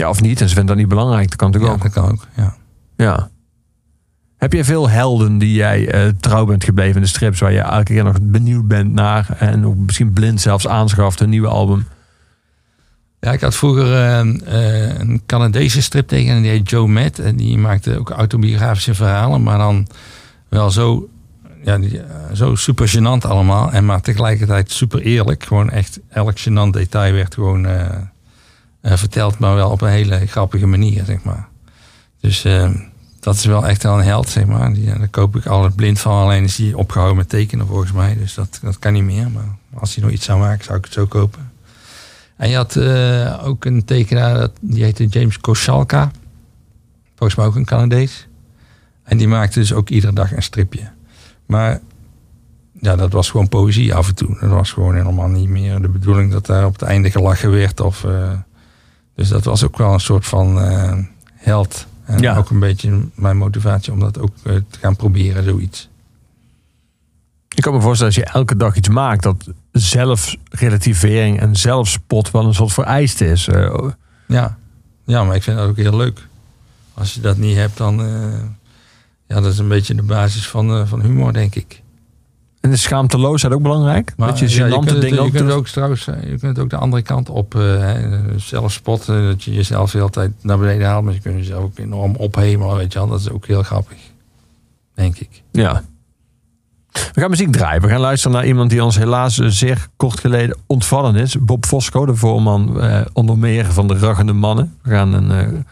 Ja, 0.01 0.09
of 0.09 0.21
niet. 0.21 0.41
En 0.41 0.47
ze 0.49 0.55
vinden 0.55 0.75
dat 0.75 0.85
niet 0.85 0.95
belangrijk. 0.95 1.29
Dat 1.29 1.35
kan 1.35 1.51
Ja, 1.51 1.57
natuurlijk 1.57 1.85
ook. 1.85 1.93
dat 1.93 2.03
kan 2.03 2.11
ook. 2.11 2.27
Ja. 2.35 2.55
Ja. 2.95 3.29
Heb 4.37 4.53
je 4.53 4.63
veel 4.63 4.89
helden 4.89 5.37
die 5.37 5.53
jij 5.53 5.87
eh, 5.87 6.07
trouw 6.19 6.45
bent 6.45 6.63
gebleven 6.63 6.95
in 6.95 7.01
de 7.01 7.07
strips... 7.07 7.39
waar 7.39 7.51
je 7.51 7.59
elke 7.59 7.83
keer 7.83 8.03
nog 8.03 8.17
benieuwd 8.21 8.67
bent 8.67 8.93
naar... 8.93 9.35
en 9.37 9.65
ook 9.65 9.75
misschien 9.75 10.13
blind 10.13 10.41
zelfs 10.41 10.67
aanschaft 10.67 11.19
een 11.19 11.29
nieuwe 11.29 11.47
album? 11.47 11.85
Ja, 13.19 13.31
ik 13.31 13.41
had 13.41 13.55
vroeger 13.55 13.93
eh, 13.93 14.19
eh, 14.19 14.99
een 14.99 15.21
Canadese 15.25 15.81
striptekenaar, 15.81 16.41
die 16.41 16.51
heet 16.51 16.69
Joe 16.69 16.87
Matt. 16.87 17.19
En 17.19 17.35
die 17.35 17.57
maakte 17.57 17.99
ook 17.99 18.09
autobiografische 18.09 18.95
verhalen, 18.95 19.43
maar 19.43 19.57
dan 19.57 19.87
wel 20.49 20.71
zo, 20.71 21.09
ja, 21.63 21.77
die, 21.77 21.99
eh, 21.99 22.05
zo 22.33 22.55
super 22.55 22.89
gênant 22.89 23.27
allemaal. 23.27 23.71
En 23.71 23.85
maar 23.85 24.01
tegelijkertijd 24.01 24.71
super 24.71 25.01
eerlijk. 25.01 25.43
Gewoon 25.43 25.69
echt 25.69 25.99
elk 26.09 26.39
gênant 26.39 26.69
detail 26.69 27.13
werd 27.13 27.33
gewoon 27.33 27.67
eh, 28.81 28.91
eh, 28.91 28.97
verteld, 28.97 29.39
maar 29.39 29.55
wel 29.55 29.69
op 29.69 29.81
een 29.81 29.89
hele 29.89 30.27
grappige 30.27 30.65
manier, 30.65 31.05
zeg 31.05 31.23
maar. 31.23 31.47
Dus 32.19 32.43
eh, 32.43 32.71
dat 33.19 33.35
is 33.35 33.45
wel 33.45 33.67
echt 33.67 33.83
wel 33.83 33.97
een 33.97 34.05
held, 34.05 34.29
zeg 34.29 34.45
maar. 34.45 34.73
Die, 34.73 34.85
ja, 34.85 34.97
daar 34.97 35.07
koop 35.07 35.35
ik 35.35 35.45
altijd 35.45 35.75
blind 35.75 35.99
van. 35.99 36.21
Alleen 36.21 36.43
is 36.43 36.55
die 36.55 36.77
opgehouden 36.77 37.17
met 37.17 37.29
tekenen 37.29 37.67
volgens 37.67 37.91
mij. 37.91 38.17
Dus 38.17 38.33
dat, 38.33 38.59
dat 38.61 38.79
kan 38.79 38.93
niet 38.93 39.03
meer. 39.03 39.31
Maar 39.31 39.57
als 39.73 39.95
hij 39.95 40.03
nog 40.03 40.13
iets 40.13 40.25
zou 40.25 40.39
maken, 40.39 40.65
zou 40.65 40.77
ik 40.77 40.83
het 40.83 40.93
zo 40.93 41.05
kopen. 41.05 41.51
En 42.35 42.49
je 42.49 42.55
had 42.55 42.75
eh, 42.75 43.47
ook 43.47 43.65
een 43.65 43.85
tekenaar, 43.85 44.47
die 44.61 44.83
heette 44.83 45.05
James 45.05 45.39
Koshalka. 45.39 46.11
Volgens 47.15 47.35
mij 47.35 47.45
ook 47.45 47.55
een 47.55 47.65
Canadees. 47.65 48.27
En 49.03 49.17
die 49.17 49.27
maakte 49.27 49.59
dus 49.59 49.73
ook 49.73 49.89
iedere 49.89 50.13
dag 50.13 50.35
een 50.35 50.43
stripje. 50.43 50.89
Maar 51.45 51.79
ja, 52.79 52.95
dat 52.95 53.11
was 53.11 53.29
gewoon 53.29 53.49
poëzie 53.49 53.95
af 53.95 54.07
en 54.07 54.15
toe. 54.15 54.37
Dat 54.39 54.49
was 54.49 54.71
gewoon 54.71 54.95
helemaal 54.95 55.27
niet 55.27 55.49
meer 55.49 55.81
de 55.81 55.89
bedoeling 55.89 56.31
dat 56.31 56.45
daar 56.45 56.65
op 56.65 56.73
het 56.73 56.81
einde 56.81 57.11
gelachen 57.11 57.51
werd. 57.51 57.79
Of, 57.79 58.03
eh, 58.03 58.31
dus 59.21 59.29
dat 59.29 59.43
was 59.43 59.63
ook 59.63 59.77
wel 59.77 59.93
een 59.93 59.99
soort 59.99 60.25
van 60.25 60.59
eh, 60.61 60.97
held. 61.35 61.85
En 62.05 62.19
Ja. 62.19 62.37
ook 62.37 62.49
een 62.49 62.59
beetje 62.59 63.07
mijn 63.15 63.37
motivatie 63.37 63.93
om 63.93 63.99
dat 63.99 64.19
ook 64.19 64.31
eh, 64.43 64.55
te 64.69 64.79
gaan 64.79 64.95
proberen, 64.95 65.43
zoiets. 65.43 65.89
Ik 67.55 67.63
kan 67.63 67.73
me 67.73 67.81
voorstellen 67.81 68.13
als 68.15 68.23
je 68.23 68.31
elke 68.33 68.55
dag 68.55 68.75
iets 68.75 68.89
maakt... 68.89 69.23
dat 69.23 69.47
zelfrelativering 69.71 71.39
en 71.39 71.55
zelfspot 71.55 72.31
wel 72.31 72.45
een 72.45 72.53
soort 72.53 72.73
vereiste 72.73 73.25
is. 73.25 73.47
Eh, 73.47 73.87
Ja. 74.27 74.57
ja, 75.05 75.23
maar 75.23 75.35
ik 75.35 75.43
vind 75.43 75.57
dat 75.57 75.67
ook 75.69 75.77
heel 75.77 75.97
leuk. 75.97 76.27
Als 76.93 77.13
je 77.13 77.21
dat 77.21 77.37
niet 77.37 77.55
hebt, 77.55 77.77
dan... 77.77 78.01
eh, 78.01 78.39
ja, 79.27 79.41
dat 79.41 79.51
is 79.51 79.57
een 79.57 79.67
beetje 79.67 79.95
de 79.95 80.03
basis 80.03 80.47
van, 80.47 80.87
van 80.87 81.01
humor, 81.01 81.33
denk 81.33 81.55
ik. 81.55 81.80
En 82.61 82.69
de 82.69 82.75
schaamteloosheid 82.75 83.53
ook 83.53 83.61
belangrijk? 83.61 84.13
dat 84.15 84.39
je 84.39 84.49
ja, 84.49 84.67
gênante 84.67 84.85
kunt 84.85 85.01
dingen 85.01 85.15
je 85.15 85.21
ook 85.21 85.31
kunt 85.31 85.51
ook 85.51 85.67
trouwens, 85.67 86.07
eh, 86.07 86.29
je 86.29 86.37
kunt 86.37 86.59
ook 86.59 86.69
de 86.69 86.75
andere 86.75 87.01
kant 87.01 87.29
op 87.29 87.53
hè, 87.53 88.39
zelf 88.39 88.71
spotten. 88.71 89.25
Dat 89.25 89.43
je 89.43 89.53
jezelf 89.53 89.91
de 89.91 89.97
hele 89.97 90.09
tijd 90.09 90.31
naar 90.41 90.57
beneden 90.57 90.87
haalt. 90.87 91.03
Maar 91.03 91.13
je 91.13 91.19
kunt 91.19 91.35
jezelf 91.35 91.63
ook 91.63 91.77
enorm 91.77 92.15
ophemelen, 92.15 92.75
weet 92.75 92.93
je 92.93 92.99
wel. 92.99 93.07
Dat 93.07 93.19
is 93.19 93.29
ook 93.29 93.45
heel 93.45 93.63
grappig. 93.63 93.97
Denk 94.93 95.17
ik. 95.17 95.41
Ja. 95.51 95.83
We 96.91 97.19
gaan 97.21 97.29
muziek 97.29 97.51
draaien. 97.51 97.81
We 97.81 97.87
gaan 97.87 97.99
luisteren 97.99 98.37
naar 98.37 98.45
iemand 98.45 98.69
die 98.69 98.83
ons 98.83 98.97
helaas 98.97 99.35
zeer 99.35 99.87
kort 99.95 100.19
geleden 100.19 100.57
ontvallen 100.65 101.15
is. 101.15 101.35
Bob 101.39 101.65
Fosco, 101.65 102.05
de 102.05 102.15
voorman 102.15 102.81
eh, 102.81 103.01
onder 103.13 103.37
meer 103.37 103.65
van 103.65 103.87
de 103.87 103.97
Raggende 103.97 104.33
Mannen. 104.33 104.77
We 104.81 104.89
gaan 104.89 105.13
een, 105.13 105.65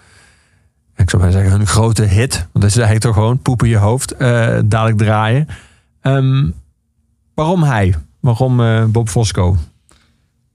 ik 0.96 1.10
zou 1.10 1.22
maar 1.22 1.32
zeggen, 1.32 1.60
een 1.60 1.68
grote 1.68 2.04
hit. 2.04 2.36
Want 2.36 2.50
dat 2.54 2.64
is 2.64 2.78
eigenlijk 2.78 3.06
toch 3.06 3.14
gewoon 3.14 3.42
poep 3.42 3.64
in 3.64 3.70
je 3.70 3.78
hoofd. 3.78 4.16
dadelijk 4.66 4.98
draaien. 4.98 5.48
Ehm, 6.02 6.48
waarom 7.40 7.64
hij? 7.64 7.96
Waarom 8.20 8.62
eh, 8.62 8.86
Bob 8.86 9.10
Fosco? 9.10 9.58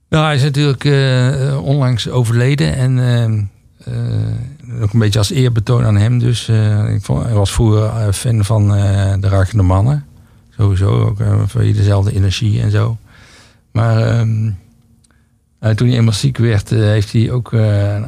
Nou, 0.08 0.24
hij 0.24 0.34
is 0.34 0.42
natuurlijk 0.42 0.84
eh, 0.84 1.60
onlangs 1.62 2.08
overleden. 2.08 2.74
En 2.76 2.98
eh, 3.84 4.82
ook 4.82 4.92
een 4.92 4.98
beetje 4.98 5.18
als 5.18 5.30
eerbetoon 5.30 5.84
aan 5.84 5.96
hem. 5.96 6.18
Dus 6.18 6.48
ik 6.88 7.02
vond, 7.02 7.22
hij 7.24 7.34
was 7.34 7.52
vroeger 7.52 8.12
fan 8.12 8.44
van 8.44 8.68
de 9.20 9.28
Rachende 9.28 9.62
Mannen. 9.62 10.04
Sowieso, 10.56 11.00
ook 11.00 11.16
van 11.46 11.60
dezelfde 11.72 12.14
energie 12.14 12.60
en 12.62 12.70
zo. 12.70 12.96
Maar 13.72 13.98
ehm, 14.06 14.50
eh, 15.58 15.70
toen 15.70 15.88
hij 15.88 15.96
eenmaal 15.96 16.12
ziek 16.12 16.38
werd, 16.38 16.70
heeft 16.70 17.12
hij 17.12 17.30
ook 17.30 17.54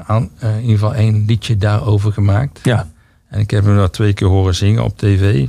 aan- 0.06 0.30
in 0.40 0.60
ieder 0.60 0.78
geval 0.78 0.94
één 0.94 1.24
liedje 1.26 1.56
daarover 1.56 2.12
gemaakt. 2.12 2.60
Ja. 2.62 2.88
En 3.28 3.40
ik 3.40 3.50
heb 3.50 3.64
hem 3.64 3.76
dat 3.76 3.92
twee 3.92 4.12
keer 4.12 4.28
horen 4.28 4.54
zingen 4.54 4.84
op 4.84 4.98
tv. 4.98 5.46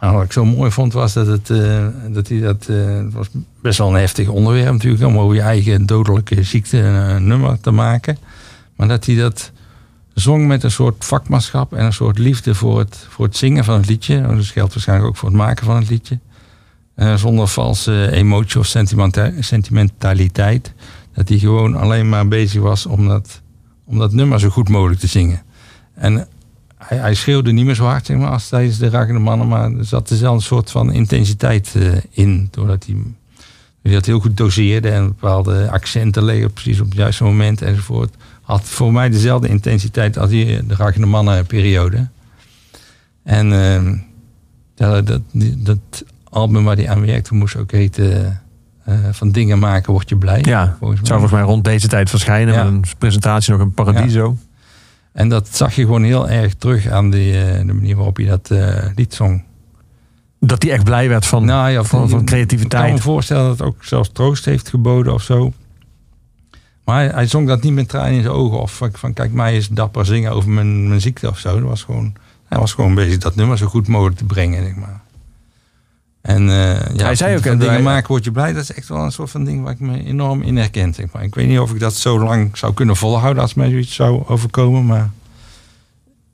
En 0.00 0.12
wat 0.12 0.24
ik 0.24 0.32
zo 0.32 0.44
mooi 0.44 0.70
vond 0.70 0.92
was 0.92 1.12
dat, 1.12 1.26
het, 1.26 1.50
eh, 1.50 1.86
dat 2.08 2.28
hij 2.28 2.40
dat... 2.40 2.66
eh, 2.68 2.96
het 2.96 3.12
was 3.12 3.28
best 3.60 3.78
wel 3.78 3.88
een 3.88 4.00
heftig 4.00 4.28
onderwerp 4.28 4.72
natuurlijk... 4.72 5.04
om 5.04 5.18
over 5.18 5.34
je 5.34 5.40
eigen 5.40 5.86
dodelijke 5.86 6.42
ziekte 6.42 6.78
een 6.78 7.16
eh, 7.16 7.22
nummer 7.22 7.60
te 7.60 7.70
maken. 7.70 8.18
Maar 8.76 8.88
dat 8.88 9.06
hij 9.06 9.14
dat 9.14 9.50
zong 10.14 10.46
met 10.46 10.62
een 10.62 10.70
soort 10.70 11.04
vakmanschap... 11.04 11.72
en 11.72 11.84
een 11.84 11.92
soort 11.92 12.18
liefde 12.18 12.54
voor 12.54 12.78
het, 12.78 13.06
voor 13.08 13.24
het 13.24 13.36
zingen 13.36 13.64
van 13.64 13.76
het 13.76 13.88
liedje. 13.88 14.20
Dat 14.20 14.44
geldt 14.44 14.72
waarschijnlijk 14.72 15.08
ook 15.08 15.16
voor 15.16 15.28
het 15.28 15.38
maken 15.38 15.66
van 15.66 15.76
het 15.76 15.90
liedje. 15.90 16.18
Zonder 17.16 17.48
valse 17.48 18.10
emotie 18.10 18.60
of 18.60 18.66
sentimenta- 18.66 19.32
sentimentaliteit. 19.40 20.72
Dat 21.14 21.28
hij 21.28 21.38
gewoon 21.38 21.76
alleen 21.76 22.08
maar 22.08 22.28
bezig 22.28 22.62
was 22.62 22.86
om 22.86 23.08
dat, 23.08 23.40
om 23.84 23.98
dat 23.98 24.12
nummer 24.12 24.40
zo 24.40 24.48
goed 24.48 24.68
mogelijk 24.68 25.00
te 25.00 25.06
zingen. 25.06 25.42
En 25.94 26.28
hij, 26.86 26.98
hij 26.98 27.14
schreeuwde 27.14 27.52
niet 27.52 27.64
meer 27.64 27.74
zo 27.74 27.84
hard 27.84 28.06
zeg 28.06 28.16
maar, 28.16 28.30
als 28.30 28.48
tijdens 28.48 28.78
de 28.78 28.88
Raggende 28.88 29.20
Mannen, 29.20 29.48
maar 29.48 29.72
er 29.72 29.84
zat 29.84 30.08
dezelfde 30.08 30.44
soort 30.44 30.70
van 30.70 30.92
intensiteit 30.92 31.74
eh, 31.76 31.92
in. 32.10 32.48
Doordat 32.50 32.86
hij, 32.86 32.96
hij 33.82 33.92
dat 33.92 34.06
heel 34.06 34.20
goed 34.20 34.36
doseerde 34.36 34.90
en 34.90 35.06
bepaalde 35.06 35.70
accenten 35.70 36.24
legde 36.24 36.48
precies 36.48 36.80
op 36.80 36.86
het 36.86 36.94
juiste 36.94 37.24
moment 37.24 37.62
enzovoort. 37.62 38.14
Had 38.42 38.62
voor 38.62 38.92
mij 38.92 39.10
dezelfde 39.10 39.48
intensiteit 39.48 40.18
als 40.18 40.30
die, 40.30 40.66
de 40.66 40.74
Raggende 40.74 41.06
Mannen 41.06 41.46
periode. 41.46 42.08
En 43.22 43.52
eh, 43.52 43.92
dat, 44.74 45.06
dat, 45.06 45.22
dat 45.56 46.04
album 46.24 46.64
waar 46.64 46.76
hij 46.76 46.88
aan 46.88 47.06
werkte 47.06 47.34
moest 47.34 47.56
ook 47.56 47.70
heten 47.70 48.40
eh, 48.84 48.94
van 49.10 49.30
dingen 49.30 49.58
maken 49.58 49.92
word 49.92 50.08
je 50.08 50.16
blij. 50.16 50.40
Ja, 50.42 50.76
volgens 50.78 51.00
zou 51.00 51.20
volgens 51.20 51.40
mij 51.40 51.50
rond 51.50 51.64
deze 51.64 51.88
tijd 51.88 52.10
verschijnen. 52.10 52.54
Ja. 52.54 52.66
Een 52.66 52.84
presentatie 52.98 53.52
nog 53.52 53.60
in 53.60 53.72
Paradiso. 53.72 54.36
En 55.12 55.28
dat 55.28 55.48
zag 55.56 55.74
je 55.74 55.82
gewoon 55.84 56.02
heel 56.02 56.28
erg 56.28 56.54
terug 56.54 56.88
aan 56.88 57.10
die, 57.10 57.44
eh, 57.44 57.66
de 57.66 57.72
manier 57.72 57.96
waarop 57.96 58.18
je 58.18 58.26
dat 58.26 58.50
eh, 58.50 58.84
lied 58.94 59.14
zong. 59.14 59.44
Dat 60.40 60.62
hij 60.62 60.72
echt 60.72 60.84
blij 60.84 61.08
werd 61.08 61.26
van, 61.26 61.44
Nou 61.44 61.70
ja, 61.70 61.82
van, 61.82 61.98
van 61.98 62.08
Ik 62.08 62.14
kan 62.14 62.24
creativiteit. 62.24 62.92
me 62.92 62.98
voorstellen 63.00 63.44
dat 63.44 63.58
het 63.58 63.66
ook 63.66 63.84
zelfs 63.84 64.10
troost 64.12 64.44
heeft 64.44 64.68
geboden 64.68 65.12
of 65.12 65.22
zo. 65.22 65.52
Maar 66.84 66.96
hij, 66.96 67.08
hij 67.08 67.26
zong 67.26 67.46
dat 67.46 67.62
niet 67.62 67.72
met 67.72 67.88
tranen 67.88 68.12
in 68.12 68.22
zijn 68.22 68.34
ogen. 68.34 68.60
Of 68.60 68.76
van, 68.76 68.90
van, 68.92 69.12
kijk, 69.12 69.32
mij 69.32 69.56
is 69.56 69.68
dapper 69.68 70.06
zingen 70.06 70.32
over 70.32 70.50
mijn, 70.50 70.88
mijn 70.88 71.00
ziekte 71.00 71.28
of 71.28 71.38
zo. 71.38 71.60
Dat 71.60 71.68
was 71.68 71.82
gewoon, 71.82 72.12
hij 72.44 72.58
was 72.58 72.72
gewoon 72.72 72.94
bezig 72.94 73.18
dat 73.18 73.34
nummer 73.34 73.58
zo 73.58 73.66
goed 73.66 73.88
mogelijk 73.88 74.16
te 74.16 74.24
brengen, 74.24 74.64
zeg 74.64 74.74
maar. 74.76 74.99
En 76.20 76.48
eh, 76.50 76.94
ja, 76.96 77.04
Hij 77.04 77.14
zei 77.14 77.36
ook, 77.36 77.42
van 77.42 77.50
en 77.50 77.58
dingen 77.58 77.82
maken 77.82 78.08
word 78.08 78.24
je 78.24 78.30
blij. 78.30 78.52
Dat 78.52 78.62
is 78.62 78.72
echt 78.72 78.88
wel 78.88 79.02
een 79.04 79.12
soort 79.12 79.30
van 79.30 79.44
ding 79.44 79.62
waar 79.62 79.72
ik 79.72 79.80
me 79.80 80.04
enorm 80.04 80.42
in 80.42 80.56
herken. 80.56 80.94
Zeg 80.94 81.06
maar. 81.12 81.22
Ik 81.22 81.34
weet 81.34 81.48
niet 81.48 81.58
of 81.58 81.72
ik 81.72 81.80
dat 81.80 81.94
zo 81.94 82.20
lang 82.20 82.56
zou 82.56 82.74
kunnen 82.74 82.96
volhouden 82.96 83.42
als 83.42 83.54
mij 83.54 83.70
zoiets 83.70 83.94
zou 83.94 84.22
overkomen. 84.26 84.86
Maar 84.86 85.10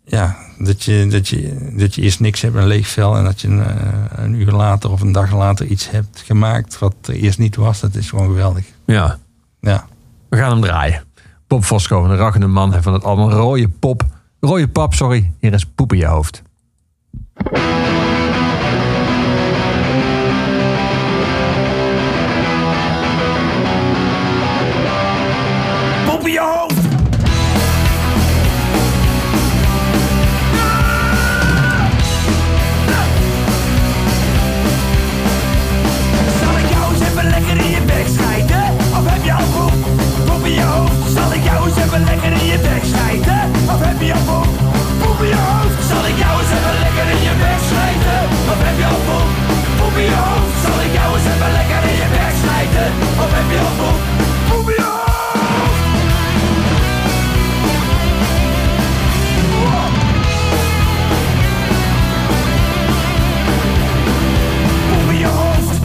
ja, 0.04 0.36
dat 0.58 0.82
je, 0.84 1.06
dat 1.10 1.28
je, 1.28 1.72
dat 1.76 1.94
je 1.94 2.02
eerst 2.02 2.20
niks 2.20 2.40
hebt, 2.40 2.56
een 2.56 2.66
leeg 2.66 2.88
vel. 2.88 3.16
En 3.16 3.24
dat 3.24 3.40
je 3.40 3.48
een, 3.48 3.62
eh, 3.64 3.74
een 4.10 4.34
uur 4.34 4.52
later 4.52 4.90
of 4.90 5.00
een 5.00 5.12
dag 5.12 5.32
later 5.32 5.66
iets 5.66 5.90
hebt 5.90 6.22
gemaakt 6.24 6.78
wat 6.78 6.94
er 7.02 7.14
eerst 7.14 7.38
niet 7.38 7.56
was. 7.56 7.80
Dat 7.80 7.94
is 7.94 8.08
gewoon 8.10 8.26
geweldig. 8.26 8.64
Ja, 8.86 9.18
Ja. 9.60 9.86
we 10.28 10.36
gaan 10.36 10.50
hem 10.50 10.60
draaien. 10.60 11.04
Bob 11.46 11.64
Fosco, 11.64 12.04
een 12.04 12.16
rachende 12.16 12.46
man 12.46 12.82
van 12.82 12.92
het 12.92 13.04
album 13.04 13.28
Rode 13.28 13.68
Pop. 13.68 14.02
Rode 14.40 14.68
Pap, 14.68 14.94
sorry. 14.94 15.32
Hier 15.40 15.52
is 15.52 15.66
Poep 15.66 15.92
in 15.92 15.98
je 15.98 16.06
hoofd. 16.06 16.42
Even 41.96 42.08
lekker 42.08 42.32
in 42.40 42.46
je 42.46 42.58
bek 42.58 42.84
schijten? 42.92 43.40
Of 43.74 43.80
heb 43.86 44.00
je 44.00 44.14
al? 44.28 44.44
Poep 45.00 45.20
in 45.22 45.28
je 45.28 45.40
hoofd. 45.46 45.76
Zal 45.90 46.04
ik 46.10 46.16
jou 46.22 46.34
eens 46.40 46.52
even 46.56 46.76
lekker 46.84 47.06
in 47.14 47.22
je 47.28 47.34
bek 47.42 47.60
schijten? 47.68 48.20
Of 48.52 48.58
heb 48.66 48.76
je 48.82 48.86
al 48.94 49.00
poep? 49.06 49.28
Poep 49.78 49.96
in 49.96 50.04
je 50.04 50.18
hoofd. 50.26 50.56
Zal 50.64 50.78
ik 50.86 50.92
jou 50.98 51.08
eens 51.16 51.26
even 51.32 51.52
lekker 51.58 51.82
in 51.90 51.96
je 52.02 52.08
bek 52.16 52.34
schijten? 52.42 52.88
Of 53.24 53.30
heb 53.36 53.48
je 53.54 53.60
al? 53.68 53.94
Poep 54.48 54.68
in 54.70 54.78
je 54.80 54.88
hoofd. 54.94 55.40
Poep 64.90 65.08
in 65.12 65.18
je 65.18 65.26
hoofd, 65.38 65.78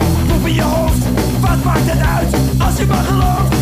je 0.54 0.62
hoofd. 0.62 1.02
Wat 1.40 1.64
maakt 1.64 1.88
het 1.92 2.02
uit 2.16 2.32
als 2.66 2.76
je 2.78 2.86
maar 2.86 3.04
gelooft? 3.04 3.61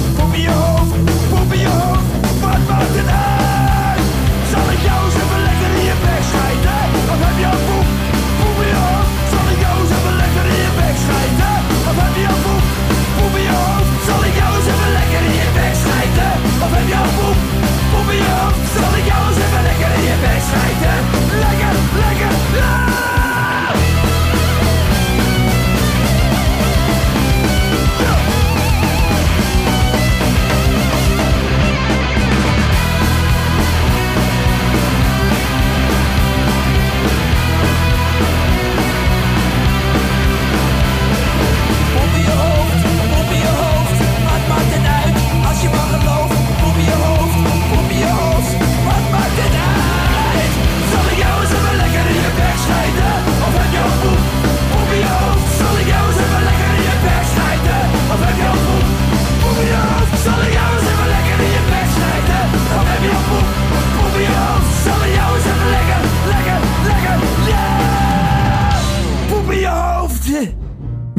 Of 16.62 16.70
heb 16.70 16.88
je 16.88 16.96
al 16.96 17.10
poep? 17.16 17.36
Poep 17.90 18.10
in 18.10 18.16
je 18.16 18.30
hoofd. 18.40 18.89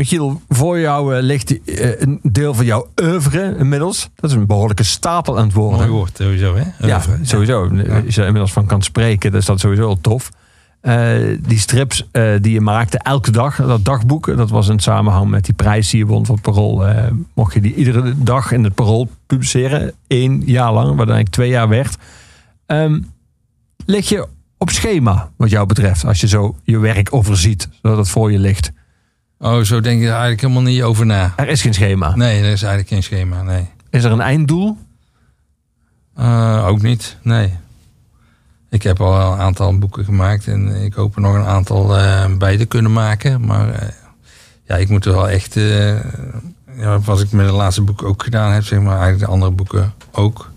Michiel, 0.01 0.41
voor 0.49 0.79
jou 0.79 1.15
eh, 1.15 1.23
ligt 1.23 1.65
eh, 1.65 2.01
een 2.01 2.19
deel 2.23 2.53
van 2.53 2.65
jouw 2.65 2.87
oeuvre 3.01 3.55
inmiddels. 3.57 4.09
Dat 4.15 4.29
is 4.29 4.35
een 4.35 4.45
behoorlijke 4.45 4.83
stapel 4.83 5.37
aan 5.37 5.45
het 5.45 5.53
worden. 5.53 5.79
Mooi 5.79 5.91
woord 5.91 6.17
sowieso, 6.17 6.55
hè? 6.55 6.87
Ja, 6.87 7.01
sowieso. 7.21 7.61
Als 8.05 8.15
je 8.15 8.21
er 8.21 8.25
inmiddels 8.25 8.53
van 8.53 8.65
kan 8.65 8.81
spreken, 8.81 9.31
dan 9.31 9.39
is 9.39 9.45
dat 9.45 9.59
sowieso 9.59 9.87
al 9.87 10.01
tof. 10.01 10.31
Eh, 10.81 11.37
die 11.41 11.59
strips 11.59 12.07
eh, 12.11 12.33
die 12.41 12.53
je 12.53 12.61
maakte 12.61 12.97
elke 12.97 13.31
dag, 13.31 13.55
dat 13.55 13.85
dagboek, 13.85 14.37
dat 14.37 14.49
was 14.49 14.67
in 14.67 14.79
samenhang 14.79 15.29
met 15.29 15.45
die 15.45 15.53
prijs 15.53 15.89
die 15.89 15.99
je 15.99 16.05
won 16.05 16.25
van 16.25 16.35
het 16.35 16.43
Parool. 16.43 16.87
eh, 16.87 17.11
mocht 17.33 17.53
je 17.53 17.61
die 17.61 17.75
iedere 17.75 18.13
dag 18.17 18.51
in 18.51 18.63
het 18.63 18.73
Parool 18.73 19.09
publiceren, 19.25 19.93
één 20.07 20.41
jaar 20.45 20.73
lang, 20.73 20.87
wat 20.87 20.97
eigenlijk 20.97 21.29
twee 21.29 21.49
jaar 21.49 21.69
werd. 21.69 21.97
Ehm, 22.65 22.99
lig 23.85 24.09
je 24.09 24.27
op 24.57 24.69
schema, 24.69 25.31
wat 25.35 25.49
jou 25.49 25.65
betreft, 25.65 26.05
als 26.05 26.21
je 26.21 26.27
zo 26.27 26.55
je 26.63 26.79
werk 26.79 27.13
overziet, 27.13 27.69
zodat 27.81 27.97
het 27.97 28.09
voor 28.09 28.31
je 28.31 28.39
ligt? 28.39 28.71
Oh, 29.41 29.61
zo 29.61 29.79
denk 29.79 29.99
je 29.99 30.05
er 30.05 30.11
eigenlijk 30.11 30.41
helemaal 30.41 30.61
niet 30.61 30.83
over 30.83 31.05
na. 31.05 31.33
Er 31.35 31.47
is 31.47 31.61
geen 31.61 31.73
schema. 31.73 32.15
Nee, 32.15 32.37
er 32.37 32.51
is 32.51 32.63
eigenlijk 32.63 32.87
geen 32.87 33.03
schema, 33.03 33.41
nee. 33.41 33.69
Is 33.89 34.03
er 34.03 34.11
een 34.11 34.21
einddoel? 34.21 34.77
Eh, 36.15 36.67
ook 36.67 36.81
niet, 36.81 37.17
nee. 37.21 37.53
Ik 38.69 38.83
heb 38.83 39.01
al 39.01 39.31
een 39.31 39.39
aantal 39.39 39.77
boeken 39.77 40.05
gemaakt 40.05 40.47
en 40.47 40.83
ik 40.83 40.93
hoop 40.93 41.15
er 41.15 41.21
nog 41.21 41.35
een 41.35 41.45
aantal 41.45 41.97
eh, 41.97 42.25
bij 42.37 42.57
te 42.57 42.65
kunnen 42.65 42.93
maken. 42.93 43.45
Maar 43.45 43.69
eh, 43.69 43.87
ja, 44.63 44.75
ik 44.75 44.89
moet 44.89 45.05
er 45.05 45.13
wel 45.13 45.29
echt, 45.29 45.53
ja, 46.75 46.99
wat 46.99 47.21
ik 47.21 47.31
met 47.31 47.45
het 47.45 47.55
laatste 47.55 47.81
boek 47.81 48.03
ook 48.03 48.23
gedaan 48.23 48.51
heb, 48.51 48.63
zeg 48.65 48.79
maar, 48.79 48.93
eigenlijk 48.97 49.25
de 49.25 49.31
andere 49.31 49.51
boeken 49.51 49.93
ook, 50.11 50.51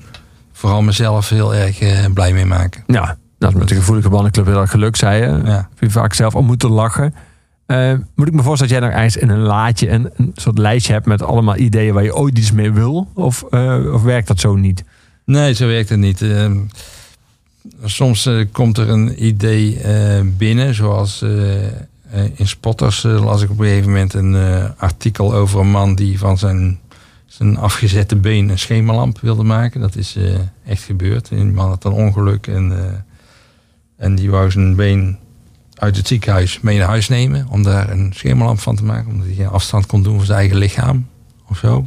vooral 0.53 0.83
mezelf 0.83 1.29
heel 1.29 1.55
erg 1.55 1.79
blij 2.13 2.33
mee 2.33 2.47
maken. 2.47 2.85
Ja, 2.87 3.17
dat 3.39 3.51
is 3.51 3.59
met 3.59 3.69
de 3.69 3.75
gevoelige 3.75 4.09
bandenclub 4.09 4.47
heel 4.47 4.61
erg 4.61 4.71
geluk, 4.71 4.97
zei 4.97 5.23
je. 5.23 5.41
Ja. 5.45 5.55
Heb 5.55 5.81
je 5.81 5.91
vaak 5.91 6.15
zelf 6.15 6.35
om 6.35 6.47
moeten 6.47 6.71
lachen. 6.71 7.15
Eh, 7.67 7.93
moet 8.15 8.27
ik 8.27 8.33
me 8.33 8.43
voorstellen 8.43 8.73
dat 8.73 8.83
jij 8.83 8.91
nog 8.91 8.99
ergens 8.99 9.17
in 9.17 9.29
een 9.29 9.47
laadje 9.47 9.89
een, 9.89 10.33
soort 10.35 10.59
lijstje 10.59 10.93
hebt 10.93 11.07
met 11.07 11.23
allemaal 11.23 11.57
ideeën 11.57 11.95
waar 11.95 12.03
je 12.03 12.17
ooit 12.17 12.39
iets 12.39 12.53
mee 12.53 12.73
wil? 12.73 13.09
Of, 13.15 13.45
eh, 13.51 13.93
of 13.93 14.03
werkt 14.03 14.29
dat 14.29 14.41
zo 14.41 14.55
niet? 14.55 14.85
Nee, 15.25 15.55
zo 15.55 15.67
werkt 15.67 15.89
het 15.89 15.99
niet. 15.99 16.23
Ehm, 16.23 16.57
soms 17.85 18.27
eh, 18.27 18.45
komt 18.53 18.79
er 18.79 18.89
een 18.89 19.25
idee 19.25 19.81
binnen, 20.37 20.75
zoals 20.75 21.23
in 22.35 22.47
Spotters 22.49 23.03
las 23.03 23.43
ik 23.43 23.51
op 23.51 23.59
een 23.59 23.67
gegeven 23.67 23.91
moment 23.91 24.15
een 24.15 24.35
artikel 24.77 25.35
over 25.35 25.61
een 25.61 25.71
man 25.71 25.95
die 25.95 26.19
van 26.19 26.39
zijn, 26.39 26.79
zijn 27.27 27.57
afgezette 27.57 28.17
been 28.17 28.49
een 28.49 28.59
schemerlamp 28.59 29.21
wilde 29.21 29.43
maken. 29.43 29.81
Dat 29.81 29.97
is 29.97 30.19
echt 30.67 30.83
gebeurd. 30.83 31.29
Die 31.29 31.45
man 31.45 31.69
had 31.69 31.85
een 31.85 31.93
ongeluk 31.93 32.47
en, 32.47 32.73
en 33.97 34.15
die 34.15 34.31
wou 34.31 34.51
zijn 34.51 34.77
been 34.77 35.19
uit 35.75 35.97
het 35.97 36.07
ziekenhuis 36.07 36.61
mee 36.61 36.79
naar 36.79 36.89
huis 36.89 37.09
nemen 37.09 37.47
om 37.49 37.63
daar 37.63 37.91
een 37.91 38.13
schemerlamp 38.15 38.61
van 38.61 38.77
te 38.77 38.85
maken, 38.85 39.11
omdat 39.11 39.27
hij 39.27 39.35
geen 39.35 39.49
afstand 39.49 39.87
kon 39.87 40.03
doen 40.03 40.17
van 40.17 40.27
zijn 40.27 40.39
eigen 40.39 40.57
lichaam 40.57 41.07
of 41.49 41.59
zo. 41.59 41.87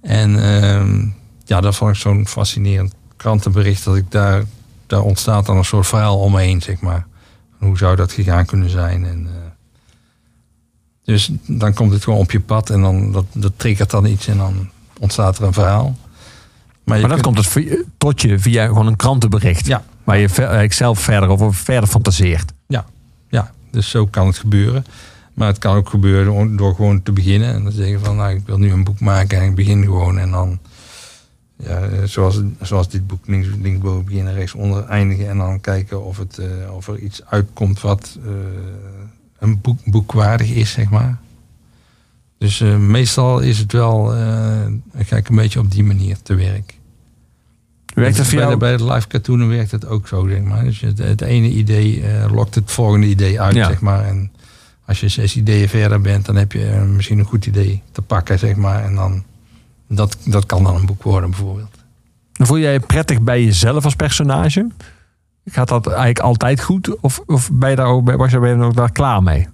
En 0.00 0.42
ehm, 0.42 1.06
ja, 1.44 1.60
dat 1.60 1.76
vond 1.76 1.90
ik 1.94 2.00
zo'n 2.00 2.26
fascinerend 2.26 2.94
krantenbericht 3.16 3.84
dat 3.84 3.96
ik 3.96 4.10
daar, 4.10 4.44
daar 4.86 5.02
ontstaat 5.02 5.46
dan 5.46 5.56
een 5.56 5.64
soort 5.64 5.86
verhaal 5.86 6.18
omheen, 6.18 6.62
zeg 6.62 6.80
maar. 6.80 7.06
Hoe 7.58 7.78
zou 7.78 7.96
dat 7.96 8.12
gegaan 8.12 8.46
kunnen 8.46 8.70
zijn? 8.70 9.04
En, 9.06 9.26
eh, 9.26 9.32
dus 11.04 11.30
dan 11.46 11.74
komt 11.74 11.92
het 11.92 12.04
gewoon 12.04 12.18
op 12.18 12.30
je 12.30 12.40
pad 12.40 12.70
en 12.70 12.80
dan 12.80 13.12
dat, 13.12 13.24
dat 13.32 13.52
triggert 13.56 13.90
dan 13.90 14.06
iets 14.06 14.26
en 14.26 14.36
dan 14.36 14.70
ontstaat 14.98 15.38
er 15.38 15.44
een 15.44 15.52
verhaal. 15.52 15.96
Maar, 16.84 17.00
dat 17.00 17.10
kunt- 17.10 17.22
komt 17.22 17.46
via- 17.46 17.82
tot 17.98 18.20
je 18.20 18.38
via 18.38 18.66
gewoon 18.66 18.86
een 18.86 18.96
krantenbericht. 18.96 19.66
Ja. 19.66 19.84
Waar 20.04 20.18
je 20.18 20.66
zelf 20.68 21.00
verder 21.00 21.28
over 21.28 21.54
verder 21.54 21.88
fantaseert. 21.88 22.52
Ja, 22.66 22.84
ja, 23.28 23.52
dus 23.70 23.90
zo 23.90 24.06
kan 24.06 24.26
het 24.26 24.38
gebeuren. 24.38 24.84
Maar 25.34 25.48
het 25.48 25.58
kan 25.58 25.76
ook 25.76 25.88
gebeuren 25.88 26.56
door- 26.56 26.74
gewoon 26.74 27.02
te 27.02 27.12
beginnen. 27.12 27.54
En 27.54 27.62
dan 27.64 27.72
zeggen 27.72 28.00
van, 28.00 28.16
nou, 28.16 28.34
ik 28.34 28.46
wil 28.46 28.58
nu 28.58 28.72
een 28.72 28.84
boek 28.84 29.00
maken 29.00 29.38
en 29.40 29.44
ik 29.44 29.54
begin 29.54 29.82
gewoon. 29.84 30.18
En 30.18 30.30
dan, 30.30 30.58
ja, 31.56 32.06
zoals, 32.06 32.40
zoals 32.60 32.88
dit 32.88 33.06
boek, 33.06 33.26
links, 33.26 33.48
linksboven 33.60 34.04
beginnen, 34.04 34.34
rechtsonder 34.34 34.84
eindigen. 34.84 35.28
En 35.28 35.38
dan 35.38 35.60
kijken 35.60 36.04
of, 36.04 36.18
het, 36.18 36.38
eh, 36.38 36.74
of 36.74 36.88
er 36.88 36.98
iets 36.98 37.22
uitkomt 37.26 37.80
wat 37.80 38.18
eh, 38.24 38.30
een 39.38 39.60
boek, 39.60 39.78
boekwaardig 39.84 40.50
is, 40.50 40.70
zeg 40.70 40.90
maar. 40.90 41.18
Dus 42.38 42.60
eh, 42.60 42.76
meestal 42.76 43.40
is 43.40 43.58
het 43.58 43.72
wel, 43.72 44.04
ga 44.96 45.16
ik 45.16 45.28
een 45.28 45.36
beetje 45.36 45.60
op 45.60 45.70
die 45.70 45.84
manier 45.84 46.16
te 46.22 46.34
werk. 46.34 46.78
Werkt 48.00 48.16
dat 48.16 48.26
voor 48.26 48.34
bij, 48.34 48.44
jou? 48.46 48.58
de, 48.58 48.64
bij 48.66 48.76
de 48.76 48.92
live 48.92 49.06
cartoonen 49.06 49.48
werkt 49.48 49.70
het 49.70 49.86
ook 49.86 50.08
zo, 50.08 50.28
zeg 50.28 50.40
maar. 50.40 50.64
Dus 50.64 50.80
het, 50.80 50.98
het 50.98 51.20
ene 51.20 51.48
idee 51.48 52.02
eh, 52.02 52.32
lokt 52.32 52.54
het 52.54 52.70
volgende 52.72 53.06
idee 53.06 53.40
uit, 53.40 53.54
Ja. 53.54 53.66
zeg 53.66 53.80
maar. 53.80 54.04
En 54.04 54.32
als 54.86 55.00
je 55.00 55.08
zes 55.08 55.36
ideeën 55.36 55.68
verder 55.68 56.00
bent, 56.00 56.26
dan 56.26 56.36
heb 56.36 56.52
je 56.52 56.66
eh, 56.66 56.82
misschien 56.82 57.18
een 57.18 57.24
goed 57.24 57.46
idee 57.46 57.82
te 57.92 58.02
pakken, 58.02 58.38
zeg 58.38 58.56
maar. 58.56 58.84
En 58.84 58.94
dan, 58.94 59.22
dat, 59.88 60.16
dat 60.24 60.46
kan 60.46 60.64
dan 60.64 60.74
een 60.74 60.86
boek 60.86 61.02
worden, 61.02 61.30
bijvoorbeeld. 61.30 61.78
Voel 62.32 62.58
jij 62.58 62.72
je 62.72 62.80
prettig 62.80 63.20
bij 63.20 63.44
jezelf 63.44 63.84
als 63.84 63.94
personage? 63.94 64.68
Gaat 65.44 65.68
dat 65.68 65.86
eigenlijk 65.86 66.18
altijd 66.18 66.62
goed? 66.62 67.00
Of, 67.00 67.22
of 67.26 67.50
ben 67.52 67.70
je 67.70 67.76
daar 67.76 67.86
ook, 67.86 68.16
was 68.16 68.30
je 68.30 68.40
daar 68.40 68.60
ook 68.60 68.74
daar 68.74 68.92
klaar 68.92 69.22
mee? 69.22 69.48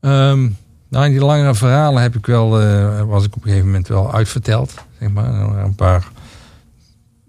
Ehm, 0.00 0.48
nou, 0.88 1.04
in 1.04 1.10
die 1.10 1.20
langere 1.24 1.54
verhalen 1.54 2.02
heb 2.02 2.14
ik 2.16 2.26
wel, 2.26 2.60
eh, 2.60 3.02
was 3.02 3.24
ik 3.24 3.36
op 3.36 3.42
een 3.42 3.48
gegeven 3.48 3.66
moment 3.66 3.88
wel 3.88 4.12
uitverteld. 4.14 4.74
Zeg 5.00 5.10
maar. 5.10 5.24
Een 5.64 5.74
paar 5.74 6.08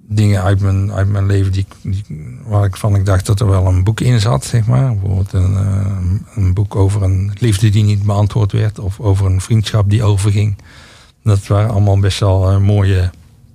dingen 0.07 0.44
uit 0.44 0.60
mijn, 0.61 0.91
uit 0.91 1.07
mijn 1.07 1.26
leven 1.26 1.52
die, 1.52 1.65
die, 1.82 2.03
waar 2.45 2.65
ik 2.65 2.76
van 2.76 2.95
ik 2.95 3.06
dacht 3.06 3.26
dat 3.26 3.40
er 3.40 3.48
wel 3.48 3.65
een 3.65 3.84
boek 3.84 3.99
in 3.99 4.19
zat. 4.19 4.45
Zeg 4.45 4.65
maar. 4.65 4.91
Bijvoorbeeld 4.91 5.34
een, 5.34 5.56
eh, 5.56 6.36
een 6.36 6.53
boek 6.53 6.76
over 6.76 7.03
een 7.03 7.32
liefde 7.40 7.69
die 7.69 7.84
niet 7.84 8.03
beantwoord 8.03 8.52
werd. 8.52 8.80
Of 8.80 8.99
over 8.99 9.26
een 9.26 9.41
vriendschap 9.41 9.90
die 9.90 10.03
overging. 10.03 10.57
Dat 11.23 11.48
waren 11.48 11.69
allemaal 11.69 11.99
best 11.99 12.19
wel 12.19 12.49
eh, 12.52 12.57
mooie 12.57 13.10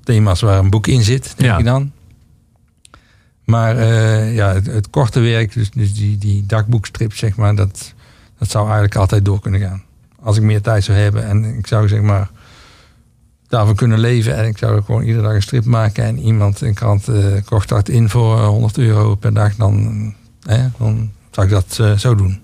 thema's 0.05 0.41
waar 0.41 0.59
een 0.59 0.71
boek 0.71 0.87
in 0.87 1.03
zit, 1.03 1.35
denk 1.37 1.51
Ja. 1.51 1.59
ik 1.59 1.65
dan. 1.65 1.93
Maar 3.45 3.77
eh, 3.77 4.35
ja, 4.35 4.53
het, 4.53 4.67
het 4.67 4.91
korte 4.91 5.21
werk, 5.21 5.53
dus, 5.53 5.71
dus 5.71 5.95
die, 5.95 6.19
die 6.19 6.47
dagboekstrip, 6.47 7.15
zeg 7.17 7.37
maar, 7.37 7.55
dat, 7.55 7.95
dat 8.39 8.51
zou 8.51 8.65
eigenlijk 8.65 8.97
altijd 8.97 9.25
door 9.25 9.41
kunnen 9.41 9.61
gaan. 9.61 9.83
Als 10.23 10.37
ik 10.37 10.43
meer 10.43 10.61
tijd 10.61 10.85
zou 10.85 10.99
hebben 10.99 11.27
en 11.27 11.45
ik 11.45 11.67
zou 11.67 11.89
zeg 11.89 12.01
maar 12.01 12.31
daarvan 13.51 13.75
kunnen 13.75 13.99
leven 13.99 14.37
en 14.37 14.47
ik 14.47 14.59
zou 14.59 14.83
gewoon 14.83 15.03
iedere 15.03 15.23
dag 15.23 15.35
een 15.35 15.43
strip 15.43 15.65
maken 15.65 16.05
en 16.05 16.19
iemand 16.19 16.61
een 16.61 16.75
krant 16.75 17.09
eh, 17.09 17.25
kocht 17.45 17.69
dat 17.69 17.89
in 17.89 18.09
voor 18.09 18.39
eh, 18.39 18.47
100 18.47 18.79
euro 18.79 19.15
per 19.15 19.35
dag, 19.35 19.55
dan, 19.55 20.15
dan 20.79 21.11
zou 21.31 21.47
ik 21.47 21.53
dat 21.53 21.79
eh, 21.81 21.97
zo 21.97 22.15
doen. 22.15 22.43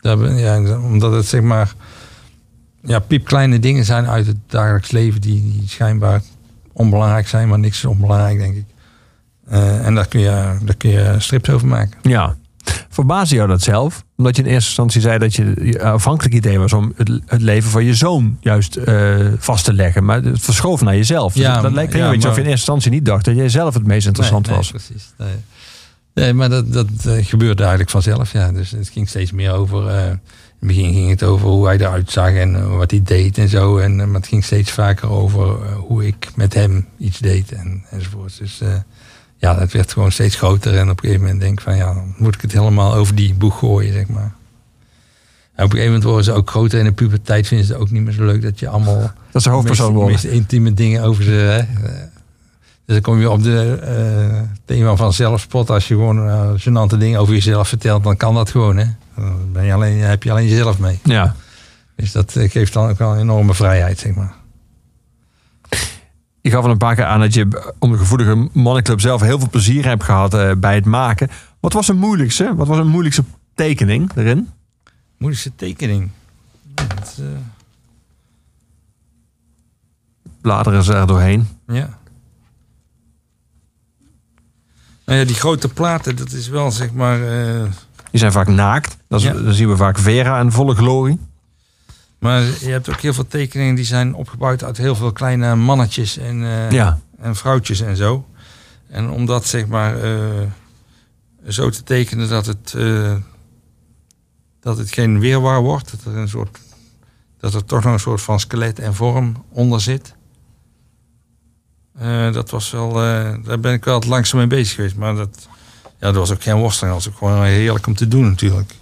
Ja, 0.00 0.78
omdat 0.78 1.12
het 1.12 1.26
zeg 1.26 1.42
maar 1.42 1.74
ja, 2.82 2.98
piepkleine 2.98 3.58
dingen 3.58 3.84
zijn 3.84 4.06
uit 4.06 4.26
het 4.26 4.36
dagelijks 4.46 4.90
leven 4.90 5.20
die, 5.20 5.62
schijnbaar 5.66 6.22
onbelangrijk 6.72 7.28
zijn, 7.28 7.48
maar 7.48 7.58
niks 7.58 7.76
is 7.76 7.84
onbelangrijk, 7.84 8.38
denk 8.38 8.56
ik. 8.56 8.64
Eh, 9.46 9.86
en 9.86 9.94
daar 9.94 10.08
kun, 10.08 10.20
je, 10.20 10.56
daar 10.62 10.76
kun 10.76 10.90
je 10.90 11.14
strips 11.18 11.50
over 11.50 11.68
maken. 11.68 11.98
Ja. 12.02 12.36
Verbaasde 12.88 13.34
jou 13.34 13.48
dat 13.48 13.62
zelf? 13.62 14.04
Omdat 14.20 14.36
je 14.36 14.42
in 14.42 14.48
eerste 14.48 14.68
instantie 14.68 15.00
zei 15.00 15.18
dat 15.18 15.34
je 15.34 15.54
je 15.64 15.82
afhankelijk 15.82 16.34
idee 16.34 16.58
was 16.58 16.72
om 16.72 16.92
het, 16.96 17.10
het 17.26 17.40
leven 17.42 17.70
van 17.70 17.84
je 17.84 17.94
zoon 17.94 18.36
juist 18.40 18.76
eh, 18.76 19.16
vast 19.38 19.64
te 19.64 19.72
leggen. 19.72 20.04
Maar 20.04 20.22
het 20.22 20.40
verschoof 20.40 20.80
naar 20.80 20.96
jezelf. 20.96 21.32
Dus 21.32 21.42
Ja, 21.42 21.60
dat 21.60 21.72
lijkt 21.72 21.92
ja, 21.92 22.04
een 22.04 22.10
beetje 22.10 22.28
of 22.28 22.34
je 22.34 22.40
in 22.40 22.46
eerste 22.46 22.50
instantie 22.72 22.90
niet 22.90 23.04
dacht 23.04 23.24
dat 23.24 23.36
jij 23.36 23.48
zelf 23.48 23.74
het 23.74 23.86
meest 23.86 24.06
interessant 24.06 24.46
Nee, 24.46 24.56
nee, 24.56 24.70
was. 24.72 24.82
precies. 24.84 25.12
Nee, 25.18 25.28
nee 26.14 26.32
maar 26.32 26.48
dat, 26.48 26.72
dat 26.72 26.86
eh, 27.06 27.24
gebeurde 27.26 27.60
eigenlijk 27.60 27.90
vanzelf. 27.90 28.32
Ja. 28.32 28.52
Dus 28.52 28.70
het 28.70 28.88
ging 28.88 29.08
steeds 29.08 29.32
meer 29.32 29.52
over. 29.52 29.88
eh, 29.88 30.04
in 30.06 30.68
het 30.68 30.76
begin 30.76 30.92
ging 30.94 31.10
het 31.10 31.22
over 31.22 31.48
hoe 31.48 31.66
hij 31.66 31.76
eruit 31.78 32.10
zag 32.10 32.30
en 32.32 32.76
wat 32.76 32.90
hij 32.90 33.02
deed 33.04 33.38
en 33.38 33.48
zo. 33.48 33.78
En, 33.78 33.96
maar 33.96 34.20
het 34.20 34.26
ging 34.28 34.44
steeds 34.44 34.70
vaker 34.70 35.10
over 35.10 35.72
hoe 35.74 36.06
ik 36.06 36.28
met 36.34 36.54
hem 36.54 36.86
iets 36.98 37.18
deed 37.18 37.52
en, 37.52 37.84
enzovoort. 37.90 38.38
Dus 38.38 38.60
ja, 39.40 39.58
het 39.58 39.72
werd 39.72 39.92
gewoon 39.92 40.12
steeds 40.12 40.36
groter. 40.36 40.76
En 40.76 40.90
op 40.90 40.96
een 40.96 40.98
gegeven 40.98 41.22
moment 41.22 41.40
denk 41.40 41.58
ik 41.58 41.64
van 41.64 41.76
ja, 41.76 41.94
dan 41.94 42.14
moet 42.16 42.34
ik 42.34 42.40
het 42.40 42.52
helemaal 42.52 42.94
over 42.94 43.14
die 43.14 43.34
boeg 43.34 43.58
gooien, 43.58 43.92
zeg 43.92 44.06
maar. 44.06 44.32
En 45.54 45.66
op 45.66 45.72
een 45.72 45.78
gegeven 45.78 45.86
moment 45.86 46.04
worden 46.04 46.24
ze 46.24 46.32
ook 46.32 46.50
groter. 46.50 46.78
En 46.78 46.84
in 46.84 46.90
de 46.90 46.96
puberteit 46.96 47.46
vinden 47.46 47.66
ze 47.66 47.72
het 47.72 47.82
ook 47.82 47.90
niet 47.90 48.02
meer 48.02 48.12
zo 48.12 48.24
leuk 48.24 48.42
dat 48.42 48.58
je 48.58 48.68
allemaal 48.68 49.10
Dat 49.32 49.42
ze 49.42 49.50
hoofdpersoon 49.50 49.92
worden. 49.92 50.12
meest 50.12 50.24
intieme 50.24 50.74
dingen 50.74 51.02
over 51.02 51.24
ze. 51.24 51.30
Hè? 51.30 51.62
Dus 52.84 52.94
dan 52.94 53.00
kom 53.00 53.20
je 53.20 53.30
op 53.30 53.42
de 53.42 53.78
eh, 53.82 54.40
thema 54.64 54.96
van 54.96 55.12
zelfspot. 55.12 55.70
Als 55.70 55.88
je 55.88 55.94
gewoon 55.94 56.28
eh 56.28 56.50
gênante 56.56 56.98
dingen 56.98 57.20
over 57.20 57.34
jezelf 57.34 57.68
vertelt, 57.68 58.04
dan 58.04 58.16
kan 58.16 58.34
dat 58.34 58.50
gewoon. 58.50 58.76
Hè? 58.76 58.84
Dan 59.16 59.52
ben 59.52 59.64
je 59.64 59.72
alleen, 59.72 59.98
heb 60.00 60.22
je 60.22 60.30
alleen 60.30 60.48
jezelf 60.48 60.78
mee. 60.78 60.98
Ja. 61.04 61.34
Dus 61.96 62.12
dat 62.12 62.36
eh, 62.36 62.50
geeft 62.50 62.72
dan 62.72 62.88
ook 62.88 62.98
wel 62.98 63.12
een 63.12 63.20
enorme 63.20 63.54
vrijheid, 63.54 63.98
zeg 63.98 64.14
maar. 64.14 64.34
Je 66.42 66.50
gaf 66.50 66.64
al 66.64 66.70
een 66.70 66.76
paar 66.78 66.94
keer 66.94 67.04
aan 67.04 67.20
dat 67.20 67.34
je 67.34 67.72
om 67.78 67.90
de 67.92 67.98
gevoelige 67.98 68.48
mannenclub 68.52 69.00
zelf 69.00 69.20
heel 69.20 69.38
veel 69.38 69.48
plezier 69.50 69.84
hebt 69.84 70.02
gehad 70.04 70.34
eh, 70.34 70.50
bij 70.56 70.74
het 70.74 70.84
maken. 70.84 71.28
Wat 71.60 71.72
was 71.72 71.86
de 71.86 71.92
moeilijkste? 71.94 72.54
Wat 72.54 72.66
was 72.66 72.78
een 72.78 72.86
moeilijkste 72.88 73.24
tekening 73.54 74.10
erin? 74.16 74.48
Moeilijkste 75.18 75.52
tekening. 75.56 76.10
Dat, 76.74 77.16
eh, 77.20 77.24
Bladeren 80.40 80.82
ze 80.84 80.94
er 80.94 81.06
doorheen. 81.06 81.48
ja. 81.66 81.98
Nou 85.04 85.18
ja, 85.22 85.26
die 85.28 85.34
grote 85.36 85.68
platen, 85.68 86.16
dat 86.16 86.32
is 86.32 86.48
wel 86.48 86.70
zeg 86.70 86.92
maar. 86.92 87.22
eh, 87.22 87.62
Die 88.10 88.20
zijn 88.20 88.32
vaak 88.32 88.46
naakt. 88.48 88.96
Dat 89.08 89.20
is, 89.20 89.26
Ja. 89.26 89.32
Dan 89.32 89.52
zien 89.52 89.68
we 89.68 89.76
vaak 89.76 89.98
Vera 89.98 90.40
in 90.40 90.52
volle 90.52 90.74
glorie. 90.74 91.18
Maar 92.20 92.42
je 92.42 92.70
hebt 92.70 92.88
ook 92.90 93.00
heel 93.00 93.12
veel 93.12 93.26
tekeningen 93.26 93.74
die 93.74 93.84
zijn 93.84 94.14
opgebouwd 94.14 94.64
uit 94.64 94.76
heel 94.76 94.94
veel 94.94 95.12
kleine 95.12 95.54
mannetjes 95.54 96.16
en, 96.16 96.42
eh, 96.42 96.70
Ja. 96.70 96.98
en 97.18 97.36
vrouwtjes 97.36 97.80
en 97.80 97.96
zo. 97.96 98.26
En 98.88 99.10
om 99.10 99.26
dat 99.26 99.46
zeg 99.46 99.66
maar 99.66 100.02
eh, 100.02 100.46
zo 101.48 101.70
te 101.70 101.82
tekenen 101.82 102.28
dat 102.28 102.46
het, 102.46 102.74
eh, 102.74 103.14
dat 104.60 104.78
het 104.78 104.92
geen 104.92 105.20
weerwaar 105.20 105.60
wordt. 105.60 105.90
Dat 105.90 106.14
er, 106.14 106.20
een 106.20 106.28
soort, 106.28 106.58
dat 107.38 107.54
er 107.54 107.64
toch 107.64 107.84
nog 107.84 107.92
een 107.92 108.00
soort 108.00 108.22
van 108.22 108.40
skelet 108.40 108.78
en 108.78 108.94
vorm 108.94 109.44
onder 109.48 109.80
zit. 109.80 110.14
Dat 112.32 112.50
was 112.50 112.70
wel, 112.70 112.92
daar 113.42 113.60
ben 113.60 113.72
ik 113.72 113.84
wel 113.84 113.94
het 113.94 114.06
langzaam 114.06 114.38
mee 114.38 114.48
bezig 114.48 114.74
geweest. 114.74 114.96
Maar 114.96 115.14
dat, 115.14 115.48
ja, 115.82 116.06
dat 116.06 116.14
was 116.14 116.30
ook 116.30 116.42
geen 116.42 116.56
worsteling. 116.56 116.94
Dat 116.94 117.04
was 117.04 117.12
ook 117.12 117.18
gewoon 117.18 117.44
heerlijk 117.44 117.86
om 117.86 117.94
te 117.94 118.08
doen 118.08 118.28
natuurlijk. 118.28 118.74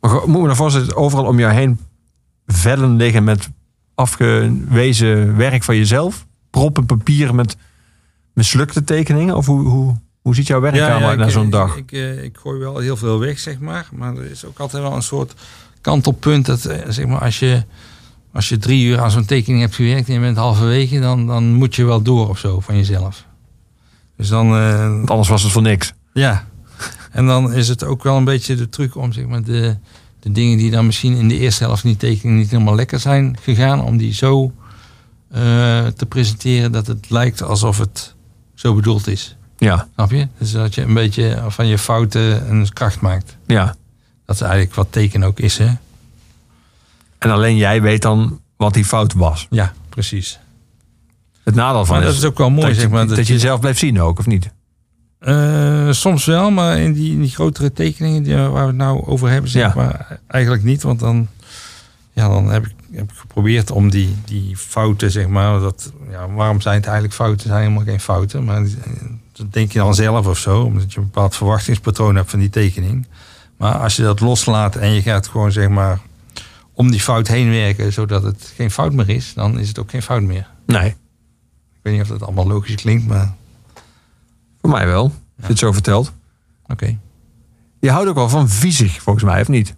Maar 0.00 0.10
moet 0.10 0.26
me 0.40 0.42
nou 0.46 0.56
voorstellen, 0.56 0.96
overal 0.96 1.24
om 1.24 1.38
jou 1.38 1.52
heen 1.52 1.78
vellen 2.46 2.96
liggen 2.96 3.24
met 3.24 3.48
afgewezen 3.94 5.36
werk 5.36 5.62
van 5.62 5.76
jezelf? 5.76 6.26
Proppen 6.50 6.86
papier 6.86 7.34
met 7.34 7.56
mislukte 8.34 8.84
tekeningen? 8.84 9.36
Of 9.36 9.46
hoe, 9.46 9.68
hoe, 9.68 9.96
hoe 10.22 10.34
ziet 10.34 10.46
jouw 10.46 10.60
werkkamer 10.60 11.08
uit 11.08 11.18
na 11.18 11.24
ik- 11.24 11.30
zo'n 11.30 11.44
ik- 11.44 11.50
dag? 11.52 11.76
Ik, 11.76 11.92
eh, 11.92 12.22
ik 12.24 12.36
gooi 12.36 12.58
wel 12.58 12.78
heel 12.78 12.96
veel 12.96 13.18
weg, 13.18 13.38
zeg 13.38 13.58
maar. 13.58 13.88
Maar 13.92 14.16
er 14.16 14.30
is 14.30 14.44
ook 14.44 14.58
altijd 14.58 14.82
wel 14.82 14.94
een 14.94 15.02
soort 15.02 15.34
kantelpunt. 15.80 16.46
Dat, 16.46 16.64
eh, 16.64 16.78
zeg 16.88 17.06
maar, 17.06 17.20
als 17.20 17.38
je, 17.38 17.64
als 18.32 18.48
je 18.48 18.58
drie 18.58 18.84
uur 18.86 19.00
aan 19.00 19.10
zo'n 19.10 19.24
tekening 19.24 19.62
hebt 19.62 19.74
gewerkt 19.74 20.08
en 20.08 20.14
je 20.14 20.20
bent 20.20 20.36
halverwege, 20.36 21.00
dan, 21.00 21.26
dan 21.26 21.52
moet 21.52 21.74
je 21.74 21.84
wel 21.84 22.02
door 22.02 22.28
of 22.28 22.38
zo 22.38 22.60
van 22.60 22.76
jezelf. 22.76 23.24
Dus 24.16 24.28
dan, 24.28 24.46
eh, 24.56 24.88
Want 24.88 25.10
anders 25.10 25.28
was 25.28 25.42
het 25.42 25.52
voor 25.52 25.62
niks. 25.62 25.92
ja. 26.12 26.50
En 27.10 27.26
dan 27.26 27.52
is 27.52 27.68
het 27.68 27.84
ook 27.84 28.02
wel 28.02 28.16
een 28.16 28.24
beetje 28.24 28.54
de 28.54 28.68
truc 28.68 28.96
om 28.96 29.12
zeg 29.12 29.26
maar, 29.26 29.42
de, 29.42 29.76
de 30.22 30.32
dingen 30.32 30.58
die 30.58 30.70
dan 30.70 30.86
misschien 30.86 31.16
in 31.16 31.28
de 31.28 31.38
eerste 31.38 31.64
helft 31.64 31.82
die 31.82 31.96
tekening 31.96 32.38
niet 32.38 32.50
helemaal 32.50 32.74
lekker 32.74 33.00
zijn 33.00 33.36
gegaan, 33.42 33.82
om 33.82 33.96
die 33.96 34.14
zo 34.14 34.52
eh, 35.28 35.40
te 35.86 36.06
presenteren 36.08 36.72
dat 36.72 36.86
het 36.86 37.10
lijkt 37.10 37.42
alsof 37.42 37.78
het 37.78 38.14
zo 38.54 38.74
bedoeld 38.74 39.06
is. 39.06 39.36
Ja, 39.56 39.88
Snap 39.94 40.10
je? 40.10 40.28
Dus 40.38 40.52
dat 40.52 40.74
je 40.74 40.82
een 40.82 40.94
beetje 40.94 41.42
van 41.48 41.66
je 41.66 41.78
fouten 41.78 42.50
een 42.50 42.72
kracht 42.72 43.00
maakt. 43.00 43.36
ja. 43.46 43.74
Dat 44.26 44.34
is 44.34 44.40
eigenlijk 44.42 44.74
wat 44.74 44.86
teken 44.90 45.22
ook 45.22 45.40
is, 45.40 45.58
hè? 45.58 45.68
En 47.18 47.30
alleen 47.30 47.56
jij 47.56 47.82
weet 47.82 48.02
dan 48.02 48.40
wat 48.56 48.74
die 48.74 48.84
fout 48.84 49.12
was. 49.12 49.46
Ja, 49.50 49.72
precies. 49.88 50.38
Het 51.44 51.54
nadeel 51.54 51.84
van 51.84 51.96
Maar 51.96 52.04
dat 52.04 52.14
is 52.14 52.24
ook 52.24 52.38
wel 52.38 52.50
mooi, 52.50 52.66
dat, 52.66 52.76
zeg 52.76 52.88
maar. 52.88 53.06
dat, 53.06 53.26
je 53.26 53.32
jezelf 53.32 53.60
blijft 53.60 53.78
zien 53.78 54.00
ook, 54.00 54.18
of 54.18 54.26
niet? 54.26 54.50
Eh, 55.24 55.90
soms 55.90 56.24
wel, 56.24 56.50
maar 56.50 56.78
in 56.78 56.92
die, 56.92 57.12
in 57.12 57.20
die 57.20 57.30
grotere 57.30 57.72
tekeningen 57.72 58.22
die, 58.22 58.36
waar 58.36 58.50
we 58.52 58.58
het 58.66 58.76
nou 58.76 59.06
over 59.06 59.30
hebben, 59.30 59.50
zeg 59.50 59.62
Ja. 59.62 59.72
maar, 59.76 60.18
eigenlijk 60.26 60.62
niet. 60.62 60.82
Want 60.82 61.00
dan, 61.00 61.28
ja, 62.12 62.28
dan 62.28 62.50
heb, 62.50 62.66
ik, 62.66 62.74
heb 62.92 63.10
ik 63.12 63.16
geprobeerd 63.16 63.70
om 63.70 63.90
die, 63.90 64.16
die 64.24 64.56
fouten, 64.56 65.10
zeg 65.10 65.26
maar, 65.28 65.60
dat, 65.60 65.92
ja, 66.10 66.28
waarom 66.28 66.60
zijn 66.60 66.74
het 66.76 66.84
eigenlijk 66.84 67.14
fouten? 67.14 67.46
Zijn 67.48 67.60
helemaal 67.62 67.84
geen 67.84 68.00
fouten, 68.00 68.44
maar 68.44 68.62
dat 69.32 69.52
denk 69.52 69.72
je 69.72 69.78
dan 69.78 69.94
zelf 69.94 70.26
of 70.26 70.38
zo, 70.38 70.62
omdat 70.62 70.92
je 70.92 70.98
een 70.98 71.04
bepaald 71.04 71.36
verwachtingspatroon 71.36 72.16
hebt 72.16 72.30
van 72.30 72.38
die 72.38 72.50
tekening. 72.50 73.06
Maar 73.56 73.74
als 73.74 73.96
je 73.96 74.02
dat 74.02 74.20
loslaat 74.20 74.76
en 74.76 74.90
je 74.92 75.02
gaat 75.02 75.26
gewoon, 75.26 75.52
zeg 75.52 75.68
maar, 75.68 75.98
om 76.72 76.90
die 76.90 77.00
fout 77.00 77.28
heen 77.28 77.50
werken, 77.50 77.92
zodat 77.92 78.22
het 78.22 78.52
geen 78.56 78.70
fout 78.70 78.92
meer 78.92 79.08
is, 79.08 79.32
dan 79.34 79.58
is 79.58 79.68
het 79.68 79.78
ook 79.78 79.90
geen 79.90 80.02
fout 80.02 80.22
meer. 80.22 80.46
Nee, 80.66 80.88
Ik 80.88 80.96
weet 81.82 81.92
niet 81.92 82.02
of 82.02 82.08
dat 82.08 82.22
allemaal 82.22 82.46
logisch 82.46 82.74
klinkt, 82.74 83.06
maar 83.06 83.34
voor 84.62 84.70
mij 84.70 84.86
wel. 84.86 85.02
Als 85.04 85.12
je 85.36 85.46
het 85.46 85.58
zo 85.58 85.72
vertelt. 85.72 86.12
oké. 86.66 86.98
Je 87.80 87.90
houdt 87.90 88.08
ook 88.08 88.14
wel 88.14 88.28
van 88.28 88.48
viezig, 88.48 89.02
volgens 89.02 89.24
mij, 89.24 89.40
of 89.40 89.48
niet? 89.48 89.68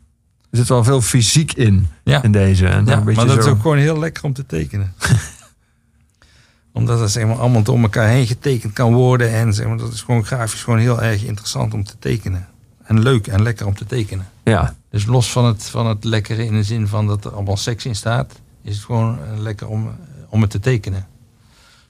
Er 0.51 0.59
zit 0.61 0.69
wel 0.69 0.85
veel 0.85 1.01
fysiek 1.01 1.52
in, 1.52 1.86
Ja. 2.05 2.23
in 2.23 2.32
deze. 2.32 2.66
En 2.66 2.85
Ja, 2.86 3.01
maar 3.01 3.15
dat 3.15 3.31
zo- 3.31 3.39
is 3.39 3.44
ook 3.47 3.61
gewoon 3.61 3.77
heel 3.78 3.98
lekker 3.98 4.24
om 4.24 4.32
te 4.32 4.47
tekenen. 4.47 4.94
Omdat 6.73 7.01
het 7.01 7.11
zeg 7.11 7.27
maar, 7.27 7.36
allemaal 7.39 7.62
door 7.62 7.78
elkaar 7.78 8.09
heen 8.09 8.27
getekend 8.27 8.73
kan 8.73 8.93
worden. 8.94 9.31
En 9.31 9.55
zeg 9.55 9.66
maar, 9.66 9.77
dat 9.77 9.93
is 9.93 10.02
gewoon 10.02 10.24
grafisch 10.24 10.62
gewoon 10.62 10.78
heel 10.78 11.02
erg 11.02 11.23
interessant 11.24 11.74
om 11.74 11.85
te 11.85 11.94
tekenen. 11.98 12.47
En 12.85 13.01
leuk 13.02 13.27
en 13.27 13.43
lekker 13.43 13.66
om 13.66 13.74
te 13.74 13.85
tekenen. 13.86 14.27
Ja, 14.44 14.74
Dus 14.90 15.06
los 15.06 15.32
van 15.32 15.44
het, 15.44 15.65
van 15.65 15.86
het 15.86 16.05
lekkere 16.05 16.44
in 16.47 16.52
de 16.52 16.62
zin 16.62 16.86
van 16.89 17.06
dat 17.06 17.24
er 17.24 17.32
allemaal 17.35 17.56
seks 17.56 17.85
in 17.86 17.97
staat, 17.97 18.32
is 18.62 18.77
het 18.77 18.85
gewoon 18.85 19.19
eh, 19.19 19.39
lekker 19.40 19.69
om, 19.69 19.90
om 20.28 20.40
het 20.40 20.51
te 20.51 20.61
tekenen. 20.61 21.06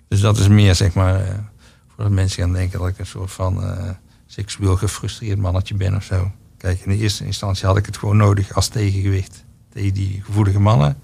Dus 0.09 0.21
dat 0.21 0.39
is 0.39 0.49
meer 0.49 0.75
zeg 0.75 0.95
maar, 0.95 1.21
eh, 1.21 1.35
voordat 1.95 2.13
mensen 2.13 2.43
gaan 2.43 2.53
denken 2.53 2.79
dat 2.79 2.89
ik 2.89 2.99
een 2.99 3.07
soort 3.07 3.33
van 3.33 3.63
eh, 3.63 3.91
seksueel 4.27 4.77
gefrustreerd 4.77 5.39
mannetje 5.39 5.75
ben 5.75 5.97
of 5.97 6.05
zo. 6.05 6.31
Kijk, 6.57 6.81
in 6.81 6.91
de 6.91 6.97
eerste 6.97 7.27
instantie 7.27 7.67
had 7.67 7.77
ik 7.77 7.87
het 7.87 7.97
gewoon 7.97 8.17
nodig 8.17 8.55
als 8.55 8.69
tegengewicht 8.69 9.45
tegen 9.73 9.95
die 9.95 10.23
gevoelige 10.25 10.61
mannen. 10.61 10.97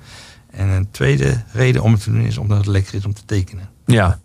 En 0.51 0.69
een 0.69 0.91
tweede 0.91 1.43
reden 1.53 1.83
om 1.83 1.93
het 1.93 2.03
te 2.03 2.11
doen 2.11 2.21
is 2.21 2.39
omdat 2.39 2.57
het 2.57 2.67
lekker 2.67 2.95
is 2.95 3.05
om 3.05 3.15
te 3.15 3.25
tekenen. 3.25 3.69
ja. 3.85 4.21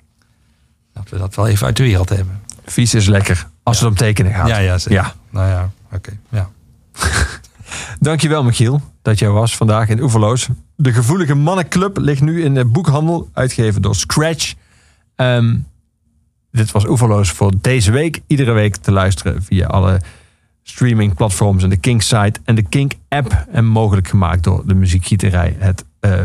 Dat 0.93 1.09
we 1.09 1.17
dat 1.17 1.35
wel 1.35 1.47
even 1.47 1.65
uit 1.65 1.77
de 1.77 1.83
wereld 1.83 2.09
hebben. 2.09 2.41
Vies 2.65 2.93
is 2.93 3.05
lekker 3.07 3.47
als 3.63 3.79
het 3.79 3.89
om 3.89 3.95
tekenen 3.95 4.33
gaat. 4.33 4.47
Ja, 4.47 4.57
ja, 4.57 4.77
zeker. 4.77 5.01
Ja. 5.01 5.13
Nou 5.29 5.47
ja, 5.47 5.71
oké. 5.91 6.17
Ja. 6.29 6.49
Dankjewel, 7.99 8.43
Michiel, 8.43 8.81
dat 9.01 9.19
jij 9.19 9.29
was 9.29 9.57
vandaag 9.57 9.89
in 9.89 10.01
Oeverloos. 10.01 10.49
De 10.75 10.93
Gevoelige 10.93 11.33
Mannenclub 11.35 11.97
ligt 11.97 12.21
nu 12.21 12.43
in 12.43 12.53
de 12.53 12.65
boekhandel, 12.65 13.29
uitgegeven 13.33 13.81
door 13.81 13.95
Scratch. 13.95 14.53
Ehm, 15.15 15.57
dit 16.55 16.71
was 16.71 16.87
Oeverloos 16.87 17.31
voor 17.31 17.51
deze 17.61 17.91
week. 17.91 18.21
Iedere 18.27 18.51
week 18.51 18.75
te 18.75 18.91
luisteren 18.91 19.43
via 19.43 19.67
alle 19.67 20.01
streamingplatforms 20.63 21.63
en 21.63 21.69
de 21.69 21.77
Kink 21.77 22.01
site 22.01 22.39
en 22.43 22.55
de 22.55 22.63
Kink 22.63 22.93
app. 23.09 23.45
En 23.51 23.65
mogelijk 23.65 24.07
gemaakt 24.07 24.43
door 24.43 24.63
de 24.65 24.73
muziekgieterij. 24.73 25.55
Het 25.59 25.85
eh, 25.99 26.21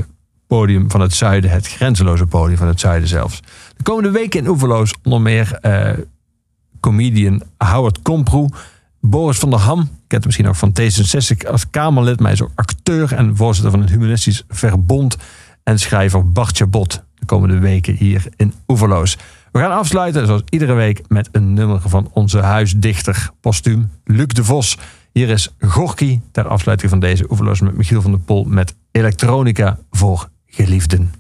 podium 0.47 0.91
van 0.91 1.01
het 1.01 1.15
zuiden, 1.15 1.51
het 1.51 1.69
grenzeloze 1.69 2.27
podium 2.27 2.59
van 2.59 2.67
het 2.67 2.81
zuiden 2.81 3.09
zelfs. 3.09 3.41
De 3.77 3.83
komende 3.83 4.11
weken 4.11 4.41
in 4.41 4.49
Oeverloos 4.49 4.95
onder 5.03 5.21
meer 5.21 5.53
eh, 5.53 5.93
comedian 6.81 7.43
Howard 7.59 8.03
Komproe. 8.03 8.49
Boris 9.01 9.39
van 9.39 9.51
der 9.51 9.59
Ham, 9.59 9.89
kent 10.07 10.25
misschien 10.25 10.49
ook 10.49 10.57
van 10.57 10.73
T66 10.81 11.49
als 11.51 11.71
Kamerlid, 11.71 12.21
maar 12.21 12.33
is 12.33 12.43
ook 12.43 12.53
acteur 12.55 13.13
en 13.13 13.37
voorzitter 13.37 13.71
van 13.73 13.81
het 13.81 13.91
Humanistisch 13.91 14.45
Verbond. 14.49 15.17
En 15.63 15.79
schrijver 15.79 16.33
Bart 16.33 16.57
Chabot 16.57 17.03
de 17.21 17.27
komende 17.27 17.59
weken 17.59 17.95
hier 17.95 18.27
in 18.37 18.55
Oeverloos. 18.69 19.19
We 19.53 19.59
gaan 19.59 19.71
afsluiten, 19.71 20.27
zoals 20.27 20.43
iedere 20.49 20.75
week, 20.75 21.03
met 21.09 21.29
een 21.33 21.53
nummer 21.53 21.81
van 21.81 22.11
onze 22.13 22.39
huisdichter 22.39 23.31
postuum, 23.41 23.91
Luc 24.05 24.27
de 24.27 24.45
Vos. 24.45 24.79
Hier 25.13 25.29
is 25.29 25.55
Gorky 25.59 26.21
ter 26.33 26.49
afsluiting 26.49 26.91
van 26.91 27.01
deze 27.01 27.31
Oeverloos 27.31 27.61
met 27.61 27.77
Michiel 27.77 28.03
van 28.03 28.11
der 28.11 28.21
Pol 28.21 28.45
met 28.45 28.75
elektronica 28.91 29.79
voor 29.91 30.29
geliefden. 30.47 31.20